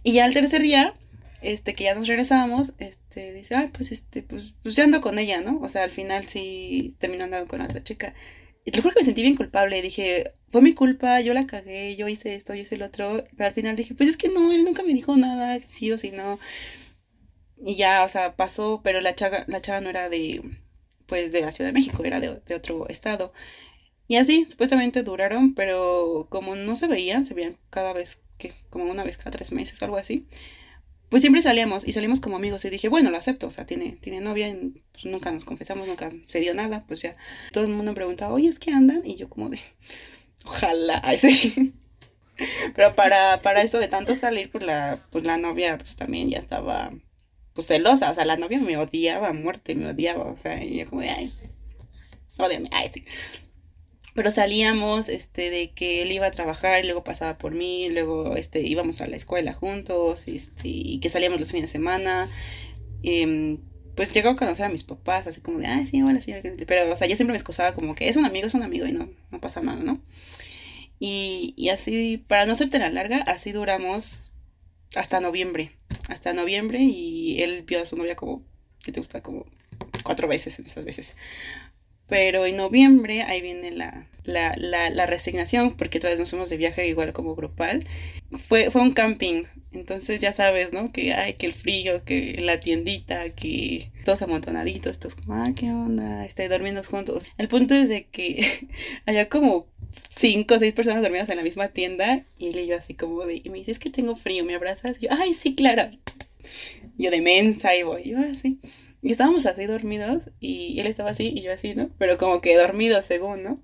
Y 0.03 0.13
ya 0.13 0.25
el 0.25 0.33
tercer 0.33 0.61
día, 0.61 0.93
este, 1.43 1.75
que 1.75 1.83
ya 1.85 1.95
nos 1.95 2.07
regresábamos, 2.07 2.73
este, 2.79 3.33
dice, 3.33 3.55
ay, 3.55 3.69
pues, 3.73 3.91
este, 3.91 4.23
pues, 4.23 4.55
pues 4.63 4.75
ya 4.75 4.85
ando 4.85 5.01
con 5.01 5.19
ella, 5.19 5.41
¿no? 5.41 5.59
O 5.61 5.69
sea, 5.69 5.83
al 5.83 5.91
final 5.91 6.27
sí 6.27 6.95
terminó 6.99 7.25
andando 7.25 7.47
con 7.47 7.59
la 7.59 7.65
otra 7.65 7.83
chica. 7.83 8.13
te 8.65 8.81
juro 8.81 8.93
que 8.93 9.01
me 9.01 9.05
sentí 9.05 9.21
bien 9.21 9.35
culpable. 9.35 9.81
Dije, 9.81 10.31
fue 10.49 10.61
mi 10.61 10.73
culpa, 10.73 11.19
yo 11.21 11.33
la 11.33 11.45
cagué, 11.45 11.95
yo 11.95 12.07
hice 12.07 12.35
esto, 12.35 12.53
yo 12.55 12.61
hice 12.61 12.75
el 12.75 12.83
otro. 12.83 13.23
Pero 13.37 13.47
al 13.47 13.53
final 13.53 13.75
dije, 13.75 13.93
pues 13.95 14.09
es 14.09 14.17
que 14.17 14.29
no, 14.29 14.51
él 14.53 14.63
nunca 14.63 14.83
me 14.83 14.93
dijo 14.93 15.15
nada, 15.17 15.59
sí 15.59 15.91
o 15.91 15.97
sí 15.97 16.11
no. 16.11 16.39
Y 17.57 17.75
ya, 17.75 18.03
o 18.03 18.09
sea, 18.09 18.35
pasó, 18.35 18.81
pero 18.83 19.01
la 19.01 19.15
chava, 19.15 19.43
la 19.47 19.61
chava 19.61 19.81
no 19.81 19.89
era 19.89 20.09
de, 20.09 20.41
pues, 21.07 21.31
de 21.31 21.41
la 21.41 21.51
Ciudad 21.51 21.69
de 21.69 21.73
México, 21.73 22.03
era 22.05 22.19
de, 22.19 22.39
de 22.45 22.55
otro 22.55 22.87
estado. 22.89 23.33
Y 24.07 24.17
así, 24.17 24.45
supuestamente 24.49 25.03
duraron, 25.03 25.55
pero 25.55 26.27
como 26.29 26.55
no 26.55 26.75
se 26.75 26.87
veían, 26.87 27.25
se 27.25 27.33
veían 27.33 27.57
cada 27.69 27.93
vez, 27.93 28.23
que 28.37 28.53
como 28.69 28.85
una 28.91 29.03
vez 29.03 29.17
cada 29.17 29.31
tres 29.31 29.51
meses 29.53 29.81
o 29.81 29.85
algo 29.85 29.97
así 29.97 30.27
pues 31.13 31.21
siempre 31.21 31.43
salíamos 31.43 31.87
y 31.87 31.93
salimos 31.93 32.21
como 32.21 32.37
amigos 32.37 32.65
y 32.65 32.71
dije, 32.71 32.89
bueno, 32.89 33.11
lo 33.11 33.17
acepto, 33.17 33.45
o 33.45 33.51
sea, 33.51 33.67
tiene, 33.67 33.99
tiene 34.01 34.19
novia, 34.19 34.51
pues 34.93 35.05
nunca 35.05 35.31
nos 35.31 35.45
confesamos, 35.45 35.87
nunca 35.87 36.11
se 36.25 36.39
dio 36.39 36.55
nada, 36.55 36.85
pues 36.87 37.03
ya 37.03 37.15
todo 37.51 37.65
el 37.65 37.69
mundo 37.69 37.91
me 37.91 37.95
preguntaba, 37.95 38.33
oye, 38.33 38.47
¿es 38.47 38.57
que 38.57 38.71
andan? 38.71 39.03
Y 39.05 39.15
yo 39.15 39.29
como 39.29 39.49
de, 39.49 39.59
ojalá, 40.45 41.03
sí. 41.19 41.71
Pero 42.75 42.95
para, 42.95 43.43
para 43.43 43.61
esto 43.61 43.77
de 43.77 43.89
tanto 43.89 44.15
salir, 44.15 44.49
pues 44.49 44.63
la, 44.63 44.97
pues 45.11 45.23
la 45.23 45.37
novia 45.37 45.77
pues 45.77 45.97
también 45.97 46.31
ya 46.31 46.39
estaba 46.39 46.91
pues 47.53 47.67
celosa, 47.67 48.09
o 48.09 48.15
sea, 48.15 48.25
la 48.25 48.37
novia 48.37 48.59
me 48.59 48.75
odiaba 48.77 49.27
a 49.27 49.33
muerte, 49.33 49.75
me 49.75 49.91
odiaba, 49.91 50.23
o 50.23 50.35
sea, 50.35 50.63
y 50.63 50.79
yo 50.79 50.89
como 50.89 51.03
de, 51.03 51.11
ay, 51.11 51.31
odiame, 52.39 52.69
ay, 52.71 52.89
sí 52.91 53.05
pero 54.13 54.29
salíamos 54.29 55.09
este 55.09 55.49
de 55.49 55.71
que 55.71 56.03
él 56.03 56.11
iba 56.11 56.27
a 56.27 56.31
trabajar 56.31 56.83
y 56.83 56.87
luego 56.87 57.03
pasaba 57.03 57.37
por 57.37 57.53
mí 57.53 57.89
luego 57.89 58.35
este 58.35 58.61
íbamos 58.61 59.01
a 59.01 59.07
la 59.07 59.15
escuela 59.15 59.53
juntos 59.53 60.27
este, 60.27 60.67
y 60.67 60.99
que 60.99 61.09
salíamos 61.09 61.39
los 61.39 61.51
fines 61.51 61.69
de 61.69 61.71
semana. 61.71 62.27
Em, 63.01 63.57
pues 63.95 64.11
llegó 64.11 64.29
a 64.29 64.35
conocer 64.35 64.65
a 64.65 64.69
mis 64.69 64.83
papás 64.83 65.27
así 65.27 65.41
como 65.41 65.59
de 65.59 65.67
ay 65.67 65.85
sí 65.85 66.01
hola 66.01 66.19
señora 66.21 66.41
pero 66.65 66.91
o 66.91 66.95
sea 66.95 67.07
yo 67.07 67.15
siempre 67.15 67.33
me 67.33 67.37
excusaba 67.37 67.73
como 67.73 67.95
que 67.95 68.09
es 68.09 68.15
un 68.15 68.25
amigo 68.25 68.47
es 68.47 68.53
un 68.53 68.63
amigo 68.63 68.87
y 68.87 68.91
no 68.91 69.09
no 69.31 69.41
pasa 69.41 69.61
nada 69.61 69.77
no 69.83 70.01
y, 70.99 71.53
y 71.57 71.69
así 71.69 72.17
para 72.27 72.45
no 72.45 72.53
hacerte 72.53 72.79
la 72.79 72.89
larga 72.89 73.17
así 73.17 73.51
duramos 73.51 74.31
hasta 74.95 75.19
noviembre 75.19 75.75
hasta 76.09 76.33
noviembre 76.33 76.79
y 76.81 77.41
él 77.41 77.63
vio 77.63 77.81
a 77.81 77.85
su 77.85 77.97
novia 77.97 78.15
como 78.15 78.41
que 78.83 78.91
te 78.91 78.99
gusta 78.99 79.21
como 79.21 79.45
cuatro 80.03 80.27
veces 80.27 80.59
en 80.59 80.65
esas 80.65 80.85
veces 80.85 81.15
pero 82.07 82.45
en 82.45 82.57
noviembre 82.57 83.23
ahí 83.23 83.41
viene 83.41 83.71
la, 83.71 84.07
la, 84.25 84.55
la, 84.57 84.89
la, 84.89 85.05
resignación, 85.05 85.75
porque 85.75 85.97
otra 85.97 86.09
vez 86.09 86.19
nos 86.19 86.29
fuimos 86.29 86.49
de 86.49 86.57
viaje 86.57 86.87
igual 86.87 87.13
como 87.13 87.35
grupal. 87.35 87.85
Fue, 88.31 88.71
fue 88.71 88.81
un 88.81 88.93
camping, 88.93 89.43
entonces 89.71 90.19
ya 90.21 90.33
sabes, 90.33 90.73
¿no? 90.73 90.91
Que 90.91 91.13
hay 91.13 91.33
que 91.33 91.45
el 91.45 91.53
frío, 91.53 92.03
que 92.03 92.37
la 92.41 92.59
tiendita, 92.59 93.29
que 93.29 93.91
todos 94.05 94.21
amontonaditos, 94.21 94.99
todos 94.99 95.15
como, 95.15 95.35
ah, 95.35 95.51
¿qué 95.55 95.71
onda? 95.71 96.25
Este, 96.25 96.49
durmiendo 96.49 96.83
juntos. 96.83 97.29
El 97.37 97.47
punto 97.47 97.73
es 97.73 97.89
de 97.89 98.05
que 98.05 98.45
había 99.05 99.29
como 99.29 99.67
cinco 100.09 100.55
o 100.55 100.59
seis 100.59 100.73
personas 100.73 101.01
dormidas 101.01 101.29
en 101.29 101.37
la 101.37 101.43
misma 101.43 101.67
tienda 101.69 102.21
y 102.37 102.57
y 102.57 102.67
yo 102.67 102.77
así 102.77 102.93
como 102.93 103.25
de, 103.25 103.41
y 103.43 103.49
me 103.49 103.59
dice, 103.59 103.71
es 103.71 103.79
que 103.79 103.89
tengo 103.89 104.15
frío, 104.15 104.43
¿me 104.45 104.55
abrazas? 104.55 104.97
Y 104.99 105.05
yo, 105.05 105.09
ay, 105.11 105.33
sí, 105.33 105.55
claro. 105.55 105.89
Yo 106.97 107.09
de 107.09 107.21
mensa 107.21 107.75
y 107.75 107.83
voy, 107.83 108.03
yo 108.09 108.19
así. 108.19 108.59
Y 109.03 109.11
estábamos 109.11 109.45
así 109.45 109.65
dormidos 109.65 110.31
y 110.39 110.79
él 110.79 110.87
estaba 110.87 111.09
así 111.09 111.33
y 111.35 111.41
yo 111.41 111.51
así, 111.51 111.75
¿no? 111.75 111.89
Pero 111.97 112.17
como 112.17 112.39
que 112.39 112.55
dormido 112.55 113.01
según, 113.01 113.43
¿no? 113.43 113.61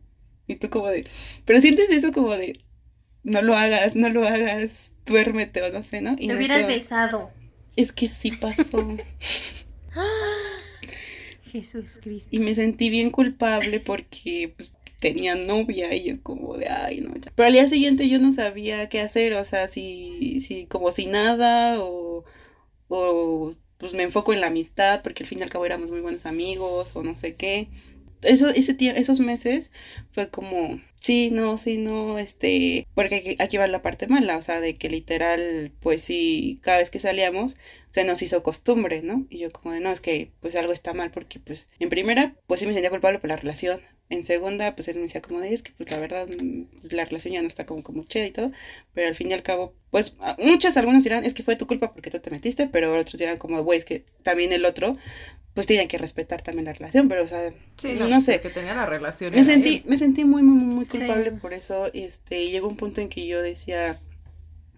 Y 0.48 0.58
tú 0.58 0.70
como 0.70 0.90
de, 0.90 1.08
pero 1.46 1.62
sientes 1.62 1.90
eso 1.92 2.12
como 2.12 2.36
de, 2.36 2.60
no 3.24 3.42
lo 3.42 3.56
hagas, 3.56 3.96
no 3.96 4.10
lo 4.10 4.28
hagas, 4.28 4.96
duérmete 5.06 5.62
o 5.62 5.72
no 5.72 5.82
sé, 5.82 6.02
¿no? 6.02 6.18
Y 6.20 6.28
Te 6.28 6.36
hubieras 6.36 6.68
besado. 6.68 7.32
Es 7.78 7.94
que 7.94 8.10
sí 8.10 8.34
pasó. 8.34 8.86
Jesús 11.50 12.00
Cristo. 12.02 12.28
Y 12.32 12.40
me 12.40 12.54
sentí 12.54 12.90
bien 12.90 13.10
culpable 13.10 13.80
porque 13.80 14.54
pues, 14.58 14.72
tenía 15.00 15.36
novia 15.36 15.96
y 15.96 16.04
yo 16.04 16.22
como 16.22 16.58
de, 16.58 16.68
ay, 16.68 17.00
no, 17.00 17.16
ya. 17.16 17.32
Pero 17.34 17.48
al 17.48 17.54
día 17.54 17.68
siguiente 17.70 18.10
yo 18.10 18.20
no 18.20 18.34
sabía 18.34 18.90
qué 18.90 19.00
hacer, 19.00 19.34
o 19.36 19.46
sea, 19.46 19.70
si, 19.70 20.42
si 20.42 20.66
como 20.66 20.92
si 20.92 21.06
nada 21.06 21.82
o, 21.82 22.26
o 22.90 23.54
pues 23.80 23.94
me 23.94 24.04
enfoco 24.04 24.34
en 24.34 24.42
la 24.42 24.48
amistad 24.48 25.02
porque 25.02 25.24
al 25.24 25.28
fin 25.28 25.40
y 25.40 25.44
al 25.44 25.50
cabo 25.50 25.66
éramos 25.66 25.90
muy 25.90 26.02
buenos 26.02 26.26
amigos 26.26 26.96
o 26.96 27.04
no 27.04 27.16
sé 27.16 27.34
qué. 27.34 27.70
Eso, 28.22 28.50
ese 28.50 28.76
esos 28.98 29.22
meses 29.22 29.72
fue 30.12 30.30
como, 30.30 30.82
sí, 31.00 31.32
no, 31.32 31.58
sí, 31.58 31.78
no, 31.78 32.20
este, 32.20 32.86
porque 32.94 33.38
aquí, 33.40 33.56
va 33.58 33.68
la 33.68 33.82
parte 33.82 34.08
mala, 34.08 34.36
o 34.36 34.42
sea, 34.42 34.60
de 34.60 34.76
que 34.76 34.90
literal, 34.90 35.72
pues 35.80 36.02
sí, 36.02 36.60
cada 36.62 36.80
vez 36.80 36.90
que 36.90 37.00
salíamos 37.00 37.58
se 37.90 38.04
nos 38.04 38.22
hizo 38.22 38.44
costumbre, 38.44 39.02
¿no? 39.02 39.26
Y 39.30 39.40
yo 39.40 39.52
como 39.52 39.74
de, 39.74 39.80
no, 39.80 39.92
es 39.92 40.02
que 40.02 40.32
pues 40.42 40.58
algo 40.58 40.74
está 40.74 40.94
mal 40.94 41.12
porque 41.12 41.40
pues 41.40 41.70
en 41.80 41.88
primera, 41.88 42.36
pues 42.48 42.60
sí 42.60 42.68
me 42.68 42.74
sentía 42.74 42.90
culpable 42.90 43.20
por 43.20 43.30
la 43.30 43.38
relación, 43.38 43.80
en 44.10 44.26
segunda, 44.26 44.74
pues 44.76 44.88
él 44.88 44.96
me 44.96 45.04
decía 45.04 45.22
como 45.22 45.40
de, 45.40 45.54
es 45.54 45.62
que 45.62 45.72
pues 45.78 45.92
la 45.92 46.00
verdad, 46.00 46.28
mm, 46.28 46.64
la 46.90 47.06
relación 47.06 47.34
ya 47.34 47.42
no 47.42 47.48
está 47.48 47.66
como 47.66 47.84
como 47.84 48.04
chida 48.06 48.26
y 48.26 48.32
todo, 48.32 48.52
pero 48.94 49.08
al 49.08 49.16
fin 49.16 49.30
y 49.30 49.34
al 49.34 49.44
cabo, 49.44 49.74
pues 49.92 50.18
muchas, 50.40 50.78
algunos 50.78 51.04
dirán, 51.04 51.24
es 51.24 51.36
que 51.36 51.44
fue 51.44 51.56
tu 51.56 51.68
culpa 51.68 51.94
porque 51.94 52.10
tú 52.10 52.20
te 52.20 52.32
metiste, 52.32 52.68
pero 52.68 52.98
otros 52.98 53.20
dirán 53.20 53.38
como, 53.38 53.64
güey, 53.64 53.78
es 53.78 53.86
que 53.86 54.04
también 54.24 54.52
el 54.52 54.66
otro, 54.66 54.98
pues 55.54 55.68
tiene 55.68 55.88
que 55.88 56.00
respetar 56.00 56.42
también 56.42 56.66
la 56.66 56.74
relación, 56.74 57.08
pero 57.08 57.24
o 57.24 57.28
sea, 57.28 57.52
no, 58.08 58.22
sé. 58.22 58.42
Que 58.42 58.50
tenía 58.50 58.74
la 58.74 58.88
relación. 58.88 59.34
Me 59.34 59.44
sentí, 59.44 59.84
me 59.86 59.98
sentí 59.98 60.26
muy, 60.26 60.42
muy, 60.42 60.64
muy 60.64 60.86
culpable 60.88 61.32
por 61.34 61.54
eso, 61.54 61.92
este, 61.94 62.42
y 62.44 62.52
llegó 62.52 62.68
un 62.68 62.78
punto 62.78 63.02
en 63.02 63.10
que 63.10 63.28
yo 63.28 63.42
decía, 63.42 63.96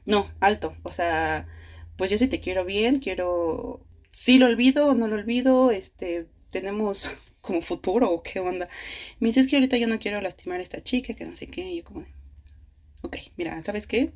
no, 0.05 0.29
alto, 0.41 0.75
o 0.83 0.91
sea, 0.91 1.47
pues 1.95 2.09
yo 2.09 2.17
sí 2.17 2.27
te 2.27 2.41
quiero 2.41 2.65
bien, 2.65 2.99
quiero, 2.99 3.79
sí 4.09 4.39
lo 4.39 4.47
olvido 4.47 4.87
o 4.87 4.93
no 4.93 5.07
lo 5.07 5.15
olvido, 5.15 5.71
este, 5.71 6.27
tenemos 6.51 7.30
como 7.41 7.61
futuro 7.61 8.09
o 8.09 8.23
qué 8.23 8.39
onda. 8.39 8.69
Me 9.19 9.27
dice, 9.27 9.41
es 9.41 9.47
que 9.47 9.55
ahorita 9.57 9.77
yo 9.77 9.87
no 9.87 9.99
quiero 9.99 10.21
lastimar 10.21 10.59
a 10.59 10.63
esta 10.63 10.83
chica, 10.83 11.13
que 11.13 11.25
no 11.25 11.35
sé 11.35 11.47
qué. 11.47 11.61
Y 11.61 11.77
yo 11.77 11.83
como, 11.83 12.05
ok, 13.01 13.17
mira, 13.37 13.59
¿sabes 13.61 13.87
qué? 13.87 14.11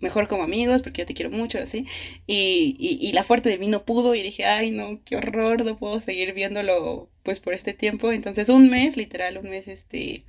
Mejor 0.00 0.28
como 0.28 0.42
amigos, 0.42 0.82
porque 0.82 1.02
yo 1.02 1.06
te 1.06 1.14
quiero 1.14 1.30
mucho, 1.30 1.58
así. 1.58 1.86
Y, 2.26 2.76
y, 2.78 3.12
la 3.12 3.22
fuerte 3.22 3.50
de 3.50 3.58
mí 3.58 3.68
no 3.68 3.84
pudo 3.84 4.14
y 4.14 4.22
dije, 4.22 4.44
ay, 4.44 4.70
no, 4.70 5.00
qué 5.04 5.16
horror, 5.16 5.64
no 5.64 5.78
puedo 5.78 6.00
seguir 6.00 6.34
viéndolo 6.34 7.08
pues 7.22 7.40
por 7.40 7.54
este 7.54 7.72
tiempo. 7.72 8.12
Entonces 8.12 8.48
un 8.48 8.68
mes, 8.68 8.96
literal, 8.96 9.38
un 9.38 9.48
mes, 9.48 9.68
este, 9.68 10.24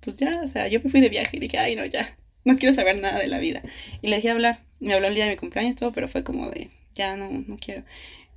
pues 0.00 0.16
ya, 0.16 0.40
o 0.42 0.48
sea, 0.48 0.68
yo 0.68 0.80
me 0.82 0.90
fui 0.90 1.00
de 1.00 1.08
viaje 1.08 1.36
y 1.36 1.40
dije, 1.40 1.58
ay, 1.58 1.76
no, 1.76 1.84
ya, 1.86 2.18
no 2.44 2.58
quiero 2.58 2.74
saber 2.74 2.98
nada 2.98 3.18
de 3.18 3.28
la 3.28 3.38
vida. 3.38 3.62
Y 4.02 4.08
le 4.08 4.16
dije 4.16 4.30
hablar, 4.30 4.64
me 4.80 4.94
habló 4.94 5.08
el 5.08 5.14
día 5.14 5.24
de 5.24 5.30
mi 5.30 5.36
cumpleaños 5.36 5.76
todo, 5.76 5.92
pero 5.92 6.06
fue 6.06 6.22
como 6.22 6.50
de, 6.50 6.70
ya 6.92 7.16
no, 7.16 7.30
no 7.30 7.56
quiero. 7.56 7.84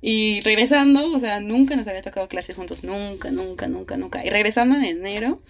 Y 0.06 0.42
regresando, 0.42 1.14
o 1.14 1.18
sea, 1.18 1.40
nunca 1.40 1.76
nos 1.76 1.88
había 1.88 2.02
tocado 2.02 2.28
clases 2.28 2.56
juntos, 2.56 2.84
nunca, 2.84 3.30
nunca, 3.30 3.68
nunca, 3.68 3.96
nunca. 3.96 4.22
Y 4.22 4.28
regresando 4.28 4.76
en 4.76 4.84
enero, 4.84 5.40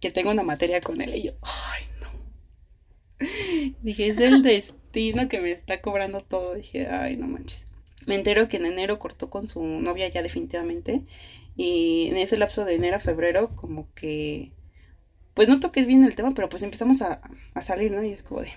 que 0.00 0.12
tengo 0.12 0.30
una 0.30 0.44
materia 0.44 0.80
con 0.80 1.00
él, 1.00 1.16
y 1.16 1.22
yo, 1.24 1.32
ay, 1.42 1.82
no. 2.00 3.26
Dije, 3.82 4.06
es 4.06 4.20
el 4.20 4.44
destino 4.44 5.28
que 5.28 5.40
me 5.40 5.50
está 5.50 5.80
cobrando 5.80 6.20
todo. 6.20 6.54
Dije, 6.54 6.86
ay, 6.86 7.16
no 7.16 7.26
manches. 7.26 7.66
Me 8.06 8.14
entero 8.14 8.46
que 8.46 8.58
en 8.58 8.66
enero 8.66 9.00
cortó 9.00 9.28
con 9.28 9.48
su 9.48 9.64
novia 9.64 10.06
ya 10.06 10.22
definitivamente. 10.22 11.02
Y 11.56 12.10
en 12.10 12.16
ese 12.16 12.36
lapso 12.36 12.64
de 12.64 12.76
enero 12.76 12.98
a 12.98 13.00
febrero, 13.00 13.50
como 13.56 13.92
que, 13.94 14.52
pues 15.34 15.48
no 15.48 15.58
toqué 15.58 15.84
bien 15.84 16.04
el 16.04 16.14
tema, 16.14 16.32
pero 16.32 16.48
pues 16.48 16.62
empezamos 16.62 17.02
a, 17.02 17.20
a 17.54 17.62
salir, 17.62 17.90
¿no? 17.90 18.04
Y 18.04 18.12
es 18.12 18.22
como 18.22 18.42
de, 18.42 18.52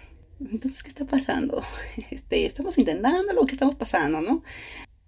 entonces, 0.49 0.81
¿qué 0.83 0.89
está 0.89 1.05
pasando? 1.05 1.63
Este, 2.11 2.45
estamos 2.45 2.77
intentando 2.77 3.33
lo 3.33 3.45
que 3.45 3.53
estamos 3.53 3.75
pasando, 3.75 4.21
¿no? 4.21 4.41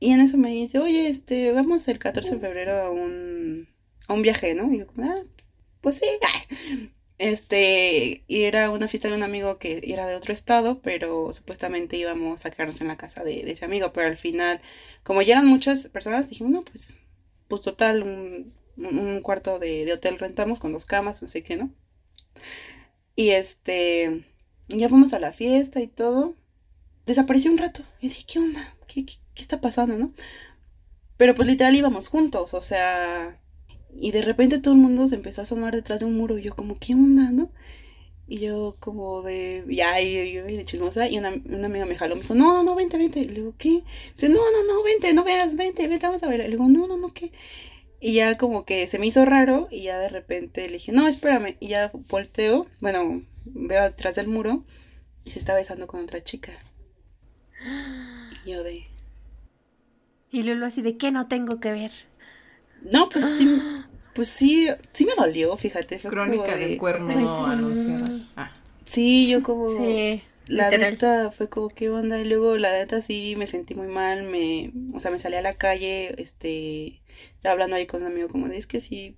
Y 0.04 0.12
en 0.12 0.20
eso 0.20 0.36
me 0.36 0.50
dice, 0.50 0.80
oye, 0.80 1.08
este, 1.08 1.54
vamos 1.54 1.88
el 1.88 1.98
14 1.98 2.36
de 2.36 2.42
febrero 2.42 2.78
a 2.78 2.92
un, 2.92 3.70
a 4.10 4.14
un 4.14 4.22
viaje, 4.22 4.54
¿no? 4.54 4.70
Y 4.74 4.80
yo 4.80 4.86
ah, 4.98 5.16
pues 5.80 6.00
sí. 6.00 6.08
Este, 7.20 8.26
y 8.28 8.42
era 8.42 8.70
una 8.70 8.90
fiesta 8.90 9.08
de 9.08 9.16
un 9.16 9.24
amigo 9.24 9.58
que 9.60 9.80
era 9.82 10.06
de 10.06 10.16
otro 10.16 10.34
estado, 10.34 10.82
pero 10.82 11.32
supuestamente 11.32 11.96
íbamos 11.96 12.46
a 12.46 12.52
quedarnos 12.52 12.82
en 12.82 12.90
la 12.90 12.98
casa 12.98 13.24
de, 13.24 13.50
ese 13.50 13.64
amigo, 13.64 13.94
pero 13.94 14.08
al 14.08 14.18
final, 14.18 14.62
como 15.04 15.22
ya 15.22 15.36
eran 15.36 15.48
muchas 15.48 15.88
personas, 15.88 16.30
dijimos, 16.30 16.52
no, 16.52 16.66
pues, 16.66 17.00
pues 17.48 17.62
total, 17.62 18.04
un, 18.04 18.52
un 18.76 19.22
cuarto 19.22 19.58
de, 19.58 19.86
de 19.86 19.94
hotel 19.94 20.20
rentamos 20.20 20.60
con 20.60 20.74
dos 20.74 20.86
camas, 20.86 21.22
no 21.22 21.30
sé 21.30 21.44
qué, 21.44 21.56
¿no? 21.56 21.74
Y 23.16 23.30
este, 23.30 24.26
ya 24.68 24.90
fuimos 24.90 25.14
a 25.14 25.20
la 25.20 25.32
fiesta 25.32 25.80
y 25.80 25.88
todo. 25.88 26.36
Desapareció 27.06 27.52
un 27.52 27.58
rato. 27.58 27.84
Y 28.02 28.10
dije, 28.10 28.26
¿qué 28.28 28.40
onda? 28.40 28.76
¿Qué, 28.88 29.06
qué, 29.06 29.14
qué 29.36 29.42
está 29.42 29.62
pasando, 29.62 29.98
no? 29.98 30.14
Pero 31.18 31.36
pues 31.36 31.48
literal 31.48 31.76
íbamos 31.76 32.08
juntos, 32.08 32.54
o 32.54 32.62
sea, 32.62 33.40
y 33.96 34.12
de 34.12 34.22
repente 34.22 34.60
todo 34.60 34.74
el 34.74 34.80
mundo 34.80 35.08
se 35.08 35.16
empezó 35.16 35.42
a 35.42 35.44
asomar 35.44 35.74
detrás 35.76 36.00
de 36.00 36.06
un 36.06 36.18
muro 36.18 36.38
y 36.38 36.44
yo 36.44 36.56
como, 36.56 36.76
¿qué 36.76 36.94
onda, 36.94 37.32
no? 37.32 37.52
Y 38.26 38.40
yo 38.40 38.78
como 38.80 39.22
de, 39.22 39.66
ya, 39.70 40.00
y 40.02 40.34
yo, 40.34 40.44
de 40.44 40.66
chismosa, 40.66 41.08
y 41.10 41.18
una, 41.18 41.34
una, 41.46 41.68
amiga 41.68 41.86
me 41.86 41.96
jaló, 41.96 42.16
me 42.16 42.22
dijo, 42.22 42.36
no, 42.36 42.64
no, 42.64 42.74
vente, 42.74 42.98
vente. 42.98 43.20
Y 43.20 43.26
le 43.26 43.34
digo, 43.34 43.54
¿qué? 43.58 43.70
Me 43.70 43.84
dice, 44.14 44.30
no, 44.30 44.40
no, 44.40 44.64
no, 44.74 44.84
vente, 44.84 45.14
no 45.14 45.24
veas, 45.24 45.56
vente, 45.56 45.88
vente, 45.88 46.08
vamos 46.08 46.24
a 46.24 46.30
ver. 46.30 46.40
Y 46.40 46.44
le 46.44 46.50
digo, 46.52 46.68
no, 46.70 46.88
no, 46.88 46.98
no, 46.98 47.14
¿qué? 47.14 47.32
Y 48.00 48.14
ya 48.14 48.38
como 48.38 48.66
que 48.66 48.88
se 48.88 48.98
me 48.98 49.08
hizo 49.08 49.24
raro 49.26 49.68
y 49.72 49.84
ya 49.84 50.00
de 50.00 50.10
repente 50.10 50.66
le 50.68 50.74
dije, 50.74 50.92
no, 50.92 51.08
espérame. 51.08 51.58
Y 51.60 51.70
ya 51.70 51.92
volteo, 52.10 52.68
bueno, 52.82 53.22
veo 53.46 53.84
detrás 53.84 54.16
del 54.16 54.28
muro 54.28 54.66
y 55.26 55.32
se 55.32 55.40
está 55.40 55.54
besando 55.54 55.88
con 55.88 56.02
otra 56.02 56.24
chica. 56.24 56.52
Y 58.46 58.52
yo 58.52 58.64
de... 58.64 58.93
Y 60.34 60.42
Lulu 60.42 60.66
así 60.66 60.82
de, 60.82 60.98
¿qué 60.98 61.12
no 61.12 61.28
tengo 61.28 61.60
que 61.60 61.72
ver? 61.72 61.92
No, 62.92 63.08
pues 63.08 63.24
sí. 63.38 63.62
Pues 64.16 64.30
sí, 64.30 64.68
sí 64.92 65.08
me 65.08 65.16
dolió, 65.16 65.56
fíjate. 65.58 65.98
Crónica 65.98 66.56
del 66.56 66.78
cuerno 66.78 67.10
anunciada. 67.48 68.30
Ah. 68.36 68.54
Sí, 68.86 69.28
yo 69.28 69.42
como... 69.42 69.68
Sí. 69.68 70.22
La 70.46 70.70
neta 70.70 71.32
fue 71.32 71.50
como, 71.50 71.70
¿qué 71.70 71.90
onda? 71.90 72.20
Y 72.20 72.26
luego 72.26 72.58
la 72.58 72.72
neta 72.74 73.02
sí 73.02 73.34
me 73.40 73.48
sentí 73.48 73.74
muy 73.74 73.88
mal, 73.88 74.24
me, 74.24 74.72
o 74.94 75.00
sea, 75.00 75.10
me 75.10 75.18
salí 75.18 75.36
a 75.36 75.42
la 75.42 75.56
calle, 75.56 76.14
este, 76.22 77.02
estaba 77.34 77.54
hablando 77.54 77.76
ahí 77.76 77.88
con 77.88 78.02
un 78.02 78.12
amigo 78.12 78.28
como 78.28 78.50
de, 78.50 78.58
es 78.58 78.68
que 78.68 78.82
sí, 78.82 79.18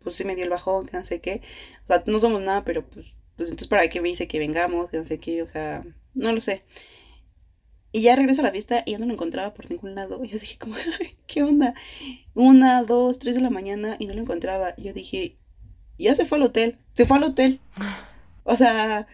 pues 0.00 0.14
sí 0.14 0.24
me 0.24 0.34
dio 0.34 0.44
el 0.44 0.50
bajón, 0.50 0.86
que 0.86 0.96
no 0.96 1.04
sé 1.04 1.20
qué, 1.20 1.42
o 1.84 1.88
sea, 1.88 2.02
no 2.06 2.18
somos 2.20 2.40
nada, 2.40 2.64
pero 2.64 2.86
pues, 2.86 3.16
pues 3.36 3.50
entonces 3.50 3.68
para 3.68 3.88
qué 3.88 4.00
me 4.00 4.08
dice 4.08 4.28
que 4.28 4.38
vengamos, 4.38 4.88
que 4.88 4.98
no 4.98 5.04
sé 5.04 5.18
qué, 5.18 5.42
o 5.42 5.48
sea, 5.48 5.84
no 6.14 6.32
lo 6.32 6.40
sé. 6.40 6.62
Y 7.92 8.00
ya 8.02 8.16
regreso 8.16 8.40
a 8.40 8.44
la 8.44 8.50
fiesta 8.50 8.82
y 8.86 8.92
ya 8.92 8.98
no 8.98 9.06
lo 9.06 9.12
encontraba 9.12 9.52
por 9.52 9.70
ningún 9.70 9.94
lado. 9.94 10.24
Y 10.24 10.28
yo 10.28 10.38
dije 10.38 10.56
como, 10.58 10.74
¿qué 11.26 11.42
onda? 11.42 11.74
Una, 12.34 12.82
dos, 12.82 13.18
tres 13.18 13.36
de 13.36 13.42
la 13.42 13.50
mañana 13.50 13.96
y 13.98 14.06
no 14.06 14.14
lo 14.14 14.22
encontraba. 14.22 14.74
Yo 14.76 14.92
dije, 14.94 15.36
ya 15.98 16.14
se 16.14 16.24
fue 16.24 16.38
al 16.38 16.44
hotel, 16.44 16.78
se 16.94 17.04
fue 17.04 17.18
al 17.18 17.24
hotel. 17.24 17.60
O 18.44 18.56
sea, 18.56 19.06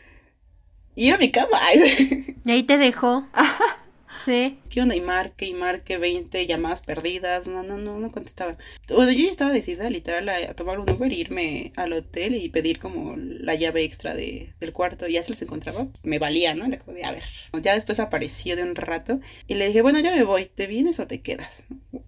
y 0.94 1.10
a 1.10 1.18
mi 1.18 1.30
cama. 1.30 1.58
y 2.44 2.50
ahí 2.50 2.62
te 2.62 2.78
dejó. 2.78 3.26
Sí. 4.18 4.58
¿Qué 4.68 4.80
onda? 4.80 4.96
Y 4.96 5.00
marque, 5.00 5.46
y 5.46 5.54
marque, 5.54 5.96
20 5.96 6.46
llamadas 6.46 6.82
perdidas. 6.82 7.46
No, 7.46 7.62
no, 7.62 7.78
no, 7.78 7.98
no 7.98 8.12
contestaba. 8.12 8.56
Bueno, 8.88 9.12
yo 9.12 9.24
ya 9.24 9.30
estaba 9.30 9.52
decidida 9.52 9.88
literal 9.90 10.28
a, 10.28 10.54
tomar 10.54 10.80
un 10.80 10.90
Uber, 10.90 11.12
irme 11.12 11.72
al 11.76 11.92
hotel 11.92 12.34
y 12.34 12.48
pedir 12.48 12.78
como 12.78 13.16
la 13.16 13.54
llave 13.54 13.84
extra 13.84 14.14
de, 14.14 14.52
del 14.60 14.72
cuarto. 14.72 15.06
Ya 15.06 15.22
se 15.22 15.30
los 15.30 15.42
encontraba. 15.42 15.86
Me 16.02 16.18
valía, 16.18 16.54
¿no? 16.54 16.66
Le 16.66 16.78
de, 16.78 17.04
a 17.04 17.12
ver. 17.12 17.22
Ya 17.62 17.74
después 17.74 18.00
apareció 18.00 18.56
de 18.56 18.64
un 18.64 18.74
rato. 18.74 19.20
Y 19.46 19.54
le 19.54 19.68
dije, 19.68 19.82
bueno, 19.82 20.00
ya 20.00 20.14
me 20.14 20.24
voy. 20.24 20.46
¿Te 20.46 20.66
vienes 20.66 21.00
o 21.00 21.06
te 21.06 21.20
quedas? 21.20 21.64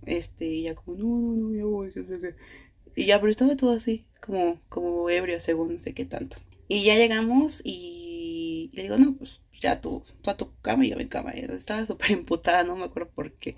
Este, 0.07 0.47
y 0.47 0.63
ya 0.65 0.75
como, 0.75 0.97
no, 0.97 1.07
no, 1.07 1.37
no, 1.37 1.57
ya 1.57 1.65
voy. 1.65 1.93
Y 2.97 3.07
ya, 3.07 3.21
pero 3.21 3.31
estaba 3.31 3.57
todo 3.57 3.71
así, 3.71 4.05
como, 4.21 4.61
como 4.69 5.09
ebrio, 5.09 5.39
según 5.39 5.75
no 5.75 5.81
sé 5.81 5.95
qué 5.95 6.05
tanto. 6.05 6.37
Y 6.69 6.85
ya 6.85 6.97
llegamos 6.97 7.63
y 7.65 8.71
le 8.75 8.83
digo, 8.83 8.97
no, 8.97 9.15
pues 9.17 9.40
ya 9.61 9.81
tú, 9.81 10.03
tú 10.23 10.31
a 10.31 10.37
tu 10.37 10.51
cama 10.63 10.85
y 10.85 10.89
yo 10.89 10.97
a 10.97 10.99
mi 10.99 11.07
cama. 11.07 11.31
estaba 11.33 11.87
súper 11.87 12.13
emputada, 12.13 12.65
no 12.65 12.77
me 12.77 12.85
acuerdo 12.85 13.11
por 13.11 13.33
qué. 13.33 13.57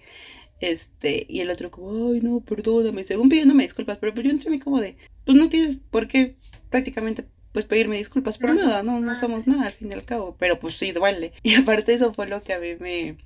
Este, 0.60 1.26
y 1.28 1.40
el 1.40 1.50
otro 1.50 1.70
como, 1.70 2.12
ay, 2.12 2.20
no, 2.20 2.40
perdóname, 2.40 3.02
según 3.02 3.28
pidiéndome 3.28 3.64
disculpas, 3.64 3.98
pero, 3.98 4.14
pero 4.14 4.28
yo 4.28 4.30
entré 4.30 4.58
como 4.60 4.80
de, 4.80 4.96
pues 5.24 5.36
no 5.36 5.48
tienes 5.48 5.78
por 5.90 6.06
qué 6.06 6.36
prácticamente 6.70 7.26
pues 7.52 7.66
pedirme 7.66 7.98
disculpas 7.98 8.38
por 8.38 8.54
nada, 8.54 8.82
no, 8.82 8.98
no 9.00 9.14
somos 9.14 9.46
nada 9.46 9.66
al 9.66 9.72
fin 9.72 9.90
y 9.90 9.92
al 9.92 10.04
cabo, 10.04 10.36
pero 10.38 10.58
pues 10.58 10.74
sí, 10.74 10.92
duele. 10.92 11.32
Y 11.42 11.54
aparte 11.54 11.92
eso 11.92 12.14
fue 12.14 12.26
lo 12.26 12.42
que 12.42 12.54
a 12.54 12.58
mí 12.58 12.76
me, 12.80 13.16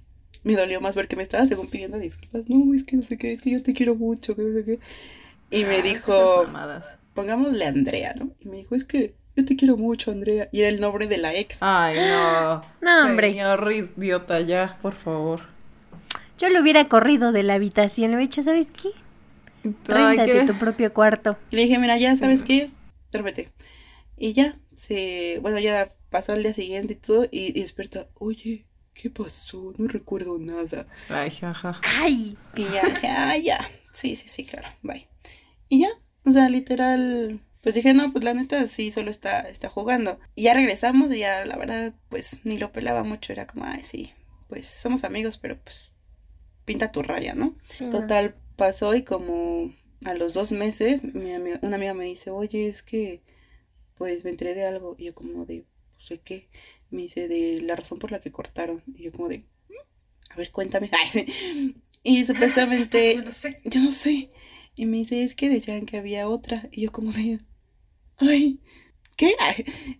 me 0.42 0.54
dolió 0.54 0.80
más 0.80 0.94
porque 0.94 1.14
me 1.14 1.22
estaba 1.22 1.46
según 1.46 1.68
pidiendo 1.68 1.98
disculpas, 1.98 2.48
no, 2.48 2.74
es 2.74 2.82
que 2.84 2.96
no 2.96 3.02
sé 3.02 3.16
qué, 3.16 3.32
es 3.32 3.42
que 3.42 3.50
yo 3.50 3.62
te 3.62 3.72
quiero 3.72 3.94
mucho, 3.94 4.34
que 4.34 4.42
no 4.42 4.52
sé 4.52 4.64
qué. 4.64 4.78
Y 5.50 5.64
me 5.64 5.80
dijo, 5.82 6.44
pongámosle 7.14 7.66
Andrea, 7.66 8.14
¿no? 8.18 8.32
Y 8.40 8.48
me 8.48 8.56
dijo, 8.56 8.74
es 8.74 8.84
que 8.84 9.14
yo 9.36 9.44
te 9.44 9.54
quiero 9.54 9.76
mucho, 9.76 10.10
Andrea. 10.10 10.48
Y 10.50 10.60
era 10.60 10.70
el 10.70 10.80
nombre 10.80 11.06
de 11.06 11.18
la 11.18 11.34
ex. 11.34 11.62
Ay, 11.62 11.98
no. 11.98 12.62
No, 12.80 13.04
hombre. 13.04 13.28
Señor 13.30 13.70
idiota, 13.70 14.40
ya, 14.40 14.78
por 14.80 14.94
favor. 14.94 15.42
Yo 16.38 16.48
lo 16.48 16.60
hubiera 16.60 16.88
corrido 16.88 17.32
de 17.32 17.42
la 17.42 17.54
habitación. 17.54 18.10
Le 18.10 18.16
hubiera 18.16 18.30
dicho, 18.30 18.42
¿sabes 18.42 18.68
qué? 18.70 18.90
Réntate 19.84 20.46
tu 20.46 20.58
propio 20.58 20.92
cuarto. 20.94 21.36
Y 21.50 21.56
le 21.56 21.62
dije, 21.62 21.78
mira, 21.78 21.98
ya, 21.98 22.16
¿sabes 22.16 22.42
qué? 22.42 22.70
Duérmete. 23.12 23.50
Y 24.16 24.32
ya, 24.32 24.58
se... 24.74 25.38
Bueno, 25.42 25.58
ya 25.58 25.88
pasó 26.10 26.34
el 26.34 26.42
día 26.42 26.54
siguiente 26.54 26.94
y 26.94 26.96
todo. 26.96 27.24
Y, 27.30 27.58
y 27.58 27.60
desperta, 27.60 28.08
oye, 28.14 28.66
¿qué 28.94 29.10
pasó? 29.10 29.74
No 29.76 29.88
recuerdo 29.88 30.38
nada. 30.38 30.86
Ay, 31.10 31.30
jaja. 31.30 31.80
Ay. 32.00 32.38
Y 32.54 32.64
ya, 32.64 33.00
ya, 33.02 33.36
ya. 33.36 33.70
Sí, 33.92 34.16
sí, 34.16 34.28
sí, 34.28 34.46
claro. 34.46 34.68
Bye. 34.82 35.08
Y 35.68 35.80
ya, 35.80 35.88
o 36.24 36.30
sea, 36.30 36.48
literal 36.48 37.40
pues 37.66 37.74
dije, 37.74 37.94
no, 37.94 38.12
pues 38.12 38.22
la 38.22 38.32
neta 38.32 38.64
sí, 38.68 38.92
solo 38.92 39.10
está, 39.10 39.40
está 39.40 39.68
jugando. 39.68 40.20
Y 40.36 40.44
ya 40.44 40.54
regresamos 40.54 41.12
y 41.12 41.18
ya 41.18 41.44
la 41.44 41.56
verdad, 41.56 41.92
pues 42.08 42.42
ni 42.44 42.58
lo 42.58 42.70
pelaba 42.70 43.02
mucho, 43.02 43.32
era 43.32 43.48
como, 43.48 43.64
ay, 43.64 43.82
sí, 43.82 44.12
pues 44.46 44.68
somos 44.68 45.02
amigos, 45.02 45.36
pero 45.36 45.58
pues 45.60 45.90
pinta 46.64 46.92
tu 46.92 47.02
raya, 47.02 47.34
¿no? 47.34 47.56
Total, 47.90 48.36
pasó 48.54 48.94
y 48.94 49.02
como 49.02 49.74
a 50.04 50.14
los 50.14 50.32
dos 50.32 50.52
meses, 50.52 51.12
mi 51.12 51.32
amiga, 51.32 51.58
una 51.60 51.74
amiga 51.74 51.92
me 51.92 52.04
dice, 52.04 52.30
oye, 52.30 52.68
es 52.68 52.84
que, 52.84 53.20
pues 53.96 54.22
me 54.22 54.30
enteré 54.30 54.54
de 54.54 54.64
algo. 54.64 54.94
Y 54.96 55.06
yo 55.06 55.16
como 55.16 55.44
de, 55.44 55.64
pues 55.94 56.10
de 56.10 56.20
qué. 56.20 56.48
Me 56.90 57.02
dice, 57.02 57.26
de 57.26 57.62
la 57.62 57.74
razón 57.74 57.98
por 57.98 58.12
la 58.12 58.20
que 58.20 58.30
cortaron. 58.30 58.84
Y 58.94 59.02
yo 59.02 59.10
como 59.10 59.28
de, 59.28 59.44
a 60.30 60.36
ver, 60.36 60.52
cuéntame. 60.52 60.88
Y 62.04 62.24
supuestamente, 62.26 63.16
yo 63.16 63.24
no 63.24 63.32
sé. 63.32 63.60
Yo 63.64 63.80
no 63.80 63.90
sé. 63.90 64.30
Y 64.76 64.86
me 64.86 64.98
dice, 64.98 65.24
es 65.24 65.34
que 65.34 65.48
decían 65.48 65.84
que 65.84 65.96
había 65.96 66.28
otra. 66.28 66.68
Y 66.70 66.82
yo 66.82 66.92
como 66.92 67.10
de, 67.10 67.40
ay, 68.18 68.60
¿qué? 69.16 69.34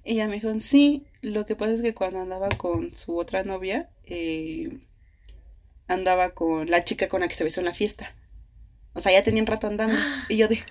Y 0.05 0.15
ella 0.15 0.29
me 0.29 0.35
dijo, 0.35 0.49
sí, 0.61 1.07
lo 1.23 1.47
que 1.47 1.57
pasa 1.57 1.73
es 1.73 1.83
que 1.83 1.95
cuando 1.95 2.21
andaba 2.21 2.49
con 2.51 2.95
su 2.95 3.19
otra 3.19 3.43
novia, 3.43 3.91
eh, 4.05 4.79
andaba 5.89 6.31
con 6.31 6.71
la 6.71 6.85
chica 6.85 7.09
con 7.09 7.21
la 7.21 7.29
que 7.29 7.35
se 7.35 7.45
besó 7.45 7.61
en 7.61 7.67
la 7.67 7.73
fiesta. 7.73 8.15
O 8.93 9.01
sea, 9.01 9.13
ya 9.13 9.23
tenía 9.23 9.43
un 9.43 9.47
rato 9.47 9.67
andando. 9.67 9.97
Y 10.29 10.37
yo 10.37 10.49
de, 10.49 10.63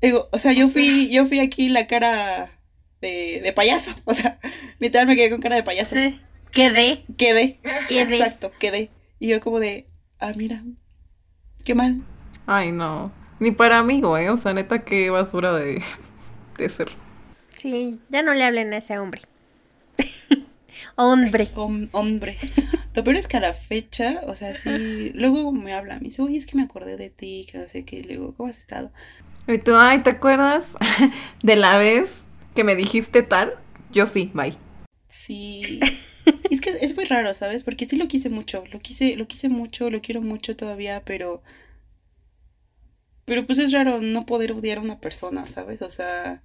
digo, 0.00 0.28
o 0.32 0.38
sea, 0.38 0.52
yo 0.52 0.68
fui, 0.68 1.10
yo 1.10 1.26
fui 1.26 1.40
aquí 1.40 1.68
la 1.68 1.86
cara 1.86 2.58
de, 3.00 3.40
de 3.42 3.52
payaso. 3.52 3.92
O 4.04 4.14
sea, 4.14 4.38
literal 4.78 5.06
me 5.06 5.16
quedé 5.16 5.30
con 5.30 5.40
cara 5.40 5.56
de 5.56 5.62
payaso. 5.62 5.96
Sí. 5.96 6.20
Quedé. 6.52 7.04
Quedé. 7.16 7.60
Quedé. 7.88 8.16
Exacto, 8.16 8.52
quedé. 8.58 8.90
Y 9.18 9.28
yo 9.28 9.40
como 9.40 9.58
de, 9.58 9.88
ah, 10.20 10.32
mira, 10.36 10.62
qué 11.64 11.74
mal. 11.74 12.04
Ay, 12.46 12.72
no. 12.72 13.12
Ni 13.40 13.50
para 13.50 13.82
mí, 13.82 14.00
güey. 14.00 14.28
O 14.28 14.36
sea, 14.36 14.52
neta, 14.52 14.84
qué 14.84 15.10
basura 15.10 15.52
de, 15.52 15.82
de 16.56 16.68
ser. 16.68 16.88
Sí, 17.56 17.98
ya 18.08 18.22
no 18.22 18.34
le 18.34 18.44
hablen 18.44 18.72
a 18.72 18.78
ese 18.78 18.98
hombre. 18.98 19.22
hombre. 20.96 21.50
hombre. 21.92 22.36
Lo 22.94 23.02
peor 23.02 23.16
es 23.16 23.26
que 23.26 23.36
a 23.36 23.40
la 23.40 23.52
fecha, 23.52 24.20
o 24.28 24.34
sea, 24.36 24.54
sí, 24.54 25.10
luego 25.14 25.50
me 25.50 25.72
habla, 25.72 25.96
me 25.96 26.04
dice, 26.04 26.22
oye, 26.22 26.38
es 26.38 26.46
que 26.46 26.56
me 26.56 26.62
acordé 26.62 26.96
de 26.96 27.10
ti, 27.10 27.44
que 27.50 27.58
no 27.58 27.66
sé 27.66 27.84
qué, 27.84 28.02
le 28.02 28.14
digo, 28.14 28.34
¿cómo 28.36 28.48
has 28.48 28.58
estado? 28.58 28.92
Y 29.48 29.58
tú, 29.58 29.74
ay, 29.74 30.02
¿te 30.04 30.10
acuerdas 30.10 30.76
de 31.42 31.56
la 31.56 31.76
vez 31.76 32.08
que 32.54 32.62
me 32.62 32.76
dijiste 32.76 33.22
tal? 33.22 33.54
Yo 33.92 34.06
sí, 34.06 34.30
bye. 34.32 34.56
Sí. 35.08 35.80
es 36.50 36.60
que 36.60 36.70
es 36.70 36.94
muy 36.94 37.04
raro, 37.04 37.34
¿sabes? 37.34 37.64
Porque 37.64 37.84
sí 37.84 37.96
lo 37.96 38.06
quise 38.06 38.30
mucho, 38.30 38.62
lo 38.72 38.78
quise, 38.78 39.16
lo 39.16 39.26
quise 39.26 39.48
mucho, 39.48 39.90
lo 39.90 40.00
quiero 40.00 40.22
mucho 40.22 40.56
todavía, 40.56 41.02
pero 41.04 41.42
pero 43.24 43.46
pues 43.46 43.58
es 43.58 43.72
raro 43.72 44.00
no 44.00 44.26
poder 44.26 44.52
odiar 44.52 44.78
a 44.78 44.82
una 44.82 45.00
persona, 45.00 45.46
¿sabes? 45.46 45.82
O 45.82 45.90
sea... 45.90 46.42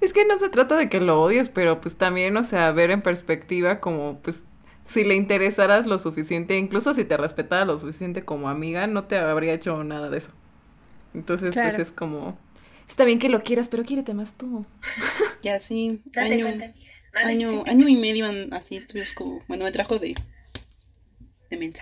Es 0.00 0.12
que 0.12 0.24
no 0.24 0.36
se 0.38 0.48
trata 0.48 0.76
de 0.76 0.88
que 0.88 1.00
lo 1.00 1.20
odies, 1.20 1.48
pero 1.48 1.80
pues 1.80 1.96
también, 1.96 2.36
o 2.36 2.44
sea, 2.44 2.70
ver 2.72 2.90
en 2.90 3.02
perspectiva 3.02 3.80
como 3.80 4.20
pues 4.22 4.44
si 4.86 5.04
le 5.04 5.16
interesaras 5.16 5.86
lo 5.86 5.98
suficiente, 5.98 6.56
incluso 6.56 6.94
si 6.94 7.04
te 7.04 7.16
respetara 7.16 7.64
lo 7.64 7.76
suficiente 7.76 8.24
como 8.24 8.48
amiga, 8.48 8.86
no 8.86 9.04
te 9.04 9.18
habría 9.18 9.52
hecho 9.52 9.84
nada 9.84 10.08
de 10.08 10.18
eso. 10.18 10.30
Entonces, 11.14 11.54
pues 11.54 11.78
es 11.78 11.92
como... 11.92 12.38
Está 12.88 13.04
bien 13.04 13.18
que 13.18 13.28
lo 13.28 13.42
quieras, 13.42 13.68
pero 13.68 13.84
quiérete 13.84 14.14
más 14.14 14.34
tú. 14.34 14.64
Ya 15.42 15.60
sí, 15.60 16.00
año, 16.16 16.48
año, 17.24 17.64
año 17.66 17.88
y 17.88 17.96
medio 17.96 18.26
así 18.52 18.76
estuvimos 18.76 19.12
como... 19.14 19.40
Bueno, 19.46 19.64
me 19.64 19.72
trajo 19.72 19.98
de 19.98 20.14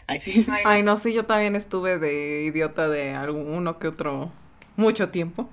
Ay, 0.07 0.21
sí. 0.21 0.47
Ay, 0.65 0.83
no, 0.83 0.97
sí, 0.97 1.13
yo 1.13 1.27
también 1.27 1.57
estuve 1.57 1.99
de 1.99 2.43
idiota 2.43 2.89
de 2.89 3.15
alguno 3.15 3.79
que 3.79 3.89
otro 3.89 4.31
mucho 4.77 5.09
tiempo. 5.09 5.49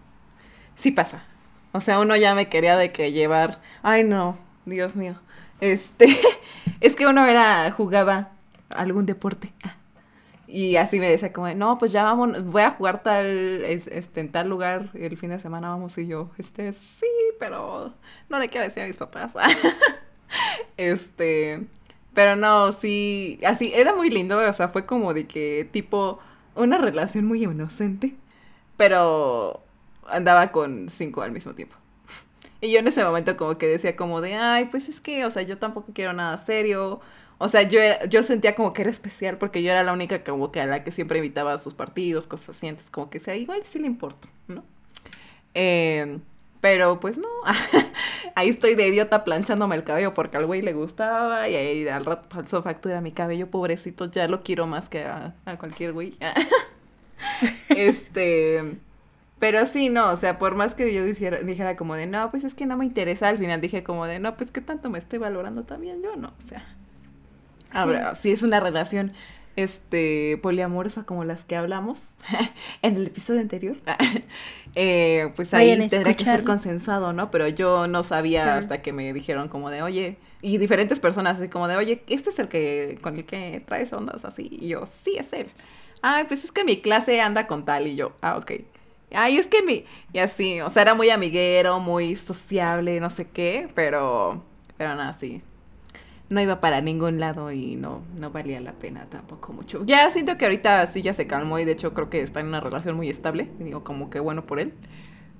Sí 0.75 0.91
pasa. 0.91 1.23
O 1.71 1.81
sea, 1.81 1.99
uno 1.99 2.15
ya 2.15 2.35
me 2.35 2.49
quería 2.49 2.77
de 2.77 2.91
que 2.91 3.11
llevar. 3.11 3.59
Ay, 3.81 4.03
no, 4.03 4.37
Dios 4.65 4.95
mío. 4.95 5.15
Este, 5.61 6.15
es 6.81 6.95
que 6.95 7.07
uno 7.07 7.25
era, 7.25 7.71
jugaba 7.71 8.31
algún 8.69 9.05
deporte. 9.05 9.51
Y 10.47 10.75
así 10.75 10.99
me 10.99 11.09
decía 11.09 11.33
como, 11.33 11.51
no, 11.55 11.79
pues 11.79 11.91
ya 11.91 12.03
vamos, 12.03 12.45
voy 12.45 12.61
a 12.61 12.71
jugar 12.71 13.01
tal, 13.01 13.65
este, 13.65 14.19
en 14.19 14.31
tal 14.31 14.49
lugar 14.49 14.91
el 14.93 15.17
fin 15.17 15.31
de 15.31 15.39
semana, 15.39 15.69
vamos, 15.69 15.97
y 15.97 16.05
yo, 16.05 16.29
este, 16.37 16.73
sí, 16.73 17.07
pero 17.39 17.91
no 18.29 18.37
le 18.37 18.49
quiero 18.49 18.65
decir 18.65 18.83
a 18.83 18.85
mis 18.85 18.97
papás. 18.97 19.33
este, 20.77 21.65
pero 22.13 22.35
no, 22.35 22.71
sí, 22.71 23.39
así, 23.45 23.71
era 23.73 23.93
muy 23.95 24.09
lindo, 24.09 24.37
o 24.37 24.53
sea, 24.53 24.69
fue 24.69 24.85
como 24.85 25.13
de 25.13 25.27
que 25.27 25.67
tipo 25.71 26.19
una 26.55 26.77
relación 26.77 27.25
muy 27.25 27.43
inocente, 27.43 28.15
pero 28.77 29.61
andaba 30.07 30.51
con 30.51 30.89
cinco 30.89 31.21
al 31.21 31.31
mismo 31.31 31.53
tiempo. 31.53 31.75
Y 32.61 32.71
yo 32.71 32.79
en 32.79 32.87
ese 32.87 33.03
momento 33.03 33.35
como 33.35 33.57
que 33.57 33.67
decía 33.67 33.95
como 33.95 34.21
de, 34.21 34.35
ay, 34.35 34.65
pues 34.65 34.87
es 34.87 35.01
que, 35.01 35.25
o 35.25 35.31
sea, 35.31 35.41
yo 35.43 35.57
tampoco 35.57 35.91
quiero 35.93 36.13
nada 36.13 36.37
serio. 36.37 37.01
O 37.37 37.49
sea, 37.49 37.63
yo, 37.63 37.79
yo 38.09 38.23
sentía 38.23 38.55
como 38.55 38.71
que 38.71 38.83
era 38.83 38.91
especial 38.91 39.37
porque 39.37 39.61
yo 39.63 39.71
era 39.71 39.83
la 39.83 39.91
única 39.91 40.23
como 40.23 40.51
que 40.51 40.61
a 40.61 40.65
la 40.65 40.83
que 40.83 40.93
siempre 40.93 41.19
invitaba 41.19 41.53
a 41.53 41.57
sus 41.57 41.73
partidos, 41.73 42.25
cosas 42.25 42.55
así. 42.55 42.67
Entonces 42.67 42.89
como 42.89 43.09
que 43.09 43.19
sea, 43.19 43.35
igual 43.35 43.63
sí 43.65 43.79
le 43.79 43.87
importa, 43.87 44.29
¿no? 44.47 44.63
Eh, 45.53 46.19
pero 46.63 46.97
pues 46.97 47.17
no, 47.17 47.27
ahí 48.35 48.47
estoy 48.47 48.75
de 48.75 48.87
idiota 48.87 49.25
planchándome 49.25 49.75
el 49.75 49.83
cabello 49.83 50.13
porque 50.13 50.37
al 50.37 50.45
güey 50.45 50.61
le 50.61 50.71
gustaba 50.71 51.49
y 51.49 51.55
ahí 51.55 51.85
al 51.89 52.05
rato 52.05 52.29
pasó 52.29 52.63
factura 52.63 53.01
mi 53.01 53.11
cabello, 53.11 53.51
pobrecito, 53.51 54.09
ya 54.09 54.29
lo 54.29 54.43
quiero 54.43 54.65
más 54.65 54.87
que 54.87 55.03
a, 55.03 55.35
cualquier 55.59 55.91
güey. 55.91 56.15
este, 57.67 58.77
Pero 59.39 59.65
sí, 59.65 59.89
no, 59.89 60.11
o 60.11 60.15
sea, 60.15 60.39
por 60.39 60.55
más 60.55 60.73
que 60.73 60.93
yo 60.93 61.03
dijera, 61.03 61.39
dijera 61.39 61.75
como 61.75 61.95
de, 61.95 62.07
no, 62.07 62.31
pues 62.31 62.45
es 62.45 62.55
que 62.55 62.65
no 62.65 62.77
me 62.77 62.85
interesa, 62.85 63.27
al 63.27 63.39
final 63.39 63.59
dije 63.59 63.83
como 63.83 64.05
de, 64.05 64.19
no, 64.19 64.37
pues 64.37 64.49
qué 64.49 64.61
tanto 64.61 64.89
me 64.89 64.99
estoy 64.99 65.19
valorando 65.19 65.63
también 65.65 66.01
yo, 66.01 66.15
no, 66.15 66.29
o 66.29 66.41
sea. 66.41 66.63
Ahora, 67.73 68.15
sí. 68.15 68.31
es 68.31 68.41
una 68.41 68.61
relación 68.61 69.11
este 69.55 70.39
poliamorosa 70.41 71.03
como 71.03 71.23
las 71.23 71.43
que 71.45 71.55
hablamos 71.55 72.11
en 72.81 72.95
el 72.95 73.07
episodio 73.07 73.41
anterior, 73.41 73.77
eh, 74.75 75.31
pues 75.35 75.53
ahí 75.53 75.77
tendría 75.89 76.15
que 76.15 76.23
ser 76.23 76.43
consensuado, 76.43 77.13
¿no? 77.13 77.31
Pero 77.31 77.47
yo 77.47 77.87
no 77.87 78.03
sabía 78.03 78.57
hasta 78.57 78.81
que 78.81 78.93
me 78.93 79.13
dijeron 79.13 79.47
como 79.47 79.69
de, 79.69 79.81
oye, 79.81 80.17
y 80.41 80.57
diferentes 80.57 80.99
personas 80.99 81.39
así 81.39 81.49
como 81.49 81.67
de, 81.67 81.77
oye, 81.77 82.03
este 82.07 82.29
es 82.31 82.39
el 82.39 82.47
que 82.47 82.97
con 83.01 83.15
el 83.17 83.25
que 83.25 83.63
traes 83.65 83.93
ondas 83.93 84.25
así, 84.25 84.49
y 84.51 84.69
yo, 84.69 84.85
sí, 84.85 85.15
es 85.17 85.31
él. 85.33 85.47
Ay, 86.01 86.25
pues 86.27 86.43
es 86.43 86.51
que 86.51 86.65
mi 86.65 86.81
clase 86.81 87.21
anda 87.21 87.47
con 87.47 87.63
tal, 87.63 87.87
y 87.87 87.95
yo, 87.95 88.13
ah, 88.21 88.37
ok. 88.37 88.51
Ay, 89.11 89.37
es 89.37 89.47
que 89.47 89.61
mi, 89.61 89.85
y 90.11 90.19
así, 90.19 90.59
o 90.61 90.69
sea, 90.69 90.81
era 90.81 90.95
muy 90.95 91.11
amiguero, 91.11 91.79
muy 91.79 92.15
sociable, 92.15 92.99
no 92.99 93.11
sé 93.11 93.27
qué, 93.29 93.69
pero, 93.75 94.43
pero 94.75 94.95
nada, 94.95 95.13
sí, 95.13 95.43
no 96.33 96.41
iba 96.41 96.59
para 96.59 96.81
ningún 96.81 97.19
lado 97.19 97.51
y 97.51 97.75
no, 97.75 98.01
no 98.17 98.31
valía 98.31 98.59
la 98.59 98.73
pena 98.73 99.05
tampoco 99.09 99.53
mucho. 99.53 99.85
Ya 99.85 100.09
siento 100.11 100.37
que 100.37 100.45
ahorita 100.45 100.85
sí 100.87 101.01
ya 101.01 101.13
se 101.13 101.27
calmó 101.27 101.59
y 101.59 101.65
de 101.65 101.73
hecho 101.73 101.93
creo 101.93 102.09
que 102.09 102.21
está 102.21 102.39
en 102.39 102.47
una 102.47 102.59
relación 102.59 102.95
muy 102.95 103.09
estable. 103.09 103.49
Digo, 103.59 103.83
como 103.83 104.09
que 104.09 104.19
bueno 104.19 104.45
por 104.45 104.59
él. 104.59 104.73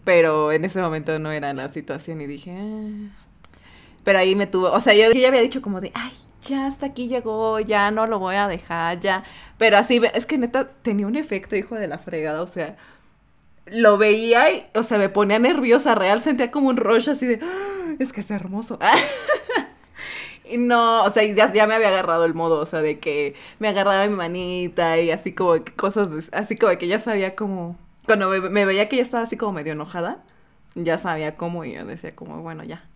Pero 0.03 0.51
en 0.51 0.65
ese 0.65 0.81
momento 0.81 1.17
no 1.19 1.31
era 1.31 1.53
la 1.53 1.69
situación 1.69 2.21
y 2.21 2.27
dije... 2.27 2.51
Ah". 2.57 3.23
Pero 4.03 4.19
ahí 4.19 4.35
me 4.35 4.47
tuvo, 4.47 4.71
o 4.71 4.79
sea, 4.79 4.93
yo, 4.93 5.11
ya 5.13 5.29
había 5.29 5.41
dicho 5.41 5.61
como 5.61 5.79
de, 5.79 5.91
ay, 5.95 6.11
ya 6.43 6.67
hasta 6.67 6.87
aquí 6.87 7.07
llegó, 7.07 7.59
ya 7.59 7.89
no 7.91 8.05
lo 8.05 8.19
voy 8.19 8.35
a 8.35 8.47
dejar, 8.47 8.99
ya. 8.99 9.23
Pero 9.57 9.77
así, 9.77 10.01
es 10.13 10.25
que 10.25 10.37
neta 10.37 10.69
tenía 10.81 11.07
un 11.07 11.15
efecto, 11.15 11.55
hijo 11.55 11.75
de 11.75 11.87
la 11.87 11.97
fregada, 11.97 12.41
o 12.41 12.47
sea, 12.47 12.75
lo 13.65 13.97
veía 13.97 14.51
y, 14.51 14.65
o 14.75 14.83
sea, 14.83 14.97
me 14.97 15.09
ponía 15.09 15.39
nerviosa, 15.39 15.95
real, 15.95 16.21
sentía 16.21 16.51
como 16.51 16.67
un 16.69 16.77
rush 16.77 17.09
así 17.09 17.25
de, 17.25 17.39
ah, 17.41 17.95
es 17.99 18.11
que 18.11 18.21
es 18.21 18.31
hermoso. 18.31 18.77
no, 20.57 21.03
o 21.03 21.09
sea, 21.09 21.23
ya, 21.23 21.51
ya 21.51 21.67
me 21.67 21.75
había 21.75 21.89
agarrado 21.89 22.25
el 22.25 22.33
modo, 22.33 22.59
o 22.59 22.65
sea, 22.65 22.81
de 22.81 22.99
que 22.99 23.35
me 23.59 23.67
agarraba 23.67 24.07
mi 24.07 24.15
manita 24.15 24.99
y 24.99 25.11
así 25.11 25.33
como 25.33 25.63
que 25.63 25.73
cosas, 25.73 26.09
así 26.31 26.55
como 26.55 26.77
que 26.77 26.87
ya 26.87 26.99
sabía 26.99 27.35
como, 27.35 27.77
cuando 28.05 28.29
me, 28.29 28.65
veía 28.65 28.89
que 28.89 28.97
ya 28.97 29.03
estaba 29.03 29.23
así 29.23 29.37
como 29.37 29.53
medio 29.53 29.73
enojada, 29.73 30.23
ya 30.75 30.97
sabía 30.97 31.35
cómo 31.35 31.65
y 31.65 31.73
yo 31.73 31.85
decía 31.85 32.11
como, 32.11 32.41
bueno, 32.41 32.63
ya. 32.63 32.87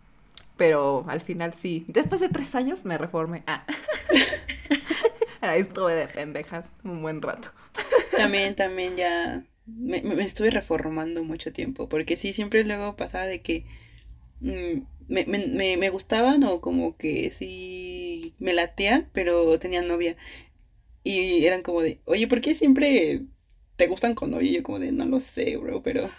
Pero 0.58 1.05
al 1.08 1.22
final 1.22 1.53
sí, 1.53 1.86
después 1.88 2.20
de 2.22 2.30
tres 2.30 2.55
años 2.55 2.84
me 2.86 2.97
reformé. 2.97 3.43
Ah. 3.47 3.64
Ahí 5.41 5.62
estuve 5.62 5.93
de 5.93 6.08
pendejas 6.08 6.66
un 6.84 7.01
buen 7.01 7.22
rato. 7.22 7.49
También, 8.18 8.55
también 8.55 8.95
ya 8.95 9.43
me, 9.68 10.01
me 10.01 10.24
estuve 10.24 10.49
reformando 10.49 11.24
mucho 11.24 11.53
tiempo, 11.53 11.88
porque 11.88 12.18
sí, 12.18 12.34
siempre 12.34 12.64
luego 12.64 12.95
pasaba 12.95 13.26
de 13.26 13.41
que... 13.41 13.66
Mm, 14.41 14.82
me, 15.08 15.26
me, 15.26 15.78
me 15.78 15.89
gustaban 15.89 16.43
o 16.43 16.62
como 16.62 16.97
que 16.97 17.32
sí 17.32 18.36
me 18.39 18.53
latean, 18.53 19.10
pero 19.14 19.60
tenían 19.60 19.88
novia. 19.88 20.18
Y 21.03 21.45
eran 21.45 21.64
como 21.64 21.82
de, 21.82 22.01
oye, 22.05 22.28
¿por 22.28 22.41
qué 22.41 22.55
siempre 22.55 23.24
te 23.78 23.88
gustan 23.88 24.16
con 24.16 24.32
novia? 24.32 24.51
Y 24.51 24.55
yo 24.55 24.64
como 24.64 24.80
de, 24.80 24.91
no 24.91 25.05
lo 25.05 25.20
sé, 25.20 25.58
bro, 25.58 25.84
pero 25.84 26.10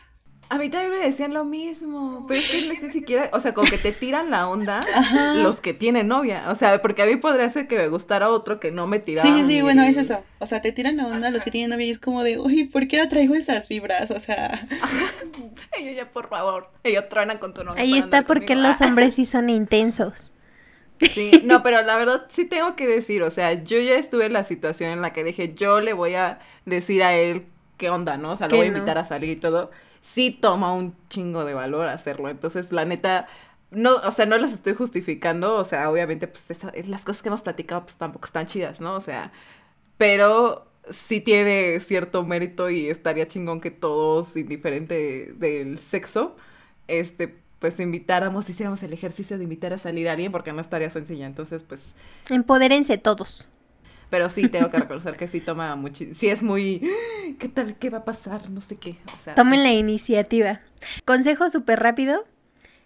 a 0.51 0.57
mí 0.57 0.71
también 0.71 0.93
me 0.93 0.99
decían 0.99 1.35
lo 1.35 1.45
mismo, 1.45 2.25
pero 2.27 2.41
es 2.41 2.51
que 2.51 2.69
no 2.69 2.81
sé 2.81 2.93
siquiera, 2.93 3.29
o 3.35 3.41
sea, 3.41 3.53
como 3.53 3.69
que 3.69 3.77
te 3.77 3.93
tiran 3.93 4.31
la 4.31 4.49
onda 4.49 4.81
los 5.37 5.61
que 5.61 5.75
tienen 5.75 6.09
novia, 6.09 6.45
o 6.49 6.55
sea, 6.55 6.81
porque 6.81 7.03
a 7.03 7.07
mí 7.07 7.17
podría 7.17 7.51
ser 7.51 7.69
que 7.69 7.77
me 7.77 7.89
gustara 7.89 8.31
otro 8.31 8.59
que 8.59 8.71
no 8.71 8.87
me 8.87 8.99
tirara. 8.99 9.29
Sí, 9.29 9.45
sí, 9.47 9.61
bueno, 9.61 9.83
es 9.83 9.99
eso, 9.99 10.25
o 10.39 10.47
sea, 10.47 10.63
te 10.63 10.73
tiran 10.73 10.97
la 10.97 11.07
onda 11.07 11.31
los 11.31 11.45
que 11.45 11.51
tienen 11.51 11.71
novia 11.71 11.87
y 11.87 11.91
es 11.91 11.99
como 11.99 12.23
de, 12.25 12.39
uy, 12.39 12.65
¿por 12.65 12.89
qué 12.89 13.01
atraigo 13.01 13.35
esas 13.35 13.69
vibras? 13.69 14.11
O 14.11 14.19
sea... 14.19 14.59
ellos 15.79 15.97
ya, 15.97 16.11
por 16.11 16.29
favor, 16.31 16.71
ellos 16.83 17.05
truenan 17.11 17.39
con 17.39 17.53
tu 17.53 17.63
novia. 17.63 17.83
Ahí 17.83 17.99
está 17.99 18.23
porque 18.23 18.55
los 18.55 18.81
hombres 18.81 19.15
sí 19.15 19.27
son 19.27 19.51
intensos. 19.51 20.33
Sí, 21.01 21.43
no, 21.45 21.63
pero 21.63 21.83
la 21.83 21.97
verdad 21.97 22.25
sí 22.29 22.45
tengo 22.45 22.75
que 22.75 22.87
decir, 22.87 23.23
o 23.23 23.31
sea, 23.31 23.53
yo 23.53 23.79
ya 23.79 23.95
estuve 23.95 24.27
en 24.27 24.33
la 24.33 24.45
situación 24.45 24.91
en 24.91 25.03
la 25.03 25.13
que 25.13 25.23
dije, 25.23 25.55
yo 25.55 25.81
le 25.81 25.93
voy 25.93 26.15
a 26.15 26.41
decir 26.65 27.05
a 27.05 27.15
él 27.15 27.47
qué 27.77 27.91
onda, 27.91 28.17
¿no? 28.17 28.33
O 28.33 28.37
sea, 28.37 28.49
lo 28.49 28.57
voy 28.57 28.67
a 28.67 28.69
invitar 28.69 28.99
a 28.99 29.05
salir 29.05 29.31
y 29.31 29.37
todo 29.37 29.71
sí 30.01 30.31
toma 30.31 30.73
un 30.73 30.95
chingo 31.09 31.45
de 31.45 31.55
valor 31.55 31.89
hacerlo. 31.89 32.29
Entonces, 32.29 32.73
la 32.73 32.85
neta, 32.85 33.27
no, 33.71 33.97
o 33.97 34.11
sea, 34.11 34.27
no 34.27 34.39
las 34.39 34.53
estoy 34.53 34.75
justificando, 34.75 35.57
o 35.57 35.65
sea, 35.65 35.91
obviamente, 35.91 36.29
pues 36.29 36.47
las 36.87 37.05
cosas 37.05 37.23
que 37.23 37.29
hemos 37.29 37.43
platicado, 37.43 37.83
pues 37.83 37.97
tampoco 37.97 38.27
están 38.27 38.47
chidas, 38.47 38.81
¿no? 38.81 38.95
O 38.95 39.01
sea, 39.01 39.33
pero 39.97 40.67
sí 40.91 41.21
tiene 41.21 41.81
cierto 41.81 42.25
mérito 42.25 42.71
y 42.71 42.89
estaría 42.89 43.29
chingón 43.29 43.61
que 43.61 43.71
todos, 43.71 44.37
indiferente 44.37 45.33
del 45.37 45.79
sexo, 45.79 46.37
este, 46.87 47.35
pues 47.59 47.79
invitáramos, 47.81 48.49
hiciéramos 48.49 48.83
el 48.83 48.93
ejercicio 48.93 49.37
de 49.37 49.45
invitar 49.45 49.73
a 49.73 49.79
salir 49.79 50.09
a 50.09 50.13
alguien 50.13 50.33
porque 50.33 50.53
no 50.53 50.61
estaría 50.61 50.91
sencilla. 50.91 51.27
Entonces, 51.27 51.63
pues... 51.63 51.83
Empodérense 52.31 52.99
todos. 52.99 53.47
Pero 54.11 54.29
sí 54.29 54.49
tengo 54.49 54.71
que 54.71 54.79
reconocer 54.79 55.17
que 55.17 55.29
sí 55.29 55.41
toma 55.41 55.77
mucho, 55.77 56.05
sí 56.13 56.29
es 56.29 56.43
muy, 56.43 56.83
¿qué 57.39 57.49
tal? 57.49 57.77
¿Qué 57.77 57.91
va 57.91 57.99
a 57.99 58.05
pasar? 58.05 58.49
No 58.51 58.61
sé 58.61 58.77
qué. 58.77 58.97
tomen 59.35 59.63
la 59.63 59.73
iniciativa. 59.73 60.61
Consejo 61.05 61.51
súper 61.51 61.81
rápido, 61.81 62.25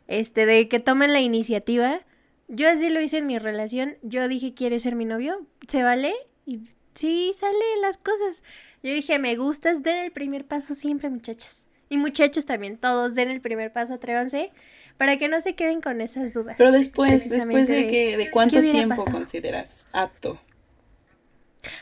este, 0.09 0.47
de 0.47 0.69
que 0.69 0.81
tomen 0.81 1.13
la 1.13 1.21
iniciativa. 1.21 2.01
Yo 2.49 2.69
así 2.69 2.91
lo 2.91 3.01
hice 3.01 3.19
en 3.19 3.27
mi 3.27 3.39
relación. 3.39 3.97
Yo 4.03 4.27
dije, 4.29 4.53
¿quieres 4.53 4.83
ser 4.83 4.97
mi 4.97 5.05
novio? 5.05 5.47
¿Se 5.69 5.83
vale? 5.83 6.13
Y 6.45 6.61
sí, 6.95 7.33
sale 7.39 7.59
las 7.81 7.99
cosas. 7.99 8.43
Yo 8.83 8.93
dije, 8.93 9.19
me 9.19 9.37
gustas, 9.37 9.83
den 9.83 9.99
el 9.99 10.11
primer 10.11 10.45
paso 10.45 10.75
siempre, 10.75 11.09
muchachas. 11.09 11.67
Y 11.89 11.99
muchachos 11.99 12.47
también, 12.47 12.79
todos 12.79 13.15
den 13.15 13.31
el 13.31 13.41
primer 13.41 13.73
paso, 13.73 13.95
atrévanse, 13.95 14.51
para 14.97 15.19
que 15.19 15.29
no 15.29 15.41
se 15.41 15.55
queden 15.55 15.81
con 15.81 16.01
esas 16.01 16.35
dudas. 16.35 16.57
Pero 16.59 16.73
después, 16.73 17.29
después 17.29 17.69
de, 17.69 17.87
que, 17.87 18.17
de 18.17 18.31
cuánto 18.31 18.61
tiempo 18.61 19.05
consideras 19.05 19.89
apto 19.93 20.41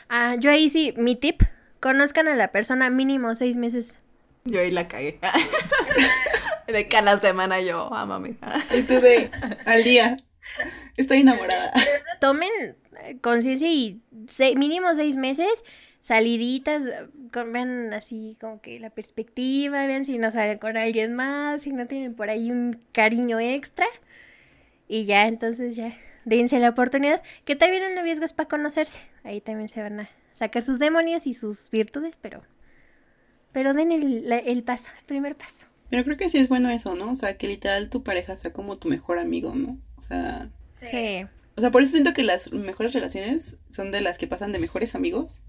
Ah, 0.09 0.35
yo 0.39 0.51
ahí 0.51 0.69
sí, 0.69 0.93
mi 0.97 1.15
tip, 1.15 1.43
conozcan 1.79 2.27
a 2.27 2.35
la 2.35 2.51
persona 2.51 2.89
mínimo 2.89 3.35
seis 3.35 3.57
meses. 3.57 3.99
Yo 4.45 4.59
ahí 4.59 4.71
la 4.71 4.87
cagué. 4.87 5.19
de 6.67 6.87
cada 6.87 7.19
semana 7.19 7.61
yo, 7.61 7.93
amame. 7.93 8.37
y 8.77 8.83
tú 8.83 8.99
de 9.01 9.29
al 9.65 9.83
día. 9.83 10.17
Estoy 10.97 11.19
enamorada. 11.19 11.71
Tomen 12.19 12.49
conciencia 13.21 13.71
y 13.71 14.01
mínimo 14.55 14.93
seis 14.95 15.15
meses, 15.15 15.63
saliditas, 15.99 16.85
vean 17.31 17.93
así 17.93 18.37
como 18.39 18.61
que 18.61 18.79
la 18.79 18.89
perspectiva, 18.89 19.85
vean 19.85 20.05
si 20.05 20.17
no 20.17 20.31
salen 20.31 20.57
con 20.57 20.77
alguien 20.77 21.13
más, 21.13 21.61
si 21.61 21.71
no 21.71 21.87
tienen 21.87 22.15
por 22.15 22.29
ahí 22.29 22.51
un 22.51 22.79
cariño 22.91 23.39
extra. 23.39 23.85
Y 24.87 25.05
ya, 25.05 25.27
entonces 25.27 25.75
ya 25.75 25.93
dense 26.25 26.59
la 26.59 26.69
oportunidad, 26.69 27.21
que 27.45 27.55
también 27.55 27.83
el 27.83 27.95
noviazgo 27.95 28.25
es 28.25 28.33
para 28.33 28.49
conocerse. 28.49 28.99
Ahí 29.23 29.41
también 29.41 29.69
se 29.69 29.81
van 29.81 30.01
a 30.01 30.09
sacar 30.33 30.63
sus 30.63 30.79
demonios 30.79 31.27
y 31.27 31.33
sus 31.33 31.69
virtudes, 31.69 32.17
pero, 32.21 32.41
pero 33.51 33.73
den 33.73 33.91
el, 33.91 34.31
el 34.31 34.63
paso, 34.63 34.91
el 34.97 35.05
primer 35.05 35.35
paso. 35.35 35.65
Pero 35.89 36.03
creo 36.03 36.17
que 36.17 36.29
sí 36.29 36.37
es 36.37 36.49
bueno 36.49 36.69
eso, 36.69 36.95
¿no? 36.95 37.11
O 37.11 37.15
sea, 37.15 37.37
que 37.37 37.47
literal 37.47 37.89
tu 37.89 38.03
pareja 38.03 38.37
sea 38.37 38.53
como 38.53 38.77
tu 38.77 38.87
mejor 38.87 39.19
amigo, 39.19 39.53
¿no? 39.53 39.77
O 39.97 40.03
sea... 40.03 40.49
Sí. 40.71 41.25
O 41.57 41.61
sea, 41.61 41.69
por 41.69 41.81
eso 41.81 41.91
siento 41.91 42.13
que 42.13 42.23
las 42.23 42.53
mejores 42.53 42.93
relaciones 42.93 43.59
son 43.69 43.91
de 43.91 43.99
las 43.99 44.17
que 44.17 44.25
pasan 44.25 44.53
de 44.53 44.59
mejores 44.59 44.95
amigos 44.95 45.41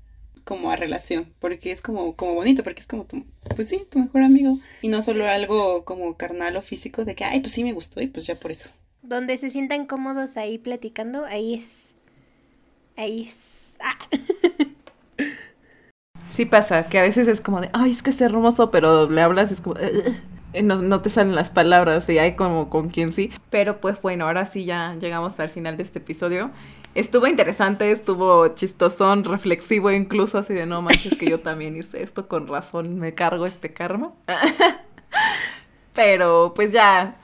como 0.44 0.73
a 0.73 0.77
relación, 0.77 1.32
porque 1.39 1.70
es 1.70 1.81
como, 1.81 2.16
como 2.16 2.35
bonito, 2.35 2.65
porque 2.65 2.81
es 2.81 2.89
como 2.89 3.05
tu, 3.05 3.24
pues 3.55 3.69
sí, 3.69 3.86
tu 3.89 4.01
mejor 4.01 4.24
amigo. 4.24 4.59
Y 4.81 4.89
no 4.89 5.01
solo 5.01 5.28
algo 5.28 5.85
como 5.85 6.16
carnal 6.16 6.57
o 6.57 6.62
físico 6.62 7.05
de 7.05 7.15
que, 7.15 7.24
ay, 7.24 7.39
pues 7.39 7.53
sí 7.53 7.62
me 7.62 7.73
gustó 7.73 8.01
y 8.01 8.09
pues 8.09 8.27
ya 8.27 8.35
por 8.35 8.51
eso 8.51 8.69
donde 9.02 9.36
se 9.36 9.50
sientan 9.50 9.86
cómodos 9.86 10.36
ahí 10.36 10.58
platicando, 10.58 11.24
ahí 11.26 11.54
es. 11.54 11.86
Ahí 12.96 13.22
es. 13.22 13.74
Ah. 13.80 13.98
Sí 16.28 16.46
pasa, 16.46 16.88
que 16.88 16.98
a 16.98 17.02
veces 17.02 17.28
es 17.28 17.42
como 17.42 17.60
de, 17.60 17.68
ay, 17.74 17.90
es 17.90 18.02
que 18.02 18.08
es 18.08 18.18
hermoso, 18.22 18.70
pero 18.70 19.10
le 19.10 19.20
hablas 19.20 19.52
es 19.52 19.60
como, 19.60 19.76
no, 20.62 20.76
no, 20.76 21.02
te 21.02 21.10
salen 21.10 21.34
las 21.34 21.50
palabras 21.50 22.08
y 22.08 22.18
hay 22.18 22.36
como 22.36 22.70
con 22.70 22.88
quien 22.88 23.12
sí. 23.12 23.30
Pero 23.50 23.82
pues 23.82 24.00
bueno, 24.00 24.24
ahora 24.24 24.46
sí 24.46 24.64
ya 24.64 24.94
llegamos 24.94 25.38
al 25.40 25.50
final 25.50 25.76
de 25.76 25.82
este 25.82 25.98
episodio. 25.98 26.50
Estuvo 26.94 27.26
interesante, 27.26 27.90
estuvo 27.90 28.48
chistosón, 28.48 29.24
reflexivo 29.24 29.90
incluso, 29.90 30.38
así 30.38 30.54
de 30.54 30.64
no 30.64 30.80
manches 30.80 31.16
que 31.18 31.28
yo 31.28 31.40
también 31.40 31.76
hice 31.76 32.02
esto, 32.02 32.28
con 32.28 32.46
razón 32.46 32.98
me 32.98 33.14
cargo 33.14 33.44
este 33.44 33.74
karma. 33.74 34.12
Pero 35.94 36.52
pues 36.54 36.72
ya, 36.72 37.16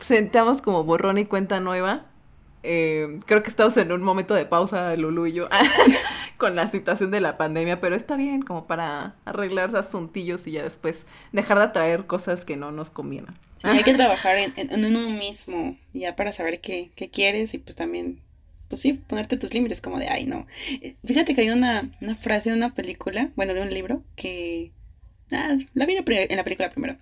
sentamos 0.00 0.62
como 0.62 0.84
borrón 0.84 1.18
y 1.18 1.24
cuenta 1.24 1.60
nueva. 1.60 2.06
Eh, 2.62 3.20
creo 3.26 3.42
que 3.42 3.50
estamos 3.50 3.76
en 3.76 3.92
un 3.92 4.02
momento 4.02 4.34
de 4.34 4.44
pausa, 4.44 4.96
Lulu 4.96 5.26
y 5.26 5.34
yo, 5.34 5.48
con 6.36 6.56
la 6.56 6.68
situación 6.70 7.12
de 7.12 7.20
la 7.20 7.36
pandemia, 7.36 7.80
pero 7.80 7.94
está 7.94 8.16
bien 8.16 8.42
como 8.42 8.66
para 8.66 9.14
arreglar 9.24 9.74
asuntillos 9.76 10.46
y 10.48 10.52
ya 10.52 10.64
después 10.64 11.06
dejar 11.32 11.58
de 11.58 11.64
atraer 11.64 12.06
cosas 12.06 12.44
que 12.44 12.56
no 12.56 12.72
nos 12.72 12.90
convienen. 12.90 13.38
Hay 13.62 13.84
que 13.84 13.94
trabajar 13.94 14.36
en, 14.38 14.52
en, 14.56 14.84
uno 14.84 15.08
mismo, 15.10 15.78
ya 15.94 16.16
para 16.16 16.32
saber 16.32 16.60
qué, 16.60 16.90
qué, 16.96 17.08
quieres 17.08 17.54
y 17.54 17.58
pues 17.58 17.76
también, 17.76 18.20
pues 18.68 18.80
sí, 18.80 18.94
ponerte 18.94 19.36
tus 19.36 19.54
límites 19.54 19.80
como 19.80 19.98
de, 19.98 20.08
ay, 20.08 20.26
no. 20.26 20.46
Eh, 20.82 20.96
fíjate 21.04 21.34
que 21.34 21.42
hay 21.42 21.50
una, 21.50 21.88
una 22.00 22.16
frase 22.16 22.50
de 22.50 22.56
una 22.56 22.74
película, 22.74 23.30
bueno, 23.36 23.54
de 23.54 23.62
un 23.62 23.70
libro, 23.70 24.02
que 24.16 24.72
Ah, 25.32 25.56
la 25.74 25.86
vi 25.86 25.96
en 25.96 26.36
la 26.36 26.44
película 26.44 26.70
primero. 26.70 26.96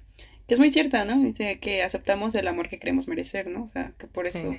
Que 0.47 0.55
es 0.55 0.61
muy 0.61 0.71
cierta, 0.71 1.05
¿no? 1.05 1.19
Dice 1.19 1.59
que 1.59 1.83
aceptamos 1.83 2.35
el 2.35 2.47
amor 2.49 2.69
que 2.69 2.79
queremos 2.79 3.09
merecer, 3.09 3.49
¿no? 3.49 3.65
O 3.65 3.69
sea, 3.69 3.93
que 3.99 4.07
por 4.07 4.27
eso 4.27 4.55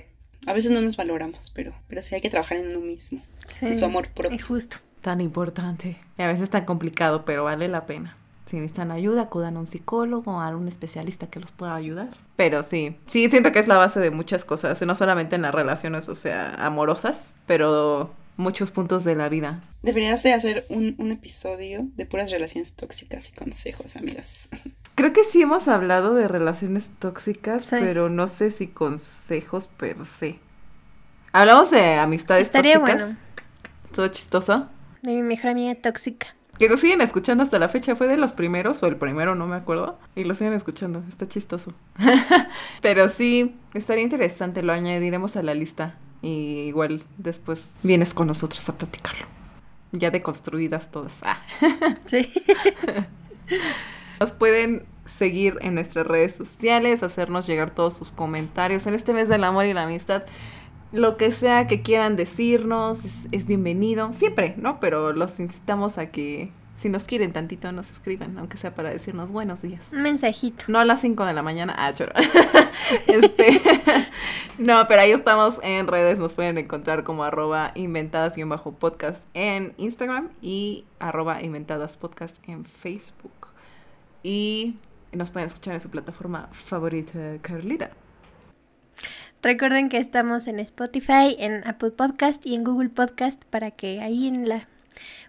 a 0.46 0.52
veces 0.52 0.70
no 0.70 0.80
nos 0.80 0.96
valoramos, 0.96 1.50
pero, 1.50 1.74
pero 1.88 2.02
sí 2.02 2.14
hay 2.14 2.20
que 2.20 2.30
trabajar 2.30 2.58
en 2.58 2.68
uno 2.68 2.80
mismo, 2.80 3.20
en 3.62 3.78
su 3.78 3.84
amor 3.84 4.08
propio. 4.08 4.36
Es 4.36 4.44
justo. 4.44 4.76
Tan 5.00 5.20
importante. 5.20 5.96
Y 6.18 6.22
a 6.22 6.26
veces 6.26 6.50
tan 6.50 6.64
complicado, 6.64 7.24
pero 7.24 7.44
vale 7.44 7.68
la 7.68 7.86
pena. 7.86 8.16
Si 8.50 8.56
necesitan 8.56 8.92
ayuda, 8.92 9.22
acudan 9.22 9.56
a 9.56 9.60
un 9.60 9.66
psicólogo 9.66 10.32
o 10.32 10.40
a 10.40 10.56
un 10.56 10.68
especialista 10.68 11.28
que 11.28 11.40
los 11.40 11.50
pueda 11.50 11.74
ayudar. 11.74 12.16
Pero 12.36 12.62
sí, 12.62 12.96
sí, 13.08 13.28
siento 13.28 13.50
que 13.50 13.58
es 13.58 13.66
la 13.66 13.76
base 13.76 13.98
de 13.98 14.10
muchas 14.10 14.44
cosas, 14.44 14.80
no 14.82 14.94
solamente 14.94 15.34
en 15.34 15.42
las 15.42 15.54
relaciones, 15.54 16.08
o 16.08 16.14
sea, 16.14 16.54
amorosas, 16.54 17.36
pero 17.46 18.14
muchos 18.36 18.70
puntos 18.70 19.02
de 19.02 19.16
la 19.16 19.28
vida. 19.28 19.64
Deberías 19.82 20.22
de 20.22 20.32
hacer 20.32 20.64
un, 20.68 20.94
un 20.98 21.10
episodio 21.10 21.88
de 21.96 22.06
puras 22.06 22.30
relaciones 22.30 22.76
tóxicas 22.76 23.30
y 23.30 23.32
consejos, 23.32 23.96
amigas. 23.96 24.50
Creo 24.96 25.12
que 25.12 25.24
sí 25.24 25.42
hemos 25.42 25.68
hablado 25.68 26.14
de 26.14 26.26
relaciones 26.26 26.90
tóxicas, 26.98 27.68
pero 27.68 28.08
no 28.08 28.28
sé 28.28 28.50
si 28.50 28.66
consejos 28.66 29.68
per 29.68 30.02
se. 30.06 30.38
Hablamos 31.32 31.70
de 31.70 31.96
amistades 31.96 32.46
Estaría 32.46 32.78
bueno. 32.78 33.14
¿Todo 33.94 34.08
chistoso? 34.08 34.68
De 35.02 35.12
mi 35.12 35.22
mejor 35.22 35.50
amiga 35.50 35.74
tóxica. 35.74 36.34
Que 36.58 36.70
lo 36.70 36.78
siguen 36.78 37.02
escuchando 37.02 37.42
hasta 37.42 37.58
la 37.58 37.68
fecha. 37.68 37.94
Fue 37.94 38.08
de 38.08 38.16
los 38.16 38.32
primeros 38.32 38.82
o 38.82 38.86
el 38.86 38.96
primero, 38.96 39.34
no 39.34 39.46
me 39.46 39.56
acuerdo. 39.56 39.98
Y 40.14 40.24
lo 40.24 40.32
siguen 40.32 40.54
escuchando. 40.54 41.04
Está 41.10 41.28
chistoso. 41.28 41.74
pero 42.80 43.10
sí, 43.10 43.54
estaría 43.74 44.02
interesante. 44.02 44.62
Lo 44.62 44.72
añadiremos 44.72 45.36
a 45.36 45.42
la 45.42 45.52
lista. 45.52 45.96
Y 46.22 46.60
igual 46.60 47.04
después 47.18 47.74
vienes 47.82 48.14
con 48.14 48.28
nosotros 48.28 48.66
a 48.70 48.78
platicarlo. 48.78 49.26
Ya 49.92 50.10
deconstruidas 50.10 50.90
todas. 50.90 51.20
Ah. 51.22 51.42
sí. 52.06 52.32
Nos 54.20 54.32
pueden 54.32 54.86
seguir 55.04 55.58
en 55.60 55.74
nuestras 55.74 56.06
redes 56.06 56.34
sociales, 56.34 57.02
hacernos 57.02 57.46
llegar 57.46 57.70
todos 57.70 57.94
sus 57.94 58.10
comentarios 58.10 58.86
en 58.86 58.94
este 58.94 59.12
mes 59.12 59.28
del 59.28 59.44
amor 59.44 59.66
y 59.66 59.72
la 59.72 59.84
amistad. 59.84 60.24
Lo 60.92 61.16
que 61.16 61.32
sea 61.32 61.66
que 61.66 61.82
quieran 61.82 62.16
decirnos 62.16 63.00
es, 63.32 63.46
bienvenido, 63.46 64.12
siempre, 64.12 64.54
¿no? 64.56 64.80
Pero 64.80 65.12
los 65.12 65.38
incitamos 65.40 65.98
a 65.98 66.10
que 66.10 66.50
si 66.76 66.88
nos 66.88 67.04
quieren 67.04 67.32
tantito 67.32 67.72
nos 67.72 67.90
escriban, 67.90 68.38
aunque 68.38 68.56
sea 68.58 68.74
para 68.74 68.90
decirnos 68.90 69.32
buenos 69.32 69.62
días. 69.62 69.82
Un 69.92 70.02
mensajito. 70.02 70.64
No 70.68 70.78
a 70.78 70.84
las 70.84 71.00
5 71.00 71.24
de 71.24 71.32
la 71.32 71.42
mañana, 71.42 71.74
ah, 71.76 71.92
choro. 71.92 72.12
este, 73.06 73.60
no, 74.58 74.86
pero 74.86 75.00
ahí 75.00 75.10
estamos 75.10 75.58
en 75.62 75.86
redes, 75.86 76.18
nos 76.18 76.34
pueden 76.34 76.58
encontrar 76.58 77.02
como 77.02 77.24
arroba 77.24 77.72
inventadas-podcast 77.74 79.24
en 79.34 79.74
Instagram 79.78 80.28
y 80.40 80.84
arroba 80.98 81.42
inventadas 81.42 81.96
podcast 81.96 82.36
en 82.48 82.64
Facebook 82.64 83.32
y 84.22 84.76
nos 85.12 85.30
pueden 85.30 85.46
escuchar 85.46 85.74
en 85.74 85.80
su 85.80 85.90
plataforma 85.90 86.48
favorita, 86.52 87.38
Carlita. 87.42 87.90
Recuerden 89.42 89.88
que 89.88 89.98
estamos 89.98 90.48
en 90.48 90.58
Spotify, 90.58 91.36
en 91.38 91.66
Apple 91.68 91.92
Podcast 91.92 92.44
y 92.46 92.54
en 92.54 92.64
Google 92.64 92.88
Podcast 92.88 93.44
para 93.44 93.70
que 93.70 94.00
ahí 94.00 94.26
en 94.26 94.48
la 94.48 94.66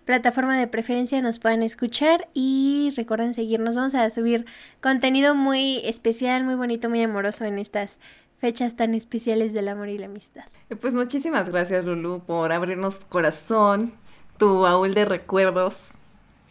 plataforma 0.06 0.58
de 0.58 0.68
preferencia 0.68 1.22
nos 1.22 1.40
puedan 1.40 1.62
escuchar 1.62 2.28
y 2.34 2.94
recuerden 2.96 3.34
seguirnos. 3.34 3.76
Vamos 3.76 3.94
a 3.96 4.10
subir 4.10 4.46
contenido 4.82 5.36
muy 5.36 5.82
especial, 5.84 6.46
muy 6.46 6.56
bonito, 6.56 6.90
muy 6.90 7.04
amoroso 7.04 7.46
en 7.46 7.60
estas 7.60 8.00
fechas 8.40 8.76
tan 8.76 8.96
especiales 8.96 9.54
del 9.54 9.68
amor 9.68 9.90
y 9.90 9.98
la 9.98 10.06
amistad. 10.06 10.46
Pues 10.82 10.94
muchísimas 10.94 11.50
gracias 11.50 11.86
Lulu 11.86 12.24
por 12.26 12.52
abrirnos 12.52 13.06
corazón, 13.06 13.94
tu 14.38 14.62
baúl 14.62 14.94
de 14.94 15.06
recuerdos 15.06 15.90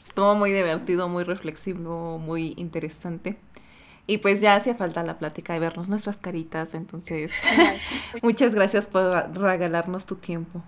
Estuvo 0.06 0.36
muy 0.36 0.52
divertido, 0.52 1.08
muy 1.08 1.24
reflexivo, 1.24 2.18
muy 2.18 2.54
interesante. 2.56 3.36
Y 4.06 4.18
pues 4.18 4.40
ya 4.40 4.54
hacía 4.54 4.76
falta 4.76 5.02
la 5.02 5.18
plática 5.18 5.52
de 5.52 5.58
vernos 5.58 5.88
nuestras 5.88 6.18
caritas, 6.18 6.74
entonces 6.74 7.32
muchas 8.22 8.54
gracias 8.54 8.86
por 8.86 9.12
regalarnos 9.36 10.06
tu 10.06 10.14
tiempo. 10.14 10.62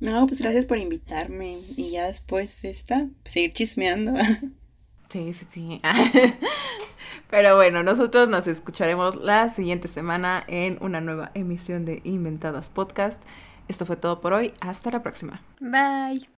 No, 0.00 0.26
pues 0.26 0.40
gracias 0.40 0.64
por 0.64 0.78
invitarme 0.78 1.58
y 1.76 1.90
ya 1.90 2.06
después 2.06 2.62
de 2.62 2.70
esta, 2.70 3.06
seguir 3.24 3.52
chismeando. 3.52 4.12
Sí, 5.10 5.32
sí, 5.32 5.46
sí. 5.54 5.80
Pero 7.30 7.54
bueno, 7.54 7.84
nosotros 7.84 8.28
nos 8.28 8.48
escucharemos 8.48 9.14
la 9.14 9.48
siguiente 9.48 9.86
semana 9.86 10.42
en 10.48 10.76
una 10.80 11.00
nueva 11.00 11.30
emisión 11.34 11.84
de 11.84 12.00
Inventadas 12.02 12.68
Podcast. 12.68 13.22
Esto 13.68 13.86
fue 13.86 13.94
todo 13.94 14.20
por 14.20 14.32
hoy. 14.32 14.52
Hasta 14.60 14.90
la 14.90 15.04
próxima. 15.04 15.40
Bye. 15.60 16.28